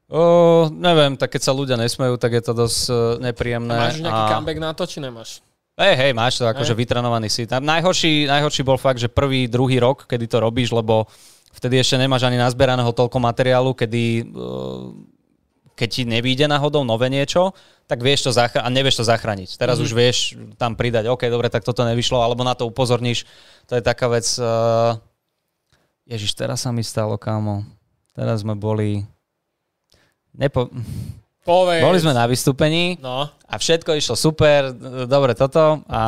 O, 0.06 0.70
neviem, 0.70 1.18
tak 1.18 1.34
keď 1.34 1.42
sa 1.50 1.54
ľudia 1.58 1.82
nesmejú, 1.82 2.22
tak 2.22 2.38
je 2.38 2.44
to 2.46 2.54
dosť 2.54 2.80
uh, 2.94 2.96
nepríjemné. 3.18 3.74
A 3.74 3.90
máš 3.90 3.98
nejaký 4.06 4.22
a... 4.22 4.32
comeback 4.38 4.60
na 4.62 4.72
to, 4.78 4.86
či 4.86 5.02
nemáš? 5.02 5.42
Hej, 5.76 5.96
hej, 5.98 6.12
máš 6.14 6.38
to 6.40 6.46
akože 6.46 6.78
vytrenovaný 6.78 7.28
si. 7.28 7.50
Najhorší, 7.50 8.30
najhorší 8.30 8.62
bol 8.64 8.78
fakt, 8.78 9.02
že 9.02 9.10
prvý, 9.10 9.50
druhý 9.50 9.82
rok, 9.82 10.06
kedy 10.06 10.30
to 10.30 10.38
robíš, 10.40 10.72
lebo 10.72 11.10
vtedy 11.52 11.82
ešte 11.82 11.98
nemáš 11.98 12.24
ani 12.24 12.38
nazberaného 12.38 12.94
toľko 12.94 13.18
materiálu, 13.18 13.74
kedy 13.74 14.30
uh, 14.30 14.94
keď 15.76 15.90
ti 15.92 16.04
nevíde 16.08 16.48
náhodou 16.48 16.88
nové 16.88 17.12
niečo, 17.12 17.52
tak 17.86 18.02
vieš 18.02 18.26
to 18.28 18.32
zachrániť 18.34 18.66
a 18.66 18.74
nevieš 18.74 19.04
to 19.04 19.06
zachrániť. 19.06 19.50
Teraz 19.60 19.78
mm-hmm. 19.78 19.86
už 19.86 20.00
vieš 20.00 20.18
tam 20.56 20.74
pridať, 20.74 21.12
OK, 21.12 21.28
dobre, 21.28 21.52
tak 21.52 21.68
toto 21.68 21.84
nevyšlo, 21.84 22.24
alebo 22.24 22.42
na 22.42 22.56
to 22.56 22.66
upozorníš. 22.66 23.28
To 23.70 23.78
je 23.78 23.84
taká 23.84 24.08
vec... 24.10 24.26
Uh... 24.40 24.98
Ježiš, 26.06 26.38
teraz 26.38 26.62
sa 26.64 26.70
mi 26.72 26.86
stalo, 26.86 27.20
kámo. 27.20 27.68
Teraz 28.16 28.42
sme 28.42 28.56
boli... 28.56 29.04
Nepo... 30.34 30.72
Povedz. 31.46 31.86
Boli 31.86 32.02
sme 32.02 32.18
na 32.18 32.26
vystúpení 32.26 32.98
no. 32.98 33.30
a 33.30 33.54
všetko 33.54 33.94
išlo 33.94 34.18
super, 34.18 34.74
dobre 35.06 35.38
toto 35.38 35.86
a 35.86 36.02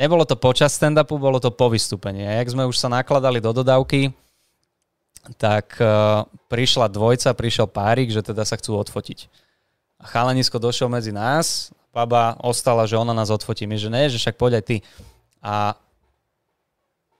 nebolo 0.00 0.24
to 0.24 0.40
počas 0.40 0.72
stand-upu, 0.72 1.20
bolo 1.20 1.36
to 1.36 1.52
po 1.52 1.68
vystúpení. 1.68 2.24
A 2.24 2.40
jak 2.40 2.56
sme 2.56 2.64
už 2.64 2.80
sa 2.80 2.88
nakladali 2.88 3.44
do 3.44 3.52
dodávky, 3.52 4.08
tak 5.36 5.76
uh, 5.82 6.24
prišla 6.48 6.88
dvojca, 6.88 7.36
prišiel 7.36 7.68
párik, 7.68 8.08
že 8.08 8.24
teda 8.24 8.48
sa 8.48 8.56
chcú 8.56 8.80
odfotiť. 8.80 9.28
A 9.98 10.08
chalanisko 10.08 10.56
došiel 10.62 10.88
medzi 10.88 11.12
nás, 11.12 11.74
baba 11.92 12.38
ostala, 12.40 12.86
že 12.86 12.94
ona 12.94 13.12
nás 13.12 13.28
odfotí. 13.28 13.66
My, 13.66 13.76
že 13.76 13.90
ne, 13.90 14.08
že 14.08 14.16
však 14.16 14.38
poď 14.38 14.62
aj 14.62 14.64
ty. 14.64 14.76
A 15.42 15.74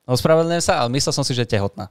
ospravedlňujem 0.07 0.65
sa, 0.65 0.81
ale 0.81 0.95
myslel 0.95 1.13
som 1.13 1.27
si, 1.27 1.35
že 1.35 1.45
je 1.45 1.53
tehotná. 1.59 1.91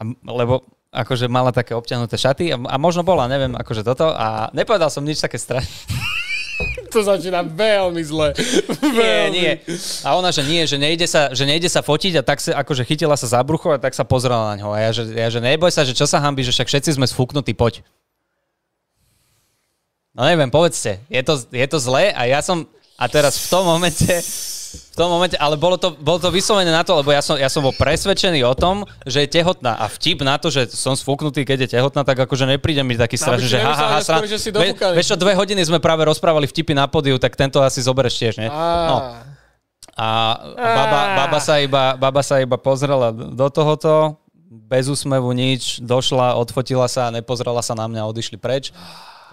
A, 0.00 0.02
lebo 0.26 0.64
akože 0.90 1.30
mala 1.30 1.54
také 1.54 1.76
obťahnuté 1.78 2.18
šaty 2.18 2.44
a, 2.50 2.56
a 2.58 2.76
možno 2.80 3.06
bola, 3.06 3.30
neviem, 3.30 3.54
akože 3.54 3.86
toto 3.86 4.10
a 4.10 4.50
nepovedal 4.50 4.90
som 4.90 5.06
nič 5.06 5.22
také 5.22 5.38
strašné. 5.38 5.70
To 6.94 7.06
začína 7.06 7.46
veľmi 7.46 8.02
zle. 8.02 8.34
Nie, 8.82 9.30
nie. 9.30 9.52
A 10.02 10.18
ona, 10.18 10.34
že 10.34 10.42
nie, 10.42 10.66
že 10.66 10.74
nejde 10.74 11.06
sa, 11.06 11.30
že 11.30 11.46
nejde 11.46 11.70
sa 11.70 11.86
fotiť 11.86 12.18
a 12.18 12.22
tak 12.26 12.42
sa, 12.42 12.58
akože 12.58 12.82
chytila 12.82 13.14
sa 13.14 13.30
za 13.30 13.40
brucho 13.46 13.70
a 13.70 13.78
tak 13.78 13.94
sa 13.94 14.02
pozrela 14.02 14.50
na 14.50 14.54
ňo. 14.58 14.74
A 14.74 14.78
ja, 14.82 14.90
že, 14.90 15.06
ja, 15.14 15.30
že 15.30 15.38
neboj 15.38 15.70
sa, 15.70 15.86
že 15.86 15.94
čo 15.94 16.10
sa 16.10 16.18
hambí, 16.18 16.42
že 16.42 16.50
však 16.50 16.66
všetci 16.66 16.98
sme 16.98 17.06
sfúknutí, 17.06 17.54
poď. 17.54 17.86
No 20.10 20.26
neviem, 20.26 20.50
povedzte, 20.50 20.98
je 21.06 21.22
to, 21.22 21.38
je 21.46 21.66
to 21.70 21.78
zlé 21.78 22.10
a 22.10 22.26
ja 22.26 22.42
som, 22.42 22.66
a 22.98 23.06
teraz 23.06 23.38
v 23.38 23.46
tom 23.46 23.62
momente, 23.62 24.10
v 24.70 24.94
tom 24.94 25.10
momente, 25.10 25.34
ale 25.34 25.58
bolo 25.58 25.74
to, 25.74 25.94
bolo 25.98 26.22
to 26.22 26.30
vyslovené 26.30 26.70
na 26.70 26.86
to, 26.86 26.94
lebo 27.02 27.10
ja 27.10 27.18
som, 27.18 27.34
ja 27.34 27.50
som 27.50 27.66
bol 27.66 27.74
presvedčený 27.74 28.46
o 28.46 28.54
tom, 28.54 28.86
že 29.02 29.26
je 29.26 29.28
tehotná 29.42 29.74
a 29.74 29.90
vtip 29.90 30.22
na 30.22 30.38
to, 30.38 30.46
že 30.46 30.70
som 30.70 30.94
sfúknutý, 30.94 31.42
keď 31.42 31.66
je 31.66 31.68
tehotná, 31.78 32.06
tak 32.06 32.22
akože 32.22 32.46
nepríde 32.46 32.86
mi 32.86 32.94
taký 32.94 33.18
strašný, 33.18 33.50
že 33.50 33.58
ha, 33.58 33.74
ha, 33.74 33.86
ha, 33.96 34.00
skôr, 34.00 34.30
že 34.30 34.38
si 34.38 34.54
Ve, 34.54 34.70
vieš 34.74 35.14
čo, 35.14 35.16
dve 35.18 35.34
hodiny 35.34 35.66
sme 35.66 35.82
práve 35.82 36.06
rozprávali 36.06 36.46
vtipy 36.46 36.76
na 36.76 36.86
podiu, 36.86 37.18
tak 37.18 37.34
tento 37.34 37.58
asi 37.58 37.82
zoberieš 37.82 38.16
tiež, 38.18 38.34
nie? 38.38 38.50
No. 38.50 39.18
A 39.98 40.08
baba, 40.54 41.00
baba, 41.26 41.38
sa 41.42 41.58
iba, 41.58 41.98
baba 41.98 42.22
sa 42.22 42.38
iba 42.38 42.54
pozrela 42.54 43.10
do 43.12 43.46
tohoto, 43.50 44.16
bez 44.50 44.86
úsmevu 44.86 45.34
nič, 45.34 45.82
došla, 45.82 46.38
odfotila 46.38 46.86
sa, 46.86 47.10
nepozrela 47.10 47.60
sa 47.60 47.74
na 47.74 47.90
mňa, 47.90 48.06
odišli 48.06 48.38
preč. 48.38 48.70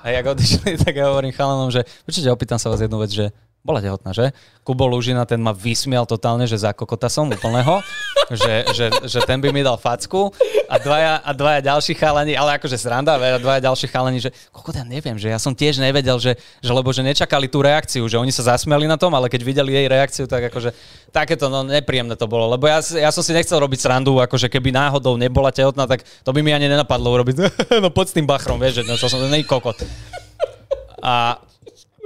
A 0.01 0.13
jak 0.13 0.25
odišli, 0.25 0.77
tak 0.85 0.93
ja 0.97 1.09
hovorím 1.09 1.33
chalanom, 1.33 1.69
že 1.69 1.85
určite 2.05 2.29
opýtam 2.29 2.61
sa 2.61 2.69
vás 2.69 2.81
jednu 2.81 2.97
vec, 3.01 3.11
že 3.13 3.33
bola 3.65 3.83
tehotná, 3.83 4.15
že? 4.15 4.31
Kubo 4.63 4.87
Lužina, 4.87 5.27
ten 5.27 5.43
ma 5.43 5.51
vysmial 5.51 6.07
totálne, 6.07 6.47
že 6.47 6.55
za 6.55 6.71
kokota 6.71 7.11
som 7.11 7.27
úplného, 7.27 7.83
že, 8.31 8.63
že, 8.71 8.85
že 9.07 9.19
ten 9.23 9.39
by 9.39 9.51
mi 9.51 9.59
dal 9.63 9.75
facku 9.75 10.31
a 10.67 10.75
dvaja, 10.79 11.19
a 11.23 11.31
dvaja 11.35 11.59
ďalší 11.63 11.95
chalani, 11.95 12.35
ale 12.35 12.59
akože 12.59 12.75
sranda, 12.79 13.15
a 13.15 13.39
dvaja 13.39 13.59
ďalší 13.67 13.87
chalani, 13.91 14.19
že 14.23 14.31
kokota, 14.51 14.87
neviem, 14.87 15.19
že 15.19 15.31
ja 15.31 15.39
som 15.39 15.51
tiež 15.51 15.83
nevedel, 15.83 16.15
že, 16.19 16.35
že 16.63 16.71
lebo 16.71 16.91
že 16.95 17.03
nečakali 17.03 17.47
tú 17.51 17.59
reakciu, 17.59 18.07
že 18.07 18.19
oni 18.19 18.31
sa 18.31 18.55
zasmiali 18.55 18.87
na 18.87 18.95
tom, 18.95 19.11
ale 19.15 19.27
keď 19.31 19.41
videli 19.43 19.75
jej 19.75 19.87
reakciu, 19.87 20.25
tak 20.27 20.47
akože 20.47 20.71
takéto 21.11 21.51
no 21.51 21.63
nepríjemné 21.67 22.15
to 22.15 22.27
bolo, 22.27 22.51
lebo 22.51 22.67
ja, 22.71 22.79
ja 22.79 23.11
som 23.11 23.23
si 23.23 23.35
nechcel 23.35 23.59
robiť 23.59 23.79
srandu, 23.83 24.19
akože 24.19 24.47
keby 24.47 24.71
náhodou 24.71 25.19
nebola 25.19 25.51
tehotná, 25.51 25.87
tak 25.87 26.07
to 26.23 26.31
by 26.31 26.39
mi 26.39 26.55
ani 26.55 26.71
nenapadlo 26.71 27.11
urobiť, 27.19 27.35
no 27.83 27.91
poď 27.91 28.07
s 28.11 28.15
tým 28.15 28.27
bachrom, 28.27 28.59
vieš, 28.59 28.83
že 28.83 28.83
no, 28.87 28.95
som 28.95 29.11
to 29.11 29.27
kokot. 29.47 29.79
A, 30.99 31.39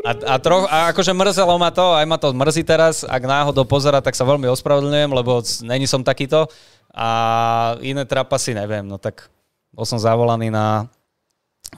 a, 0.02 0.12
a, 0.14 0.36
troch, 0.42 0.66
a 0.66 0.90
akože 0.94 1.14
mrzelo 1.14 1.56
ma 1.62 1.70
to, 1.70 1.94
aj 1.94 2.06
ma 2.10 2.18
to 2.18 2.34
mrzí 2.34 2.64
teraz, 2.66 3.06
ak 3.06 3.22
náhodou 3.22 3.66
pozera, 3.66 4.02
tak 4.02 4.18
sa 4.18 4.26
veľmi 4.26 4.50
ospravedlňujem, 4.50 5.12
lebo 5.14 5.42
není 5.66 5.86
som 5.86 6.02
takýto. 6.02 6.50
A 6.92 7.10
iné 7.80 8.04
trapasy 8.04 8.52
neviem, 8.52 8.84
no 8.84 9.00
tak 9.00 9.32
bol 9.72 9.88
som 9.88 9.96
zavolaný 9.96 10.52
na, 10.52 10.92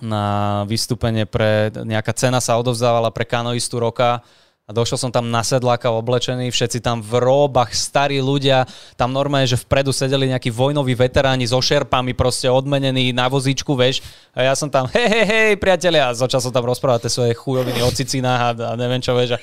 na 0.02 0.24
vystúpenie 0.66 1.30
pre, 1.30 1.70
nejaká 1.70 2.16
cena 2.18 2.42
sa 2.42 2.58
odovzdávala 2.58 3.14
pre 3.14 3.28
kanoistu 3.28 3.78
roka 3.78 4.26
a 4.64 4.72
došiel 4.72 4.96
som 4.96 5.12
tam 5.12 5.28
na 5.28 5.44
sedláka 5.44 5.92
oblečený, 5.92 6.48
všetci 6.48 6.80
tam 6.80 7.04
v 7.04 7.20
róbach, 7.20 7.76
starí 7.76 8.24
ľudia, 8.24 8.64
tam 8.96 9.12
normálne, 9.12 9.44
že 9.44 9.60
vpredu 9.60 9.92
sedeli 9.92 10.32
nejakí 10.32 10.48
vojnoví 10.56 10.96
veteráni 10.96 11.44
so 11.44 11.60
šerpami, 11.60 12.16
proste 12.16 12.48
odmenení 12.48 13.12
na 13.12 13.28
vozíčku, 13.28 13.76
vieš. 13.76 14.00
A 14.32 14.48
ja 14.48 14.56
som 14.56 14.72
tam, 14.72 14.88
hej, 14.96 15.04
hej, 15.04 15.26
hej, 15.28 15.52
priatelia, 15.60 16.08
a 16.08 16.16
začal 16.16 16.40
som 16.40 16.56
tam 16.56 16.64
rozprávať 16.64 17.08
tie 17.08 17.12
svoje 17.12 17.34
chujoviny 17.36 17.84
o 17.84 17.92
cicinách 17.92 18.40
a, 18.40 18.50
a 18.72 18.74
neviem 18.80 19.04
čo, 19.04 19.12
vieš. 19.20 19.36
A 19.36 19.40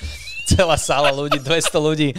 celá 0.49 0.73
sála 0.81 1.13
ľudí, 1.13 1.37
200 1.37 1.69
ľudí, 1.77 2.09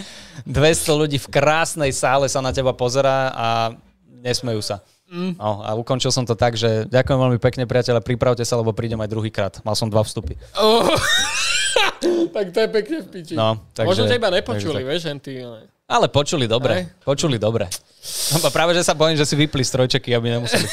200 0.47 1.01
ľudí 1.03 1.17
v 1.19 1.27
krásnej 1.27 1.91
sále 1.91 2.31
sa 2.31 2.39
na 2.39 2.55
teba 2.55 2.71
pozerá 2.71 3.35
a 3.35 3.47
nesmejú 4.23 4.63
sa. 4.63 4.79
Mm. 5.11 5.35
No, 5.35 5.59
a 5.59 5.75
ukončil 5.75 6.09
som 6.09 6.23
to 6.23 6.39
tak, 6.39 6.55
že 6.55 6.87
ďakujem 6.87 7.19
veľmi 7.19 7.39
pekne, 7.43 7.67
priateľe, 7.67 7.99
pripravte 7.99 8.47
sa, 8.47 8.55
lebo 8.55 8.71
prídem 8.71 8.97
aj 9.03 9.11
druhýkrát. 9.11 9.53
Mal 9.67 9.75
som 9.75 9.91
dva 9.91 10.07
vstupy. 10.07 10.39
Oh. 10.55 10.87
tak 12.29 12.45
to 12.53 12.59
je 12.61 12.69
pekne 12.69 12.97
v 13.01 13.07
piči. 13.09 13.33
No, 13.33 13.57
takže, 13.73 13.87
Možno 13.89 14.03
ťa 14.05 14.15
iba 14.21 14.29
nepočuli, 14.29 14.81
takže, 14.83 14.89
vieš, 14.89 15.03
ty, 15.23 15.31
ale... 15.41 15.72
Ale 15.83 16.07
počuli 16.07 16.47
dobre, 16.47 16.73
Aj. 16.79 16.85
počuli 17.03 17.35
dobre. 17.35 17.67
No, 18.35 18.47
práve, 18.51 18.71
že 18.71 18.87
sa 18.87 18.95
bojím, 18.95 19.19
že 19.19 19.27
si 19.27 19.35
vypli 19.35 19.63
strojčeky, 19.63 20.15
aby 20.15 20.35
nemuseli. 20.35 20.63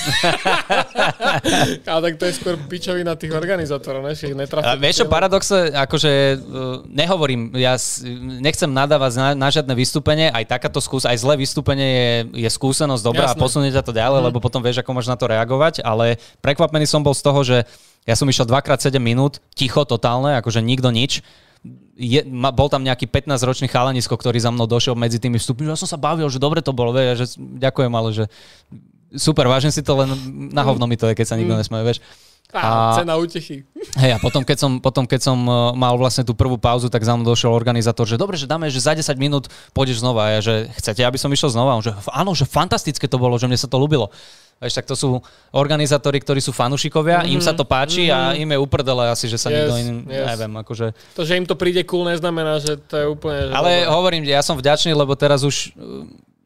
Ale 1.90 2.00
tak 2.11 2.14
to 2.18 2.24
je 2.30 2.34
skôr 2.34 2.54
pičovina 2.58 3.18
tých 3.18 3.34
organizátorov, 3.34 4.06
ne? 4.06 4.14
A 4.62 4.78
vieš 4.78 5.02
čo, 5.02 5.06
paradoxe, 5.11 5.74
akože 5.74 6.11
uh, 6.11 6.38
nehovorím, 6.86 7.54
ja 7.58 7.74
nechcem 8.38 8.70
nadávať 8.70 9.12
na, 9.18 9.28
na 9.34 9.48
žiadne 9.50 9.74
vystúpenie, 9.74 10.30
aj 10.30 10.46
takáto 10.46 10.78
skús, 10.78 11.02
aj 11.02 11.22
zlé 11.22 11.42
vystúpenie 11.42 11.90
je, 11.90 12.46
je 12.46 12.50
skúsenosť 12.50 13.02
dobrá 13.02 13.26
Jasné. 13.30 13.38
a 13.38 13.42
posunie 13.42 13.74
ťa 13.74 13.86
to 13.86 13.94
ďalej, 13.94 14.20
mm. 14.22 14.26
lebo 14.30 14.38
potom 14.38 14.62
vieš, 14.62 14.82
ako 14.82 14.94
máš 14.94 15.11
na 15.11 15.18
to 15.18 15.26
reagovať, 15.26 15.82
ale 15.82 16.22
prekvapený 16.38 16.86
som 16.86 17.02
bol 17.02 17.14
z 17.14 17.22
toho, 17.22 17.40
že 17.42 17.66
ja 18.06 18.14
som 18.14 18.30
išiel 18.30 18.46
2x7 18.46 18.94
minút, 18.98 19.42
ticho, 19.54 19.82
totálne, 19.86 20.38
akože 20.38 20.62
nikto 20.62 20.94
nič. 20.94 21.22
Je, 22.00 22.24
ma, 22.24 22.48
bol 22.48 22.72
tam 22.72 22.80
nejaký 22.80 23.04
15-ročný 23.04 23.68
chalanisko, 23.68 24.16
ktorý 24.16 24.40
za 24.40 24.48
mnou 24.48 24.64
došiel 24.64 24.96
medzi 24.96 25.20
tými 25.20 25.36
vstupmi, 25.36 25.68
že 25.68 25.76
ja 25.76 25.80
som 25.80 25.90
sa 25.90 26.00
bavil, 26.00 26.24
že 26.32 26.40
dobre 26.40 26.64
to 26.64 26.72
bolo, 26.72 26.96
vieš, 26.96 27.16
že 27.20 27.26
ďakujem, 27.36 27.92
ale 27.92 28.08
že 28.16 28.24
super, 29.12 29.44
vážim 29.44 29.68
si 29.68 29.84
to, 29.84 29.92
len 30.00 30.08
na 30.54 30.64
hovno 30.64 30.88
mi 30.88 30.96
to 30.96 31.04
je, 31.11 31.14
keď 31.18 31.26
sa 31.28 31.36
nikto 31.36 31.52
mm. 31.52 31.61
nesmeje, 31.61 31.84
vieš. 31.84 32.00
A, 32.50 32.98
cena 32.98 33.14
utechy. 33.14 33.62
Hej, 34.02 34.11
a 34.16 34.18
potom 34.18 34.42
keď, 34.42 34.58
som, 34.58 34.72
potom, 34.82 35.06
keď 35.06 35.20
som 35.22 35.38
e, 35.38 35.54
mal 35.78 35.94
vlastne 35.94 36.26
tú 36.26 36.34
prvú 36.34 36.58
pauzu, 36.58 36.90
tak 36.90 37.06
za 37.06 37.14
mnou 37.14 37.22
došiel 37.22 37.54
organizátor, 37.54 38.11
že 38.11 38.18
dobre, 38.18 38.34
že 38.34 38.50
dáme, 38.50 38.66
že 38.66 38.82
za 38.82 38.90
10 38.90 39.06
minút 39.22 39.46
pôjdeš 39.70 40.02
znova. 40.02 40.26
A 40.26 40.30
ja, 40.34 40.40
že 40.42 40.54
chcete, 40.74 41.06
aby 41.06 41.14
som 41.14 41.30
išiel 41.30 41.54
znova? 41.54 41.78
On, 41.78 41.84
že 41.84 41.94
áno, 42.11 42.34
že 42.34 42.50
fantastické 42.50 43.06
to 43.06 43.22
bolo, 43.22 43.38
že 43.38 43.46
mne 43.46 43.54
sa 43.54 43.70
to 43.70 43.78
ľúbilo. 43.78 44.11
Vieš, 44.61 44.76
tak 44.76 44.84
to 44.84 44.92
sú 44.92 45.16
organizátori, 45.56 46.20
ktorí 46.20 46.44
sú 46.44 46.52
fanúšikovia, 46.52 47.24
mm-hmm. 47.24 47.32
im 47.32 47.40
sa 47.40 47.56
to 47.56 47.64
páči 47.64 48.12
mm-hmm. 48.12 48.16
a 48.16 48.36
mhm. 48.36 48.40
im 48.44 48.48
je 48.52 48.58
uprdele 48.61 49.04
asi, 49.08 49.24
že 49.24 49.40
sa 49.40 49.48
yes, 49.48 49.56
nikto 49.56 49.72
iný, 49.80 49.92
yes. 50.04 50.36
neviem, 50.36 50.52
akože... 50.61 50.86
To, 51.16 51.24
že 51.24 51.32
im 51.40 51.48
to 51.48 51.56
príde 51.56 51.80
cool, 51.88 52.04
neznamená, 52.04 52.61
že 52.61 52.76
to 52.76 52.94
je 53.00 53.06
úplne... 53.08 53.48
Že 53.48 53.52
Ale 53.56 53.70
dobré. 53.72 53.88
hovorím, 53.88 54.22
ja 54.28 54.44
som 54.44 54.61
vďačný, 54.61 54.92
lebo 54.92 55.16
teraz 55.16 55.48
už 55.48 55.72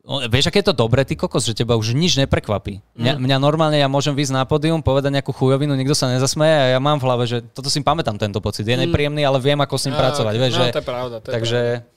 Vieš, 0.04 0.52
aké 0.52 0.60
je 0.60 0.68
to 0.68 0.76
dobré, 0.76 1.00
ty 1.08 1.16
kokos, 1.16 1.48
že 1.48 1.56
teba 1.56 1.80
už 1.80 1.96
nič 1.96 2.20
neprekvapí. 2.20 2.84
Mňa, 2.92 3.16
mm. 3.16 3.20
mňa 3.24 3.36
normálne, 3.40 3.80
ja 3.80 3.88
môžem 3.88 4.12
výsť 4.12 4.36
na 4.36 4.44
pódium, 4.44 4.84
povedať 4.84 5.08
nejakú 5.16 5.32
chujovinu, 5.32 5.72
nikto 5.72 5.96
sa 5.96 6.12
nezasmeje 6.12 6.56
a 6.60 6.66
ja 6.76 6.78
mám 6.78 7.00
v 7.00 7.08
hlave, 7.08 7.24
že 7.24 7.40
toto 7.40 7.72
si 7.72 7.80
pamätám 7.80 8.20
tento 8.20 8.36
pocit. 8.44 8.68
Je 8.68 8.76
mm. 8.76 8.84
nepríjemný, 8.84 9.24
ale 9.24 9.40
viem, 9.40 9.56
ako 9.56 9.80
s 9.80 9.88
ním 9.88 9.96
a, 9.96 10.04
pracovať. 10.04 10.34
Vieš, 10.36 10.52
no, 10.52 10.58
že, 10.60 10.66
to 10.76 10.82
je 10.84 10.88
pravda. 10.92 11.16
To 11.24 11.28
je 11.32 11.34
takže, 11.40 11.60
pravda. 11.80 11.93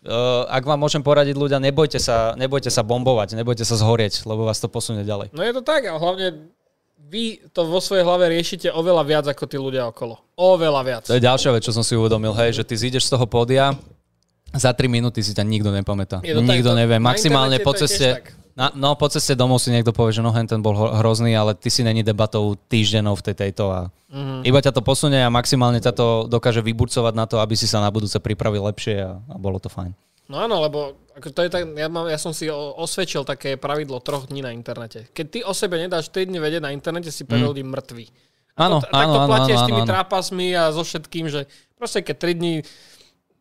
Uh, 0.00 0.48
ak 0.48 0.64
vám 0.64 0.80
môžem 0.80 1.04
poradiť 1.04 1.36
ľudia, 1.36 1.60
nebojte 1.60 2.00
sa, 2.00 2.32
nebojte 2.32 2.72
sa 2.72 2.80
bombovať, 2.80 3.36
nebojte 3.36 3.68
sa 3.68 3.76
zhorieť, 3.76 4.24
lebo 4.24 4.48
vás 4.48 4.56
to 4.56 4.72
posunie 4.72 5.04
ďalej. 5.04 5.28
No 5.36 5.44
je 5.44 5.52
to 5.52 5.60
tak 5.60 5.84
a 5.84 6.00
hlavne 6.00 6.48
vy 7.10 7.44
to 7.52 7.68
vo 7.68 7.84
svojej 7.84 8.06
hlave 8.06 8.32
riešite 8.32 8.72
oveľa 8.72 9.02
viac 9.04 9.24
ako 9.28 9.44
tí 9.44 9.60
ľudia 9.60 9.92
okolo. 9.92 10.16
Oveľa 10.40 10.80
viac. 10.86 11.02
To 11.04 11.18
je 11.18 11.20
ďalšia 11.20 11.52
vec, 11.52 11.62
čo 11.66 11.76
som 11.76 11.84
si 11.84 11.98
uvedomil, 11.98 12.32
hej, 12.32 12.62
že 12.62 12.64
ty 12.64 12.80
zídeš 12.80 13.10
z 13.10 13.18
toho 13.18 13.28
pódia, 13.28 13.76
za 14.56 14.72
3 14.72 14.88
minúty 14.88 15.20
si 15.20 15.36
ťa 15.36 15.44
nikto 15.46 15.70
nepamätá. 15.70 16.24
Nikto 16.24 16.72
nevie. 16.74 16.96
Maximálne 16.98 17.60
po 17.60 17.76
ceste, 17.76 18.24
na, 18.60 18.68
no 18.76 18.92
po 18.92 19.08
ceste 19.08 19.32
domov 19.32 19.64
si 19.64 19.72
niekto 19.72 19.96
povie, 19.96 20.12
že 20.12 20.20
no 20.20 20.36
ten 20.36 20.60
bol 20.60 20.76
hrozný, 20.76 21.32
ale 21.32 21.56
ty 21.56 21.72
si 21.72 21.80
není 21.80 22.04
debatou 22.04 22.60
týždenov 22.68 23.24
v 23.24 23.32
tej 23.32 23.48
tejto 23.48 23.72
a 23.72 23.88
mm-hmm. 24.12 24.44
iba 24.44 24.60
ťa 24.60 24.76
to 24.76 24.84
posunie 24.84 25.16
a 25.16 25.32
maximálne 25.32 25.80
ťa 25.80 25.96
to 25.96 26.28
dokáže 26.28 26.60
vyburcovať 26.60 27.14
na 27.16 27.24
to, 27.24 27.40
aby 27.40 27.56
si 27.56 27.64
sa 27.64 27.80
na 27.80 27.88
budúce 27.88 28.20
pripravil 28.20 28.68
lepšie 28.68 29.00
a, 29.00 29.16
a 29.16 29.36
bolo 29.40 29.56
to 29.56 29.72
fajn. 29.72 29.96
No 30.28 30.44
áno, 30.44 30.60
lebo 30.60 30.92
ako 31.16 31.28
to 31.32 31.40
je 31.42 31.50
tak, 31.50 31.62
ja, 31.72 31.88
mám, 31.88 32.06
ja 32.06 32.20
som 32.20 32.36
si 32.36 32.52
osvedčil 32.52 33.24
také 33.24 33.56
pravidlo 33.56 33.98
troch 33.98 34.28
dní 34.28 34.44
na 34.44 34.52
internete. 34.52 35.08
Keď 35.10 35.26
ty 35.26 35.38
o 35.40 35.56
sebe 35.56 35.80
nedáš 35.80 36.12
3 36.12 36.28
dni 36.28 36.38
vedieť 36.38 36.62
na 36.62 36.70
internete, 36.70 37.08
si 37.08 37.24
5 37.24 37.34
mm. 37.34 37.44
ľudí 37.50 37.64
mŕtvy. 37.64 38.04
Áno, 38.60 38.78
áno, 38.78 38.84
tak 38.84 39.06
to 39.08 39.18
platíš 39.24 39.56
s 39.56 39.66
tými 39.72 39.82
áno. 39.82 39.88
trápasmi 39.88 40.48
a 40.52 40.68
so 40.68 40.84
všetkým, 40.84 41.32
že 41.32 41.48
proste 41.80 42.04
keď 42.04 42.16
3 42.28 42.40
dní 42.40 42.54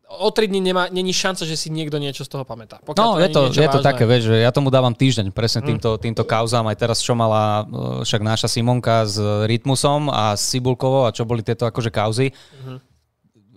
o 0.09 0.29
3 0.33 0.49
dní 0.49 0.61
nemá, 0.61 0.89
není 0.89 1.13
šanca, 1.13 1.45
že 1.45 1.53
si 1.53 1.69
niekto 1.69 2.01
niečo 2.01 2.25
z 2.25 2.29
toho 2.33 2.41
pamätá. 2.41 2.81
Pokiaľ 2.81 3.05
no, 3.05 3.13
to 3.13 3.21
je 3.21 3.29
to, 3.29 3.41
je 3.53 3.69
to 3.69 3.81
také, 3.85 4.09
vieš, 4.09 4.33
že 4.33 4.41
ja 4.41 4.49
tomu 4.49 4.73
dávam 4.73 4.91
týždeň 4.91 5.29
presne 5.29 5.61
hm. 5.61 5.67
týmto, 5.69 5.89
týmto 6.01 6.23
kauzám. 6.25 6.65
Aj 6.65 6.77
teraz, 6.77 7.05
čo 7.05 7.13
mala 7.13 7.63
e, 7.69 8.03
však 8.03 8.21
naša 8.25 8.49
Simonka 8.49 9.05
s 9.05 9.21
Rytmusom 9.21 10.09
a 10.09 10.33
s 10.33 10.49
Cibulkovou 10.49 11.05
a 11.05 11.13
čo 11.13 11.29
boli 11.29 11.45
tieto 11.45 11.69
akože 11.69 11.93
kauzy. 11.93 12.33
Mm 12.65 12.89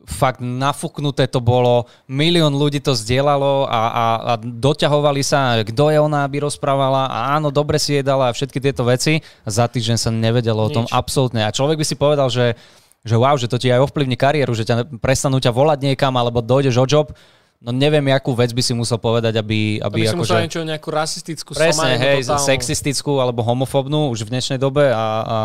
fakt 0.06 0.42
nafúknuté 0.42 1.30
to 1.30 1.38
bolo, 1.38 1.86
milión 2.10 2.54
ľudí 2.54 2.82
to 2.82 2.94
zdieľalo 2.94 3.66
a, 3.66 3.70
a, 3.70 4.06
a 4.18 4.32
doťahovali 4.42 5.22
sa, 5.22 5.62
kto 5.62 5.94
je 5.94 5.98
ona, 6.02 6.26
aby 6.26 6.42
rozprávala 6.42 7.06
a 7.08 7.38
áno, 7.38 7.54
dobre 7.54 7.78
si 7.78 7.94
jedala 7.94 8.30
a 8.30 8.34
všetky 8.34 8.58
tieto 8.58 8.82
veci. 8.82 9.22
Za 9.46 9.70
týždeň 9.70 9.96
sa 9.98 10.10
nevedelo 10.10 10.66
Nič. 10.66 10.68
o 10.70 10.74
tom 10.74 10.86
absolútne. 10.90 11.46
A 11.46 11.54
človek 11.54 11.78
by 11.78 11.86
si 11.86 11.96
povedal, 11.96 12.28
že 12.28 12.58
že 13.02 13.14
wow, 13.18 13.34
že 13.34 13.50
to 13.50 13.58
ti 13.58 13.68
aj 13.68 13.82
ovplyvní 13.90 14.14
kariéru, 14.14 14.54
že 14.54 14.62
ťa 14.62 14.98
prestanú 15.02 15.42
ťa 15.42 15.50
volať 15.50 15.90
niekam 15.90 16.14
alebo 16.14 16.38
dojdeš 16.38 16.78
o 16.78 16.86
job. 16.86 17.10
no 17.62 17.70
neviem, 17.74 18.02
akú 18.14 18.34
vec 18.34 18.50
by 18.54 18.62
si 18.62 18.74
musel 18.74 18.98
povedať, 18.98 19.38
aby, 19.38 19.78
aby, 19.82 19.98
Aby 20.02 20.10
si 20.10 20.18
musel 20.18 20.38
akože... 20.38 20.44
niečo, 20.46 20.60
nejakú 20.62 20.88
rasistickú 20.90 21.50
Presne, 21.54 21.98
hej, 21.98 22.26
totálnu. 22.26 22.46
sexistickú 22.46 23.22
alebo 23.22 23.42
homofobnú 23.46 24.10
už 24.10 24.26
v 24.26 24.38
dnešnej 24.38 24.58
dobe 24.58 24.90
a, 24.90 25.06
a 25.22 25.38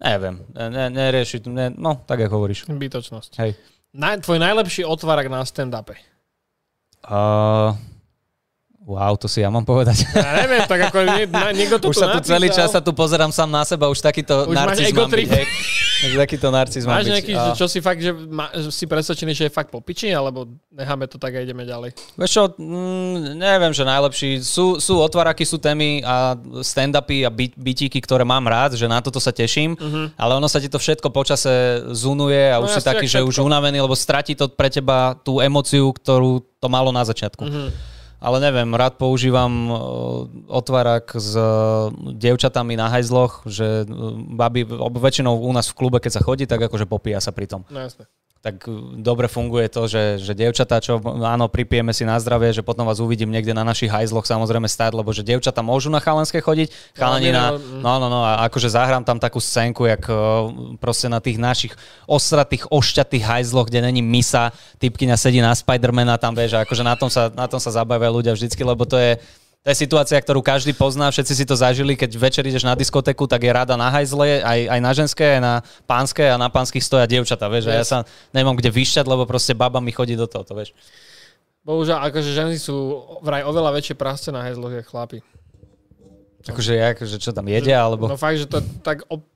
neviem, 0.00 0.40
ne, 0.52 0.88
neriešiť, 0.88 1.42
ne, 1.48 1.72
no 1.76 2.00
tak 2.04 2.24
ako 2.24 2.40
hovoríš. 2.40 2.68
Bytočnosť. 2.68 3.40
Hej. 3.40 3.56
Naj, 3.96 4.24
tvoj 4.24 4.38
najlepší 4.40 4.84
otvárak 4.84 5.28
na 5.28 5.44
stand-upe. 5.44 5.96
Uh, 7.04 7.72
wow, 8.90 9.14
to 9.14 9.30
si 9.30 9.38
ja 9.38 9.48
mám 9.48 9.62
povedať. 9.62 10.02
Ja 10.10 10.42
neviem, 10.42 10.66
tak 10.66 10.90
ako 10.90 10.98
nie, 11.06 11.30
na, 11.30 11.54
niekto 11.54 11.78
to 11.78 11.90
už 11.90 11.96
tu 11.96 12.00
sa 12.02 12.10
tu 12.10 12.18
celý 12.26 12.50
napísal. 12.50 12.66
čas 12.66 12.68
sa 12.74 12.80
tu 12.82 12.90
pozerám 12.90 13.30
sám 13.30 13.46
na 13.46 13.62
seba, 13.62 13.86
už 13.86 14.02
takýto 14.02 14.50
Už 14.50 14.54
narcis 14.54 14.90
mám 14.90 15.06
byť. 15.06 15.28
Hej. 15.30 15.46
Už 16.00 16.12
takýto 16.16 16.48
narcis 16.48 16.82
mám 16.88 16.98
Máš 16.98 17.06
byť. 17.06 17.12
nejaký, 17.14 17.32
A- 17.36 17.44
že 17.46 17.50
čo 17.54 17.66
si 17.68 17.78
fakt, 17.78 18.00
že 18.00 18.10
ma, 18.10 18.48
si 18.72 18.84
presvedčený, 18.88 19.32
že 19.36 19.44
je 19.46 19.52
fakt 19.52 19.68
po 19.68 19.78
piči, 19.78 20.10
alebo 20.10 20.48
necháme 20.72 21.04
to 21.06 21.20
tak 21.20 21.36
a 21.36 21.44
ideme 21.44 21.62
ďalej? 21.62 21.92
Vieš 22.16 22.30
čo, 22.32 22.42
mm, 22.56 23.36
neviem, 23.36 23.70
že 23.70 23.84
najlepší. 23.84 24.30
Sú, 24.40 24.80
sú 24.80 24.98
otváraky, 24.98 25.44
sú 25.44 25.60
témy 25.60 26.00
a 26.02 26.34
stand-upy 26.64 27.22
a 27.22 27.30
byt, 27.30 27.52
bytíky, 27.54 28.00
ktoré 28.00 28.24
mám 28.24 28.48
rád, 28.48 28.74
že 28.74 28.88
na 28.88 28.98
toto 28.98 29.20
sa 29.20 29.30
teším, 29.30 29.76
uh-huh. 29.76 30.08
ale 30.16 30.32
ono 30.34 30.48
sa 30.48 30.56
ti 30.56 30.72
to 30.72 30.80
všetko 30.80 31.12
počase 31.12 31.84
zunuje 31.92 32.48
a 32.48 32.58
No 32.58 32.64
už 32.64 32.74
si 32.74 32.80
jasne, 32.80 32.90
taký, 32.96 33.04
že 33.04 33.20
už 33.20 33.36
všetko. 33.36 33.46
unavený, 33.46 33.78
lebo 33.84 33.92
stratí 33.92 34.32
to 34.32 34.48
pre 34.48 34.72
teba 34.72 35.14
tú 35.20 35.44
emociu, 35.44 35.92
ktorú 35.92 36.40
to 36.56 36.66
malo 36.72 36.88
na 36.90 37.04
začiatku. 37.04 37.44
Mhm. 37.44 37.68
Ale 38.20 38.36
neviem, 38.38 38.68
rád 38.76 39.00
používam 39.00 39.52
uh, 39.66 39.78
otvárak 40.52 41.16
s 41.16 41.32
uh, 41.32 41.88
dievčatami 42.12 42.76
na 42.76 42.92
hajzloch, 42.92 43.48
že 43.48 43.88
baby, 44.36 44.68
ob- 44.68 45.00
väčšinou 45.00 45.40
u 45.40 45.52
nás 45.56 45.72
v 45.72 45.76
klube, 45.80 45.98
keď 46.04 46.20
sa 46.20 46.24
chodí, 46.24 46.44
tak 46.44 46.60
akože 46.60 46.84
popíja 46.84 47.24
sa 47.24 47.32
pri 47.32 47.48
tom 47.48 47.64
No 47.72 47.80
jasne. 47.80 48.04
Tak 48.40 48.64
uh, 48.64 48.96
dobre 48.96 49.28
funguje 49.28 49.68
to, 49.68 49.84
že, 49.84 50.16
že 50.16 50.32
dievčatá, 50.32 50.80
čo 50.80 50.96
áno, 51.20 51.52
pripijeme 51.52 51.92
si 51.92 52.08
na 52.08 52.16
zdravie, 52.16 52.56
že 52.56 52.64
potom 52.64 52.88
vás 52.88 52.96
uvidím 52.96 53.28
niekde 53.28 53.52
na 53.52 53.68
našich 53.68 53.92
hajzloch 53.92 54.24
samozrejme 54.24 54.64
stať, 54.64 54.96
lebo 54.96 55.12
že 55.12 55.20
dievčatá 55.20 55.60
môžu 55.60 55.92
na 55.92 56.00
chalanské 56.00 56.40
chodiť, 56.40 56.96
chalani 56.96 57.36
na, 57.36 57.52
no, 57.52 57.60
mm. 57.60 57.80
no, 57.84 57.92
no, 58.00 58.08
no, 58.08 58.20
a 58.24 58.48
akože 58.48 58.72
zahrám 58.72 59.04
tam 59.04 59.20
takú 59.20 59.44
scénku, 59.44 59.84
jak 59.84 60.08
uh, 60.08 60.48
proste 60.80 61.12
na 61.12 61.20
tých 61.20 61.36
našich 61.36 61.76
ostratých, 62.08 62.64
ošťatých 62.72 63.24
hajzloch, 63.28 63.68
kde 63.68 63.84
není 63.84 64.00
misa, 64.00 64.56
typkyňa 64.80 65.16
sedí 65.20 65.44
na 65.44 65.52
Spidermana, 65.52 66.16
tam 66.16 66.32
vieš, 66.32 66.56
akože 66.64 66.80
na 66.80 66.96
tom 66.96 67.12
sa, 67.12 67.28
na 67.28 67.44
tom 67.44 67.60
sa 67.60 67.68
zabavia 67.68 68.08
ľudia 68.08 68.32
vždycky, 68.32 68.64
lebo 68.64 68.88
to 68.88 68.96
je, 68.96 69.20
to 69.60 69.68
je 69.68 69.76
situácia, 69.76 70.16
ktorú 70.16 70.40
každý 70.40 70.72
pozná, 70.72 71.12
všetci 71.12 71.32
si 71.36 71.44
to 71.44 71.52
zažili, 71.52 71.92
keď 71.92 72.10
večer 72.16 72.44
ideš 72.48 72.64
na 72.64 72.72
diskotéku, 72.72 73.28
tak 73.28 73.44
je 73.44 73.52
rada 73.52 73.76
na 73.76 73.92
hajzle, 73.92 74.40
aj, 74.40 74.60
aj 74.72 74.80
na 74.80 74.92
ženské, 74.96 75.26
aj 75.36 75.42
na 75.44 75.54
pánske 75.84 76.24
a 76.24 76.40
na 76.40 76.48
pánskych 76.48 76.80
stoja 76.80 77.04
dievčatá, 77.04 77.44
vieš, 77.52 77.68
a 77.68 77.76
ja 77.76 77.84
sa 77.84 78.08
nemám 78.32 78.56
kde 78.56 78.72
vyšťať, 78.72 79.04
lebo 79.04 79.28
proste 79.28 79.52
baba 79.52 79.76
mi 79.84 79.92
chodí 79.92 80.16
do 80.16 80.24
toho, 80.24 80.48
vieš. 80.56 80.72
Bohužiaľ, 81.60 82.08
akože 82.08 82.32
ženy 82.32 82.56
sú 82.56 83.04
vraj 83.20 83.44
oveľa 83.44 83.76
väčšie 83.76 84.00
prásce 84.00 84.32
na 84.32 84.48
hezloch, 84.48 84.72
jak 84.72 84.88
chlapi. 84.88 85.20
Akože 86.48 86.72
jak, 86.72 86.96
že 87.04 87.20
čo 87.20 87.36
tam 87.36 87.44
jedia, 87.44 87.84
alebo... 87.84 88.08
No 88.08 88.16
fakt, 88.16 88.40
že 88.40 88.48
to 88.48 88.64
tak 88.80 89.04
ob... 89.12 89.28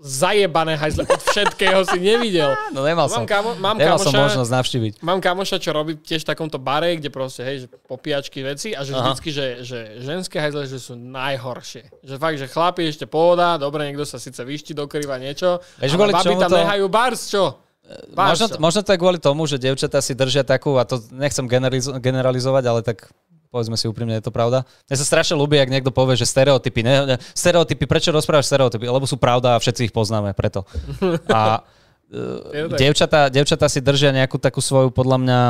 zajebané 0.00 0.80
hajzle 0.80 1.04
od 1.04 1.20
všetkého 1.20 1.84
si 1.84 2.00
nevidel. 2.00 2.56
No 2.74 2.80
nemal 2.82 3.06
som, 3.06 3.22
Mám, 3.22 3.28
kamo, 3.28 3.50
mám 3.60 3.76
nemal 3.76 4.00
som 4.00 4.10
kamoša, 4.10 4.24
možnosť 4.32 4.50
navštíviť. 4.50 4.92
Mám 5.04 5.20
kamoša, 5.20 5.56
čo 5.58 5.70
robí 5.70 6.00
tiež 6.00 6.24
v 6.24 6.28
takomto 6.32 6.56
bare, 6.56 6.96
kde 6.96 7.12
proste, 7.12 7.44
hej, 7.44 7.56
že 7.62 7.66
popíjačky 7.84 8.40
veci 8.40 8.72
a 8.72 8.80
že 8.80 8.96
Aha. 8.96 9.12
vždycky, 9.12 9.28
že, 9.28 9.46
že 9.60 9.78
ženské 10.00 10.40
hajzle, 10.40 10.64
že 10.64 10.80
sú 10.80 10.96
najhoršie. 10.96 11.92
Že 12.00 12.14
fakt, 12.16 12.38
že 12.38 12.46
chlapi 12.48 12.88
ešte 12.88 13.04
pohoda, 13.04 13.60
dobre, 13.60 13.84
niekto 13.84 14.02
sa 14.02 14.16
síce 14.16 14.40
vyšti 14.40 14.72
do 14.72 14.88
krýva 14.88 15.20
niečo, 15.20 15.60
Vieš, 15.76 15.92
ale 15.94 16.16
čomu 16.18 16.40
tam 16.40 16.50
to- 16.50 16.60
nehajú 16.64 16.86
bars, 16.88 17.28
čo? 17.28 17.60
Bars, 18.14 18.38
Možno, 18.38 18.46
čo? 18.46 18.56
možno 18.62 18.80
to 18.86 18.90
je 18.94 18.98
kvôli 19.02 19.18
tomu, 19.18 19.50
že 19.50 19.58
dievčatá 19.58 19.98
si 19.98 20.14
držia 20.14 20.46
takú, 20.46 20.78
a 20.78 20.86
to 20.86 21.02
nechcem 21.10 21.44
generalizo- 21.44 21.98
generalizovať, 21.98 22.64
ale 22.64 22.80
tak 22.86 23.10
povedzme 23.50 23.74
si 23.74 23.90
úprimne, 23.90 24.14
je 24.14 24.24
to 24.24 24.32
pravda. 24.32 24.62
Mne 24.86 24.96
sa 24.96 25.06
strašne 25.06 25.34
ľúbi, 25.34 25.58
ak 25.58 25.68
niekto 25.68 25.90
povie, 25.90 26.14
že 26.14 26.24
stereotypy, 26.24 26.86
ne, 26.86 26.94
ne, 27.04 27.16
stereotypy, 27.34 27.84
prečo 27.84 28.14
rozprávaš 28.14 28.46
stereotypy? 28.46 28.86
Lebo 28.86 29.04
sú 29.10 29.18
pravda 29.18 29.58
a 29.58 29.60
všetci 29.60 29.90
ich 29.90 29.94
poznáme, 29.94 30.30
preto. 30.38 30.62
A 31.28 31.66
uh, 32.14 32.70
tak. 32.70 32.78
dievčatá, 32.78 33.20
dievčatá 33.26 33.66
si 33.66 33.82
držia 33.82 34.14
nejakú 34.14 34.38
takú 34.38 34.62
svoju, 34.62 34.94
podľa 34.94 35.18
mňa, 35.18 35.40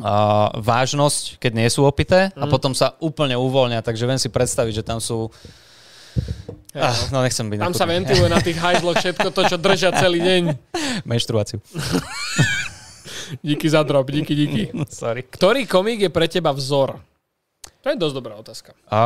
uh, 0.00 0.48
vážnosť, 0.56 1.36
keď 1.36 1.52
nie 1.52 1.68
sú 1.68 1.84
opité 1.84 2.32
a 2.32 2.48
potom 2.48 2.72
sa 2.72 2.96
úplne 2.98 3.36
uvoľnia, 3.36 3.84
takže 3.84 4.08
viem 4.08 4.20
si 4.20 4.32
predstaviť, 4.32 4.80
že 4.80 4.84
tam 4.84 4.98
sú... 4.98 5.28
Hej, 6.72 6.88
Ah, 6.88 6.96
no 7.12 7.20
nechcem 7.20 7.44
byť 7.52 7.60
Tam 7.60 7.76
sa 7.76 7.84
nechutný. 7.84 8.08
ventiluje 8.08 8.28
na 8.32 8.40
tých 8.40 8.56
hajzloch 8.56 8.96
všetko 8.96 9.28
to, 9.28 9.40
čo 9.44 9.56
držia 9.60 9.92
celý 9.92 10.24
deň. 10.24 10.42
Menštruáciu. 11.08 11.60
Díky 13.40 13.70
za 13.70 13.82
drop, 13.82 14.10
díky, 14.10 14.34
díky. 14.34 14.62
Sorry. 14.90 15.24
Ktorý 15.24 15.64
komik 15.64 16.04
je 16.04 16.10
pre 16.12 16.28
teba 16.28 16.52
vzor? 16.52 17.00
To 17.82 17.86
je 17.88 17.96
dosť 17.96 18.14
dobrá 18.14 18.34
otázka. 18.36 18.76
A... 18.92 19.00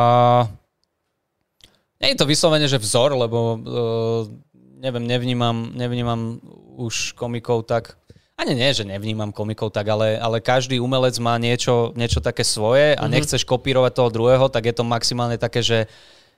Nie 1.97 2.13
je 2.13 2.19
to 2.21 2.29
vyslovene, 2.29 2.69
že 2.69 2.77
vzor, 2.77 3.17
lebo 3.17 3.57
uh, 3.57 4.29
neviem, 4.77 5.05
nevnímam, 5.05 5.73
nevnímam 5.73 6.37
už 6.77 7.17
komikov 7.17 7.65
tak... 7.65 7.97
Ani 8.37 8.53
nie, 8.53 8.69
že 8.69 8.85
nevnímam 8.85 9.33
komikov 9.33 9.73
tak, 9.73 9.89
ale, 9.89 10.13
ale 10.21 10.37
každý 10.37 10.77
umelec 10.77 11.17
má 11.17 11.41
niečo, 11.41 11.89
niečo 11.97 12.21
také 12.21 12.45
svoje 12.45 12.93
a 12.93 13.09
nechceš 13.09 13.41
kopírovať 13.41 13.97
toho 13.97 14.13
druhého, 14.13 14.45
tak 14.45 14.69
je 14.69 14.77
to 14.77 14.85
maximálne 14.85 15.41
také, 15.41 15.65
že 15.65 15.89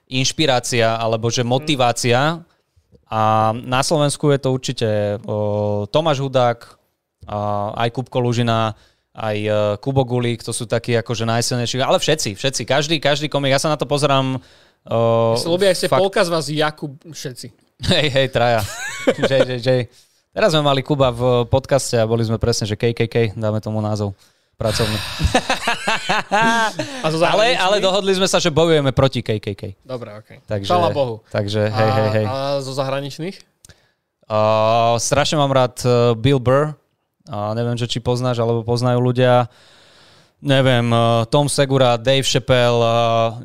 inšpirácia 0.08 0.96
alebo 0.96 1.28
že 1.28 1.44
motivácia. 1.44 2.40
A 3.04 3.52
na 3.52 3.84
Slovensku 3.84 4.32
je 4.32 4.40
to 4.40 4.48
určite 4.48 4.88
o, 5.28 5.84
Tomáš 5.92 6.24
Hudák, 6.24 6.79
aj 7.76 7.88
Kupko 7.94 8.18
Lužina, 8.18 8.74
aj 9.14 9.36
e, 9.38 9.50
Kubo 9.78 10.02
Gulík, 10.02 10.42
to 10.42 10.50
sú 10.50 10.66
takí 10.66 10.94
akože 10.98 11.26
najsilnejší, 11.26 11.82
ale 11.82 12.02
všetci, 12.02 12.34
všetci, 12.34 12.62
každý, 12.66 12.96
každý 12.98 13.30
komik, 13.30 13.54
ja 13.54 13.62
sa 13.62 13.70
na 13.70 13.78
to 13.78 13.86
pozerám 13.86 14.42
Si 15.36 15.44
ľúbia, 15.44 15.70
aj 15.70 15.76
ste 15.76 15.88
fakt- 15.92 16.00
polka 16.00 16.24
z 16.24 16.30
vás 16.32 16.48
Jakub 16.48 16.96
všetci. 17.04 17.52
Hej, 17.84 18.06
hej, 18.12 18.26
traja. 18.32 18.64
Jay. 19.60 19.88
Teraz 20.30 20.54
sme 20.56 20.62
mali 20.64 20.80
Kuba 20.80 21.12
v 21.12 21.44
podcaste 21.48 22.00
a 22.00 22.08
boli 22.08 22.24
sme 22.24 22.40
presne, 22.40 22.64
že 22.64 22.78
KKK, 22.80 23.36
dáme 23.36 23.60
tomu 23.60 23.82
názov 23.84 24.16
pracovný. 24.60 24.94
A 26.30 27.08
Ale, 27.08 27.56
ale 27.56 27.76
dohodli 27.80 28.12
sme 28.12 28.28
sa, 28.28 28.36
že 28.36 28.52
bojujeme 28.52 28.92
proti 28.92 29.24
KKK. 29.24 29.80
Dobre, 29.80 30.12
okej. 30.20 30.44
Takže, 30.44 30.68
Chvala 30.68 30.92
Bohu. 30.92 31.24
Takže 31.32 31.72
hej, 31.72 31.90
hej, 31.96 32.08
hej. 32.20 32.26
A, 32.28 32.60
zo 32.60 32.76
zahraničných? 32.76 33.40
Uh, 34.30 35.00
strašne 35.00 35.40
mám 35.40 35.50
rád 35.50 35.80
uh, 35.82 36.12
Bill 36.14 36.38
Burr. 36.38 36.76
Uh, 37.28 37.52
neviem, 37.52 37.76
že 37.76 37.90
či 37.90 38.00
poznáš, 38.00 38.40
alebo 38.40 38.64
poznajú 38.64 38.96
ľudia. 39.02 39.50
Neviem, 40.40 40.88
uh, 40.88 41.28
Tom 41.28 41.52
Segura, 41.52 42.00
Dave 42.00 42.24
Chappelle, 42.24 42.80
uh, 42.80 43.36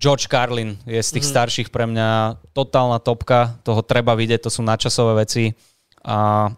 George 0.00 0.24
Carlin 0.24 0.80
je 0.88 0.96
z 0.96 1.20
tých 1.20 1.28
Mhm. 1.28 1.32
starších 1.36 1.68
pre 1.68 1.84
mňa 1.84 2.40
totálna 2.56 2.96
topka. 2.96 3.60
Toho 3.60 3.84
treba 3.84 4.16
vidieť, 4.16 4.48
to 4.48 4.50
sú 4.50 4.64
nadčasové 4.64 5.20
veci. 5.20 5.52
A 6.00 6.48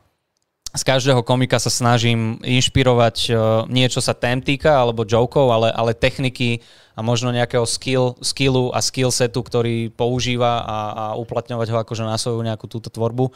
z 0.72 0.82
každého 0.86 1.26
komika 1.26 1.58
sa 1.58 1.68
snažím 1.68 2.38
inšpirovať 2.46 3.16
uh, 3.28 3.36
nie 3.66 3.84
čo 3.90 3.98
sa 3.98 4.14
tém 4.14 4.38
týka, 4.38 4.70
alebo 4.70 5.02
jokov, 5.02 5.50
ale, 5.50 5.74
ale 5.74 5.98
techniky 5.98 6.62
a 6.94 7.02
možno 7.02 7.34
nejakého 7.34 7.66
skill, 7.66 8.14
skillu 8.22 8.70
a 8.70 8.78
skillsetu, 8.78 9.42
ktorý 9.42 9.90
používa 9.90 10.62
a, 10.62 10.78
a 10.92 11.04
uplatňovať 11.18 11.68
ho 11.74 11.76
akože 11.82 12.06
na 12.06 12.16
svoju 12.16 12.38
nejakú 12.38 12.70
túto 12.70 12.86
tvorbu. 12.86 13.34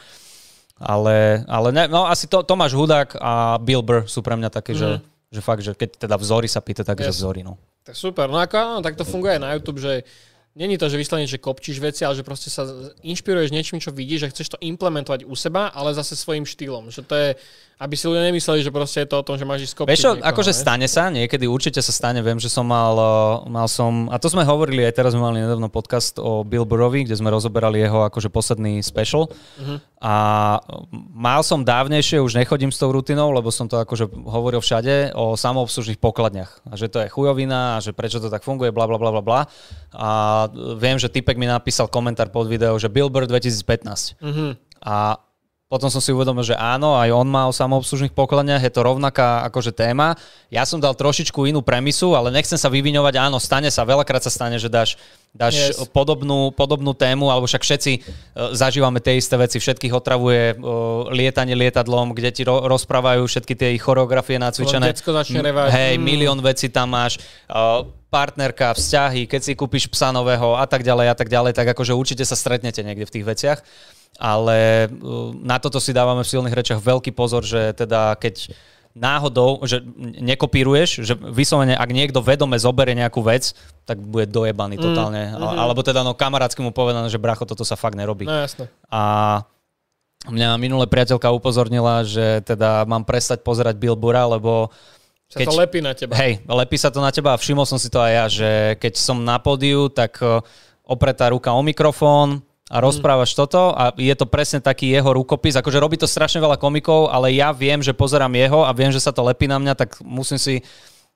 Ale, 0.77 1.45
ale 1.49 1.69
ne, 1.73 1.89
no 1.89 2.05
asi 2.05 2.29
to, 2.29 2.45
Tomáš 2.45 2.77
Hudák 2.77 3.17
a 3.17 3.57
Bill 3.57 3.81
Burr 3.81 4.05
sú 4.05 4.21
pre 4.21 4.37
mňa 4.37 4.53
také, 4.53 4.77
mm. 4.77 4.79
že, 4.79 4.91
že 5.33 5.41
fakt, 5.41 5.65
že 5.65 5.73
keď 5.73 6.05
teda 6.05 6.17
vzory 6.21 6.53
sa 6.53 6.61
pýta, 6.61 6.85
tak 6.85 7.01
že 7.01 7.09
Jasne. 7.09 7.21
vzory, 7.25 7.41
no. 7.41 7.57
Tak 7.81 7.97
super. 7.97 8.29
No 8.29 8.37
ako 8.37 8.55
áno, 8.61 8.79
tak 8.85 8.99
to 8.99 9.09
funguje 9.09 9.41
na 9.41 9.57
YouTube, 9.57 9.81
že 9.81 10.05
není 10.57 10.77
to, 10.77 10.89
že 10.89 11.01
vyslovene, 11.01 11.29
že 11.29 11.41
kopčíš 11.41 11.81
veci, 11.81 12.05
ale 12.05 12.17
že 12.17 12.25
proste 12.25 12.49
sa 12.49 12.65
inšpiruješ 13.05 13.53
niečím, 13.53 13.79
čo 13.81 13.93
vidíš, 13.93 14.27
že 14.27 14.31
chceš 14.33 14.49
to 14.57 14.59
implementovať 14.65 15.29
u 15.29 15.37
seba, 15.37 15.69
ale 15.73 15.97
zase 15.97 16.17
svojím 16.17 16.49
štýlom. 16.49 16.89
Že 16.89 17.03
to 17.05 17.15
je, 17.15 17.29
aby 17.77 17.93
si 17.93 18.05
ľudia 18.05 18.25
nemysleli, 18.25 18.61
že 18.61 18.71
proste 18.71 18.99
je 19.01 19.09
to 19.09 19.17
o 19.17 19.23
tom, 19.23 19.35
že 19.35 19.45
máš 19.45 19.67
ísť 19.67 19.85
Vieš 19.85 20.01
čo, 20.01 20.13
akože 20.17 20.49
vieš? 20.51 20.59
stane 20.59 20.87
sa, 20.87 21.09
niekedy 21.09 21.45
určite 21.45 21.79
sa 21.79 21.91
stane, 21.91 22.19
viem, 22.19 22.37
že 22.37 22.49
som 22.49 22.65
mal, 22.65 22.93
uh, 22.93 23.07
mal 23.45 23.67
som, 23.67 24.09
a 24.09 24.17
to 24.17 24.27
sme 24.27 24.43
hovorili 24.43 24.81
aj 24.83 24.95
teraz, 24.95 25.13
sme 25.13 25.21
mali 25.23 25.39
nedávno 25.39 25.69
podcast 25.69 26.17
o 26.17 26.41
Bill 26.41 26.65
Burrovi, 26.65 27.03
kde 27.03 27.15
sme 27.15 27.29
rozoberali 27.29 27.79
jeho 27.79 28.01
akože 28.03 28.27
posledný 28.27 28.81
special 28.81 29.29
Mhm. 29.57 29.77
a 29.99 30.15
mal 31.11 31.41
som 31.41 31.61
dávnejšie, 31.63 32.17
už 32.19 32.35
nechodím 32.35 32.69
s 32.69 32.77
tou 32.77 32.89
rutinou, 32.89 33.29
lebo 33.31 33.49
som 33.51 33.65
to 33.65 33.77
akože 33.77 34.09
hovoril 34.09 34.59
všade 34.59 35.13
o 35.13 35.35
samoobslužných 35.35 35.97
pokladniach 35.97 36.65
a 36.65 36.75
že 36.75 36.87
to 36.87 36.99
je 36.99 37.09
chujovina 37.09 37.77
a 37.77 37.83
že 37.83 37.91
prečo 37.91 38.17
to 38.17 38.27
tak 38.27 38.41
funguje, 38.41 38.71
bla 38.71 38.85
bla 38.85 38.97
bla 38.97 39.11
bla 39.11 39.21
bla 39.21 39.41
a 39.93 40.09
viem, 40.75 40.97
že 40.97 41.09
typek 41.09 41.35
mi 41.35 41.45
napísal 41.45 41.87
komentár 41.87 42.29
pod 42.29 42.47
video, 42.47 42.73
že 42.75 42.89
Bill 42.89 43.09
Burr 43.09 43.25
2015 43.27 44.17
Mhm. 44.19 44.57
a 44.79 45.21
potom 45.67 45.91
som 45.91 45.99
si 45.99 46.15
uvedomil, 46.15 46.47
že 46.47 46.55
áno, 46.55 46.95
aj 46.95 47.11
on 47.11 47.27
má 47.27 47.43
o 47.45 47.53
samoobslužných 47.53 48.15
pokladniach, 48.15 48.63
je 48.63 48.71
to 48.71 48.87
rovnaká 48.87 49.43
akože 49.45 49.75
téma. 49.75 50.15
Ja 50.47 50.63
som 50.63 50.79
dal 50.79 50.95
trošičku 50.95 51.43
inú 51.43 51.59
premisu, 51.59 52.15
ale 52.15 52.31
nechcem 52.31 52.55
sa 52.55 52.71
vyviňovať, 52.71 53.15
áno, 53.19 53.43
stane 53.43 53.67
sa, 53.67 53.83
veľakrát 53.83 54.23
sa 54.23 54.31
stane, 54.31 54.63
že 54.63 54.71
dáš, 54.71 54.95
dáš 55.35 55.75
Yes. 55.75 55.91
podobnú, 55.91 56.55
podobnú 56.55 56.95
tému, 56.95 57.29
alebo 57.29 57.45
však 57.45 57.61
všetci 57.61 57.93
e, 57.93 58.01
zažívame 58.55 59.03
tie 59.03 59.19
isté 59.19 59.35
veci, 59.35 59.59
všetkých 59.59 59.91
otravuje 59.91 60.43
e, 60.51 60.57
lietanie 61.11 61.59
lietadlom, 61.59 62.15
kde 62.15 62.31
ti 62.31 62.43
ro- 62.47 62.63
rozprávajú 62.65 63.27
všetky 63.27 63.59
tie 63.59 63.75
ich 63.75 63.83
choreografie 63.83 64.39
nacvičené. 64.39 64.87
revať. 65.43 65.67
Hej, 65.69 65.95
Mm. 65.99 66.03
milión 66.05 66.39
vecí 66.39 66.71
tam 66.71 66.95
máš. 66.95 67.19
E, 67.19 67.21
partnerka, 68.07 68.71
vzťahy, 68.71 69.27
keď 69.27 69.41
si 69.43 69.53
kúpiš 69.53 69.91
psa 69.91 70.09
nového 70.09 70.55
a 70.55 70.65
tak 70.65 70.81
ďalej 70.81 71.11
a 71.11 71.17
tak 71.19 71.27
ďalej, 71.27 71.53
tak 71.53 71.67
akože 71.67 71.91
určite 71.91 72.23
sa 72.23 72.39
stretnete 72.39 72.81
niekde 72.81 73.03
v 73.03 73.13
tých 73.13 73.27
veciach. 73.27 73.59
Ale 74.17 74.89
uh, 74.89 75.37
na 75.37 75.61
toto 75.61 75.77
si 75.79 75.93
dávame 75.93 76.25
v 76.25 76.33
silných 76.33 76.57
rečiach 76.57 76.81
veľký 76.81 77.13
pozor, 77.13 77.45
že 77.45 77.77
teda 77.77 78.17
keď 78.17 78.57
náhodou, 78.97 79.61
že 79.69 79.85
nekopíruješ, 80.01 81.05
že 81.05 81.13
vyslovene, 81.13 81.77
ak 81.77 81.91
niekto 81.93 82.25
vedome 82.25 82.57
zoberie 82.57 82.97
nejakú 82.97 83.21
vec, 83.21 83.53
tak 83.85 84.01
bude 84.01 84.25
dojebaný 84.25 84.81
totálne. 84.81 85.37
Mm, 85.37 85.61
Alebo 85.61 85.85
teda 85.85 86.01
no 86.01 86.17
kamarátsky 86.17 86.65
mu 86.65 86.73
povedané, 86.73 87.13
že 87.13 87.21
bracho, 87.21 87.45
toto 87.45 87.61
sa 87.61 87.77
fakt 87.77 87.93
nerobí. 87.93 88.25
No 88.25 88.33
jasné. 88.33 88.73
A 88.89 89.45
mňa 90.33 90.57
minule 90.57 90.89
priateľka 90.89 91.29
upozornila, 91.29 92.09
že 92.09 92.41
teda 92.49 92.89
mám 92.89 93.05
prestať 93.05 93.45
pozerať 93.45 93.77
Bill 93.77 94.01
Burra, 94.01 94.25
lebo 94.33 94.73
Sa 95.29 95.45
to 95.45 95.61
lepí 95.61 95.85
na 95.85 95.93
teba. 95.93 96.17
Hej, 96.17 96.41
lepí 96.49 96.81
sa 96.81 96.89
to 96.89 97.05
na 97.05 97.13
teba 97.13 97.37
a 97.37 97.41
všimol 97.41 97.69
som 97.69 97.77
si 97.77 97.93
to 97.93 98.01
aj 98.01 98.13
ja, 98.17 98.25
že 98.33 98.51
keď 98.81 98.97
som 98.97 99.21
na 99.21 99.37
pódiu, 99.37 99.93
tak 99.93 100.17
e, 100.25 100.41
opretá 100.89 101.29
ruka 101.29 101.53
o 101.53 101.61
mikrofón 101.61 102.41
a 102.67 102.83
rozprávaš 102.83 103.31
mm. 103.35 103.39
toto 103.39 103.63
a 103.71 103.95
je 103.95 104.15
to 104.19 104.27
presne 104.27 104.59
taký 104.59 104.91
jeho 104.91 105.15
rukopis. 105.15 105.55
Akože 105.55 105.79
robí 105.79 105.95
to 105.95 106.11
strašne 106.11 106.43
veľa 106.43 106.59
komikov, 106.59 107.15
ale 107.15 107.31
ja 107.31 107.55
viem, 107.55 107.79
že 107.79 107.95
pozerám 107.95 108.35
jeho 108.35 108.67
a 108.67 108.75
viem, 108.75 108.91
že 108.91 108.99
sa 108.99 109.15
to 109.15 109.23
lepí 109.23 109.47
na 109.47 109.63
mňa, 109.63 109.75
tak 109.79 110.03
musím 110.03 110.39
si 110.39 110.55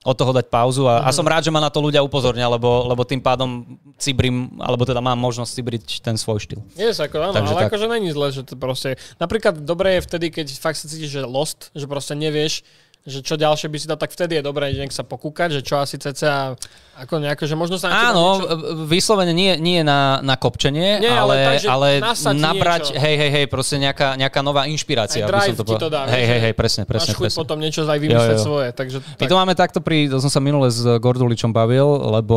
od 0.01 0.17
toho 0.17 0.33
dať 0.33 0.49
pauzu 0.49 0.89
a, 0.89 1.05
a 1.05 1.13
som 1.13 1.29
rád, 1.29 1.45
že 1.45 1.53
ma 1.53 1.61
na 1.61 1.69
to 1.69 1.77
ľudia 1.77 2.01
upozornia, 2.01 2.49
lebo, 2.49 2.89
lebo 2.89 3.05
tým 3.05 3.21
pádom 3.21 3.77
cibrím, 4.01 4.49
alebo 4.57 4.89
teda 4.89 5.05
mám 5.05 5.21
možnosť 5.21 5.51
cibriť 5.61 5.85
ten 6.01 6.17
svoj 6.17 6.41
štýl. 6.41 6.65
Yes, 6.73 7.05
ako 7.05 7.21
áno, 7.21 7.33
Takže 7.37 7.53
ale 7.53 7.61
tak. 7.61 7.69
akože 7.69 7.87
není 7.93 8.09
zle, 8.09 8.33
že 8.33 8.43
to 8.49 8.57
proste... 8.57 8.97
Napríklad 9.21 9.61
dobré 9.61 10.01
je 10.01 10.07
vtedy, 10.09 10.33
keď 10.33 10.57
fakt 10.57 10.81
sa 10.81 10.89
cítiš, 10.89 11.21
že 11.21 11.29
lost, 11.29 11.69
že 11.77 11.85
proste 11.85 12.17
nevieš, 12.17 12.65
že 13.05 13.21
čo 13.21 13.37
ďalšie 13.37 13.69
by 13.69 13.77
si 13.77 13.89
dal, 13.89 14.01
tak 14.01 14.13
vtedy 14.13 14.41
je 14.41 14.45
dobré 14.45 14.73
nech 14.73 14.93
sa 14.93 15.05
pokúkať, 15.05 15.61
že 15.61 15.65
čo 15.65 15.81
asi 15.81 16.01
cca 16.01 16.57
ako 17.01 17.15
nejako, 17.19 17.45
že 17.45 17.55
možno 17.55 17.77
sa 17.77 17.89
na 17.89 18.09
Áno, 18.09 18.25
niečo... 18.37 18.47
vyslovene 18.85 19.33
nie, 19.33 19.57
nie 19.57 19.81
na, 19.81 20.21
na 20.21 20.35
kopčenie, 20.35 21.01
Nie, 21.01 21.09
ale 21.09 21.19
ale, 21.23 21.35
tak, 21.43 21.57
že 21.57 21.69
ale 21.69 21.89
nabrať, 22.35 22.83
niečo. 22.87 23.01
hej, 23.01 23.15
hej, 23.17 23.31
hej, 23.33 23.45
proste 23.47 23.77
nejaká, 23.77 24.15
nejaká 24.15 24.41
nová 24.41 24.65
inšpirácia. 24.67 25.23
Aj 25.23 25.27
by 25.27 25.33
som 25.33 25.41
drive 25.43 25.57
to 25.57 25.65
ti 25.65 25.75
to 25.75 25.79
povedal. 25.81 25.91
dá, 25.91 26.01
Hej, 26.11 26.25
hej, 26.27 26.41
hej, 26.43 26.55
presne, 26.55 26.83
presne, 26.85 27.11
Máš 27.11 27.19
presne. 27.19 27.39
potom 27.39 27.57
niečo 27.57 27.81
aj 27.83 27.99
vymyslieť 27.99 28.33
Jo, 28.33 28.39
jo. 28.39 28.47
svoje, 28.47 28.69
takže... 28.71 28.97
My 29.17 29.27
to 29.27 29.35
máme 29.35 29.55
takto 29.55 29.79
pri, 29.81 30.07
to 30.07 30.19
som 30.19 30.29
sa 30.29 30.39
minule 30.39 30.69
s 30.69 30.81
Gorduličom 30.83 31.51
bavil, 31.51 31.87
lebo 32.11 32.37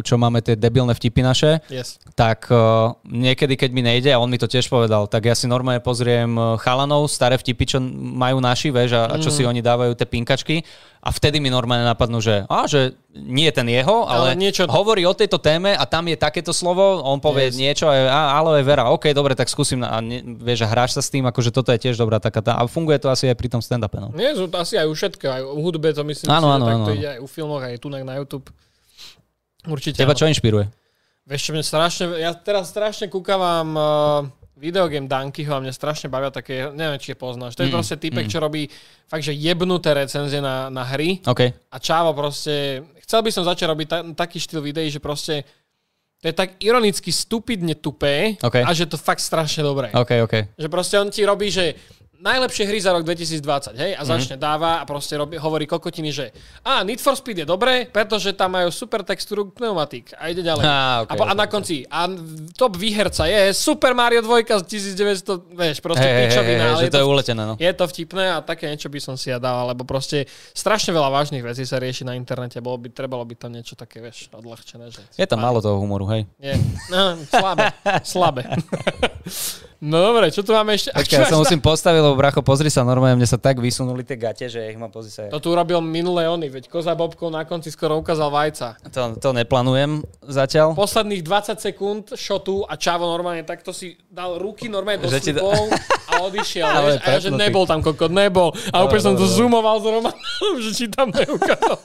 čo 0.00 0.14
máme 0.14 0.38
tie 0.38 0.54
debilné 0.54 0.92
vtipy 0.92 1.20
naše, 1.20 1.58
Yes. 1.66 1.98
tak 2.12 2.46
uh, 2.48 2.94
niekedy, 3.02 3.56
keď 3.56 3.70
mi 3.70 3.82
nejde, 3.82 4.08
a 4.08 4.18
on 4.18 4.26
mi 4.26 4.36
to 4.36 4.46
tiež 4.46 4.66
povedal, 4.66 5.04
tak 5.04 5.24
ja 5.24 5.34
si 5.34 5.44
normálne 5.44 5.80
pozriem 5.80 6.30
chalanov, 6.58 7.06
staré 7.06 7.34
vtipy, 7.34 7.64
čo 7.66 7.78
majú 7.94 8.38
naši, 8.38 8.68
vieš, 8.68 8.94
a, 8.94 9.06
a 9.06 9.16
čo 9.16 9.28
Mm. 9.28 9.34
si 9.34 9.42
oni 9.44 9.60
dávajú, 9.60 9.92
tie 9.94 10.04
pinkačky. 10.04 10.56
A 11.00 11.08
vtedy 11.08 11.36
mi 11.36 11.48
normálne 11.48 11.82
napadnú, 11.82 12.20
že, 12.20 12.44
á, 12.44 12.64
že 12.64 12.92
nie 13.10 13.48
je 13.48 13.54
ten 13.54 13.64
jeho, 13.64 14.04
ale, 14.04 14.32
Ale 14.32 14.36
niečo- 14.36 14.68
hovorí 14.68 15.02
o 15.02 15.12
tejto 15.12 15.36
téme 15.36 15.72
a 15.72 15.80
tam 15.82 16.04
je 16.04 16.14
takéto 16.14 16.52
slovo, 16.52 17.00
on 17.00 17.16
povie 17.16 17.48
Yes. 17.48 17.56
niečo 17.56 17.84
a, 17.86 17.96
a 18.04 18.20
aloe 18.36 18.60
vera, 18.60 18.84
ok, 18.86 19.08
dobre, 19.10 19.32
tak 19.32 19.48
skúsim 19.48 19.80
a 19.80 19.96
ne, 19.98 20.20
vieš, 20.36 20.60
a 20.60 20.68
hráš 20.68 20.92
sa 20.92 21.00
s 21.00 21.08
tým, 21.08 21.24
akože 21.24 21.50
toto 21.50 21.70
je 21.70 21.80
tiež 21.80 21.96
dobrá 21.96 22.18
taká 22.18 22.38
tá, 22.38 22.52
a 22.52 22.64
funguje 22.64 22.96
to 22.96 23.08
asi 23.08 23.26
aj 23.26 23.34
pri 23.34 23.48
tom 23.48 23.58
stand-upe, 23.58 23.96
no. 23.96 24.12
Nie, 24.12 24.32
sú 24.34 24.44
to 24.44 24.56
asi 24.56 24.76
aj 24.76 24.84
u 24.84 24.92
všetko, 24.92 25.24
aj 25.24 25.42
u 25.42 25.58
hudbe 25.58 25.88
to 25.88 26.04
myslím, 26.04 26.28
Áno, 26.28 26.46
si, 26.46 26.52
áno, 26.52 26.64
že 26.64 26.70
takto 26.70 26.84
áno. 26.86 26.94
ide 26.94 27.08
aj 27.08 27.18
u 27.18 27.26
filmoch, 27.26 27.62
aj 27.62 27.76
tu 27.76 27.88
na 27.88 27.98
na 28.02 28.14
YouTube. 28.14 28.46
Určite. 29.62 29.96
Teba 29.96 30.12
áno. 30.12 30.20
čo 30.20 30.26
inšpiruje? 30.26 30.68
Vieš 31.22 31.40
čo, 31.42 31.50
mne 31.50 31.62
strašne, 31.62 32.04
ja 32.18 32.32
teraz 32.32 32.68
strašne 32.68 33.06
kúkavam 33.06 33.68
uh, 33.72 34.20
videogame 34.60 35.08
Dankyho 35.08 35.56
a 35.56 35.58
mňa 35.58 35.72
strašne 35.72 36.12
bavia 36.12 36.28
také, 36.28 36.68
neviem, 36.70 37.00
či 37.00 37.12
je 37.12 37.18
poznáš. 37.18 37.56
To 37.56 37.64
je 37.64 37.72
Mm, 37.72 37.74
proste 37.74 37.96
typek, 37.96 38.28
čo 38.28 38.38
robí 38.38 38.68
fakt, 39.08 39.24
že 39.24 39.32
jebnuté 39.32 39.96
recenzie 39.96 40.44
na, 40.44 40.68
na 40.68 40.84
hry 40.84 41.24
OK. 41.24 41.40
a 41.72 41.76
Čávo 41.80 42.12
proste, 42.12 42.84
chcel 43.00 43.24
by 43.24 43.30
som 43.32 43.48
začať 43.48 43.66
robiť 43.72 43.86
ta, 43.88 43.98
taký 44.12 44.36
štýl 44.36 44.60
videí, 44.60 44.92
že 44.92 45.00
proste 45.00 45.48
to 46.20 46.28
je 46.28 46.36
tak 46.36 46.60
ironicky 46.60 47.08
stupidne 47.08 47.72
tupé 47.72 48.36
OK. 48.44 48.60
a 48.60 48.70
že 48.76 48.84
to 48.84 49.00
fakt 49.00 49.24
strašne 49.24 49.64
dobré. 49.64 49.88
OK, 49.96 50.20
OK. 50.20 50.34
Že 50.60 50.68
proste 50.68 51.00
on 51.00 51.08
ti 51.08 51.24
robí, 51.24 51.48
že 51.48 51.72
najlepšie 52.20 52.64
hry 52.64 52.78
za 52.78 52.92
rok 52.92 53.02
2020, 53.02 53.40
hej? 53.74 53.96
A 53.96 54.04
Mhm. 54.04 54.06
začne 54.06 54.36
dáva 54.36 54.78
a 54.78 54.84
proste 54.84 55.16
robí, 55.16 55.34
hovorí 55.34 55.64
kokotiny, 55.64 56.10
že 56.10 56.30
a 56.60 56.84
Need 56.84 57.00
for 57.00 57.12
Speed 57.12 57.38
je 57.38 57.46
dobré, 57.46 57.84
pretože 57.84 58.30
tam 58.32 58.52
majú 58.52 58.68
super 58.68 59.00
textúru 59.00 59.48
pneumatík. 59.48 60.12
A 60.14 60.28
ide 60.28 60.40
ďalej. 60.40 60.62
Á, 60.62 60.68
a, 60.68 60.76
ok, 61.02 61.10
po, 61.16 61.24
a 61.24 61.32
na 61.32 61.46
konci, 61.46 61.82
a 61.84 62.04
top 62.52 62.76
výherca 62.76 63.24
je 63.24 63.50
Super 63.50 63.92
Mario 63.92 64.20
2 64.20 64.60
z 64.60 64.64
1900, 64.68 65.48
vieš, 65.50 65.80
proste 65.80 66.04
hej, 66.04 66.28
pičovina. 66.28 66.60
hej, 66.60 66.70
ale 66.70 66.78
že 66.78 66.86
je 66.86 66.92
to 66.92 67.00
je 67.00 67.08
uletené, 67.08 67.42
no. 67.42 67.54
je 67.56 67.72
to 67.72 67.84
vtipné 67.86 68.24
a 68.30 68.38
také 68.38 68.68
niečo 68.68 68.86
by 68.86 69.00
som 69.00 69.16
si 69.16 69.28
ja 69.28 69.40
dal, 69.40 69.64
lebo 69.66 69.82
proste 69.82 70.28
strašne 70.52 70.92
veľa 70.92 71.08
vážnych 71.10 71.40
vecí 71.40 71.64
sa 71.64 71.80
rieši 71.80 72.04
na 72.04 72.12
internete. 72.12 72.60
Bolo 72.60 72.76
by, 72.76 72.92
trebalo 72.92 73.24
by 73.24 73.34
tam 73.34 73.50
niečo 73.50 73.72
také, 73.72 73.98
vieš, 73.98 74.28
odľahčené. 74.30 74.92
Že 74.92 75.00
Je 75.16 75.24
tam 75.24 75.40
málo 75.40 75.58
toho 75.58 75.80
humoru, 75.80 76.04
hej. 76.10 76.28
Je. 76.36 76.52
No, 76.92 77.16
slabé. 77.24 77.72
slabé. 78.04 78.42
no 79.80 79.96
dobre, 80.02 80.28
čo 80.28 80.42
tu 80.42 80.52
máme 80.52 80.76
ešte? 80.76 80.92
A 80.92 81.00
Počkaj, 81.00 81.16
ja 81.16 81.26
sa 81.26 81.40
musím 81.40 81.60
postaviť, 81.60 82.02
lebo 82.10 82.18
bracho, 82.18 82.42
pozri 82.42 82.66
sa, 82.66 82.82
normálne 82.82 83.14
mne 83.14 83.30
sa 83.30 83.38
tak 83.38 83.62
vysunuli 83.62 84.02
tie 84.02 84.18
gate, 84.18 84.50
že 84.50 84.66
ich 84.66 84.74
mám, 84.74 84.90
pozri 84.90 85.14
sa. 85.14 85.30
To 85.30 85.38
tu 85.38 85.54
urobil 85.54 85.78
minulé 85.78 86.26
ony, 86.26 86.50
veď 86.50 86.66
Koza 86.66 86.98
Bobko 86.98 87.30
na 87.30 87.46
konci 87.46 87.70
skoro 87.70 88.02
ukázal 88.02 88.34
vajca. 88.34 88.82
To, 88.90 89.14
to 89.14 89.30
neplánujem 89.30 90.02
zatiaľ. 90.26 90.74
Posledných 90.74 91.22
20 91.22 91.62
sekúnd 91.62 92.04
šotu 92.18 92.66
a 92.66 92.74
Čavo 92.74 93.06
normálne 93.06 93.46
takto 93.46 93.70
si 93.70 93.94
dal 94.10 94.42
ruky 94.42 94.66
normálne 94.66 95.06
do 95.06 95.08
Že 95.08 95.38
slipov 95.38 95.70
a 96.10 96.12
odišiel. 96.26 96.66
Ale 96.66 96.86
vieš, 96.90 97.00
a 97.00 97.08
ja, 97.14 97.18
že 97.22 97.30
nebol 97.30 97.64
tam 97.70 97.78
kokot, 97.78 98.10
nebol. 98.10 98.50
A 98.74 98.82
úplne 98.82 99.02
som 99.06 99.14
to 99.14 99.30
zoomoval 99.30 99.78
s 99.78 99.86
Romanom, 99.86 100.54
že 100.58 100.70
či 100.74 100.84
tam 100.90 101.14
neukázal. 101.14 101.78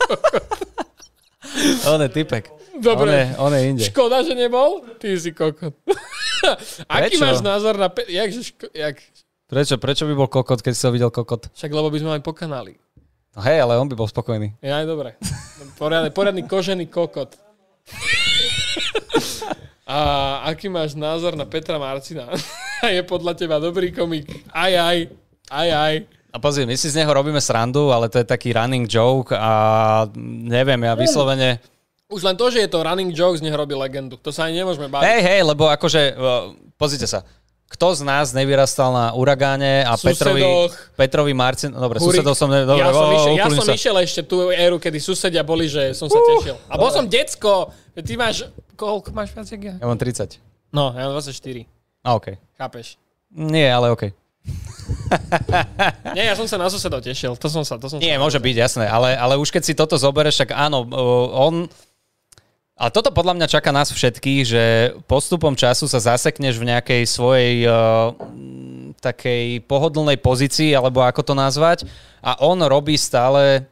On 1.93 2.01
je 2.01 2.09
typek. 2.09 2.49
Dobre. 2.75 3.07
On 3.07 3.13
je, 3.13 3.25
on 3.39 3.51
je 3.53 3.61
inde. 3.69 3.83
Škoda, 3.87 4.19
že 4.25 4.35
nebol? 4.35 4.83
Ty 4.99 5.15
si 5.15 5.31
kokot. 5.31 5.71
Aký 6.91 7.15
máš 7.17 7.39
názor 7.39 7.79
na... 7.79 7.87
Pe- 7.87 8.07
jak, 8.11 8.29
že 8.33 8.41
ško- 8.51 8.73
jak? 8.75 8.99
Prečo, 9.45 9.77
prečo 9.77 10.09
by 10.09 10.13
bol 10.17 10.25
kokot, 10.25 10.65
keď 10.65 10.73
si 10.73 10.83
ho 10.89 10.91
videl 10.91 11.13
kokot? 11.13 11.53
Však 11.53 11.69
lebo 11.69 11.93
by 11.93 11.97
sme 12.01 12.09
mali 12.17 12.21
po 12.25 12.33
kanáli. 12.33 12.81
No 13.37 13.45
hej, 13.45 13.61
ale 13.61 13.77
on 13.77 13.85
by 13.85 13.93
bol 13.93 14.09
spokojný. 14.09 14.57
Je 14.57 14.73
aj 14.73 14.89
dobre. 14.89 15.13
Poriadny, 15.77 16.09
poriadny 16.09 16.43
kožený 16.49 16.89
kokot. 16.89 17.37
A 19.85 19.97
aký 20.49 20.65
máš 20.65 20.97
názor 20.97 21.37
na 21.37 21.45
Petra 21.45 21.77
Marcina? 21.77 22.25
je 22.95 23.01
podľa 23.05 23.37
teba 23.37 23.61
dobrý 23.61 23.93
komik? 23.93 24.25
Aj, 24.49 24.73
aj, 24.73 25.13
aj, 25.53 25.69
aj. 25.69 25.95
A 26.33 26.37
pozri, 26.41 26.65
my 26.65 26.73
si 26.73 26.89
z 26.89 27.05
neho 27.05 27.11
robíme 27.13 27.37
srandu, 27.37 27.93
ale 27.93 28.09
to 28.09 28.17
je 28.17 28.25
taký 28.25 28.49
running 28.49 28.89
joke 28.89 29.29
a 29.29 30.03
neviem, 30.49 30.81
ja 30.81 30.97
vyslovene... 30.97 31.61
Už 32.09 32.25
len 32.25 32.33
to, 32.33 32.49
že 32.49 32.65
je 32.65 32.69
to 32.69 32.81
running 32.81 33.13
joke, 33.13 33.37
z 33.37 33.45
neho 33.45 33.55
robí 33.55 33.77
legendu. 33.77 34.17
To 34.25 34.33
sa 34.33 34.49
ani 34.49 34.57
nemôžeme 34.57 34.89
baviť. 34.89 35.05
Hej, 35.05 35.21
hej, 35.21 35.39
lebo 35.45 35.69
akože, 35.69 36.01
uh, 36.17 36.51
pozrite 36.81 37.05
sa, 37.05 37.21
kto 37.65 37.97
z 37.97 38.01
nás 38.05 38.29
nevyrastal 38.31 38.93
na 38.93 39.05
Uragáne 39.17 39.81
a 39.81 39.97
Petrovi, 39.97 40.41
Susedoch. 40.41 40.73
Petrovi 40.93 41.33
Marcin... 41.33 41.73
Dobre, 41.73 41.97
Hurik. 41.97 42.21
susedov 42.21 42.37
som... 42.37 42.47
Ne, 42.47 42.61
dobre, 42.63 42.85
ja 42.85 42.93
som, 42.93 43.09
išiel, 43.09 43.33
ja 43.35 43.45
som 43.49 43.65
sa. 43.65 43.73
išiel 43.73 43.95
ešte 44.05 44.21
tú 44.21 44.53
éru, 44.53 44.77
kedy 44.77 45.01
susedia 45.01 45.41
boli, 45.41 45.65
že 45.65 45.97
som 45.97 46.05
sa 46.05 46.21
tešil. 46.21 46.55
A 46.69 46.77
bol 46.77 46.93
som 46.93 47.09
decko. 47.09 47.73
Ty 47.97 48.13
máš... 48.15 48.45
Koľko 48.77 49.11
máš 49.11 49.33
viac, 49.33 49.49
ja? 49.49 49.75
Ja 49.81 49.85
mám 49.87 49.97
30. 49.97 50.37
No, 50.69 50.93
ja 50.93 51.09
mám 51.09 51.17
24. 51.17 51.65
A 52.05 52.09
OK. 52.13 52.27
Chápeš? 52.55 53.01
Nie, 53.33 53.73
ale 53.73 53.91
OK. 53.91 54.13
Nie, 56.13 56.29
ja 56.29 56.35
som 56.37 56.45
sa 56.45 56.61
na 56.61 56.69
susedov 56.69 57.01
tešil. 57.01 57.33
To 57.33 57.47
som 57.49 57.65
sa... 57.65 57.81
To 57.81 57.89
som 57.89 57.97
Nie, 57.97 58.15
sa 58.15 58.21
môže 58.21 58.37
byť, 58.37 58.55
jasné, 58.55 58.85
ale, 58.85 59.17
ale 59.17 59.41
už 59.41 59.49
keď 59.49 59.63
si 59.65 59.73
toto 59.73 59.97
zoberieš, 59.97 60.45
tak 60.45 60.53
áno, 60.53 60.85
on... 61.33 61.65
A 62.75 62.91
toto 62.91 63.07
podľa 63.07 63.39
mňa 63.39 63.47
čaká 63.47 63.71
nás 63.71 63.87
všetkých, 63.87 64.41
že 64.43 64.63
postupom 65.07 65.55
času 65.55 65.87
sa 65.87 65.95
zasekneš 65.95 66.59
v 66.59 66.75
nejakej 66.75 67.01
svojej 67.07 67.63
uh, 67.63 68.11
takej 68.99 69.63
pohodlnej 69.63 70.19
pozícii, 70.19 70.75
alebo 70.75 70.99
ako 70.99 71.23
to 71.23 71.33
nazvať. 71.39 71.87
A 72.19 72.35
on 72.43 72.59
robí 72.59 72.99
stále, 72.99 73.63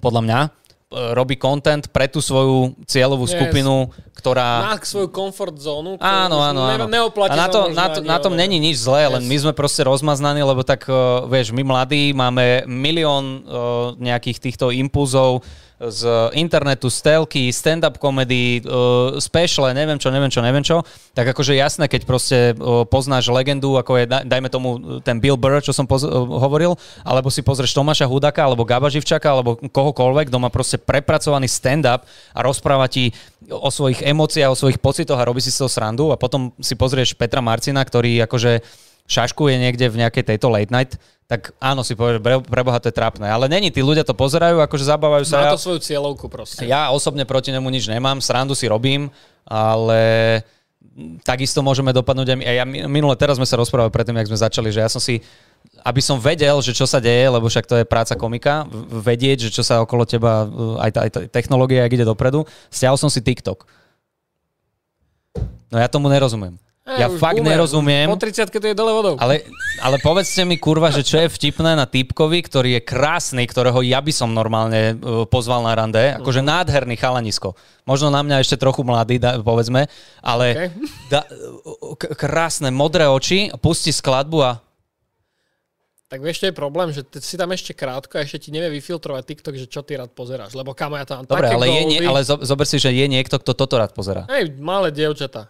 podľa 0.00 0.20
mňa, 0.24 0.40
uh, 0.48 1.12
robí 1.12 1.36
content 1.36 1.84
pre 1.92 2.08
tú 2.08 2.24
svoju 2.24 2.72
cieľovú 2.88 3.28
Yes. 3.28 3.36
skupinu, 3.36 3.92
ktorá... 4.16 4.64
Má 4.64 4.80
svoju 4.80 5.12
comfort 5.12 5.60
zónu. 5.60 6.00
Áno, 6.00 6.40
áno, 6.40 6.60
ne- 6.64 6.72
áno. 6.80 6.84
Neoplatí 6.88 7.36
A 7.36 7.36
na, 7.36 7.46
to, 7.52 7.68
na, 7.68 7.86
to, 7.92 8.00
na 8.00 8.16
tom 8.16 8.32
není 8.32 8.56
nič 8.56 8.80
zlé, 8.80 9.12
len 9.12 9.20
Yes. 9.20 9.28
my 9.28 9.36
sme 9.44 9.52
proste 9.52 9.84
rozmaznaní, 9.84 10.40
lebo 10.40 10.64
tak, 10.64 10.88
uh, 10.88 11.28
vieš, 11.28 11.52
my 11.52 11.68
mladí 11.68 12.16
máme 12.16 12.64
milión 12.64 13.44
uh, 13.44 13.92
nejakých 14.00 14.40
týchto 14.40 14.72
impulzov, 14.72 15.44
z 15.90 16.30
internetu, 16.38 16.86
z 16.86 16.98
telky, 17.02 17.50
stand-up 17.50 17.98
komedy, 17.98 18.62
uh, 18.62 19.18
special, 19.18 19.74
neviem 19.74 19.98
čo, 19.98 20.14
neviem 20.14 20.30
čo, 20.30 20.40
neviem 20.44 20.62
čo, 20.62 20.86
tak 21.16 21.26
akože 21.34 21.58
jasné, 21.58 21.90
keď 21.90 22.02
proste 22.06 22.38
uh, 22.54 22.86
poznáš 22.86 23.32
legendu, 23.32 23.74
ako 23.74 23.98
je, 23.98 24.04
da- 24.06 24.22
dajme 24.22 24.46
tomu 24.46 25.00
ten 25.02 25.18
Bill 25.18 25.34
Burr, 25.34 25.58
čo 25.58 25.74
som 25.74 25.88
poz- 25.88 26.06
uh, 26.06 26.12
hovoril, 26.22 26.78
alebo 27.02 27.32
si 27.32 27.42
pozrieš 27.42 27.74
Tomáša 27.74 28.06
Hudaka, 28.06 28.46
alebo 28.46 28.62
Gaba 28.62 28.86
Živčaka, 28.86 29.26
alebo 29.26 29.58
kohokoľvek, 29.58 30.30
kto 30.30 30.38
má 30.38 30.52
proste 30.52 30.78
prepracovaný 30.78 31.50
stand-up 31.50 32.06
a 32.36 32.40
rozpráva 32.46 32.86
ti 32.86 33.10
o 33.50 33.72
svojich 33.72 34.06
emóciách, 34.06 34.54
o 34.54 34.58
svojich 34.58 34.78
pocitoch 34.78 35.18
a 35.18 35.26
robí 35.26 35.42
si 35.42 35.50
z 35.50 35.66
toho 35.66 35.70
srandu. 35.72 36.14
A 36.14 36.20
potom 36.20 36.54
si 36.62 36.78
pozrieš 36.78 37.18
Petra 37.18 37.42
Marcina, 37.42 37.82
ktorý 37.82 38.22
akože 38.28 38.62
šaškuje 39.10 39.58
niekde 39.58 39.90
v 39.90 39.98
nejakej 40.06 40.24
tejto 40.34 40.46
late 40.46 40.70
night, 40.70 40.94
tak 41.32 41.56
áno, 41.56 41.80
si 41.80 41.96
povieš, 41.96 42.20
pre, 42.20 42.44
preboha 42.44 42.76
to 42.76 42.92
je 42.92 42.94
trápne. 42.94 43.24
Ale 43.24 43.48
není, 43.48 43.72
tí 43.72 43.80
ľudia 43.80 44.04
to 44.04 44.12
pozerajú, 44.12 44.60
akože 44.60 44.84
zabávajú 44.84 45.24
sa. 45.24 45.40
Má 45.40 45.48
Ja, 45.48 45.56
to 45.56 45.64
svoju 45.64 45.80
cieľovku 45.80 46.28
proste. 46.28 46.68
ja 46.68 46.92
osobne 46.92 47.24
proti 47.24 47.48
nemu 47.48 47.64
nič 47.66 47.88
nemám, 47.88 48.20
srandu 48.20 48.52
si 48.52 48.68
robím, 48.68 49.08
ale 49.42 50.44
takisto 51.24 51.64
môžeme 51.64 51.88
dopadnúť 51.88 52.28
aj 52.28 52.36
my. 52.36 52.44
Ja 52.44 52.64
mi- 52.68 52.84
minule, 52.84 53.16
teraz 53.16 53.40
sme 53.40 53.48
sa 53.48 53.56
rozprávali 53.56 53.88
predtým, 53.88 54.12
jak 54.12 54.28
sme 54.28 54.44
začali, 54.44 54.68
že 54.68 54.84
ja 54.84 54.92
som 54.92 55.00
si, 55.00 55.24
aby 55.80 56.04
som 56.04 56.20
vedel, 56.20 56.60
že 56.60 56.76
čo 56.76 56.84
sa 56.84 57.00
deje, 57.00 57.24
lebo 57.26 57.48
však 57.48 57.64
to 57.64 57.80
je 57.80 57.88
práca 57.88 58.12
komika, 58.12 58.68
vedieť, 58.92 59.48
že 59.48 59.56
čo 59.56 59.64
sa 59.64 59.80
okolo 59.80 60.04
teba, 60.04 60.44
aj 60.84 60.90
tá, 60.92 61.00
aj 61.00 61.10
tá 61.10 61.20
technológia, 61.32 61.80
jak 61.82 61.96
ide 61.96 62.04
dopredu, 62.04 62.44
stiahol 62.68 63.00
som 63.00 63.08
si 63.08 63.24
TikTok. 63.24 63.64
No 65.72 65.80
ja 65.80 65.88
tomu 65.88 66.12
nerozumiem. 66.12 66.60
Ja 66.84 67.06
už 67.06 67.14
fakt 67.16 67.38
boomer. 67.38 67.54
nerozumiem. 67.54 68.06
Po 68.06 68.18
30 68.18 68.50
to 68.50 68.66
je 68.66 68.74
dole 68.74 68.90
vodou. 68.90 69.14
Ale, 69.16 69.46
ale 69.78 69.96
povedzte 69.96 70.42
mi, 70.42 70.56
kurva, 70.56 70.90
že 70.90 71.00
čo 71.00 71.14
je 71.16 71.30
vtipné 71.30 71.72
na 71.72 71.86
týpkovi, 71.86 72.42
ktorý 72.42 72.74
je 72.74 72.82
krásny, 72.82 73.44
ktorého 73.44 73.78
ja 73.80 73.98
by 73.98 74.10
som 74.10 74.28
normálne 74.28 74.94
uh, 74.94 75.22
pozval 75.24 75.62
na 75.62 75.72
rande, 75.72 76.10
akože 76.12 76.40
nádherný 76.40 76.94
chalanisko. 76.94 77.54
Možno 77.82 78.08
na 78.08 78.18
mňa 78.20 78.40
ešte 78.40 78.56
trochu 78.56 78.82
mladý, 78.82 79.16
da, 79.16 79.38
povedzme, 79.38 79.86
ale 80.18 80.46
Okay. 80.52 80.68
da, 81.06 81.20
k- 81.96 82.12
krásne 82.12 82.68
modré 82.68 83.06
oči, 83.06 83.54
pustí 83.56 83.88
skladbu 83.88 84.38
a 84.40 84.52
Tak 86.10 86.18
vieš, 86.18 86.42
čo 86.42 86.46
je 86.46 86.54
problém, 86.54 86.90
že 86.90 87.00
ty 87.00 87.22
si 87.22 87.38
tam 87.38 87.48
ešte 87.48 87.72
krátko 87.72 88.18
a 88.18 88.20
ešte 88.20 88.36
ti 88.38 88.50
nevie 88.50 88.68
vyfiltrovať 88.74 89.22
TikTok, 89.24 89.54
že 89.54 89.64
čo 89.64 89.80
ty 89.80 89.94
rád 89.94 90.10
pozeráš. 90.10 90.52
Lebo 90.52 90.74
kamo, 90.74 90.92
ja 90.94 91.06
tam 91.06 91.22
Dobre, 91.22 91.46
také 91.46 91.56
ale, 91.56 91.66
je, 91.70 91.82
nie, 91.86 91.98
ale 92.02 92.20
zo- 92.20 92.36
zober 92.38 92.66
si, 92.66 92.76
že 92.76 92.90
je 92.90 93.06
niekto, 93.06 93.38
kto 93.38 93.54
toto 93.54 93.78
rád 93.78 93.94
pozera. 93.94 94.26
Hej, 94.28 94.52
malé 94.58 94.90
dievčatá. 94.90 95.48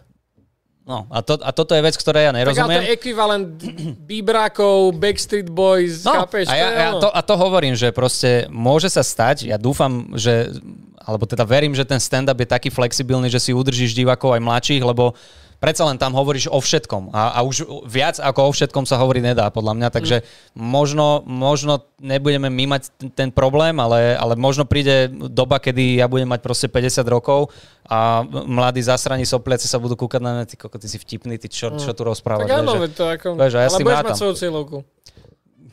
No, 0.83 1.07
a, 1.07 1.23
to, 1.23 1.39
a 1.39 1.55
toto 1.55 1.71
je 1.71 1.79
vec, 1.79 1.95
ktoré 1.95 2.27
ja 2.27 2.35
Tak 2.35 2.35
ale 2.35 2.43
to 2.43 2.51
nerozumiem. 2.59 2.81
je 2.83 2.91
ekvivalent 2.91 3.47
Bíbrákov, 4.09 4.91
Backstreet 4.99 5.47
Boys, 5.47 6.03
No, 6.03 6.27
chápeš? 6.27 6.51
a, 6.51 6.55
ja, 6.59 6.67
ja 6.75 6.89
to, 6.99 7.07
a 7.07 7.21
to 7.23 7.33
hovorím, 7.39 7.71
že 7.71 7.95
proste 7.95 8.51
môže 8.51 8.91
sa 8.91 8.99
stať, 8.99 9.47
ja 9.47 9.55
dúfam, 9.55 10.11
že, 10.19 10.51
alebo 10.99 11.23
teda 11.23 11.47
verím, 11.47 11.71
že 11.71 11.87
ten 11.87 12.03
stand-up 12.03 12.35
je 12.35 12.47
taký 12.51 12.67
flexibilný, 12.67 13.31
že 13.31 13.39
si 13.39 13.55
udržíš 13.55 13.95
divákov 13.95 14.35
aj 14.35 14.43
mladších, 14.43 14.83
lebo 14.83 15.15
predsa 15.63 15.87
len 15.87 15.95
tam 15.95 16.11
hovoríš 16.11 16.51
o 16.51 16.59
všetkom 16.59 17.15
a, 17.15 17.39
a 17.39 17.47
už 17.47 17.87
viac 17.87 18.19
ako 18.19 18.51
o 18.51 18.51
všetkom 18.51 18.83
sa 18.83 18.99
hovorí 18.99 19.23
nedá, 19.23 19.47
podľa 19.47 19.79
mňa, 19.79 19.87
takže 19.95 20.27
možno, 20.51 21.23
možno 21.23 21.87
nebudeme 22.03 22.51
my 22.51 22.75
mať 22.75 22.91
ten, 22.99 23.07
ten 23.07 23.29
problém, 23.31 23.71
ale, 23.79 24.19
ale 24.19 24.35
možno 24.35 24.67
príde 24.67 25.07
doba, 25.31 25.63
kedy 25.63 26.03
ja 26.03 26.11
budem 26.11 26.27
mať 26.27 26.43
proste 26.43 26.67
50 26.67 27.07
rokov 27.07 27.47
a 27.87 28.27
mladí 28.27 28.83
zasraní 28.83 29.23
sopliaci 29.23 29.71
sa 29.71 29.79
budú 29.79 29.95
kúkať 29.95 30.19
na 30.19 30.31
mňa, 30.35 30.51
ty 30.51 30.59
koko, 30.59 30.75
ty 30.75 30.91
si 30.91 30.99
vtipný, 30.99 31.39
ty 31.39 31.47
čo, 31.47 31.71
čo 31.79 31.95
tu 31.95 32.03
rozprávaš. 32.03 32.51
Tak 32.51 32.59
áno, 32.59 32.83
vieš, 32.83 32.99
to 32.99 33.05
ako... 33.07 33.27
vieš, 33.39 33.53
ja 33.55 33.63
ale 33.63 33.79
budeš 33.79 33.95
rátam. 33.95 34.11
mať 34.11 34.19
svoju 34.19 34.35
cieľovku. 34.35 34.77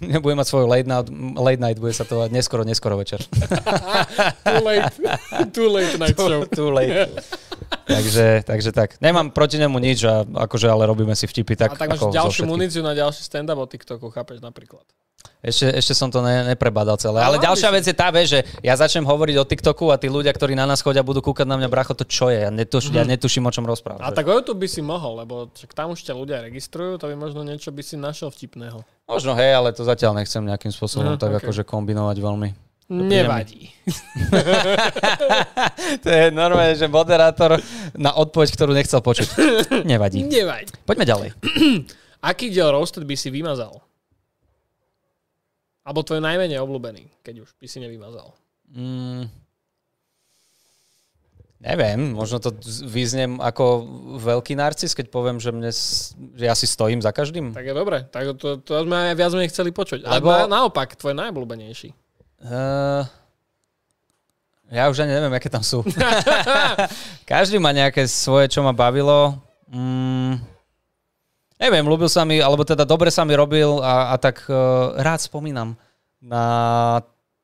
Nebudem 0.16 0.40
mať 0.40 0.48
svoju 0.48 0.66
late 0.66 0.88
night, 0.88 1.08
late 1.36 1.60
night, 1.60 1.78
bude 1.78 1.92
sa 1.92 2.08
to 2.08 2.24
neskoro, 2.32 2.64
neskoro 2.64 2.96
večer. 2.96 3.20
Too 4.48 4.62
late. 4.64 4.96
Too 5.56 5.68
late 5.68 5.94
night 6.00 6.16
show. 6.16 6.48
Too 6.48 6.72
late. 6.72 7.12
takže, 7.84 8.42
takže 8.48 8.70
tak. 8.72 8.96
Nemám 9.04 9.30
proti 9.30 9.60
nemu 9.60 9.76
nič, 9.76 10.00
a 10.08 10.24
akože, 10.24 10.72
ale 10.72 10.88
robíme 10.88 11.12
si 11.12 11.28
vtipy 11.28 11.52
tak, 11.52 11.76
A 11.76 11.76
tak 11.76 11.92
máš 11.92 12.08
ďalšiu 12.08 12.48
muníciu 12.48 12.80
na 12.80 12.96
ďalší 12.96 13.20
stand-up 13.20 13.60
o 13.60 13.66
TikToku, 13.68 14.08
chápeš 14.08 14.40
napríklad. 14.40 14.88
Ešte, 15.40 15.72
ešte 15.72 15.96
som 15.96 16.12
to 16.12 16.20
ne, 16.20 16.52
neprebadal 16.52 17.00
celé. 17.00 17.24
Ale 17.24 17.40
Ale 17.40 17.40
ďalšia 17.40 17.72
vec 17.72 17.84
je 17.88 17.96
tá, 17.96 18.12
vec, 18.12 18.28
že 18.28 18.44
ja 18.60 18.76
začnem 18.76 19.08
hovoriť 19.08 19.40
o 19.40 19.44
TikToku 19.48 19.88
a 19.88 19.96
tí 19.96 20.12
ľudia, 20.12 20.36
ktorí 20.36 20.52
na 20.52 20.68
nás 20.68 20.84
chodia, 20.84 21.00
budú 21.00 21.24
kúkať 21.24 21.48
na 21.48 21.56
mňa, 21.56 21.68
bracho, 21.72 21.96
to 21.96 22.04
čo 22.04 22.28
je? 22.28 22.44
Ja, 22.44 22.52
netuš, 22.52 22.92
ja 22.92 23.08
netuším, 23.08 23.48
o 23.48 23.52
čom 23.52 23.64
rozprávam. 23.64 24.04
A 24.04 24.12
tak 24.12 24.28
o 24.28 24.36
YouTube 24.36 24.60
by 24.60 24.68
si 24.68 24.84
mohol, 24.84 25.24
lebo 25.24 25.48
tam 25.72 25.96
už 25.96 26.04
ťa 26.04 26.12
ľudia 26.12 26.44
registrujú, 26.44 27.00
to 27.00 27.08
by 27.08 27.16
možno 27.16 27.40
niečo 27.40 27.72
by 27.72 27.80
si 27.80 27.96
našiel 27.96 28.28
vtipného. 28.28 28.84
Možno 29.08 29.32
hej, 29.32 29.56
ale 29.56 29.72
to 29.72 29.80
zatiaľ 29.80 30.20
nechcem 30.20 30.44
nejakým 30.44 30.76
spôsobom 30.76 31.16
Aha, 31.16 31.16
tak 31.16 31.40
ok. 31.40 31.40
akože 31.40 31.64
kombinovať 31.64 32.20
veľmi. 32.20 32.70
Nevadí. 32.90 33.70
To 36.04 36.08
je 36.10 36.30
normálne, 36.30 36.74
že 36.74 36.90
moderátor 36.90 37.58
na 37.94 38.14
odpoveď, 38.14 38.48
ktorú 38.54 38.72
nechcel 38.74 39.00
počuť. 39.00 39.28
Nevadí. 39.90 40.26
Nevadí. 40.26 40.70
Poďme 40.84 41.04
ďalej. 41.06 41.28
Aký 42.30 42.52
diel 42.52 42.68
roasted 42.68 43.08
by 43.08 43.16
si 43.16 43.32
vymazal? 43.32 43.80
Alebo 45.84 46.04
tvoj 46.04 46.20
najmenej 46.20 46.60
obľúbený, 46.60 47.08
keď 47.24 47.48
už 47.48 47.56
by 47.56 47.66
si 47.66 47.78
nevymazal. 47.80 48.36
Mm, 48.70 49.26
neviem, 51.60 52.16
možno 52.16 52.40
to 52.40 52.56
vyznem 52.88 53.36
ako 53.40 53.84
veľký 54.16 54.56
narcis, 54.56 54.96
keď 54.96 55.12
poviem, 55.12 55.36
že, 55.36 55.52
mne, 55.52 55.72
že 56.36 56.44
ja 56.44 56.56
si 56.56 56.64
stojím 56.64 57.04
za 57.04 57.12
každým. 57.12 57.52
Tak 57.52 57.64
je 57.64 57.74
dobre. 57.76 58.08
Tak 58.08 58.40
to, 58.40 58.60
to 58.64 58.72
sme 58.84 59.12
aj 59.12 59.16
viac 59.16 59.32
menej 59.36 59.52
chceli 59.52 59.70
počuť. 59.72 60.08
Lebo... 60.08 60.28
Na, 60.32 60.48
naopak, 60.48 60.96
tvoj 60.96 61.12
najobľúbenejší. 61.16 61.92
Uh, 62.40 63.04
ja 64.72 64.88
už 64.88 65.04
ani 65.04 65.12
neviem, 65.12 65.34
aké 65.36 65.52
tam 65.52 65.60
sú. 65.60 65.84
Každý 67.30 67.60
má 67.60 67.74
nejaké 67.74 68.08
svoje, 68.08 68.48
čo 68.48 68.64
ma 68.64 68.72
bavilo. 68.72 69.36
Mm, 69.68 70.40
neviem, 71.60 71.84
ľúbil 71.84 72.08
sa 72.08 72.24
mi, 72.24 72.40
alebo 72.40 72.64
teda 72.64 72.88
dobre 72.88 73.12
sa 73.12 73.28
mi 73.28 73.36
robil 73.36 73.84
a, 73.84 74.10
a 74.10 74.14
tak 74.16 74.48
uh, 74.48 74.96
rád 74.96 75.20
spomínam 75.20 75.76
na 76.18 76.44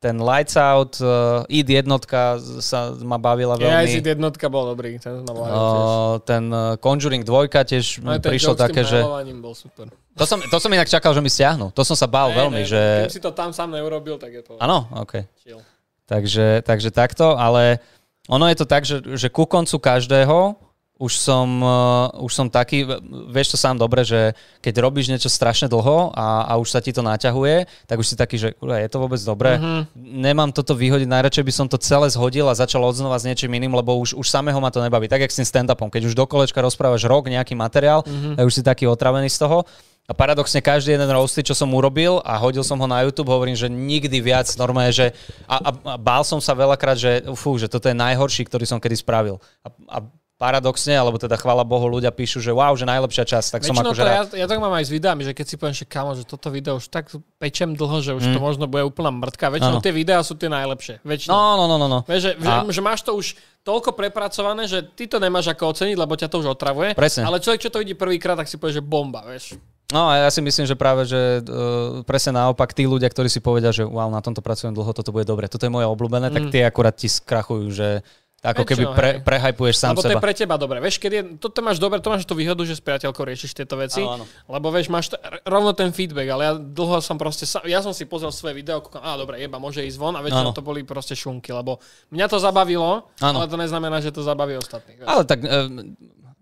ten 0.00 0.20
Lights 0.20 0.56
Out, 0.56 1.00
uh, 1.00 1.44
ID 1.48 1.84
jednotka 1.84 2.36
sa 2.60 2.92
ma 3.00 3.16
bavila 3.16 3.56
Ja 3.56 3.80
veľmi. 3.80 3.88
si 3.88 4.00
jednotka 4.04 4.46
bol 4.52 4.72
dobrý. 4.72 5.00
Ten 5.00 5.24
ma 5.24 5.32
bavil. 5.32 5.52
Uh, 5.56 6.14
ten 6.24 6.44
uh, 6.52 6.76
Conjuring 6.80 7.24
2 7.24 7.48
tiež 7.48 8.04
mi 8.04 8.16
ten 8.20 8.32
prišlo 8.32 8.56
také, 8.56 8.84
že... 8.84 9.00
bol 9.40 9.56
super. 9.56 9.88
To 10.16 10.24
som, 10.24 10.40
to 10.40 10.56
som 10.56 10.72
inak 10.72 10.88
čakal, 10.88 11.12
že 11.12 11.20
mi 11.20 11.28
stiahnu. 11.28 11.72
To 11.76 11.82
som 11.84 11.96
sa 11.96 12.08
bál 12.08 12.32
Ne, 12.32 12.36
veľmi, 12.40 12.62
ne, 12.64 12.68
že... 12.68 12.82
Kým 13.08 13.12
si 13.12 13.24
to 13.24 13.32
tam 13.36 13.52
sám 13.52 13.72
neurobil, 13.72 14.16
tak 14.16 14.32
je 14.32 14.42
to 14.44 14.56
Áno, 14.60 14.88
OK. 14.96 15.28
chill. 15.44 15.60
Takže, 16.06 16.62
takže 16.62 16.88
takto, 16.94 17.34
ale 17.34 17.82
ono 18.30 18.46
je 18.46 18.56
to 18.56 18.66
tak, 18.68 18.86
že, 18.86 19.02
že 19.18 19.28
ku 19.28 19.44
koncu 19.44 19.76
každého 19.80 20.54
už 20.96 21.12
som, 21.12 21.60
uh, 21.60 22.08
už 22.24 22.32
som 22.32 22.46
taký, 22.48 22.88
vieš 23.28 23.52
to 23.52 23.58
sám 23.60 23.76
dobre, 23.76 24.00
že 24.00 24.32
keď 24.64 24.80
robíš 24.80 25.12
niečo 25.12 25.28
strašne 25.28 25.68
dlho 25.68 26.16
a, 26.16 26.48
a 26.48 26.52
už 26.56 26.72
sa 26.72 26.80
ti 26.80 26.88
to 26.88 27.04
naťahuje, 27.04 27.68
tak 27.84 28.00
už 28.00 28.06
si 28.08 28.14
taký, 28.16 28.40
že 28.40 28.56
"Kurva, 28.56 28.80
je 28.80 28.88
to 28.88 28.96
vôbec 29.04 29.20
dobré. 29.20 29.60
Mhm. 29.60 29.92
Nemám 30.24 30.56
toto 30.56 30.72
vyhodiť, 30.72 31.04
najradšej 31.04 31.44
by 31.44 31.52
som 31.52 31.66
to 31.68 31.76
celé 31.76 32.08
zhodil 32.08 32.48
a 32.48 32.56
začal 32.56 32.80
odznova 32.80 33.20
s 33.20 33.28
niečím 33.28 33.52
iným, 33.52 33.76
lebo 33.76 33.92
už, 34.00 34.16
už 34.16 34.24
samého 34.24 34.56
ma 34.56 34.72
to 34.72 34.80
nebaví. 34.80 35.04
Tak 35.04 35.20
jak 35.20 35.32
s 35.32 35.36
tým 35.36 35.48
stand-upom, 35.48 35.92
keď 35.92 36.08
už 36.08 36.16
do 36.16 36.24
kolečka 36.24 36.64
rozprávaš 36.64 37.04
rok 37.04 37.28
nejaký 37.28 37.52
materiál, 37.52 38.00
Mhm. 38.00 38.40
tak 38.40 38.44
už 38.48 38.54
si 38.56 38.62
taký 38.64 38.88
otravený 38.88 39.28
z 39.28 39.44
toho. 39.44 39.68
A 40.06 40.14
paradoxne 40.14 40.62
každý 40.62 40.94
jeden 40.94 41.10
roasty, 41.10 41.42
čo 41.42 41.50
som 41.50 41.66
urobil 41.74 42.22
a 42.22 42.38
hodil 42.38 42.62
som 42.62 42.78
ho 42.78 42.86
na 42.86 43.02
YouTube, 43.02 43.26
hovorím, 43.26 43.58
že 43.58 43.66
nikdy 43.66 44.22
viac 44.22 44.46
normálne, 44.54 44.94
že 44.94 45.10
a, 45.50 45.58
a, 45.58 45.70
a 45.74 45.94
bál 45.98 46.22
som 46.22 46.38
sa 46.38 46.54
veľakrát, 46.54 46.94
že 46.94 47.10
fú, 47.34 47.58
že 47.58 47.66
toto 47.66 47.90
je 47.90 47.96
najhorší, 47.98 48.46
ktorý 48.46 48.64
som 48.70 48.78
kedy 48.78 49.02
spravil. 49.02 49.42
A, 49.66 49.68
a 49.90 49.98
paradoxne, 50.36 50.92
alebo 50.92 51.16
teda 51.16 51.40
chvála 51.40 51.64
Bohu, 51.64 51.88
ľudia 51.88 52.12
píšu, 52.12 52.44
že 52.44 52.52
wow, 52.52 52.76
že 52.76 52.84
najlepšia 52.84 53.24
časť, 53.24 53.48
tak 53.56 53.60
som 53.64 53.72
Väčšinou 53.72 53.88
akože 53.88 54.02
to, 54.04 54.06
rád. 54.06 54.28
ja, 54.36 54.44
ja 54.44 54.46
tak 54.46 54.60
mám 54.60 54.72
aj 54.76 54.84
s 54.84 54.92
videami, 54.92 55.24
že 55.24 55.32
keď 55.32 55.46
si 55.48 55.56
poviem, 55.56 55.76
že 55.76 55.88
kamo, 55.88 56.12
že 56.12 56.28
toto 56.28 56.52
video 56.52 56.76
už 56.76 56.92
tak 56.92 57.08
pečem 57.40 57.72
dlho, 57.72 58.04
že 58.04 58.12
už 58.12 58.36
to 58.36 58.38
možno 58.38 58.68
bude 58.68 58.84
úplná 58.84 59.08
mrtka. 59.08 59.48
Väčšinou 59.48 59.80
tie 59.80 59.96
videá 59.96 60.20
sú 60.20 60.36
tie 60.36 60.52
najlepšie. 60.52 61.00
Väčšinou. 61.00 61.32
No, 61.32 61.44
no, 61.56 61.64
no, 61.64 61.76
no. 61.80 61.86
no. 61.88 61.98
Vieš, 62.04 62.20
že, 62.20 62.32
A- 62.44 62.68
že, 62.68 62.80
máš 62.84 63.00
to 63.00 63.16
už 63.16 63.32
toľko 63.64 63.96
prepracované, 63.96 64.68
že 64.68 64.84
ty 64.84 65.08
to 65.08 65.16
nemáš 65.16 65.48
ako 65.56 65.72
oceniť, 65.72 65.96
lebo 65.96 66.12
ťa 66.12 66.28
to 66.28 66.44
už 66.44 66.52
otravuje. 66.52 66.92
Presne. 66.92 67.24
Ale 67.24 67.40
človek, 67.40 67.64
čo 67.64 67.72
to 67.72 67.80
vidí 67.80 67.96
prvýkrát, 67.96 68.36
tak 68.36 68.46
si 68.46 68.60
povie, 68.60 68.76
že 68.76 68.84
bomba, 68.84 69.24
vieš. 69.24 69.56
No 69.86 70.10
a 70.10 70.26
ja 70.26 70.28
si 70.34 70.42
myslím, 70.42 70.66
že 70.66 70.74
práve, 70.74 71.06
že 71.06 71.46
uh, 71.46 72.02
presne 72.02 72.34
naopak 72.34 72.74
tí 72.74 72.90
ľudia, 72.90 73.06
ktorí 73.06 73.30
si 73.30 73.38
povedia, 73.38 73.70
že 73.70 73.86
wow, 73.86 74.10
na 74.10 74.18
tomto 74.18 74.42
pracujem 74.42 74.74
dlho, 74.74 74.90
toto 74.90 75.14
bude 75.14 75.22
dobre, 75.22 75.46
toto 75.46 75.62
je 75.62 75.70
moje 75.70 75.86
obľúbené, 75.86 76.34
tak 76.34 76.50
tie 76.50 76.66
akurát 76.66 76.98
ti 76.98 77.06
skrachujú, 77.06 77.70
že 77.70 78.02
ako 78.46 78.62
keby 78.62 78.84
pre, 78.94 79.10
prehajpuješ 79.26 79.74
sám 79.74 79.92
Lebo 79.98 80.02
to 80.06 80.10
je 80.10 80.14
seba. 80.14 80.22
pre 80.22 80.32
teba 80.38 80.54
dobre. 80.54 80.78
Vieš, 80.78 81.02
keď 81.02 81.10
je, 81.10 81.22
toto 81.42 81.58
máš 81.66 81.82
dobre, 81.82 81.98
to 81.98 82.08
máš 82.14 82.22
tú 82.22 82.38
výhodu, 82.38 82.62
že 82.62 82.78
s 82.78 82.82
priateľkou 82.82 83.26
riešiš 83.26 83.50
tieto 83.58 83.74
veci. 83.74 84.06
Áno, 84.06 84.22
áno. 84.22 84.24
Lebo 84.46 84.70
vieš, 84.70 84.86
máš 84.86 85.10
t- 85.10 85.18
rovno 85.42 85.74
ten 85.74 85.90
feedback, 85.90 86.30
ale 86.30 86.42
ja 86.46 86.52
dlho 86.54 87.02
som 87.02 87.18
proste, 87.18 87.42
sa, 87.44 87.58
ja 87.66 87.82
som 87.82 87.90
si 87.90 88.06
pozrel 88.06 88.30
svoje 88.30 88.54
video, 88.54 88.78
kúkam, 88.78 89.02
á, 89.02 89.18
dobre, 89.18 89.42
jeba, 89.42 89.58
môže 89.58 89.82
ísť 89.82 89.98
von 89.98 90.14
a 90.14 90.22
väčšinou 90.22 90.54
Áno. 90.54 90.56
to 90.56 90.62
boli 90.62 90.86
proste 90.86 91.18
šunky, 91.18 91.50
lebo 91.50 91.82
mňa 92.14 92.26
to 92.30 92.38
zabavilo, 92.38 93.10
Áno. 93.18 93.42
ale 93.42 93.50
to 93.50 93.58
neznamená, 93.58 93.98
že 93.98 94.14
to 94.14 94.22
zabaví 94.22 94.54
ostatných. 94.54 95.02
Vieš. 95.02 95.08
Ale 95.10 95.22
tak 95.26 95.42
um, 95.42 95.96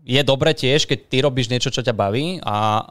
je 0.04 0.20
dobre 0.20 0.52
tiež, 0.52 0.84
keď 0.84 0.98
ty 1.08 1.16
robíš 1.24 1.48
niečo, 1.48 1.72
čo 1.72 1.80
ťa 1.80 1.96
baví 1.96 2.36
a 2.44 2.84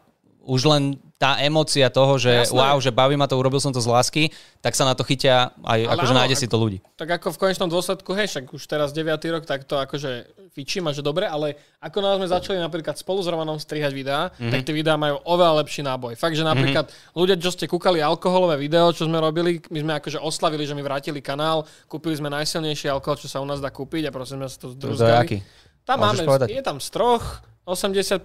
už 0.43 0.61
len 0.65 0.83
tá 1.15 1.39
emócia 1.39 1.87
toho, 1.87 2.19
že 2.19 2.43
Jasné. 2.43 2.51
wow, 2.53 2.75
že 2.77 2.91
baví 2.91 3.15
ma 3.15 3.23
to, 3.23 3.33
urobil 3.33 3.55
som 3.57 3.71
to 3.71 3.79
z 3.79 3.87
lásky, 3.87 4.23
tak 4.59 4.75
sa 4.75 4.83
na 4.83 4.91
to 4.91 5.01
chytia 5.01 5.55
aj, 5.63 5.79
Ale 5.81 5.93
akože 5.95 6.11
áno, 6.11 6.19
nájde 6.19 6.35
ak- 6.35 6.41
si 6.41 6.47
to 6.47 6.57
ľudí. 6.57 6.77
Tak 6.93 7.09
ako 7.13 7.27
v 7.31 7.37
konečnom 7.39 7.69
dôsledku, 7.69 8.11
hej, 8.11 8.27
však 8.27 8.51
už 8.51 8.63
teraz 8.63 8.91
9. 8.91 9.07
rok, 9.29 9.43
tak 9.43 9.63
to 9.63 9.75
akože 9.77 10.27
fičím 10.51 10.83
a 10.83 10.91
že 10.91 10.99
dobre, 10.99 11.23
ale 11.23 11.55
ako 11.79 11.97
nás 11.97 12.15
sme 12.15 12.27
začali 12.27 12.59
napríklad 12.59 12.93
spolu 12.93 13.19
s 13.19 13.27
Romanom 13.27 13.55
strihať 13.55 13.89
videá, 13.89 14.27
Mhm. 14.27 14.35
mm-hmm. 14.35 14.51
tak 14.51 14.59
tie 14.61 14.75
videá 14.75 14.95
majú 14.95 15.15
oveľa 15.23 15.63
lepší 15.63 15.81
náboj. 15.81 16.13
Fakt, 16.13 16.35
že 16.35 16.43
napríklad 16.43 16.85
mm-hmm. 16.85 17.15
ľudia, 17.15 17.35
čo 17.37 17.49
ste 17.49 17.65
kúkali 17.65 17.97
alkoholové 17.97 18.59
video, 18.59 18.91
čo 18.91 19.07
sme 19.07 19.15
robili, 19.17 19.63
my 19.65 19.79
sme 19.79 19.93
akože 19.95 20.19
oslavili, 20.19 20.67
že 20.67 20.75
mi 20.75 20.83
vrátili 20.83 21.19
kanál, 21.19 21.63
kúpili 21.87 22.13
sme 22.13 22.27
najsilnejší 22.29 22.91
alkohol, 22.91 23.15
čo 23.15 23.25
sa 23.25 23.39
u 23.39 23.47
nás 23.47 23.57
dá 23.57 23.71
kúpiť 23.71 24.05
a 24.05 24.11
proste 24.11 24.35
sme 24.35 24.45
sa 24.45 24.59
to 24.59 24.75
aký? 25.15 25.39
Tam 25.83 25.99
Môžeš 25.99 26.19
máme, 26.19 26.23
povedať? 26.25 26.47
je 26.49 26.61
tam 26.61 26.77
stroch, 26.77 27.39
80% 27.63 28.19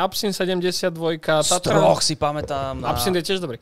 Absin 0.00 0.32
72, 0.32 0.88
Z 1.44 1.52
troch 1.60 2.00
si 2.00 2.16
pamätám. 2.16 2.80
Na... 2.80 2.96
Absint 2.96 3.12
je 3.12 3.24
tiež 3.28 3.44
dobrý. 3.44 3.60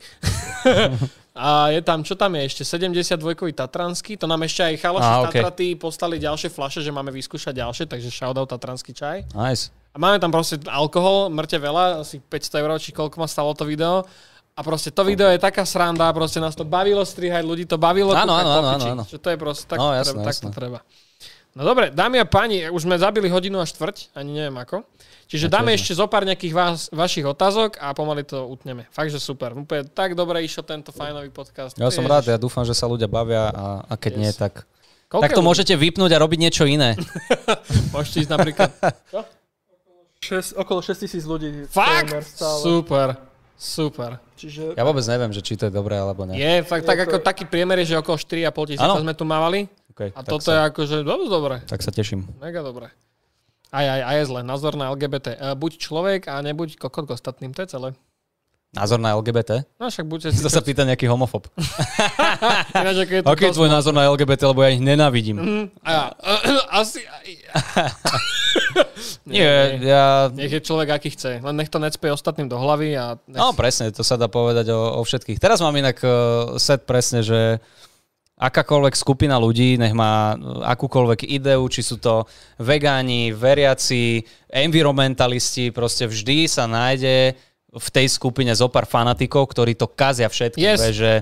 a 1.35 1.75
je 1.75 1.83
tam, 1.83 2.07
čo 2.07 2.15
tam 2.15 2.39
je 2.39 2.47
ešte? 2.47 2.63
72-kový 2.63 3.51
Tatranský, 3.51 4.15
to 4.15 4.31
nám 4.31 4.47
ešte 4.47 4.63
aj 4.63 4.75
chaloši 4.79 5.11
Á, 5.11 5.11
z 5.11 5.19
ok. 5.19 5.27
Tatraty 5.35 5.67
postali 5.75 6.15
ďalšie 6.23 6.47
flaše, 6.47 6.79
že 6.79 6.95
máme 6.95 7.11
vyskúšať 7.11 7.51
ďalšie, 7.51 7.91
takže 7.91 8.07
shoutout 8.07 8.47
Tatranský 8.47 8.95
čaj. 8.95 9.27
Nice. 9.35 9.75
A 9.91 9.99
máme 9.99 10.23
tam 10.23 10.31
proste 10.31 10.55
alkohol, 10.71 11.27
mŕte 11.27 11.59
veľa, 11.59 12.07
asi 12.07 12.23
500 12.23 12.63
eur, 12.63 12.71
či 12.79 12.95
koľko 12.95 13.19
ma 13.19 13.27
stalo 13.27 13.51
to 13.51 13.67
video. 13.67 14.07
A 14.55 14.63
proste 14.63 14.91
to 14.91 15.03
video 15.03 15.27
je 15.31 15.39
taká 15.39 15.67
sranda, 15.67 16.11
proste 16.15 16.39
nás 16.39 16.55
to 16.55 16.63
bavilo 16.63 17.03
strihať, 17.03 17.43
ľudí 17.43 17.63
to 17.67 17.75
bavilo 17.75 18.11
Áno, 18.15 18.35
áno, 18.35 18.49
áno, 18.59 18.67
áno, 18.75 19.03
to 19.07 19.27
je 19.31 19.37
proste, 19.39 19.67
tak, 19.67 19.79
No, 19.79 19.95
jasné, 19.95 20.19
treba, 20.19 20.27
tak 20.27 20.35
to 20.35 20.47
jasné. 20.47 20.55
treba. 20.55 20.79
No 21.55 21.61
dobre, 21.65 21.91
dámy 21.91 22.21
a 22.21 22.25
páni, 22.27 22.67
už 22.67 22.83
sme 22.85 22.99
zabili 22.99 23.31
hodinu 23.31 23.57
a 23.59 23.65
štvrť, 23.65 24.15
ani 24.19 24.31
neviem 24.35 24.55
ako. 24.59 24.83
Čiže 25.29 25.45
dáme 25.45 25.71
ešte 25.71 25.93
zo 25.93 26.03
pár 26.03 26.25
nejakých 26.25 26.51
vás, 26.51 26.89
vašich 26.89 27.21
otázok 27.21 27.77
a 27.77 27.93
pomaly 27.93 28.25
to 28.25 28.43
utneme. 28.43 28.89
Fakt, 28.89 29.09
že 29.09 29.21
super. 29.21 29.53
Úplne 29.53 29.85
tak 29.87 30.11
dobre 30.11 30.41
išiel 30.41 30.65
tento 30.65 30.89
fajnový 30.89 31.29
podcast. 31.29 31.77
Ja 31.77 31.87
som 31.87 32.01
Ježiš. 32.01 32.09
rád, 32.09 32.23
ja 32.27 32.37
dúfam, 32.37 32.65
že 32.65 32.73
sa 32.73 32.83
ľudia 32.83 33.05
bavia 33.05 33.47
a, 33.47 33.65
a 33.85 33.93
keď 33.93 34.11
Yes. 34.11 34.19
nie, 34.19 34.31
tak... 34.33 34.53
Koľko 35.05 35.21
Tak 35.21 35.31
to 35.31 35.37
ľudí? 35.37 35.47
môžete 35.47 35.73
vypnúť 35.75 36.11
a 36.11 36.19
robiť 36.19 36.39
niečo 36.39 36.63
iné. 36.65 36.93
Môžete 37.93 38.25
ísť 38.25 38.31
napríklad... 38.31 38.69
Šes, 40.19 40.51
okolo 40.51 40.81
6 40.81 40.97
tisíc 40.99 41.23
ľudí. 41.23 41.65
Fakt? 41.67 42.13
Super. 42.61 43.17
Super. 43.53 44.17
Čiže 44.35 44.73
Ja 44.73 44.83
vôbec 44.83 45.01
neviem, 45.03 45.29
že 45.29 45.41
či 45.41 45.53
to 45.53 45.65
je 45.65 45.73
dobré 45.73 45.93
alebo 45.93 46.23
nie. 46.23 46.37
Je, 46.37 46.61
fakt, 46.61 46.85
tak 46.85 46.95
Je 46.95 47.05
ako 47.05 47.17
to- 47.17 47.25
taký 47.25 47.43
priemer 47.43 47.81
je, 47.81 47.91
že 47.91 47.95
okolo 47.97 48.15
4,5 48.15 48.69
tisíca 48.69 48.85
Áno. 48.87 49.01
sme 49.01 49.13
tu 49.13 49.25
mávali. 49.25 49.65
Okay, 49.91 50.09
A 50.11 50.21
toto 50.21 50.41
sa, 50.41 50.51
je 50.53 50.59
akože 50.69 50.95
dosť 51.01 51.27
dobre. 51.27 51.55
Tak 51.65 51.81
sa 51.81 51.91
teším. 51.91 52.23
Mega 52.37 52.61
dobre. 52.61 52.87
Aj, 53.69 53.85
aj, 53.85 54.01
aj 54.01 54.15
je 54.17 54.25
zle. 54.25 54.39
Názor 54.41 54.73
na 54.73 54.89
LGBT. 54.89 55.27
E, 55.37 55.53
buď 55.53 55.71
človek 55.77 56.21
a 56.25 56.41
nebuď 56.41 56.81
kokot 56.81 57.05
k 57.05 57.13
ostatným. 57.13 57.53
To 57.53 57.61
je 57.61 57.69
celé. 57.69 57.89
Názor 58.69 59.01
na 59.01 59.17
LGBT? 59.17 59.65
No 59.81 59.89
však 59.89 60.05
buďte 60.05 60.29
si... 60.37 60.45
To 60.45 60.49
sa 60.49 60.61
pýta 60.61 60.85
nejaký 60.85 61.09
homofob. 61.09 61.49
Ináč, 62.81 63.09
je 63.09 63.21
to 63.25 63.29
Aký 63.29 63.49
je 63.49 63.57
tvoj 63.57 63.69
názor 63.69 63.97
na 63.97 64.05
LGBT, 64.09 64.53
lebo 64.53 64.61
ja 64.61 64.69
ich 64.69 64.81
nenávidím. 64.81 65.37
Mhm. 65.41 65.63
A 65.81 65.89
ja, 65.89 66.03
asi... 66.81 67.01
Nie, 69.29 69.77
ja... 69.81 70.33
Nech 70.33 70.53
je 70.53 70.61
človek, 70.61 70.89
aký 70.89 71.13
chce. 71.13 71.37
Len 71.41 71.55
nech 71.55 71.69
to 71.69 71.77
necpe 71.77 72.09
ostatným 72.09 72.49
do 72.49 72.57
hlavy 72.57 72.97
a... 72.97 73.17
Nech... 73.29 73.37
No 73.37 73.53
presne, 73.53 73.93
to 73.93 74.01
sa 74.01 74.17
dá 74.17 74.25
povedať 74.25 74.73
o, 74.73 74.97
o 74.97 75.01
všetkých. 75.05 75.37
Teraz 75.37 75.61
mám 75.61 75.73
inak 75.77 76.01
uh, 76.01 76.57
set 76.57 76.89
presne, 76.89 77.21
že 77.21 77.61
akákoľvek 78.39 78.95
skupina 78.95 79.35
ľudí, 79.35 79.75
nech 79.75 79.91
má 79.91 80.33
uh, 80.33 80.63
akúkoľvek 80.63 81.27
ideu, 81.27 81.59
či 81.67 81.83
sú 81.83 81.99
to 81.99 82.23
vegáni, 82.55 83.35
veriaci, 83.35 84.23
environmentalisti, 84.47 85.75
proste 85.75 86.07
vždy 86.07 86.47
sa 86.47 86.63
nájde 86.63 87.35
v 87.69 87.87
tej 87.91 88.07
skupine 88.09 88.49
zo 88.55 88.71
pár 88.71 88.87
fanatikov, 88.87 89.51
ktorí 89.51 89.75
to 89.75 89.91
kazia 89.91 90.31
všetkým. 90.31 90.63
Yes. 90.63 90.81
Že 90.95 91.21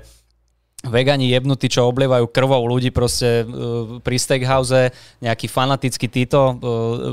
vegani 0.86 1.34
jebnutí, 1.34 1.74
čo 1.74 1.90
oblievajú 1.90 2.30
krvou 2.30 2.70
ľudí 2.70 2.94
proste 2.94 3.44
uh, 3.44 3.98
pri 4.00 4.16
steakhouse, 4.22 4.94
nejakí 5.20 5.50
fanatickí 5.50 6.06
títo 6.06 6.54
uh, 6.54 6.56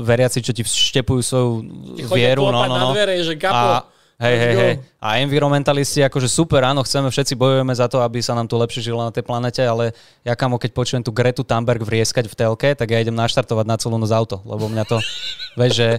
veriaci, 0.05 0.45
čo 0.45 0.53
ti 0.53 0.61
vštepujú 0.61 1.21
svoju 1.25 1.51
Ti 1.97 2.03
vieru. 2.13 2.53
No, 2.53 2.61
no, 2.69 2.77
no. 2.77 2.89
dvere, 2.93 3.17
že 3.25 3.33
gapo. 3.33 3.81
A, 3.81 3.94
hej, 4.17 4.35
hej, 4.37 4.53
hej. 4.55 4.73
A 4.97 5.19
environmentalisti, 5.19 5.99
akože 6.01 6.25
super, 6.25 6.61
áno, 6.61 6.81
chceme, 6.81 7.07
všetci 7.07 7.33
bojujeme 7.33 7.71
za 7.71 7.85
to, 7.85 7.99
aby 7.99 8.19
sa 8.19 8.31
nám 8.31 8.45
tu 8.45 8.55
lepšie 8.55 8.81
žilo 8.81 8.99
na 8.99 9.09
tej 9.09 9.21
planete, 9.21 9.59
ale 9.59 9.91
ja 10.21 10.33
kamo, 10.33 10.55
keď 10.55 10.71
počujem 10.71 11.01
tu 11.01 11.11
Gretu 11.11 11.41
Thunberg 11.41 11.79
vrieskať 11.79 12.25
v 12.25 12.33
telke, 12.33 12.69
tak 12.71 12.87
ja 12.87 12.97
idem 12.97 13.13
naštartovať 13.13 13.65
na 13.65 13.75
celú 13.75 13.95
noc 13.95 14.09
auto, 14.09 14.39
lebo 14.41 14.65
mňa 14.65 14.83
to, 14.83 14.97
vieš, 15.59 15.73
že... 15.75 15.89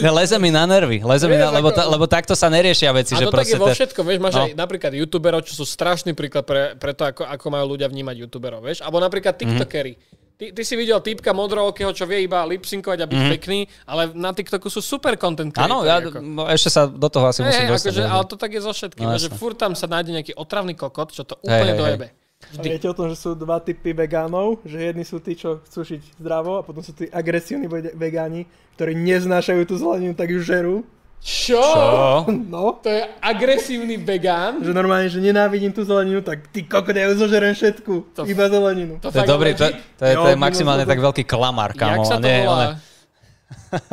ne, 0.00 0.10
leze 0.10 0.36
mi 0.36 0.48
na 0.48 0.64
nervy, 0.64 1.00
leze 1.00 1.26
mi 1.26 1.34
na, 1.34 1.50
lebo, 1.50 1.70
ta, 1.70 1.84
lebo 1.84 2.06
takto 2.06 2.32
sa 2.32 2.46
neriešia 2.46 2.90
veci, 2.90 3.14
A 3.14 3.18
že 3.18 3.26
to 3.26 3.34
tak 3.34 3.46
je 3.46 3.56
vo 3.56 3.68
všetkom, 3.68 4.04
vieš, 4.06 4.20
máš 4.20 4.34
No. 4.34 4.46
aj 4.46 4.54
napríklad 4.54 4.92
youtuberov, 4.94 5.42
čo 5.42 5.52
sú 5.52 5.64
strašný 5.64 6.12
príklad 6.12 6.46
pre, 6.46 6.74
pre 6.74 6.92
to, 6.92 7.04
ako, 7.04 7.22
ako 7.24 7.46
majú 7.48 7.74
ľudia 7.74 7.86
vnímať 7.86 8.16
youtuberov, 8.20 8.62
vieš, 8.62 8.80
alebo 8.80 8.98
napríklad 8.98 9.34
Mhm. 9.34 9.40
tiktokery. 9.42 9.94
Ty, 10.40 10.56
ty 10.56 10.62
si 10.64 10.72
videl 10.72 10.96
týpka 10.98 11.30
modrookého, 11.30 11.92
čo 11.92 12.08
vie 12.08 12.24
iba 12.24 12.40
lipsynkovať 12.42 12.98
a 12.98 13.06
byť 13.06 13.20
pekný, 13.30 13.60
ale 13.84 14.08
na 14.10 14.32
TikToku 14.32 14.66
sú 14.66 14.80
super 14.80 15.12
content. 15.14 15.52
Áno, 15.54 15.84
ja 15.84 16.00
ako. 16.00 16.16
no, 16.18 16.48
ešte 16.48 16.72
sa 16.72 16.88
do 16.88 17.06
toho 17.06 17.28
asi 17.28 17.44
Hej, 17.44 17.46
musím 17.46 17.66
dostať. 17.68 17.76
akože, 17.84 18.00
že- 18.00 18.08
ale 18.08 18.24
to 18.24 18.34
tak 18.34 18.50
je 18.50 18.60
so 18.60 18.72
všetkým, 18.72 19.04
No, 19.04 19.20
že 19.20 19.28
furt 19.30 19.54
tam 19.54 19.76
sa 19.76 19.84
nájde 19.84 20.16
nejaký 20.16 20.32
otravný 20.34 20.72
kokot, 20.72 21.12
čo 21.12 21.22
to 21.22 21.36
úplne 21.38 21.76
hej. 21.76 21.78
dojebe. 21.78 22.06
A 22.40 22.64
viete 22.64 22.88
o 22.88 22.96
tom, 22.96 23.06
že 23.06 23.20
sú 23.20 23.36
dva 23.36 23.60
typy 23.60 23.92
vegánov, 23.92 24.64
že 24.64 24.80
jedni 24.82 25.04
sú 25.04 25.20
tí, 25.20 25.36
čo 25.36 25.60
chcú 25.62 25.84
žiť 25.84 26.16
zdravo 26.16 26.56
a 26.56 26.64
potom 26.64 26.80
sú 26.80 26.96
tí 26.96 27.04
agresívni 27.06 27.68
ve- 27.68 27.92
vegáni, 27.92 28.48
ktorí 28.74 28.96
neznášajú 28.96 29.60
tú 29.62 29.76
zeleninu, 29.76 30.16
tak 30.16 30.32
ju 30.32 30.40
žerú. 30.40 30.88
Čo? 31.20 31.60
Čo? 31.60 31.84
No, 32.32 32.80
To 32.80 32.88
je 32.88 33.04
agresívny 33.20 34.00
vegán? 34.00 34.64
že 34.64 34.72
normálne, 34.72 35.04
že 35.06 35.20
nenávidím 35.20 35.68
tú 35.68 35.84
zeleninu, 35.84 36.24
tak 36.24 36.48
ty 36.48 36.64
kokot, 36.64 36.96
ja 36.96 37.12
zožerem 37.12 37.52
všetku, 37.52 38.16
To- 38.16 38.24
iba 38.24 38.48
zeleninu. 38.48 38.96
To 38.98 39.12
je 39.12 39.28
dobrý, 39.28 39.52
to, 39.52 39.68
to, 40.00 40.02
je, 40.02 40.14
to 40.16 40.28
je 40.32 40.36
maximálne 40.36 40.88
tak 40.88 40.96
veľký 40.96 41.28
klamár, 41.28 41.76
Jak 41.76 41.80
kamo. 42.00 42.08
sa 42.08 42.16
to 42.16 42.24
nie, 42.24 42.40
volá? 42.40 42.80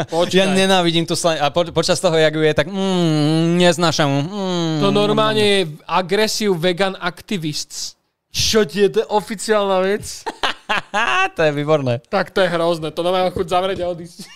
Počkaj. 0.08 0.34
Ja 0.34 0.46
nenávidím 0.48 1.04
tú 1.04 1.14
slan... 1.14 1.38
A 1.38 1.52
po, 1.52 1.62
počas 1.70 2.02
toho, 2.02 2.18
jak 2.18 2.34
ju 2.34 2.42
je, 2.42 2.54
tak 2.54 2.66
mm, 2.66 3.58
neznášam. 3.58 4.10
Mm. 4.10 4.78
To 4.82 4.90
normálne 4.90 5.44
je 5.44 5.60
agresív 5.84 6.58
vegan 6.58 6.96
activists. 6.96 7.94
Čo 8.30 8.66
ti 8.66 8.86
je 8.86 8.90
to 8.90 8.98
je 9.02 9.08
oficiálna 9.08 9.78
vec? 9.84 10.06
To 11.36 11.42
je 11.42 11.52
výborné. 11.54 12.04
Tak 12.12 12.36
to 12.36 12.44
je 12.44 12.52
hrozné, 12.52 12.92
to 12.92 13.00
nemám 13.00 13.32
chuť 13.32 13.48
zavrieť 13.48 13.80
a 13.84 13.88
odísť. 13.88 14.28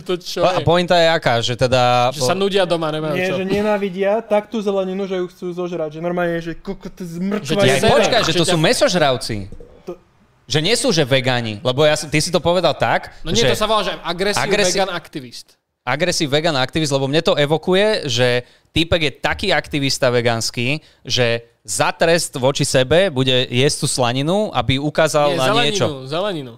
To 0.00 0.16
čo 0.16 0.40
Po, 0.40 0.48
a 0.48 0.58
je? 0.58 0.64
pointa 0.64 0.96
je 0.96 1.08
aká, 1.10 1.34
že 1.38 1.52
teda... 1.52 2.08
Že 2.10 2.22
sa 2.22 2.32
nudia 2.32 2.64
doma, 2.64 2.88
nemajú 2.88 3.14
Nie, 3.14 3.28
čo. 3.28 3.36
že 3.36 3.44
nenávidia 3.44 4.20
tak 4.20 4.48
tú 4.48 4.58
zeleninu, 4.58 5.04
že 5.04 5.14
ju 5.14 5.26
chcú 5.26 5.52
zožrať. 5.52 5.92
Že 5.92 6.00
normálne, 6.00 6.38
že 6.38 6.52
kokot, 6.54 6.94
zmrkva 6.94 7.44
Že 7.44 7.54
ti 7.54 7.66
Ja, 7.66 7.76
Sebe. 7.78 7.92
počkaj, 7.92 8.20
že 8.22 8.32
to 8.34 8.44
sú 8.44 8.56
mesožravci. 8.56 9.36
To- 9.84 10.00
Že 10.46 10.58
nie 10.62 10.72
sú, 10.72 10.88
že 10.88 11.04
vegáni. 11.04 11.60
Lebo 11.60 11.82
ja, 11.82 11.92
ty 11.94 12.16
si 12.16 12.28
to 12.28 12.40
povedal 12.40 12.72
tak, 12.72 13.12
No 13.20 13.28
nie, 13.28 13.36
že 13.38 13.52
to 13.52 13.54
sa 13.54 13.66
volá, 13.66 13.82
že 13.82 13.92
agresív 13.98 14.40
Agresi- 14.40 14.72
vegan 14.74 14.88
aktivist. 14.90 15.46
agresív 15.84 16.28
vegan 16.30 16.52
aktivist, 16.54 16.88
lebo 16.90 17.04
mne 17.04 17.20
to 17.20 17.32
evokuje, 17.34 18.04
že 18.04 18.28
týpek 18.70 19.00
je 19.02 19.12
taký 19.14 19.48
aktivista 19.50 20.08
vegánsky, 20.08 20.80
že 21.02 21.44
za 21.60 21.92
trest 21.92 22.32
voči 22.34 22.64
sebe 22.64 23.08
bude 23.08 23.44
jesť 23.46 23.76
tú 23.78 23.86
slaninu, 23.86 24.48
aby 24.50 24.76
ukázal 24.76 25.32
Nie, 25.32 25.36
na 25.36 25.44
zeleninu, 25.46 25.64
niečo. 25.68 25.86
zeleninu. 26.06 26.52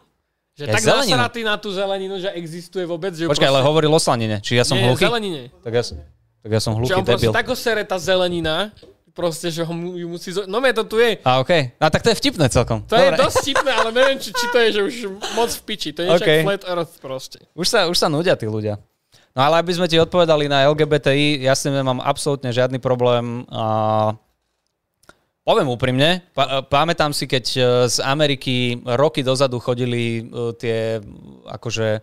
Že 0.61 0.65
Ja 0.69 0.77
tak 0.77 0.85
zeleninu. 0.85 1.16
nasratý 1.16 1.41
na 1.41 1.57
tú 1.57 1.73
zeleninu, 1.73 2.15
že 2.20 2.28
existuje 2.37 2.85
vôbec. 2.85 3.16
Že 3.16 3.32
Počkaj, 3.32 3.49
ale 3.49 3.65
proste- 3.65 3.69
hovoril 3.73 3.91
o 3.97 4.01
slanine. 4.01 4.37
Či 4.45 4.61
ja 4.61 4.65
som 4.69 4.77
Nie, 4.77 4.93
hluchý? 4.93 5.09
zelenine. 5.09 5.49
Tak 5.65 5.73
ja, 5.73 5.81
som- 5.81 5.97
tak 6.45 6.51
ja 6.53 6.61
som 6.61 6.73
hluchý 6.77 7.01
proste 7.01 7.16
debil. 7.16 7.32
tak 7.32 7.47
osere 7.49 7.82
tá 7.89 7.97
zelenina, 7.97 8.69
proste, 9.16 9.49
že 9.49 9.65
ho 9.65 9.73
mu, 9.73 9.97
ju 9.97 10.07
musí... 10.07 10.37
Zo... 10.37 10.45
No 10.45 10.61
mne 10.61 10.77
to 10.77 10.85
tu 10.85 11.01
je. 11.01 11.16
A 11.24 11.41
okej. 11.41 11.73
A 11.81 11.89
tak 11.89 12.05
to 12.05 12.12
je 12.12 12.16
vtipné 12.20 12.47
celkom. 12.53 12.85
To 12.87 12.95
je 12.95 13.09
dosť 13.16 13.37
vtipné, 13.43 13.73
ale 13.73 13.91
neviem, 13.91 14.16
či, 14.20 14.31
či 14.37 14.47
to 14.53 14.59
je, 14.61 14.69
že 14.77 14.81
už 14.85 14.95
moc 15.32 15.49
v 15.49 15.62
piči. 15.65 15.91
To 15.97 16.05
je 16.05 16.07
niečo 16.12 16.24
okay. 16.24 16.41
flat 16.45 16.62
earth 16.69 16.95
proste. 17.01 17.41
Už 17.57 17.66
sa, 17.66 17.89
už 17.89 17.97
sa 17.97 18.12
nudia 18.12 18.37
tí 18.37 18.45
ľudia. 18.45 18.77
No 19.31 19.47
ale 19.47 19.62
aby 19.62 19.73
sme 19.77 19.87
ti 19.87 19.95
odpovedali 19.99 20.51
na 20.51 20.66
LGBTI, 20.69 21.47
ja 21.47 21.55
s 21.55 21.62
tým 21.62 21.74
nemám 21.74 22.03
absolútne 22.03 22.51
žiadny 22.51 22.82
problém. 22.82 23.47
A 23.51 23.65
poviem 25.51 25.66
úprimne, 25.66 26.22
pa, 26.31 26.62
pamätám 26.62 27.10
si, 27.10 27.27
keď 27.27 27.44
e, 27.51 27.60
z 27.90 27.98
Ameriky 28.06 28.78
roky 28.86 29.27
dozadu 29.27 29.59
chodili 29.59 30.22
e, 30.22 30.55
tie 30.55 31.02
akože 31.51 31.98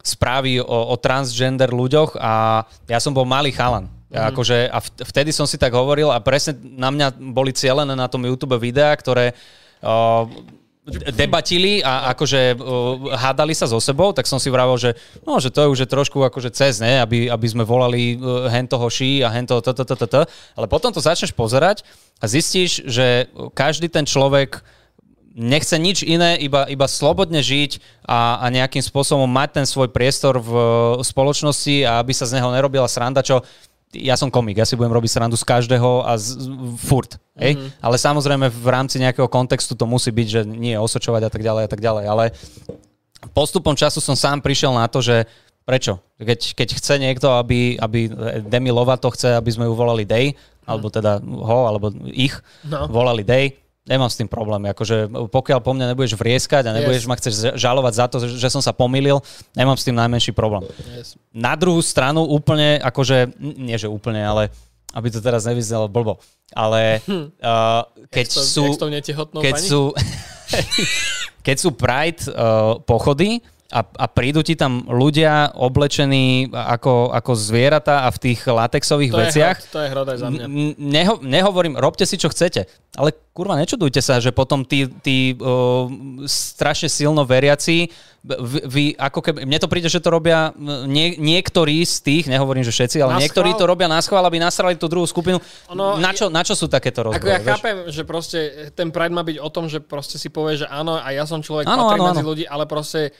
správy 0.00 0.56
o, 0.64 0.64
o 0.64 0.94
transgender 0.96 1.68
ľuďoch 1.68 2.16
a 2.16 2.64
ja 2.88 2.96
som 2.96 3.12
bol 3.12 3.28
malý 3.28 3.52
chalan. 3.52 3.92
Ja 4.08 4.32
akože, 4.32 4.72
a 4.72 4.80
vtedy 4.80 5.36
som 5.36 5.44
si 5.44 5.60
tak 5.60 5.76
hovoril 5.76 6.08
a 6.08 6.16
presne 6.24 6.56
na 6.56 6.88
mňa 6.88 7.20
boli 7.28 7.52
cielené 7.52 7.92
na 7.92 8.08
tom 8.08 8.24
YouTube 8.24 8.56
videá, 8.56 8.96
ktoré 8.96 9.36
o, 9.84 10.24
debatili 11.12 11.84
a 11.84 12.10
akože 12.16 12.56
uh, 12.56 13.12
hádali 13.14 13.52
sa 13.52 13.68
so 13.68 13.76
sebou, 13.78 14.16
tak 14.16 14.24
som 14.24 14.40
si 14.40 14.48
vravel, 14.48 14.74
že, 14.80 14.96
no, 15.22 15.36
že 15.38 15.52
to 15.52 15.64
je 15.64 15.72
už 15.72 15.80
trošku 15.86 16.20
akože 16.24 16.50
cez, 16.50 16.80
ne? 16.80 17.00
Aby, 17.04 17.28
aby 17.28 17.46
sme 17.46 17.64
volali 17.64 18.16
uh, 18.16 18.48
hen 18.48 18.64
toho 18.64 18.88
ší 18.88 19.20
a 19.20 19.28
hen 19.28 19.44
toho 19.44 19.60
t, 19.60 19.70
t, 19.70 19.80
t, 19.84 19.92
t, 19.94 20.04
t. 20.08 20.16
Ale 20.56 20.66
potom 20.66 20.90
to 20.90 21.04
začneš 21.04 21.36
pozerať 21.36 21.84
a 22.18 22.24
zistíš, 22.26 22.82
že 22.88 23.28
každý 23.52 23.92
ten 23.92 24.08
človek 24.08 24.64
nechce 25.38 25.78
nič 25.78 26.02
iné, 26.02 26.34
iba, 26.42 26.66
iba 26.66 26.90
slobodne 26.90 27.38
žiť 27.38 28.02
a, 28.02 28.42
a 28.42 28.46
nejakým 28.50 28.82
spôsobom 28.82 29.30
mať 29.30 29.62
ten 29.62 29.66
svoj 29.70 29.94
priestor 29.94 30.42
v 30.42 30.50
uh, 30.50 30.64
spoločnosti 30.98 31.86
a 31.86 32.02
aby 32.02 32.10
sa 32.10 32.26
z 32.26 32.42
neho 32.42 32.50
nerobila 32.50 32.90
sranda, 32.90 33.22
čo 33.22 33.46
ja 33.96 34.20
som 34.20 34.28
komik, 34.28 34.60
ja 34.60 34.68
si 34.68 34.76
budem 34.76 34.92
robiť 34.92 35.10
srandu 35.10 35.36
z 35.38 35.48
každého 35.48 36.04
a 36.04 36.16
z, 36.20 36.36
furt. 36.76 37.16
Hej? 37.40 37.56
Mhm. 37.56 37.68
Ale 37.80 37.96
samozrejme 37.96 38.46
v 38.52 38.68
rámci 38.68 39.00
nejakého 39.00 39.28
kontextu 39.30 39.72
to 39.72 39.88
musí 39.88 40.12
byť, 40.12 40.28
že 40.28 40.40
nie 40.44 40.76
osočovať 40.76 41.22
a 41.24 41.30
tak 41.32 41.40
ďalej 41.40 41.62
a 41.64 41.70
tak 41.70 41.80
ďalej. 41.80 42.04
Ale 42.04 42.24
postupom 43.32 43.74
času 43.74 43.98
som 44.00 44.14
sám 44.14 44.44
prišiel 44.44 44.74
na 44.74 44.86
to, 44.86 45.00
že 45.00 45.24
prečo? 45.64 46.00
Keď, 46.16 46.56
keď 46.56 46.68
chce 46.80 46.94
niekto, 46.96 47.28
aby, 47.36 47.76
aby 47.76 48.08
Demi 48.44 48.72
Lovato 48.72 49.12
chce, 49.12 49.36
aby 49.36 49.50
sme 49.52 49.68
ju 49.68 49.74
volali 49.76 50.08
Day, 50.08 50.32
alebo 50.64 50.88
teda 50.92 51.20
ho, 51.20 51.58
alebo 51.68 51.92
ich 52.12 52.36
No. 52.68 52.88
volali 52.88 53.24
Day, 53.24 53.56
nemám 53.88 54.12
s 54.12 54.20
tým 54.20 54.28
problém. 54.28 54.68
Akože 54.68 55.08
pokiaľ 55.08 55.58
po 55.64 55.72
mne 55.72 55.90
nebudeš 55.90 56.14
vrieskať 56.20 56.68
a 56.68 56.76
nebudeš 56.76 57.04
Yes. 57.04 57.10
ma 57.10 57.16
chceš 57.16 57.34
žalovať 57.56 57.92
za 57.96 58.06
to, 58.06 58.16
že, 58.20 58.48
som 58.52 58.60
sa 58.60 58.76
pomýlil, 58.76 59.18
nemám 59.56 59.80
s 59.80 59.88
tým 59.88 59.96
najmenší 59.96 60.36
problém. 60.36 60.68
Yes. 60.92 61.16
Na 61.32 61.56
druhú 61.56 61.80
stranu 61.80 62.28
úplne, 62.28 62.76
akože, 62.84 63.40
nie 63.40 63.74
že 63.80 63.88
úplne, 63.88 64.20
ale 64.20 64.52
aby 64.92 65.08
to 65.12 65.20
teraz 65.20 65.44
nevyznelo 65.44 65.88
blbo, 65.88 66.20
ale 66.52 67.00
uh, 67.08 67.84
keď 68.14 68.26
to, 68.28 68.40
sú... 68.44 68.62
keď 69.40 69.54
pani? 69.56 69.68
sú, 69.68 69.80
keď 71.46 71.56
sú 71.56 71.68
Pride 71.72 72.22
uh, 72.28 72.80
pochody 72.84 73.40
a, 73.68 73.84
a 73.84 74.06
prídu 74.08 74.40
ti 74.40 74.56
tam 74.56 74.88
ľudia 74.88 75.52
oblečení 75.52 76.48
ako, 76.48 77.12
ako 77.12 77.32
zvieratá 77.36 78.08
a 78.08 78.08
v 78.08 78.32
tých 78.32 78.40
latexových 78.48 79.12
to 79.12 79.18
veciach, 79.20 79.56
Je 79.60 79.60
hrod, 79.60 79.72
to 79.76 79.78
je 79.84 79.88
hrod 79.92 80.06
aj 80.08 80.18
za 80.24 80.28
mňa. 80.32 80.44
Neho, 80.80 81.14
nehovorím, 81.20 81.76
robte 81.76 82.08
si 82.08 82.16
čo 82.16 82.32
chcete, 82.32 82.64
ale 82.96 83.12
kurva, 83.36 83.60
nečudujte 83.60 84.00
sa, 84.00 84.24
že 84.24 84.32
potom 84.32 84.64
tí, 84.64 84.88
tí 85.04 85.36
uh, 85.36 85.84
strašne 86.24 86.88
silno 86.88 87.28
veriaci, 87.28 87.92
vy, 88.24 88.60
vy, 88.66 88.84
ako 88.98 89.20
keby, 89.20 89.46
mne 89.46 89.60
to 89.62 89.70
príde, 89.70 89.86
že 89.86 90.02
to 90.02 90.10
robia 90.10 90.50
nie, 90.88 91.14
niektorí 91.20 91.84
z 91.86 91.96
tých, 92.02 92.24
nehovorím, 92.26 92.66
že 92.66 92.74
všetci, 92.74 92.98
ale 92.98 93.14
Na 93.14 93.22
niektorí 93.22 93.54
schvál? 93.54 93.60
to 93.62 93.70
robia 93.70 93.88
na 93.88 94.00
schvál, 94.02 94.24
aby 94.26 94.42
nasrali 94.42 94.74
tú 94.74 94.90
druhú 94.90 95.06
skupinu. 95.06 95.38
Ono 95.70 95.96
na, 96.00 96.10
čo, 96.10 96.26
na 96.32 96.42
čo 96.42 96.58
sú 96.58 96.66
takéto 96.66 97.06
rozbory? 97.06 97.20
Ako 97.20 97.30
ja 97.30 97.38
vieš? 97.38 97.48
chápem, 97.52 97.76
že 97.88 98.02
proste 98.02 98.38
ten 98.74 98.90
Pride 98.90 99.14
má 99.14 99.22
byť 99.22 99.38
o 99.38 99.48
tom, 99.52 99.70
že 99.70 99.78
proste 99.78 100.18
si 100.18 100.28
povie, 100.32 100.58
že 100.58 100.66
áno, 100.66 100.98
a 100.98 101.08
ja 101.14 101.24
som 101.28 101.38
človek, 101.38 101.70
Áno, 101.70 101.88
patrím 101.88 102.10
medzi 102.10 102.26
ľudí, 102.26 102.44
ale 102.44 102.66
proste 102.66 103.14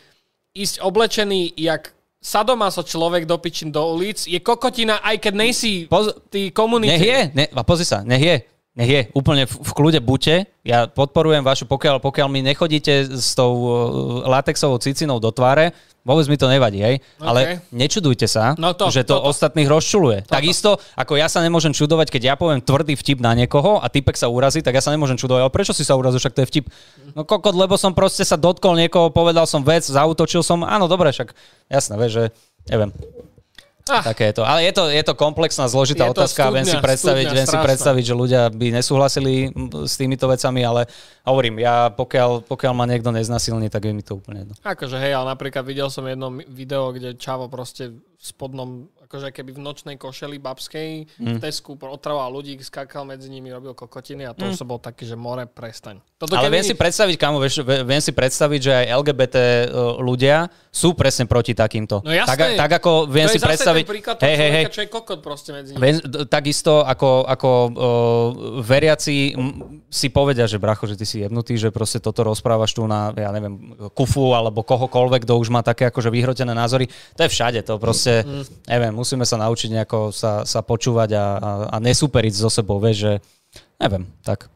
ísť 0.59 0.82
oblečený 0.82 1.55
jak 1.55 1.94
sadomaso 2.18 2.82
človek 2.82 3.30
do 3.30 3.39
pičin 3.39 3.70
do 3.70 3.94
ulic 3.94 4.26
je 4.26 4.43
kokotina, 4.43 4.98
aj 5.06 5.22
keď 5.22 5.35
nejsi 5.39 5.86
Poz- 5.86 6.18
ty 6.28 6.51
komunite. 6.51 6.98
Nech 6.98 7.06
je, 7.06 7.20
ne, 7.30 7.44
a 7.47 7.62
pozri 7.62 7.86
sa, 7.86 8.02
nech 8.02 8.18
je, 8.18 8.36
nech 8.74 8.90
je, 8.90 9.01
úplne 9.14 9.47
v, 9.47 9.55
v 9.55 9.70
kľude 9.70 10.01
buďte. 10.02 10.51
Ja 10.66 10.90
podporujem 10.90 11.47
vašu, 11.47 11.70
pokiaľ, 11.70 12.02
pokiaľ 12.02 12.26
mi 12.26 12.43
nechodíte 12.43 13.06
s 13.06 13.39
tou 13.39 13.55
uh, 13.55 13.72
latexovou 14.26 14.82
cicinou 14.82 15.22
do 15.22 15.30
tváre, 15.30 15.70
vôbec 16.02 16.26
mi 16.26 16.36
to 16.36 16.46
nevadí, 16.46 16.78
hej. 16.78 16.96
Ale 17.18 17.62
nečudujte 17.68 18.24
sa, 18.24 18.54
No 18.54 18.72
to, 18.72 18.88
že 18.88 19.02
to 19.02 19.16
toto. 19.16 19.28
ostatných 19.28 19.68
rozčuluje. 19.68 20.24
Takisto, 20.24 20.80
ako 20.94 21.14
ja 21.14 21.28
sa 21.28 21.40
nemôžem 21.40 21.70
čudovať, 21.70 22.08
keď 22.08 22.22
ja 22.22 22.34
poviem 22.34 22.58
tvrdý 22.58 22.94
vtip 22.94 23.18
na 23.20 23.32
niekoho 23.32 23.78
a 23.78 23.86
typek 23.86 24.14
sa 24.14 24.26
urazí, 24.26 24.64
tak 24.64 24.74
ja 24.74 24.82
sa 24.82 24.90
nemôžem 24.90 25.16
čudovať, 25.16 25.40
ale 25.44 25.52
prečo 25.52 25.76
si 25.76 25.84
sa 25.84 25.94
urazil, 25.94 26.18
však 26.18 26.34
to 26.34 26.42
je 26.44 26.48
vtip. 26.48 26.66
No 27.12 27.22
kokot, 27.22 27.52
lebo 27.52 27.76
som 27.76 27.92
proste 27.92 28.24
sa 28.24 28.34
dotkol 28.34 28.74
niekoho, 28.74 29.12
povedal 29.12 29.44
som 29.44 29.60
vec, 29.60 29.84
zautočil 29.84 30.40
som, 30.40 30.64
áno, 30.64 30.88
dobre, 30.88 31.12
však 31.12 31.36
jasné, 31.68 31.94
vieš, 32.00 32.12
že 32.12 32.24
neviem. 32.68 32.90
Ah. 33.89 34.05
Také 34.05 34.31
je 34.32 34.40
to. 34.40 34.43
Ale 34.44 34.65
je 34.65 34.73
to, 34.73 34.93
je 34.93 35.02
to 35.05 35.15
komplexná, 35.16 35.65
zložitá 35.69 36.06
Je 36.06 36.12
otázka. 36.12 36.52
viem 36.52 36.69
si 36.69 36.77
predstaviť, 36.77 37.24
studňa 37.28 37.39
viem 37.40 37.48
si 37.48 37.59
predstaviť, 37.59 38.05
že 38.05 38.15
ľudia 38.15 38.43
by 38.52 38.66
nesúhlasili 38.77 39.52
s 39.85 39.94
týmito 39.97 40.28
vecami, 40.28 40.60
ale 40.65 40.86
hovorím, 41.24 41.60
ja 41.60 41.89
pokiaľ, 41.93 42.44
pokiaľ 42.47 42.73
ma 42.77 42.85
niekto 42.85 43.10
neznasilní, 43.10 43.69
tak 43.73 43.89
je 43.89 43.93
mi 43.93 44.05
to 44.05 44.20
úplne 44.20 44.44
jedno. 44.47 44.55
Akože 44.60 44.97
hej, 45.01 45.12
ale 45.16 45.32
napríklad 45.32 45.65
videl 45.65 45.89
som 45.89 46.05
jedno 46.05 46.32
video, 46.48 46.93
kde 46.93 47.16
Čavo 47.16 47.48
proste 47.48 47.93
v 48.18 48.24
spodnom, 48.26 48.90
akože 49.06 49.30
keby 49.30 49.54
v 49.54 49.60
nočnej 49.62 49.94
košeli 49.94 50.42
babskej 50.42 51.06
v 51.06 51.38
Tesku 51.38 51.78
otravoval 51.78 52.34
ľudí, 52.34 52.58
skákal 52.58 53.06
medzi 53.06 53.30
nimi, 53.30 53.46
robil 53.54 53.78
kokotiny 53.78 54.26
a 54.26 54.34
to 54.34 54.50
už 54.50 54.58
som 54.58 54.66
bol 54.66 54.82
taký, 54.82 55.06
že 55.06 55.14
more, 55.14 55.46
prestaň. 55.46 56.02
Toto 56.18 56.34
Ale 56.34 56.50
viem 56.50 56.66
si 56.66 56.74
predstaviť, 56.74 57.14
kamo, 57.14 57.38
vieš, 57.38 57.62
viem 57.62 58.02
si 58.02 58.10
predstaviť, 58.10 58.60
že 58.60 58.72
aj 58.74 58.86
LGBT 58.90 59.36
uh, 59.38 60.02
ľudia 60.02 60.50
sú 60.66 60.98
presne 60.98 61.30
proti 61.30 61.54
takýmto. 61.54 62.02
No 62.02 62.10
jasné. 62.10 62.58
Tak, 62.58 62.58
tak 62.58 62.70
ako 62.82 63.06
viem 63.06 63.30
to 63.30 63.34
si 63.34 63.38
predstaviť... 63.38 63.84
príklad 63.86 64.18
hej, 64.26 64.34
hej, 64.34 64.50
hej, 64.50 64.64
čo 64.66 64.82
je 64.82 64.90
kokot 64.90 65.22
proste 65.22 65.54
medzi 65.54 65.78
nimi. 65.78 65.78
Viem, 65.78 66.02
takisto 66.26 66.82
ako, 66.82 67.22
ako 67.22 67.50
uh, 67.54 67.70
veriaci 68.66 69.30
m, 69.30 69.86
si 69.86 70.10
povedia, 70.10 70.50
že 70.50 70.58
bracho, 70.58 70.90
že 70.90 70.98
ty 70.98 71.06
si 71.06 71.22
jebnutý, 71.22 71.54
že 71.54 71.70
proste 71.70 72.02
toto 72.02 72.26
rozprávaš 72.26 72.74
tu 72.74 72.82
na, 72.90 73.14
ja 73.14 73.30
neviem, 73.30 73.78
kufu 73.94 74.34
alebo 74.34 74.66
kohokoľvek, 74.66 75.22
kto 75.22 75.38
už 75.38 75.54
má 75.54 75.62
také 75.62 75.86
akože 75.86 76.10
vyhrotené 76.10 76.50
názory. 76.50 76.90
To 77.14 77.22
je 77.22 77.30
všade, 77.30 77.62
to 77.62 77.78
proste, 77.78 78.07
Mm. 78.18 78.44
neviem, 78.66 78.93
musíme 78.93 79.22
sa 79.22 79.36
naučiť 79.39 79.68
nejako 79.72 80.10
sa, 80.10 80.43
sa 80.43 80.60
počúvať 80.60 81.10
a, 81.12 81.24
a, 81.35 81.51
a 81.68 81.76
nesúperiť 81.78 82.35
so 82.35 82.48
sebou, 82.48 82.76
vieš, 82.76 82.98
že 83.01 83.12
neviem, 83.76 84.06
tak 84.20 84.47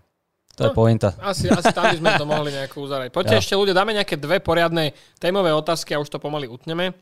to 0.52 0.62
je 0.62 0.70
No. 0.70 0.76
pointa. 0.76 1.16
Asi, 1.18 1.48
asi 1.48 1.70
tam 1.70 1.86
by 1.86 1.96
sme 1.96 2.10
to 2.14 2.24
mohli 2.24 2.50
nejako 2.50 2.82
uzavrieť. 2.82 3.10
Poďte 3.16 3.36
Ja. 3.36 3.40
ešte 3.40 3.54
ľudia, 3.54 3.72
dáme 3.72 3.92
nejaké 3.92 4.14
dve 4.14 4.36
poriadne 4.38 4.90
témové 5.16 5.48
otázky 5.50 5.92
a 5.92 5.98
už 5.98 6.08
to 6.08 6.18
pomaly 6.18 6.44
utneme. 6.44 6.92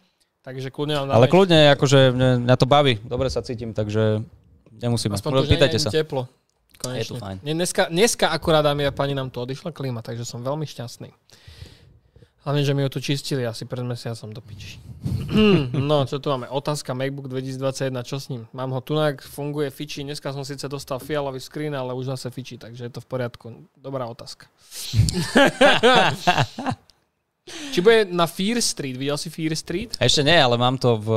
Takže 0.40 0.68
kľudne 0.68 0.94
nám 0.94 1.04
dáme 1.06 1.16
Ale 1.16 1.26
kľudne, 1.26 1.60
akože 1.70 1.98
mňa, 2.40 2.54
to 2.54 2.64
baví, 2.64 2.96
dobre 3.02 3.28
sa 3.28 3.40
cítim, 3.40 3.70
takže 3.70 4.24
nemusíme. 4.72 5.12
Aspoň 5.12 5.44
že 5.44 5.52
Pýtajte 5.52 5.76
je 5.76 5.84
sa. 5.84 5.90
teplo. 5.92 6.24
Je 6.24 6.32
to 6.72 6.80
Konečne. 7.12 7.18
fajn. 7.20 7.36
Dneska, 7.44 7.82
dneska 7.86 8.26
akurát, 8.28 8.62
dámy 8.62 8.88
a 8.88 8.90
pani, 8.90 9.12
nám 9.12 9.28
tu 9.28 9.36
odišla 9.36 9.68
klíma, 9.68 10.00
takže 10.00 10.24
som 10.24 10.40
veľmi 10.40 10.64
šťastný. 10.64 11.12
Hlavne, 12.40 12.64
že 12.64 12.72
mi 12.72 12.80
ju 12.80 12.88
tu 12.88 13.00
čistili 13.04 13.44
asi 13.44 13.68
pred 13.68 13.84
mesiacom 13.84 14.32
do 14.32 14.40
piči. 14.40 14.80
no, 15.76 16.08
čo 16.08 16.24
tu 16.24 16.32
máme? 16.32 16.48
Otázka 16.48 16.96
MacBook 16.96 17.28
2021, 17.28 18.00
čo 18.00 18.16
s 18.16 18.32
ním? 18.32 18.48
Mám 18.56 18.72
ho 18.72 18.80
tunak, 18.80 19.20
funguje, 19.20 19.68
fičí. 19.68 20.00
Dneska 20.00 20.32
som 20.32 20.40
síce 20.40 20.64
dostal 20.64 21.04
fialový 21.04 21.36
screen, 21.36 21.76
ale 21.76 21.92
už 21.92 22.16
zase 22.16 22.32
fičí, 22.32 22.56
takže 22.56 22.88
je 22.88 22.92
to 22.96 23.04
v 23.04 23.08
poriadku. 23.12 23.68
Dobrá 23.76 24.08
otázka. 24.08 24.48
Či 27.74 27.82
bude 27.82 28.06
na 28.08 28.24
Fear 28.24 28.62
Street? 28.62 28.96
Videl 28.96 29.18
si 29.18 29.28
Fear 29.28 29.52
Street? 29.52 29.90
Ešte 30.00 30.22
nie, 30.24 30.38
ale 30.38 30.56
mám 30.56 30.78
to 30.78 30.96
v, 30.96 31.08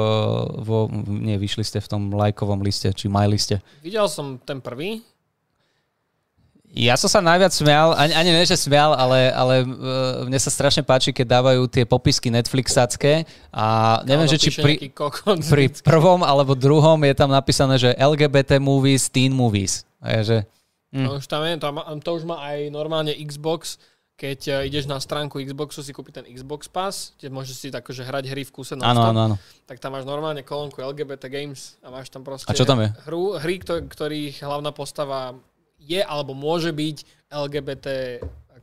vo, 0.65 0.89
nie, 1.07 1.37
vyšli 1.37 1.63
ste 1.63 1.79
v 1.79 1.87
tom 1.87 2.01
lajkovom 2.11 2.59
liste, 2.65 2.89
či 2.91 3.07
my 3.07 3.29
liste. 3.29 3.61
Videl 3.85 4.09
som 4.09 4.41
ten 4.41 4.59
prvý. 4.59 5.05
Ja 6.73 6.97
som 6.97 7.05
sa 7.05 7.21
najviac 7.21 7.53
smial, 7.53 7.93
ani, 7.93 8.17
ani 8.17 8.33
ne, 8.33 8.41
že 8.49 8.57
smial, 8.57 8.97
ale, 8.97 9.29
ale 9.29 9.61
uh, 9.61 10.25
mne 10.25 10.41
sa 10.41 10.49
strašne 10.49 10.81
páči, 10.81 11.13
keď 11.13 11.37
dávajú 11.37 11.69
tie 11.69 11.85
popisky 11.85 12.33
Netflixacké 12.33 13.29
a 13.53 14.01
neviem, 14.09 14.25
že 14.25 14.41
či 14.41 14.49
pri, 14.57 14.89
pri 15.45 15.65
prvom 15.85 16.25
alebo 16.25 16.57
druhom 16.57 16.97
je 17.05 17.13
tam 17.13 17.29
napísané, 17.29 17.77
že 17.77 17.93
LGBT 17.93 18.57
movies, 18.57 19.05
teen 19.05 19.37
movies. 19.37 19.85
A 20.01 20.17
je, 20.17 20.21
že, 20.25 20.37
hm, 20.97 21.05
To 21.05 21.09
už 21.21 21.25
tam 21.29 21.45
je, 21.45 21.61
to, 21.61 21.69
má, 21.69 21.83
to 22.01 22.11
už 22.17 22.23
má 22.25 22.41
aj 22.41 22.73
normálne 22.73 23.13
Xbox, 23.21 23.77
keď 24.17 24.39
e, 24.41 24.51
ideš 24.73 24.89
na 24.89 24.97
stránku 24.97 25.37
Xboxu 25.45 25.85
si 25.85 25.93
kúpiť 25.93 26.21
ten 26.21 26.25
Xbox 26.25 26.65
Pass, 26.65 27.13
kde 27.21 27.29
môžeš 27.29 27.53
si 27.53 27.67
akože 27.69 28.01
hrať 28.01 28.33
hry 28.33 28.41
v 28.45 28.51
kúse 28.53 28.73
na 28.73 28.89
áno, 28.93 29.13
áno, 29.13 29.19
áno. 29.29 29.35
tak 29.69 29.77
tam 29.77 29.93
máš 29.93 30.09
normálne 30.09 30.41
kolónku 30.41 30.81
LGBT 30.81 31.29
Games 31.29 31.77
a 31.85 31.93
máš 31.93 32.09
tam 32.09 32.25
proste 32.25 32.49
A 32.49 32.57
čo 32.57 32.65
tam 32.65 32.81
je? 32.81 32.89
Hru, 33.05 33.37
hry, 33.37 33.61
kto- 33.61 33.85
ktorých 33.85 34.41
hlavná 34.41 34.73
postava 34.73 35.37
je 35.83 35.99
alebo 35.99 36.31
môže 36.31 36.71
byť 36.71 37.27
LGBT 37.27 37.87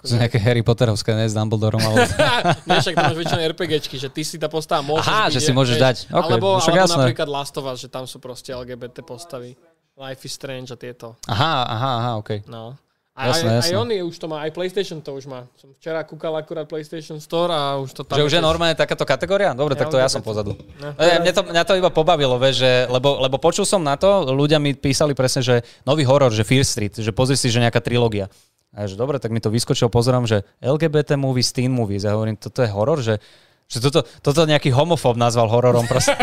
akože, 0.01 0.17
nejaké 0.17 0.39
Harry 0.41 0.65
Potterovské, 0.65 1.13
ne, 1.13 1.29
s 1.29 1.37
Dumbledorom, 1.37 1.77
ale... 1.85 2.09
Nie, 2.69 2.81
však 2.81 2.97
tam 2.97 3.13
máš 3.13 3.19
väčšinou 3.21 3.43
RPGčky, 3.53 3.97
že 4.01 4.09
ty 4.09 4.25
si 4.25 4.41
tá 4.41 4.49
postava 4.49 4.81
môžeš 4.81 5.13
Aha, 5.13 5.29
byť, 5.29 5.35
že 5.37 5.41
si 5.45 5.53
môžeš 5.53 5.77
dať. 5.77 5.97
OK, 6.09 6.25
alebo, 6.25 6.57
no 6.57 6.61
však 6.65 6.73
alebo 6.73 6.83
jasné. 6.89 6.97
napríklad 7.05 7.29
Last 7.29 7.55
of 7.61 7.69
Us, 7.69 7.79
že 7.85 7.89
tam 7.93 8.09
sú 8.09 8.17
proste 8.17 8.57
LGBT 8.57 9.05
postavy. 9.05 9.53
Life 10.01 10.25
is 10.25 10.33
Strange 10.33 10.73
a 10.73 10.77
tieto. 10.81 11.21
Aha, 11.29 11.69
aha, 11.69 11.91
aha, 12.01 12.11
OK. 12.17 12.49
No. 12.49 12.81
A 13.19 13.35
Jasné, 13.35 13.51
aj, 13.51 13.57
jasné. 13.59 13.75
aj 13.75 13.77
on 13.77 13.89
je, 13.91 14.01
už 14.07 14.17
to 14.17 14.27
má, 14.31 14.37
aj 14.47 14.51
PlayStation 14.55 14.99
to 15.03 15.11
už 15.19 15.27
má. 15.27 15.45
Som 15.59 15.75
včera 15.77 16.01
kúkal 16.07 16.31
akurát 16.39 16.65
PlayStation 16.65 17.19
Store 17.19 17.51
a 17.51 17.77
už 17.83 17.91
to 17.91 18.03
tam... 18.07 18.17
Že 18.17 18.25
už 18.31 18.35
je 18.39 18.43
normálne 18.43 18.79
takáto 18.79 19.03
kategória? 19.03 19.51
Dobre, 19.51 19.75
tak 19.75 19.91
to 19.91 19.99
ja 19.99 20.07
som 20.07 20.23
pozadu. 20.23 20.55
No. 20.79 20.95
E, 20.95 21.19
mne, 21.19 21.33
to, 21.35 21.43
mňa 21.43 21.63
to 21.67 21.75
iba 21.75 21.91
pobavilo, 21.91 22.39
vieš, 22.39 22.63
že, 22.63 22.73
lebo, 22.87 23.19
lebo 23.19 23.37
počul 23.43 23.67
som 23.67 23.83
na 23.83 23.99
to, 23.99 24.31
ľudia 24.31 24.63
mi 24.63 24.79
písali 24.79 25.13
presne, 25.13 25.43
že 25.43 25.55
nový 25.83 26.07
horor, 26.07 26.31
že 26.31 26.47
Fear 26.47 26.63
Street, 26.63 26.95
že 27.03 27.11
pozri 27.11 27.35
si, 27.35 27.51
že 27.51 27.59
nejaká 27.59 27.83
trilógia. 27.83 28.31
A 28.71 28.87
ja, 28.87 28.95
že 28.95 28.95
dobre, 28.95 29.19
tak 29.19 29.35
mi 29.35 29.43
to 29.43 29.51
vyskočilo, 29.51 29.91
pozerám, 29.91 30.31
že 30.31 30.47
LGBT 30.63 31.19
movies, 31.19 31.51
teen 31.51 31.75
movies. 31.75 32.07
Ja 32.07 32.15
hovorím, 32.15 32.39
toto 32.39 32.63
je 32.63 32.71
horor, 32.71 33.03
že, 33.03 33.19
že 33.67 33.83
toto, 33.83 34.07
toto 34.23 34.47
nejaký 34.47 34.71
homofób 34.71 35.19
nazval 35.19 35.51
hororom 35.51 35.91
proste. 35.91 36.15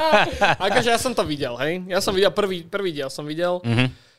Akože 0.72 0.88
ja 0.88 0.96
som 0.96 1.12
to 1.12 1.28
videl, 1.28 1.60
hej. 1.60 1.84
Ja 1.92 2.00
som 2.00 2.16
videl, 2.16 2.32
prvý, 2.32 2.64
prvý 2.64 2.96
diel 2.96 3.12
som 3.12 3.28
videl. 3.28 3.60
Mhm. 3.60 4.11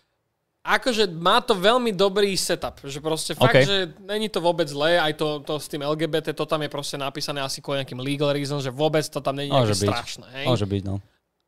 Akože 0.74 1.06
má 1.14 1.38
to 1.38 1.54
veľmi 1.54 1.94
dobrý 1.94 2.34
setup, 2.34 2.82
že 2.82 2.98
proste 2.98 3.38
fakt, 3.38 3.62
OK. 3.62 3.62
že 3.62 3.78
není 4.02 4.26
to 4.26 4.41
vôbec 4.41 4.66
zlé, 4.66 4.98
aj 4.98 5.14
to, 5.14 5.28
to 5.45 5.62
s 5.62 5.70
tým 5.70 5.86
LGBT, 5.86 6.34
to 6.34 6.50
tam 6.50 6.66
je 6.66 6.70
proste 6.74 6.98
napísané 6.98 7.45
asi 7.45 7.62
kvôli 7.62 7.86
nejakým 7.86 8.02
legal 8.02 8.34
reason, 8.34 8.58
že 8.58 8.74
vôbec 8.74 9.06
to 9.06 9.22
tam 9.22 9.38
není 9.38 9.54
nejaké 9.54 9.78
strašné, 9.78 10.26
hej. 10.41 10.45
Môže 10.50 10.66
byť, 10.66 10.82
no. 10.82 10.98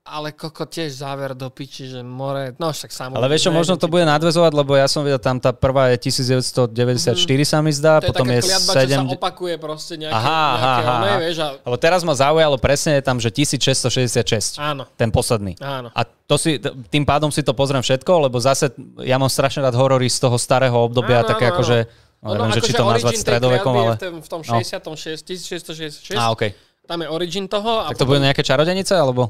Ale 0.05 0.29
koko 0.31 0.63
tiež 0.63 0.93
záver 0.95 1.33
do 1.33 1.49
piči, 1.49 1.89
že 1.89 1.99
more, 1.99 2.53
no 2.55 2.69
však 2.69 2.87
samo. 2.87 3.17
Ale 3.17 3.25
vieš 3.25 3.49
čo, 3.49 3.51
možno 3.51 3.73
to 3.73 3.85
bude 3.85 4.05
nadvezovať, 4.05 4.53
lebo 4.53 4.73
ja 4.73 4.85
som 4.85 5.01
videl, 5.01 5.17
tam 5.17 5.35
tá 5.35 5.49
prvá 5.49 5.89
je 5.89 5.97
1994 6.05 7.17
sa 7.43 7.57
mi 7.57 7.71
zdá, 7.71 7.97
To 7.97 8.05
je 8.05 8.09
potom 8.09 8.23
taká 8.23 8.35
je 8.35 8.41
kliatba, 8.43 8.71
čo 8.71 8.77
sa 8.77 9.01
7... 9.01 9.17
opakuje 9.17 9.55
proste 9.57 9.93
nejaké, 9.97 10.13
Aha, 10.13 10.29
aha, 10.29 10.53
nejaké 10.55 10.83
aha. 10.83 10.93
oné, 10.95 11.11
vieš, 11.19 11.37
a 11.39 11.47
Lebo 11.59 11.75
teraz 11.75 12.01
ma 12.01 12.13
zaujalo 12.13 12.55
presne, 12.55 12.91
je 12.95 13.03
tam, 13.03 13.17
že 13.17 13.33
1666. 13.33 14.61
áno, 14.61 14.85
Ten 14.93 15.09
posledný. 15.09 15.57
áno. 15.57 15.89
A 15.89 16.01
to 16.05 16.37
si, 16.37 16.61
tým 16.87 17.01
pádom 17.01 17.29
si 17.29 17.41
to 17.41 17.51
pozriem 17.51 17.81
všetko, 17.81 18.29
lebo 18.29 18.37
zase 18.37 18.69
ja 19.01 19.17
mám 19.17 19.27
strašne 19.27 19.61
rád 19.61 19.73
horory 19.73 20.05
z 20.05 20.21
toho 20.21 20.37
starého 20.37 20.75
obdobia, 20.75 21.21
Áno, 21.21 21.27
také 21.27 21.49
áno, 21.49 21.53
ako, 21.53 21.61
áno. 21.61 21.71
že... 21.71 21.77
No, 22.21 22.27
neviem, 22.31 22.53
že 22.53 22.61
či 22.63 22.73
to 22.73 22.81
nazvať 22.83 23.15
stredovekom, 23.17 23.73
ale... 23.75 23.93
V, 23.95 24.01
tom- 24.01 24.21
v 24.21 24.29
tom 24.31 24.41
No. 24.41 24.57
66, 24.57 25.21
1666, 25.21 26.13
Á, 26.13 26.29
okej. 26.29 26.57
tam 26.83 26.97
je 26.99 27.07
origin 27.07 27.45
toho. 27.45 27.81
A 27.81 27.89
Tak 27.89 27.97
to 27.97 28.05
bude 28.05 28.17
nejaké 28.17 28.41
čarodenice, 28.41 28.93
alebo... 28.93 29.29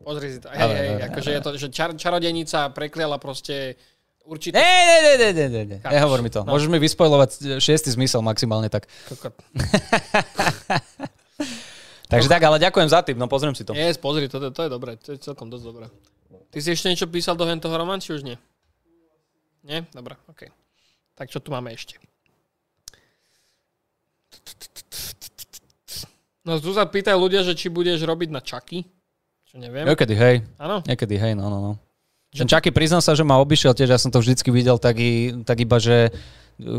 Pozri 0.00 0.32
si 0.32 0.40
to, 0.40 0.48
hej, 0.48 0.64
hej, 0.64 1.12
akože 1.12 1.28
je 1.28 1.40
to, 1.44 1.50
že 1.60 1.68
čar, 1.68 1.92
čarodenica 1.92 2.72
prekliala 2.72 3.20
proste 3.20 3.76
určité... 4.24 4.56
Ne, 4.56 4.64
ne, 4.64 5.12
ne, 5.20 5.28
ne, 5.36 5.46
ne, 5.52 5.62
ne? 5.76 5.78
Nehovor 5.84 6.24
mi 6.24 6.32
to. 6.32 6.40
No. 6.40 6.56
Môžeš 6.56 6.72
mi 6.72 6.80
vyspojovať 6.80 7.60
šiestý 7.60 7.92
zmysel 7.92 8.24
maximálne 8.24 8.72
tak. 8.72 8.88
Takže 12.10 12.28
tak, 12.32 12.42
ale 12.42 12.58
ďakujem 12.58 12.88
za 12.88 13.04
tip, 13.04 13.20
no 13.20 13.28
pozriem 13.28 13.52
si 13.52 13.62
to. 13.62 13.76
Yes, 13.76 14.00
pozri, 14.00 14.24
to, 14.26 14.40
to 14.40 14.60
je 14.64 14.70
dobré, 14.72 14.96
to 14.96 15.12
je 15.14 15.20
celkom 15.20 15.52
dosť 15.52 15.64
dobré. 15.68 15.86
Ty 16.50 16.58
si 16.58 16.74
ešte 16.74 16.90
niečo 16.90 17.06
písal 17.06 17.38
do 17.38 17.46
hentoho 17.46 17.76
román, 17.76 18.02
či 18.02 18.16
už 18.16 18.26
nie? 18.26 18.34
Nie? 19.62 19.86
Dobre, 19.92 20.16
OK. 20.26 20.48
Tak 21.14 21.28
čo 21.28 21.38
tu 21.38 21.52
máme 21.52 21.70
ešte? 21.70 22.00
No 26.42 26.56
tu 26.56 26.72
sa 26.72 26.88
pýtajú 26.88 27.20
ľudia, 27.20 27.44
že 27.44 27.52
či 27.52 27.68
budeš 27.68 28.00
robiť 28.02 28.32
na 28.32 28.40
čaky. 28.40 28.88
Čo 29.50 29.58
neviem. 29.58 29.82
Niekedy, 29.82 30.14
hej. 30.14 30.36
Áno? 30.62 30.78
Niekedy, 30.86 31.14
hej, 31.18 31.32
no, 31.34 31.50
no, 31.50 31.58
no. 31.58 31.72
Ten 32.30 32.46
Čaky, 32.46 32.70
priznám 32.70 33.02
sa, 33.02 33.18
že 33.18 33.26
ma 33.26 33.42
obišiel 33.42 33.74
tiež, 33.74 33.90
ja 33.90 33.98
som 33.98 34.14
to 34.14 34.22
vždycky 34.22 34.54
videl 34.54 34.78
tak, 34.78 35.02
i, 35.02 35.34
tak 35.42 35.58
iba, 35.58 35.82
že 35.82 36.14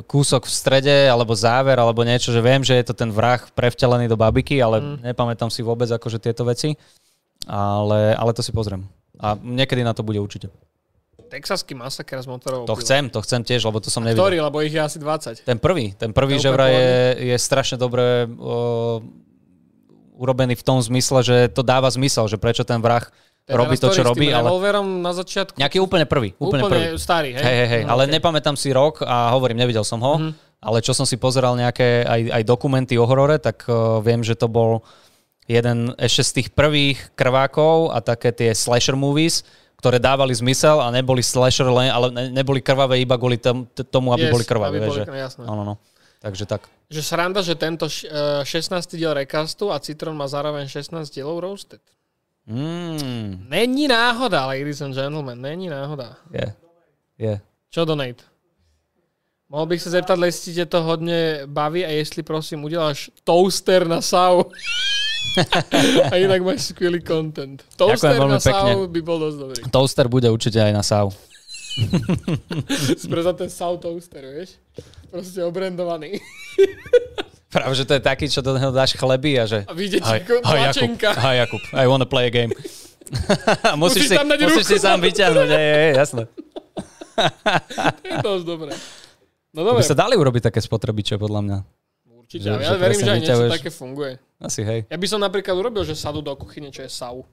kúsok 0.08 0.48
v 0.48 0.54
strede, 0.54 0.98
alebo 1.12 1.36
záver, 1.36 1.76
alebo 1.76 2.08
niečo, 2.08 2.32
že 2.32 2.40
viem, 2.40 2.64
že 2.64 2.80
je 2.80 2.86
to 2.88 2.96
ten 2.96 3.12
vrah 3.12 3.44
prevtelený 3.52 4.08
do 4.08 4.16
babiky, 4.16 4.64
ale 4.64 4.80
mm. 4.80 5.12
nepamätám 5.12 5.52
si 5.52 5.60
vôbec 5.60 5.92
akože 5.92 6.24
tieto 6.24 6.48
veci. 6.48 6.80
Ale, 7.50 8.14
ale 8.16 8.32
to 8.32 8.46
si 8.46 8.54
pozriem. 8.54 8.86
A 9.20 9.34
niekedy 9.36 9.82
na 9.82 9.92
to 9.98 10.06
bude 10.06 10.22
určite. 10.22 10.48
Texaský 11.32 11.74
masaker 11.74 12.20
s 12.20 12.28
motorovou 12.28 12.68
To 12.68 12.76
chcem, 12.80 13.08
to 13.08 13.24
chcem 13.24 13.42
tiež, 13.42 13.64
lebo 13.64 13.80
to 13.80 13.88
som 13.88 14.04
nevidel. 14.04 14.24
Ktorý, 14.24 14.38
lebo 14.44 14.62
ich 14.64 14.76
je 14.76 14.84
asi 14.84 15.00
20. 15.00 15.48
Ten 15.48 15.60
prvý, 15.60 15.96
ten 15.96 16.12
prvý, 16.12 16.38
že 16.38 16.52
vraj 16.52 16.72
je, 16.76 16.92
je 17.34 17.38
strašne 17.40 17.80
dobre 17.80 18.28
o, 18.36 19.00
urobený 20.22 20.54
v 20.54 20.64
tom 20.64 20.78
zmysle, 20.78 21.20
že 21.20 21.38
to 21.50 21.62
dáva 21.62 21.90
zmysel, 21.90 22.30
že 22.30 22.38
prečo 22.38 22.62
ten 22.62 22.78
vrah 22.78 23.10
Ten 23.42 23.58
robí 23.58 23.74
to, 23.76 23.90
čo 23.90 24.06
robí, 24.06 24.30
ale 24.30 24.46
revolverom 24.46 25.02
na 25.02 25.12
začiatku. 25.12 25.58
nejaký 25.58 25.82
úplne 25.82 26.06
prvý, 26.06 26.38
úplne, 26.38 26.62
úplne 26.62 26.94
prvý. 26.94 27.02
starý, 27.02 27.34
hej? 27.34 27.42
Hej, 27.42 27.56
hej, 27.58 27.68
hej, 27.68 27.82
No, 27.84 27.92
ale 27.92 28.06
okej. 28.06 28.14
nepamätám 28.16 28.54
si 28.54 28.70
rok 28.70 29.02
a 29.02 29.34
hovorím, 29.34 29.58
nevidel 29.58 29.82
som 29.82 29.98
ho, 29.98 30.30
ale 30.62 30.78
čo 30.80 30.94
som 30.94 31.04
si 31.04 31.18
pozeral 31.18 31.58
nejaké 31.58 32.06
aj, 32.06 32.22
aj 32.32 32.44
dokumenty 32.46 32.94
o 32.96 33.04
horore, 33.04 33.42
tak 33.42 33.66
uh, 33.66 33.98
viem, 34.00 34.22
že 34.22 34.38
to 34.38 34.46
bol 34.46 34.86
jeden 35.46 35.90
ešte 35.98 36.22
z 36.22 36.32
tých 36.38 36.48
prvých 36.54 37.12
krvákov 37.12 37.90
a 37.90 38.00
také 38.00 38.30
tie 38.30 38.54
slasher 38.54 38.94
movies, 38.94 39.42
ktoré 39.76 39.98
dávali 39.98 40.32
zmysel 40.32 40.78
a 40.78 40.94
neboli 40.94 41.26
slasher 41.26 41.66
len, 41.66 41.90
ale 41.90 42.14
ne, 42.14 42.30
neboli 42.32 42.62
krvavé 42.62 43.02
iba 43.02 43.18
kvôli 43.18 43.42
tomu, 43.84 44.14
aby 44.14 44.30
Yes, 44.30 44.32
boli 44.32 44.44
krvavé. 44.46 44.78
aby 44.78 44.86
boli 44.86 45.02
že- 45.02 45.10
jasné. 45.10 45.44
No, 45.44 45.58
no, 45.58 45.66
no. 45.66 45.76
Takže 46.22 46.46
tak. 46.46 46.70
Že 46.90 47.02
sranda, 47.04 47.42
že 47.42 47.56
tento 47.58 47.90
š- 47.90 48.06
eh, 48.06 48.46
16. 48.46 48.94
diel 48.98 49.14
recastu 49.14 49.72
a 49.74 49.80
Citron 49.82 50.14
má 50.14 50.28
zároveň 50.30 50.68
16 50.70 51.10
dielov 51.10 51.40
roasted. 51.42 51.82
Mm, 52.46 53.46
Není 53.50 53.88
náhoda, 53.88 54.46
ladies 54.46 54.82
and 54.82 54.94
gentlemen, 54.94 55.42
není 55.42 55.70
náhoda. 55.70 56.18
je. 56.34 56.54
Je. 57.18 57.42
Čo 57.70 57.86
donate? 57.86 58.24
Mohol 59.50 59.66
bych 59.66 59.82
se 59.82 59.90
zeptat, 59.90 60.20
jestli 60.20 60.54
tě 60.54 60.66
to 60.66 60.82
hodně 60.84 61.42
baví 61.46 61.86
a 61.86 61.90
jestli 61.90 62.24
prosím 62.24 62.64
uděláš 62.64 63.10
toaster 63.24 63.88
na 63.88 64.02
sau. 64.02 64.44
a 66.12 66.16
jinak 66.16 66.42
máš 66.42 66.62
skvělý 66.62 67.02
content. 67.02 67.64
Toaster 67.76 68.20
na 68.28 68.40
sau 68.40 68.88
by 68.88 69.02
bol 69.02 69.20
dosť 69.20 69.38
dobrý. 69.38 69.60
Toaster 69.72 70.08
bude 70.08 70.30
určite 70.30 70.58
aj 70.64 70.74
na 70.74 70.84
SAU. 70.84 71.10
Spreza 72.98 73.34
ten 73.34 73.50
sau 73.50 73.78
toaster, 73.78 74.22
vieš? 74.26 74.50
Proste 75.12 75.44
obrandovaný. 75.44 76.18
Práve, 77.52 77.76
že 77.76 77.84
to 77.84 78.00
je 78.00 78.02
taký, 78.02 78.32
čo 78.32 78.40
do 78.40 78.56
neho 78.56 78.72
dáš 78.72 78.96
chleby 78.96 79.36
a 79.36 79.44
že... 79.44 79.68
A 79.68 79.76
ti 79.76 80.00
Hi, 80.00 80.24
hi, 80.24 80.58
Jakub, 80.72 80.92
hi 81.04 81.36
Jakub, 81.36 81.60
I 81.76 81.84
wanna 81.84 82.08
play 82.08 82.28
a 82.28 82.32
game. 82.32 82.56
musíš, 83.76 84.08
Musíš 84.08 84.16
si, 84.16 84.16
musíš 84.40 84.66
si 84.66 84.78
sám 84.80 85.04
vyťahnuť, 85.04 85.50
je, 85.52 85.60
je, 85.60 85.88
jasné. 86.00 86.24
To 86.32 88.08
je 88.08 88.18
dosť 88.24 88.46
dobré. 88.48 88.72
No 89.52 89.68
By 89.68 89.68
dobre, 89.68 89.84
sa 89.84 90.00
dali 90.00 90.16
urobiť 90.16 90.48
také 90.48 90.64
spotrebiče, 90.64 91.20
podľa 91.20 91.42
mňa. 91.44 91.58
určite. 92.16 92.40
že- 92.40 92.56
ale 92.56 92.64
že 92.64 92.72
ja 92.72 92.80
verím, 92.80 93.00
že 93.04 93.12
aj 93.12 93.20
niečo 93.20 93.46
také 93.52 93.68
funguje. 93.70 94.12
Asi, 94.40 94.64
hej. 94.64 94.88
Ja 94.88 94.96
by 94.96 95.08
som 95.12 95.20
napríklad 95.20 95.52
urobil, 95.54 95.84
že 95.84 95.92
sadu 95.92 96.24
do 96.24 96.32
kuchyne, 96.40 96.72
čo 96.72 96.82
je 96.82 96.90
sau. 96.90 97.28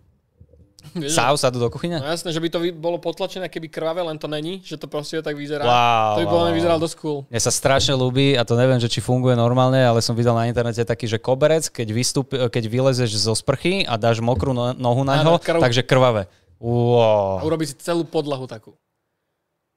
Sáv 1.10 1.36
sa 1.36 1.50
do 1.52 1.68
kuchyne? 1.68 1.98
No 2.00 2.08
jasné, 2.08 2.30
že 2.32 2.40
by 2.40 2.48
to 2.48 2.58
bolo 2.74 2.96
potlačené, 3.02 3.50
keby 3.50 3.68
krvavé, 3.68 4.00
len 4.02 4.16
to 4.16 4.30
není, 4.30 4.62
že 4.62 4.78
to 4.78 4.86
proste 4.86 5.20
tak 5.20 5.34
vyzerá. 5.34 5.66
Wow, 5.66 6.14
to 6.16 6.20
by 6.22 6.26
wow, 6.26 6.34
bolo 6.34 6.44
wow. 6.48 6.56
vyzeral 6.56 6.78
dosť 6.80 6.96
cool. 7.02 7.18
Mne 7.28 7.40
sa 7.42 7.52
strašne 7.52 7.94
ľúbi, 7.98 8.38
a 8.38 8.42
to 8.46 8.54
neviem, 8.54 8.78
že 8.80 8.88
či 8.88 9.02
funguje 9.02 9.34
normálne, 9.34 9.78
ale 9.78 10.00
som 10.00 10.14
videl 10.14 10.32
na 10.32 10.46
internete 10.48 10.80
taký, 10.86 11.10
že 11.10 11.18
koberec, 11.20 11.68
keď, 11.68 11.88
vystup, 11.92 12.30
keď 12.30 12.64
vylezeš 12.70 13.10
zo 13.14 13.34
sprchy 13.34 13.84
a 13.84 13.98
dáš 13.98 14.22
mokrú 14.22 14.54
no- 14.54 14.74
nohu 14.74 15.02
na 15.02 15.20
ňo, 15.22 15.38
takže 15.38 15.82
krvavé. 15.84 16.26
A 16.26 16.38
Wow. 16.58 17.46
urobí 17.46 17.70
si 17.70 17.74
celú 17.78 18.02
podlahu 18.02 18.50
takú. 18.50 18.74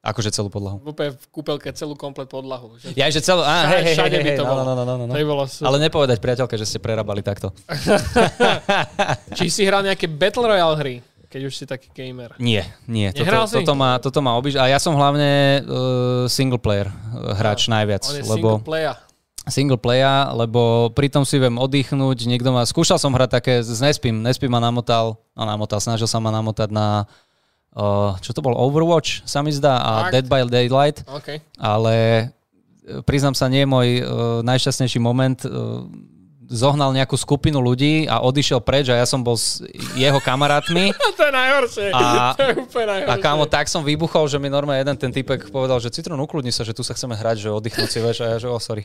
Akože 0.01 0.33
celú 0.33 0.49
podlahu. 0.49 0.81
Úplne 0.81 1.13
v 1.13 1.25
kúpelke 1.29 1.69
celú 1.77 1.93
komplet 1.93 2.25
podlahu. 2.25 2.73
Že... 2.81 2.97
Ja, 2.97 3.05
že 3.13 3.21
celú... 3.21 3.45
Á, 3.45 3.69
hej, 3.69 3.93
hej, 3.93 3.95
Všade 4.01 4.17
hej, 4.17 4.23
by 4.25 4.31
hej, 4.33 4.39
to 4.41 4.45
no, 4.45 4.49
bolo. 4.49 4.61
no, 4.65 4.73
no, 4.73 4.83
no, 4.83 4.93
no. 5.05 5.13
To 5.13 5.19
by 5.21 5.27
bolo 5.29 5.43
super. 5.45 5.65
Ale 5.69 5.77
nepovedať 5.77 6.17
priateľke, 6.17 6.57
že 6.57 6.65
ste 6.65 6.81
prerábali 6.81 7.21
takto. 7.21 7.53
Či 9.37 9.45
si 9.53 9.61
hral 9.61 9.85
nejaké 9.85 10.09
Battle 10.09 10.49
Royale 10.49 10.75
hry, 10.81 10.95
keď 11.29 11.41
už 11.45 11.53
si 11.53 11.69
taký 11.69 11.93
gamer. 11.93 12.33
Nie, 12.41 12.65
nie. 12.89 13.13
Nehral 13.13 13.45
Toto, 13.45 13.53
si? 13.53 13.55
toto, 13.61 13.73
ma, 13.77 14.01
toto 14.01 14.19
ma 14.25 14.33
obíš. 14.41 14.57
A 14.57 14.65
ja 14.73 14.81
som 14.81 14.97
hlavne 14.97 15.61
uh, 15.61 16.25
single 16.25 16.57
player 16.57 16.89
uh, 16.89 17.37
hráč 17.37 17.69
najviac. 17.69 18.01
On 18.01 18.17
je 18.17 18.25
lebo 18.25 18.57
single 18.57 18.65
player. 18.65 18.95
single 19.53 19.77
player, 19.77 20.33
lebo 20.33 20.89
pritom 20.97 21.21
si 21.29 21.37
viem 21.37 21.61
oddychnúť. 21.61 22.25
Niekto 22.25 22.49
ma, 22.49 22.65
skúšal 22.65 22.97
som 22.97 23.13
hrať 23.13 23.29
také, 23.37 23.53
Nespím, 23.61 24.25
Nespím 24.25 24.49
ma 24.49 24.57
namotal, 24.57 25.21
no 25.37 25.45
namotal, 25.45 25.77
snažil 25.77 26.09
sa 26.09 26.17
ma 26.17 26.33
namotať 26.33 26.73
na, 26.73 27.05
uh, 27.75 28.17
čo 28.19 28.31
to 28.35 28.43
bol, 28.43 28.55
Overwatch 28.55 29.23
sa 29.23 29.43
mi 29.45 29.51
zdá 29.51 29.79
a 29.79 29.91
Fakt? 30.07 30.13
Dead 30.13 30.25
by 30.27 30.47
Daylight, 30.47 31.03
OK. 31.07 31.39
ale 31.59 31.95
e, 32.83 33.03
priznám 33.05 33.35
sa, 33.35 33.47
nie 33.47 33.63
je 33.63 33.69
môj 33.69 33.87
uh, 34.01 34.05
najšťastnejší 34.43 34.99
moment. 34.99 35.39
Uh, 35.45 35.87
zohnal 36.51 36.91
nejakú 36.91 37.15
skupinu 37.15 37.63
ľudí 37.63 38.05
a 38.05 38.19
odišiel 38.19 38.59
preč 38.59 38.91
a 38.91 38.99
ja 38.99 39.07
som 39.07 39.23
bol 39.23 39.39
s 39.39 39.63
jeho 39.95 40.19
kamarátmi 40.19 40.91
to 41.17 41.23
je 41.23 41.31
najhoršie. 41.31 41.87
A- 41.95 42.35
to 42.35 42.43
je 42.43 42.53
úplne 42.59 42.85
a 42.85 42.89
najhoršie. 42.91 43.23
kámo, 43.23 43.47
tak 43.47 43.71
som 43.71 43.81
vybuchol, 43.81 44.27
že 44.27 44.35
mi 44.35 44.51
normálne 44.51 44.83
jeden 44.83 44.97
ten 44.99 45.11
typek 45.15 45.47
povedal, 45.47 45.79
že 45.79 45.87
Citron, 45.87 46.19
ukludni 46.19 46.51
sa, 46.51 46.67
že 46.67 46.75
tu 46.75 46.83
sa 46.83 46.91
chceme 46.91 47.15
hrať, 47.15 47.47
že 47.47 47.49
oddychnúť 47.49 47.87
si, 47.87 47.99
vieš, 48.03 48.17
a 48.21 48.35
ja, 48.35 48.37
že 48.37 48.51
oh, 48.51 48.59
sorry. 48.59 48.83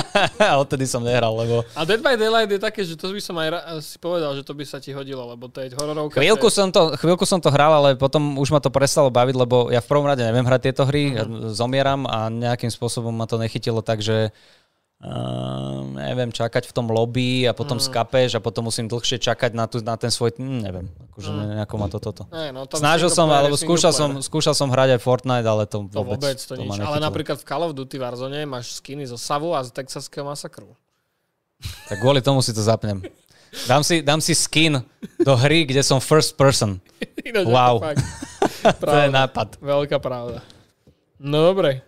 a 0.38 0.62
odtedy 0.62 0.86
som 0.86 1.02
nehral, 1.02 1.34
lebo 1.34 1.66
A 1.74 1.82
Dead 1.82 1.98
by 1.98 2.14
Daylight 2.14 2.54
je 2.54 2.60
také, 2.62 2.86
že 2.86 2.94
to 2.94 3.10
by 3.10 3.18
som 3.18 3.34
aj 3.36 3.48
ra- 3.50 3.66
si 3.82 3.98
povedal, 3.98 4.38
že 4.38 4.46
to 4.46 4.54
by 4.54 4.62
sa 4.62 4.78
ti 4.78 4.94
hodilo, 4.94 5.26
lebo 5.26 5.50
to 5.50 5.58
je 5.58 5.74
hororovka. 5.74 6.22
chvíľku 6.22 6.46
je- 6.46 6.54
som, 6.54 6.70
to, 6.70 6.94
chvíľku 6.96 7.26
som 7.26 7.42
to 7.42 7.50
hral, 7.50 7.74
ale 7.74 7.98
potom 7.98 8.38
už 8.38 8.54
ma 8.54 8.62
to 8.62 8.70
prestalo 8.70 9.10
baviť, 9.10 9.34
lebo 9.34 9.68
ja 9.68 9.82
v 9.82 9.88
prvom 9.90 10.06
rade 10.06 10.22
neviem 10.22 10.46
hrať 10.46 10.60
tieto 10.70 10.86
hry, 10.86 11.18
ja 11.18 11.24
zomieram 11.50 12.06
a 12.06 12.30
nejakým 12.30 12.70
spôsobom 12.70 13.10
ma 13.10 13.26
to 13.26 13.34
nechytilo, 13.36 13.82
takže 13.82 14.30
Uh, 14.98 15.94
neviem, 15.94 16.34
čakať 16.34 16.66
v 16.66 16.72
tom 16.74 16.90
lobby 16.90 17.46
a 17.46 17.54
potom 17.54 17.78
mm. 17.78 17.86
skapeš 17.86 18.34
a 18.34 18.42
potom 18.42 18.66
musím 18.66 18.90
dlhšie 18.90 19.22
čakať 19.22 19.54
na, 19.54 19.70
tu, 19.70 19.78
na 19.78 19.94
ten 19.94 20.10
svoj... 20.10 20.34
Hm, 20.34 20.58
neviem, 20.58 20.90
akože 21.14 21.30
mm. 21.30 21.54
nejako 21.54 21.74
ma 21.78 21.86
to 21.86 21.98
toto. 22.02 22.26
Ne, 22.34 22.50
no, 22.50 22.66
to 22.66 22.82
Snažil 22.82 23.06
som, 23.06 23.30
alebo 23.30 23.54
skúšal 23.54 23.94
som, 23.94 24.18
skúšal 24.18 24.58
som 24.58 24.66
hrať 24.66 24.98
aj 24.98 25.00
Fortnite, 25.06 25.46
ale 25.46 25.70
to, 25.70 25.86
To 25.86 26.02
vôbec, 26.02 26.18
vôbec, 26.18 26.42
to, 26.42 26.58
ma 26.66 26.74
nič. 26.74 26.82
Ale 26.82 26.98
napríklad 26.98 27.38
v 27.38 27.46
Call 27.46 27.62
of 27.62 27.78
Duty 27.78 27.94
Warzone 27.94 28.42
máš 28.42 28.82
skiny 28.82 29.06
zo 29.06 29.14
Savu 29.14 29.54
a 29.54 29.62
z 29.62 29.70
Texaského 29.70 30.26
masakru. 30.26 30.74
Tak 31.86 32.02
kvôli 32.02 32.18
tomu 32.18 32.42
si 32.42 32.50
to 32.50 32.58
zapnem. 32.58 32.98
Dám 33.70 33.86
si, 33.86 34.02
dám 34.02 34.18
si 34.18 34.34
skin 34.34 34.82
do 35.22 35.34
hry, 35.38 35.62
kde 35.62 35.80
som 35.86 36.02
first 36.02 36.34
person. 36.34 36.82
Ináč 37.28 37.46
to 37.46 37.54
Wow. 37.54 37.80
fakt 37.80 38.02
To 38.82 38.96
je 38.98 39.08
nápad. 39.14 39.48
Veľká 39.62 40.02
pravda. 40.02 40.42
No 41.22 41.54
dobre. 41.54 41.87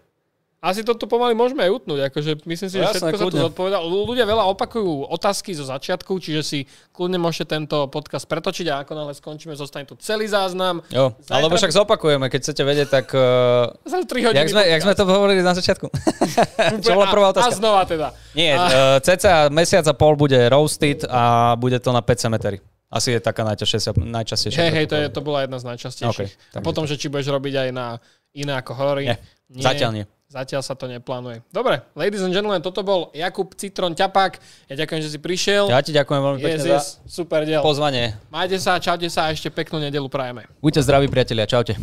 Asi 0.60 0.84
to 0.84 0.92
tu 0.92 1.08
pomaly 1.08 1.32
môžeme 1.32 1.64
aj 1.64 1.72
utnúť, 1.72 2.12
akože 2.12 2.44
myslím 2.44 2.68
si, 2.68 2.76
že 2.76 2.84
Jasné, 2.84 3.00
všetko 3.00 3.16
sa 3.16 3.24
tu 3.26 3.36
zodpovedal. 3.48 3.80
Ľu- 3.80 4.04
Ľudia 4.04 4.28
veľa 4.28 4.44
opakujú 4.52 5.08
otázky 5.08 5.56
zo 5.56 5.64
začiatku, 5.64 6.20
čiže 6.20 6.40
si 6.44 6.58
kľudne 6.92 7.16
môžete 7.16 7.56
tento 7.56 7.88
podcast 7.88 8.28
pretočiť 8.28 8.68
a 8.68 8.84
ako 8.84 8.92
náhle 8.92 9.16
skončíme, 9.16 9.56
zostane 9.56 9.88
tu 9.88 9.96
celý 9.96 10.28
záznam. 10.28 10.84
Jo, 10.92 11.16
Zajtra- 11.16 11.32
alebo 11.32 11.56
však 11.56 11.72
zopakujeme, 11.72 12.28
keď 12.28 12.40
chcete 12.44 12.62
vedieť, 12.62 12.88
tak... 12.92 13.08
Uh, 13.08 13.72
Za 13.88 14.04
3 14.04 14.12
hodiny. 14.20 14.36
jak, 14.36 14.48
sme, 14.52 14.62
jak 14.68 14.82
sme 14.84 14.92
to 14.92 15.04
hovorili 15.08 15.40
na 15.40 15.56
začiatku? 15.56 15.88
Čo 16.84 16.92
bola 16.92 17.08
prvá 17.08 17.26
A 17.26 17.32
otázka? 17.32 17.56
znova 17.56 17.88
teda. 17.88 18.12
Nie, 18.36 18.52
A- 18.52 18.68
uh, 18.68 18.96
cca 19.00 19.48
mesiac 19.48 19.88
a 19.88 19.96
pol 19.96 20.12
bude 20.12 20.36
roasted 20.52 21.08
a 21.08 21.56
bude 21.56 21.80
to 21.80 21.88
na 21.88 22.04
5 22.04 22.20
cemetery. 22.20 22.60
Asi 22.90 23.16
je 23.16 23.20
taká 23.22 23.48
najčastejšia. 23.48 23.96
najčastejšia 23.96 24.60
Hej, 24.60 24.70
hej, 24.74 24.86
to, 24.90 24.96
je, 24.98 25.06
to 25.08 25.20
bola 25.22 25.40
jedna 25.40 25.56
z 25.56 25.72
najčastejších. 25.72 26.32
OK, 26.52 26.58
a 26.58 26.60
potom, 26.60 26.84
že 26.84 27.00
či 27.00 27.08
budeš 27.08 27.32
robiť 27.32 27.54
aj 27.56 27.68
na 27.70 27.96
iné 28.36 28.52
ako 28.52 28.76
horory. 28.76 29.08
Nie, 29.08 29.16
zatiaľ 29.48 29.90
nie. 29.94 30.04
Zatiaľ 30.30 30.62
sa 30.62 30.78
to 30.78 30.86
neplánuje. 30.86 31.42
Dobre, 31.50 31.82
ladies 31.98 32.22
and 32.22 32.30
gentlemen, 32.30 32.62
toto 32.62 32.86
bol 32.86 33.10
Jakub 33.10 33.50
Citron 33.58 33.98
Ťapák. 33.98 34.38
Ja 34.70 34.78
ďakujem, 34.78 35.02
že 35.02 35.10
si 35.10 35.18
prišiel. 35.18 35.66
Ja 35.66 35.82
ti 35.82 35.90
ďakujem 35.90 36.22
veľmi 36.22 36.38
pekne 36.38 36.62
yes, 36.62 36.70
za 36.70 36.78
yes, 36.78 36.86
super 37.02 37.42
diel. 37.42 37.58
pozvanie. 37.66 38.14
Majte 38.30 38.62
sa, 38.62 38.78
čaute 38.78 39.10
sa 39.10 39.26
a 39.26 39.34
ešte 39.34 39.50
peknú 39.50 39.82
nedelu 39.82 40.06
prajeme. 40.06 40.46
Buďte 40.62 40.86
zdraví, 40.86 41.10
priatelia. 41.10 41.50
Čaute. 41.50 41.74